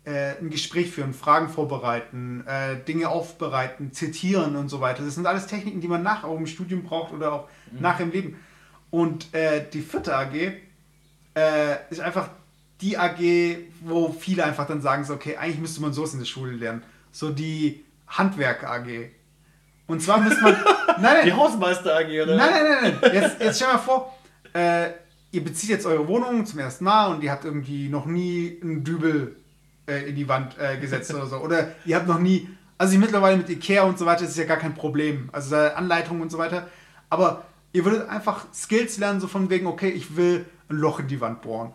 äh, 0.04 0.38
ein 0.40 0.50
Gespräch 0.50 0.90
führen, 0.90 1.14
Fragen 1.14 1.48
vorbereiten, 1.48 2.44
äh, 2.46 2.76
Dinge 2.76 3.08
aufbereiten, 3.08 3.92
zitieren 3.92 4.56
und 4.56 4.68
so 4.68 4.80
weiter. 4.80 5.04
Das 5.04 5.14
sind 5.14 5.26
alles 5.26 5.46
Techniken, 5.46 5.80
die 5.80 5.88
man 5.88 6.02
nach 6.02 6.24
auch 6.24 6.36
im 6.36 6.46
Studium 6.46 6.82
braucht 6.82 7.12
oder 7.12 7.32
auch 7.32 7.48
mhm. 7.70 7.80
nach 7.80 8.00
im 8.00 8.10
Leben. 8.10 8.36
Und 8.90 9.32
äh, 9.32 9.64
die 9.72 9.80
vierte 9.80 10.16
AG 10.16 10.34
äh, 10.34 11.76
ist 11.90 12.00
einfach 12.00 12.28
die 12.80 12.98
AG, 12.98 13.20
wo 13.80 14.12
viele 14.12 14.44
einfach 14.44 14.66
dann 14.66 14.82
sagen, 14.82 15.04
so, 15.04 15.14
okay, 15.14 15.36
eigentlich 15.36 15.60
müsste 15.60 15.80
man 15.80 15.92
sowas 15.92 16.12
in 16.12 16.18
der 16.18 16.26
Schule 16.26 16.52
lernen. 16.52 16.82
So 17.12 17.30
die 17.30 17.84
Handwerk 18.08 18.64
AG. 18.64 19.10
Und 19.86 20.02
zwar 20.02 20.20
müsste 20.20 20.42
man. 20.42 20.54
nein, 20.86 21.02
nein, 21.02 21.26
die 21.26 21.32
Hausmeister 21.32 21.96
AG, 21.96 22.08
oder? 22.08 22.36
Nein, 22.36 22.50
nein, 22.50 22.64
nein, 22.82 22.98
nein. 23.00 23.14
Jetzt, 23.14 23.40
jetzt 23.40 23.56
stell 23.56 23.68
mal 23.68 23.78
vor, 23.78 24.18
äh, 24.52 24.90
ihr 25.30 25.44
bezieht 25.44 25.70
jetzt 25.70 25.86
eure 25.86 26.06
Wohnung 26.08 26.44
zum 26.44 26.58
ersten 26.58 26.84
Mal 26.84 27.14
und 27.14 27.22
ihr 27.22 27.30
habt 27.30 27.44
irgendwie 27.44 27.88
noch 27.88 28.06
nie 28.06 28.58
einen 28.62 28.82
Dübel 28.84 29.36
äh, 29.86 30.08
in 30.08 30.16
die 30.16 30.28
Wand 30.28 30.56
äh, 30.58 30.78
gesetzt 30.78 31.12
oder 31.14 31.26
so. 31.26 31.36
Oder 31.38 31.72
ihr 31.84 31.96
habt 31.96 32.06
noch 32.06 32.18
nie, 32.18 32.48
also 32.78 32.98
mittlerweile 32.98 33.36
mit 33.36 33.48
Ikea 33.48 33.82
und 33.82 33.98
so 33.98 34.06
weiter 34.06 34.24
ist 34.24 34.36
ja 34.36 34.44
gar 34.44 34.56
kein 34.56 34.74
Problem. 34.74 35.28
Also 35.32 35.56
Anleitungen 35.56 36.22
und 36.22 36.30
so 36.30 36.38
weiter. 36.38 36.68
Aber 37.10 37.44
ihr 37.72 37.84
würdet 37.84 38.08
einfach 38.08 38.46
Skills 38.54 38.98
lernen, 38.98 39.20
so 39.20 39.28
von 39.28 39.50
wegen, 39.50 39.66
okay, 39.66 39.90
ich 39.90 40.16
will 40.16 40.46
ein 40.68 40.76
Loch 40.76 41.00
in 41.00 41.08
die 41.08 41.20
Wand 41.20 41.42
bohren. 41.42 41.72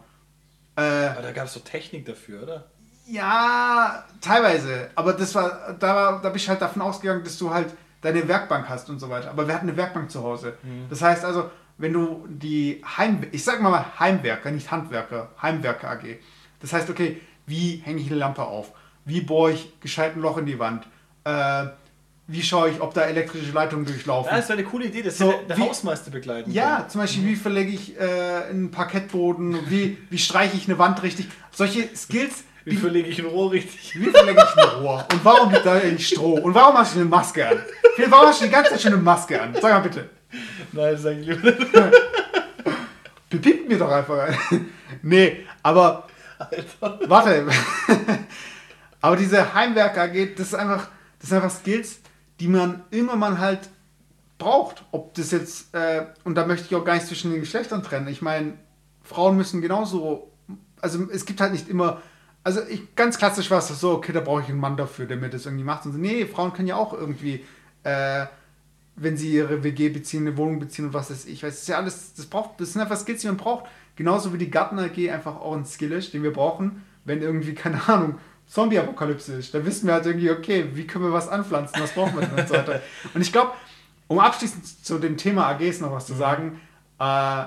Äh, 0.76 0.82
aber 0.82 1.22
da 1.22 1.32
gab 1.32 1.46
es 1.46 1.54
so 1.54 1.60
Technik 1.60 2.06
dafür, 2.06 2.44
oder? 2.44 2.66
Ja, 3.08 4.06
teilweise. 4.22 4.90
Aber 4.96 5.14
das 5.14 5.34
war, 5.34 5.76
da, 5.80 6.20
da 6.22 6.30
bin 6.30 6.36
ich 6.36 6.50
halt 6.50 6.62
davon 6.62 6.82
ausgegangen, 6.82 7.24
dass 7.24 7.38
du 7.38 7.52
halt 7.52 7.74
deine 8.02 8.28
Werkbank 8.28 8.70
hast 8.70 8.90
und 8.90 9.00
so 9.00 9.10
weiter. 9.10 9.30
Aber 9.30 9.48
wir 9.48 9.56
hatten 9.56 9.68
eine 9.68 9.78
Werkbank 9.78 10.12
zu 10.12 10.24
Hause. 10.24 10.58
Mhm. 10.64 10.88
Das 10.90 11.02
heißt 11.02 11.24
also, 11.26 11.50
wenn 11.78 11.94
du 11.94 12.26
die 12.28 12.84
Heim, 12.98 13.26
ich 13.32 13.44
sag 13.44 13.62
mal 13.62 13.86
Heimwerker, 14.00 14.52
nicht 14.52 14.72
Handwerker, 14.72 15.32
Heimwerker 15.42 15.92
AG. 15.92 16.20
Das 16.60 16.74
heißt, 16.74 16.90
okay, 16.90 17.22
wie 17.48 17.82
hänge 17.84 18.02
ich 18.02 18.08
eine 18.08 18.18
Lampe 18.18 18.44
auf? 18.44 18.72
Wie 19.06 19.22
bohre 19.22 19.54
ich 19.54 19.80
gescheit 19.80 20.16
ein 20.16 20.22
Loch 20.22 20.38
in 20.38 20.46
die 20.46 20.60
Wand? 20.60 20.86
Äh, 21.24 21.68
wie 22.28 22.42
schaue 22.44 22.70
ich, 22.70 22.82
ob 22.82 22.94
da 22.94 23.04
elektrische 23.04 23.52
Leitungen 23.54 23.86
durchlaufen? 23.86 24.30
das 24.30 24.46
ist 24.46 24.52
eine 24.52 24.66
coole 24.66 24.86
Idee, 24.86 25.02
das 25.02 25.18
so, 25.18 25.32
der, 25.32 25.44
der 25.44 25.58
wie, 25.58 25.62
Hausmeister 25.62 26.12
begleiten. 26.12 26.52
Ja, 26.52 26.78
kann. 26.78 26.90
zum 26.90 27.02
Beispiel, 27.02 27.24
mhm. 27.24 27.28
wie 27.28 27.36
verlege 27.38 27.72
ich 27.72 27.98
äh, 27.98 28.50
einen 28.50 28.70
Parkettboden? 28.70 29.58
Wie, 29.70 29.98
wie 30.10 30.18
streiche 30.18 30.58
ich 30.58 30.68
eine 30.68 30.78
Wand 30.78 31.02
richtig? 31.04 31.28
Solche 31.52 31.88
Skills. 31.96 32.44
Wie 32.66 32.72
die, 32.72 32.78
verlege 32.78 33.08
ich 33.08 33.18
ein 33.20 33.28
Rohr 33.28 33.54
richtig? 33.54 33.98
Wie 33.98 34.10
verlege 34.10 34.44
ich 34.44 34.62
ein 34.62 34.82
Rohr? 34.82 35.08
Und 35.10 35.24
warum 35.24 35.54
liegt 35.54 35.66
da 35.66 35.76
ein 35.76 35.98
Stroh? 35.98 36.34
Und 36.34 36.54
warum 36.54 36.78
hast 36.78 36.96
du 36.96 37.00
eine 37.00 37.08
Maske 37.08 37.48
an? 37.48 37.60
Warum 38.10 38.28
hast 38.28 38.42
du 38.42 38.46
die 38.46 38.52
ganze 38.52 38.72
Zeit 38.72 38.82
schon 38.82 38.94
eine 38.94 39.02
Maske 39.02 39.42
an? 39.42 39.54
Sag 39.54 39.64
mal 39.64 39.80
bitte. 39.80 40.10
Nein, 40.74 40.98
sag 40.98 41.18
ich 41.18 41.28
lieber 41.28 41.50
nicht. 41.50 41.72
Bepiept 43.30 43.70
mir 43.70 43.78
doch 43.78 43.90
einfach. 43.90 44.28
nee, 45.02 45.46
aber 45.64 46.07
Alter. 46.38 47.00
Warte. 47.08 47.48
Aber 49.02 49.16
diese 49.16 49.54
Heimwerker 49.54 50.08
geht, 50.08 50.40
das 50.40 50.48
ist 50.48 50.54
einfach, 50.56 50.90
das 51.20 51.30
sind 51.30 51.42
einfach 51.42 51.56
Skills, 51.56 52.00
die 52.40 52.48
man 52.48 52.84
immer 52.92 53.16
man 53.16 53.40
halt 53.40 53.70
braucht. 54.38 54.84
Ob 54.92 55.14
das 55.16 55.32
jetzt, 55.32 55.74
äh, 55.74 56.06
und 56.24 56.36
da 56.36 56.46
möchte 56.46 56.66
ich 56.68 56.76
auch 56.76 56.86
gar 56.86 56.96
nicht 56.96 57.08
zwischen 57.08 57.32
den 57.32 57.42
Geschlechtern 57.42 57.84
trennen. 57.84 58.08
Ich 58.08 58.22
meine, 58.22 58.54
Frauen 59.04 59.38
müssen 59.38 59.62
genauso, 59.62 60.32
also 60.82 61.08
es 61.12 61.26
gibt 61.26 61.42
halt 61.42 61.54
nicht 61.54 61.70
immer, 61.70 62.02
also 62.44 62.62
ich, 62.68 62.96
ganz 62.96 63.18
klassisch 63.18 63.52
war 63.52 63.60
es 63.60 63.68
so, 63.68 63.92
okay, 63.92 64.14
da 64.14 64.20
brauche 64.20 64.42
ich 64.42 64.50
einen 64.50 64.60
Mann 64.60 64.78
dafür, 64.78 65.06
der 65.06 65.18
mir 65.18 65.30
das 65.30 65.46
irgendwie 65.46 65.64
macht. 65.64 65.86
Und 65.86 65.94
so, 65.94 65.98
nee, 65.98 66.26
Frauen 66.26 66.54
können 66.54 66.68
ja 66.68 66.76
auch 66.76 66.94
irgendwie, 66.94 67.46
äh, 67.84 68.26
wenn 68.98 69.16
sie 69.16 69.32
ihre 69.32 69.64
WG 69.64 69.90
beziehen, 69.90 70.28
eine 70.28 70.38
Wohnung 70.38 70.60
beziehen 70.60 70.86
und 70.86 70.94
was 70.94 71.12
weiß 71.12 71.26
ich, 71.26 71.44
weiß, 71.44 71.54
das 71.54 71.62
ist 71.62 71.68
ja 71.70 71.78
alles, 71.78 72.14
das 72.16 72.26
braucht, 72.26 72.60
das 72.60 72.74
sind 72.74 72.82
einfach 72.82 72.98
Skills, 72.98 73.22
die 73.22 73.28
man 73.28 73.38
braucht. 73.38 73.66
Genauso 73.96 74.34
wie 74.34 74.38
die 74.38 74.52
Garten 74.52 74.78
AG 74.80 75.10
einfach 75.10 75.38
auch 75.38 75.56
ein 75.56 75.66
Skill 75.66 75.92
ist, 75.92 76.14
den 76.14 76.24
wir 76.24 76.34
brauchen, 76.34 76.84
wenn 77.06 77.22
irgendwie, 77.22 77.54
keine 77.54 77.88
Ahnung, 77.88 78.16
Zombie-Apokalypse 78.48 79.34
ist. 79.34 79.54
Da 79.54 79.66
wissen 79.66 79.88
wir 79.88 79.94
halt 79.94 80.06
irgendwie, 80.06 80.32
okay, 80.32 80.70
wie 80.74 80.88
können 80.88 81.06
wir 81.06 81.14
was 81.14 81.28
anpflanzen, 81.28 81.82
was 81.82 81.94
brauchen 81.94 82.16
wir 82.16 82.26
denn 82.26 82.40
und 82.40 82.48
so 82.48 82.54
weiter. 82.54 82.82
Und 83.14 83.22
ich 83.22 83.32
glaube, 83.32 83.52
um 84.08 84.20
abschließend 84.20 84.86
zu 84.86 85.00
dem 85.00 85.18
Thema 85.18 85.48
AGs 85.48 85.82
noch 85.82 85.92
was 85.92 86.08
zu 86.08 86.14
sagen, 86.14 86.60
äh, 87.00 87.44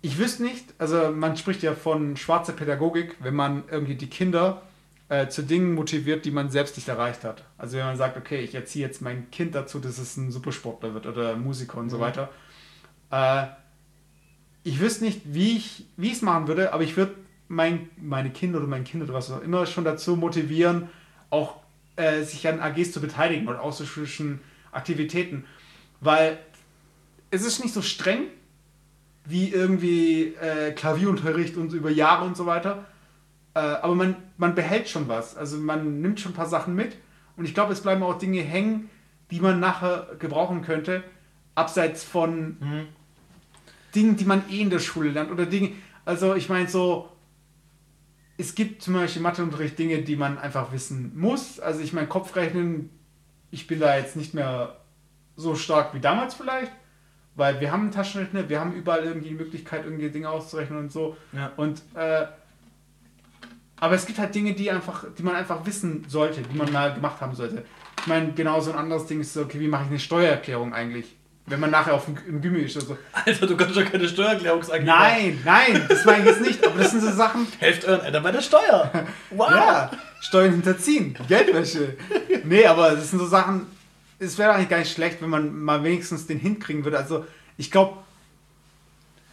ich 0.00 0.18
wüsste 0.18 0.42
nicht, 0.42 0.74
also 0.78 1.10
man 1.10 1.36
spricht 1.36 1.62
ja 1.62 1.74
von 1.74 2.16
schwarzer 2.16 2.52
Pädagogik, 2.52 3.16
wenn 3.20 3.34
man 3.34 3.64
irgendwie 3.70 3.96
die 3.96 4.08
Kinder 4.08 4.62
äh, 5.08 5.28
zu 5.28 5.42
Dingen 5.42 5.74
motiviert, 5.74 6.24
die 6.24 6.30
man 6.30 6.50
selbst 6.50 6.76
nicht 6.76 6.88
erreicht 6.88 7.24
hat. 7.24 7.44
Also 7.58 7.76
wenn 7.76 7.86
man 7.86 7.96
sagt, 7.96 8.16
okay, 8.16 8.40
ich 8.40 8.54
erziehe 8.54 8.86
jetzt 8.86 9.02
mein 9.02 9.30
Kind 9.30 9.54
dazu, 9.54 9.78
dass 9.78 9.98
es 9.98 10.16
ein 10.16 10.30
Supersportler 10.30 10.94
wird 10.94 11.06
oder 11.06 11.36
Musiker 11.36 11.78
und 11.78 11.86
mhm. 11.86 11.90
so 11.90 12.00
weiter. 12.00 12.28
Äh, 13.10 13.46
ich 14.64 14.80
wüsste 14.80 15.04
nicht, 15.04 15.20
wie 15.24 15.56
ich 15.56 15.86
wie 15.96 16.10
es 16.10 16.22
machen 16.22 16.48
würde, 16.48 16.72
aber 16.72 16.82
ich 16.82 16.96
würde 16.96 17.14
mein, 17.48 17.88
meine 17.96 18.30
Kinder 18.30 18.58
oder 18.58 18.66
mein 18.66 18.82
Kind 18.82 19.04
oder 19.04 19.14
was 19.14 19.30
auch 19.30 19.42
immer 19.42 19.66
schon 19.66 19.84
dazu 19.84 20.16
motivieren, 20.16 20.88
auch 21.30 21.56
äh, 21.94 22.22
sich 22.22 22.48
an 22.48 22.60
AGs 22.60 22.90
zu 22.92 23.00
beteiligen 23.00 23.46
oder 23.46 23.62
außerschulischen 23.62 24.40
Aktivitäten. 24.72 25.44
Weil 26.00 26.38
es 27.30 27.44
ist 27.44 27.62
nicht 27.62 27.74
so 27.74 27.82
streng 27.82 28.24
wie 29.24 29.50
irgendwie 29.50 30.34
äh, 30.40 30.72
Klavierunterricht 30.72 31.56
und 31.56 31.72
über 31.72 31.90
Jahre 31.90 32.24
und 32.24 32.36
so 32.36 32.46
weiter. 32.46 32.86
Äh, 33.56 33.78
aber 33.80 33.94
man, 33.94 34.16
man 34.36 34.54
behält 34.54 34.86
schon 34.86 35.08
was. 35.08 35.34
Also 35.34 35.56
man 35.56 36.02
nimmt 36.02 36.20
schon 36.20 36.32
ein 36.32 36.36
paar 36.36 36.46
Sachen 36.46 36.74
mit. 36.74 36.98
Und 37.38 37.46
ich 37.46 37.54
glaube, 37.54 37.72
es 37.72 37.80
bleiben 37.80 38.02
auch 38.02 38.18
Dinge 38.18 38.42
hängen, 38.42 38.90
die 39.30 39.40
man 39.40 39.60
nachher 39.60 40.08
gebrauchen 40.18 40.60
könnte, 40.60 41.02
abseits 41.54 42.04
von 42.04 42.58
mhm. 42.60 42.86
Dingen, 43.94 44.16
die 44.16 44.26
man 44.26 44.42
eh 44.50 44.60
in 44.60 44.68
der 44.68 44.78
Schule 44.78 45.08
lernt 45.10 45.30
oder 45.30 45.46
Dinge, 45.46 45.72
also 46.04 46.34
ich 46.34 46.50
meine 46.50 46.68
so, 46.68 47.08
es 48.36 48.54
gibt 48.54 48.82
zum 48.82 48.92
Beispiel 48.92 49.22
Matheunterricht 49.22 49.78
Dinge, 49.78 50.02
die 50.02 50.16
man 50.16 50.36
einfach 50.36 50.70
wissen 50.72 51.18
muss. 51.18 51.58
Also 51.58 51.80
ich 51.80 51.94
meine, 51.94 52.08
Kopfrechnen, 52.08 52.90
ich 53.50 53.66
bin 53.66 53.80
da 53.80 53.96
jetzt 53.96 54.16
nicht 54.16 54.34
mehr 54.34 54.76
so 55.34 55.54
stark 55.54 55.94
wie 55.94 56.00
damals 56.00 56.34
vielleicht, 56.34 56.72
weil 57.34 57.58
wir 57.60 57.72
haben 57.72 57.84
einen 57.84 57.90
Taschenrechner, 57.90 58.50
wir 58.50 58.60
haben 58.60 58.74
überall 58.74 59.04
irgendwie 59.04 59.30
die 59.30 59.34
Möglichkeit, 59.34 59.84
irgendwie 59.84 60.10
Dinge 60.10 60.28
auszurechnen 60.28 60.78
und 60.78 60.92
so. 60.92 61.16
Ja. 61.32 61.52
Und 61.56 61.82
äh, 61.94 62.26
aber 63.80 63.94
es 63.94 64.06
gibt 64.06 64.18
halt 64.18 64.34
Dinge, 64.34 64.54
die 64.54 64.70
einfach, 64.70 65.04
die 65.16 65.22
man 65.22 65.34
einfach 65.34 65.64
wissen 65.66 66.04
sollte, 66.08 66.40
die 66.42 66.56
man 66.56 66.72
mal 66.72 66.94
gemacht 66.94 67.20
haben 67.20 67.34
sollte. 67.34 67.64
Ich 68.00 68.06
meine, 68.06 68.32
genau 68.32 68.60
so 68.60 68.72
ein 68.72 68.78
anderes 68.78 69.06
Ding 69.06 69.20
ist 69.20 69.34
so, 69.34 69.42
okay, 69.42 69.60
wie 69.60 69.68
mache 69.68 69.84
ich 69.84 69.90
eine 69.90 69.98
Steuererklärung 69.98 70.72
eigentlich? 70.72 71.14
Wenn 71.48 71.60
man 71.60 71.70
nachher 71.70 71.94
auf 71.94 72.06
dem, 72.06 72.16
im 72.26 72.40
Gimmi 72.40 72.60
ist 72.60 72.76
oder 72.76 72.86
so. 72.86 72.98
Alter, 73.12 73.46
du 73.46 73.56
kannst 73.56 73.76
doch 73.76 73.84
keine 73.84 74.08
Steuererklärungsagent 74.08 74.86
Nein, 74.86 75.40
nein, 75.44 75.84
das 75.88 76.04
meine 76.04 76.20
ich 76.20 76.26
jetzt 76.26 76.40
nicht. 76.40 76.66
Aber 76.66 76.78
das 76.78 76.90
sind 76.90 77.02
so 77.02 77.12
Sachen. 77.12 77.46
Helft 77.58 77.84
euren 77.84 78.00
Eltern 78.00 78.22
bei 78.22 78.32
der 78.32 78.42
Steuer. 78.42 78.90
Wow. 79.30 79.50
Ja, 79.50 79.90
Steuern 80.20 80.52
hinterziehen. 80.52 81.16
Geldwäsche. 81.28 81.96
Nee, 82.44 82.66
aber 82.66 82.92
das 82.92 83.10
sind 83.10 83.18
so 83.18 83.26
Sachen. 83.26 83.66
Es 84.18 84.38
wäre 84.38 84.52
eigentlich 84.52 84.70
gar 84.70 84.78
nicht 84.78 84.92
schlecht, 84.92 85.20
wenn 85.20 85.28
man 85.28 85.54
mal 85.62 85.84
wenigstens 85.84 86.26
den 86.26 86.38
hinkriegen 86.38 86.84
würde. 86.84 86.98
Also, 86.98 87.26
ich 87.58 87.70
glaube, 87.70 87.98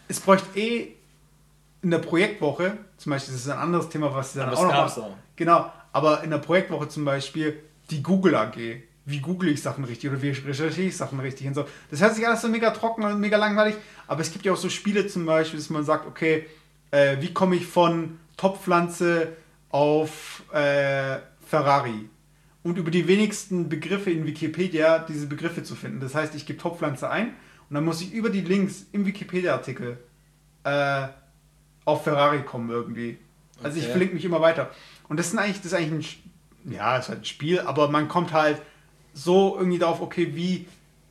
es 0.08 0.20
bräuchte 0.20 0.60
eh 0.60 0.90
in 1.84 1.92
der 1.92 2.00
Projektwoche, 2.00 2.78
zum 2.98 3.12
Beispiel, 3.12 3.34
das 3.34 3.44
ist 3.44 3.50
ein 3.50 3.60
anderes 3.60 3.90
Thema, 3.90 4.14
was 4.14 4.34
dann 4.34 4.50
aber 4.50 4.58
auch 4.58 4.98
noch. 4.98 5.04
Auch. 5.04 5.18
Genau, 5.36 5.72
aber 5.92 6.24
in 6.24 6.32
der 6.32 6.40
Projektwoche 6.40 6.88
zum 6.88 7.06
Beispiel 7.06 7.60
die 7.92 8.02
Google 8.02 8.36
AG 8.36 8.58
wie 9.06 9.20
google 9.20 9.50
ich 9.50 9.62
Sachen 9.62 9.84
richtig 9.84 10.10
oder 10.10 10.22
wie 10.22 10.30
recherchiere 10.30 10.88
ich 10.88 10.98
Sachen 10.98 11.20
richtig 11.20 11.48
und 11.48 11.56
so. 11.56 11.66
Das 11.92 12.02
hört 12.02 12.16
sich 12.16 12.26
alles 12.26 12.42
so 12.42 12.48
mega 12.48 12.72
trocken 12.72 13.04
und 13.04 13.20
mega 13.20 13.38
langweilig, 13.38 13.76
aber 14.08 14.22
es 14.22 14.32
gibt 14.32 14.46
ja 14.46 14.54
auch 14.54 14.58
so 14.58 14.70
Spiele 14.70 15.08
zum 15.08 15.26
Beispiel, 15.26 15.60
dass 15.60 15.70
man 15.70 15.84
sagt, 15.84 16.08
okay, 16.08 16.46
äh, 16.92 17.18
wie 17.20 17.34
komme 17.34 17.56
ich 17.56 17.66
von 17.66 18.20
Topfpflanze 18.38 19.34
auf 19.70 20.44
äh, 20.54 21.18
Ferrari? 21.46 22.10
Und 22.64 22.78
über 22.78 22.92
die 22.92 23.08
wenigsten 23.08 23.68
Begriffe 23.68 24.10
in 24.10 24.26
Wikipedia 24.26 25.00
diese 25.00 25.28
Begriffe 25.28 25.64
zu 25.64 25.76
finden. 25.76 26.00
Das 26.00 26.16
heißt, 26.16 26.34
ich 26.34 26.46
gebe 26.46 26.60
Topfpflanze 26.60 27.10
ein 27.10 27.34
und 27.70 27.76
dann 27.76 27.84
muss 27.84 28.00
ich 28.00 28.14
über 28.14 28.30
die 28.30 28.40
Links 28.40 28.86
im 28.94 29.06
Wikipedia-Artikel 29.06 29.98
äh, 30.64 31.08
auf 31.86 32.04
Ferrari 32.04 32.42
kommen 32.44 32.70
irgendwie. 32.70 33.18
Also 33.64 33.78
ich 33.78 33.84
Okay. 33.84 33.92
verlinke 33.92 34.16
mich 34.16 34.26
immer 34.26 34.42
weiter. 34.42 34.70
Und 35.10 35.18
das 35.20 35.28
ist 35.28 35.38
eigentlich, 35.38 35.58
das 35.58 35.68
ist 35.68 35.74
eigentlich 35.74 36.22
ein, 36.66 36.72
ja, 36.74 36.98
ist 36.98 37.10
halt 37.10 37.22
ein 37.22 37.26
Spiel, 37.26 37.60
aber 37.60 37.88
man 37.90 38.08
kommt 38.08 38.34
halt 38.34 38.62
so 39.14 39.56
irgendwie 39.58 39.80
darauf, 39.80 40.02
okay, 40.02 40.36
wie 40.36 40.66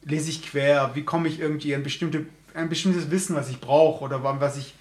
lese 0.04 0.30
ich 0.30 0.42
quer, 0.44 0.90
wie 0.94 1.04
komme 1.04 1.28
ich 1.28 1.38
irgendwie 1.40 1.74
an 1.74 1.82
bestimmte, 1.82 2.26
ein 2.54 2.68
bestimmtes 2.68 3.10
Wissen, 3.10 3.36
was 3.36 3.48
ich 3.48 3.60
brauche 3.60 4.02
oder 4.04 4.22
was 4.40 4.56
ich 4.56 4.74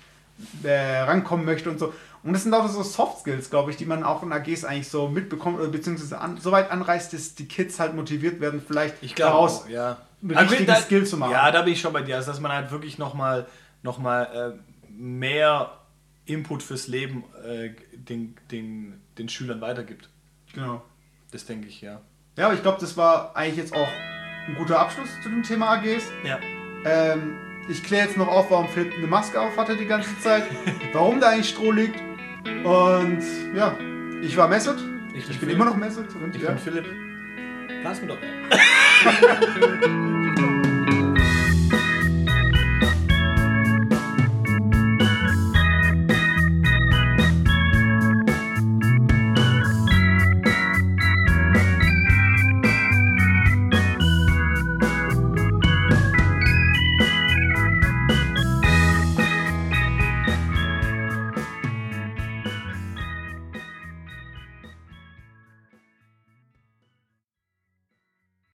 äh, 0.63 0.99
rankommen 1.01 1.45
möchte 1.45 1.69
und 1.69 1.77
so. 1.79 1.93
Und 2.23 2.33
das 2.33 2.43
sind 2.43 2.53
auch 2.53 2.67
so 2.67 2.83
Soft 2.83 3.19
Skills, 3.21 3.49
glaube 3.49 3.71
ich, 3.71 3.77
die 3.77 3.85
man 3.85 4.03
auch 4.03 4.23
in 4.23 4.31
AGs 4.31 4.63
eigentlich 4.65 4.89
so 4.89 5.07
mitbekommt 5.07 5.59
oder 5.59 5.69
beziehungsweise 5.69 6.19
an, 6.19 6.37
so 6.37 6.51
weit 6.51 6.71
anreißt, 6.71 7.13
dass 7.13 7.35
die 7.35 7.47
Kids 7.47 7.79
halt 7.79 7.95
motiviert 7.95 8.39
werden, 8.39 8.61
vielleicht 8.65 8.95
Ich 9.01 9.13
glaube 9.15 9.31
daraus 9.33 9.65
ja. 9.69 9.97
einen 10.23 10.37
richtigen 10.37 10.65
da- 10.67 10.75
Skill 10.75 11.05
zu 11.05 11.17
machen. 11.17 11.31
Ja, 11.31 11.51
da 11.51 11.61
bin 11.63 11.73
ich 11.73 11.81
schon 11.81 11.93
bei 11.93 12.01
dir. 12.01 12.15
Also, 12.17 12.31
dass 12.31 12.39
man 12.39 12.51
halt 12.51 12.71
wirklich 12.71 12.97
nochmal 12.97 13.45
noch 13.83 13.97
mal, 13.99 14.55
äh, 14.57 14.89
mehr 14.91 15.71
Input 16.25 16.63
fürs 16.63 16.87
Leben 16.87 17.23
äh, 17.43 17.71
den, 17.93 18.35
den, 18.51 19.01
den 19.17 19.29
Schülern 19.29 19.61
weitergibt. 19.61 20.09
Genau. 20.53 20.83
Das 21.31 21.45
denke 21.45 21.67
ich, 21.67 21.81
ja. 21.81 22.01
Ja, 22.37 22.45
aber 22.45 22.53
ich 22.55 22.61
glaube, 22.61 22.79
das 22.79 22.97
war 22.97 23.35
eigentlich 23.35 23.57
jetzt 23.57 23.73
auch 23.73 23.87
ein 24.47 24.55
guter 24.55 24.79
Abschluss 24.79 25.09
zu 25.23 25.29
dem 25.29 25.43
Thema 25.43 25.69
AGs. 25.71 26.11
Ja. 26.25 26.39
Ähm, 26.85 27.37
ich 27.69 27.83
kläre 27.83 28.07
jetzt 28.07 28.17
noch 28.17 28.27
auf, 28.27 28.49
warum 28.51 28.67
Philipp 28.67 28.93
eine 28.97 29.07
Maske 29.07 29.39
auf 29.39 29.55
hatte 29.57 29.77
die 29.77 29.85
ganze 29.85 30.17
Zeit, 30.19 30.43
warum 30.93 31.19
da 31.19 31.29
eigentlich 31.29 31.49
Stroh 31.49 31.71
liegt. 31.71 31.99
Und 32.63 33.21
ja, 33.55 33.77
ich 34.21 34.35
war 34.37 34.47
Mesut. 34.47 34.77
Ich, 35.13 35.29
Ich 35.29 35.39
bin 35.39 35.49
immer 35.49 35.65
noch 35.65 35.75
Mesut. 35.77 36.13
Und, 36.15 36.35
Ich 36.35 36.41
ja. 36.41 36.49
bin 36.49 36.57
Philipp. 36.57 36.85
Lass 37.83 38.01
mir 38.01 38.07
doch. 38.07 38.17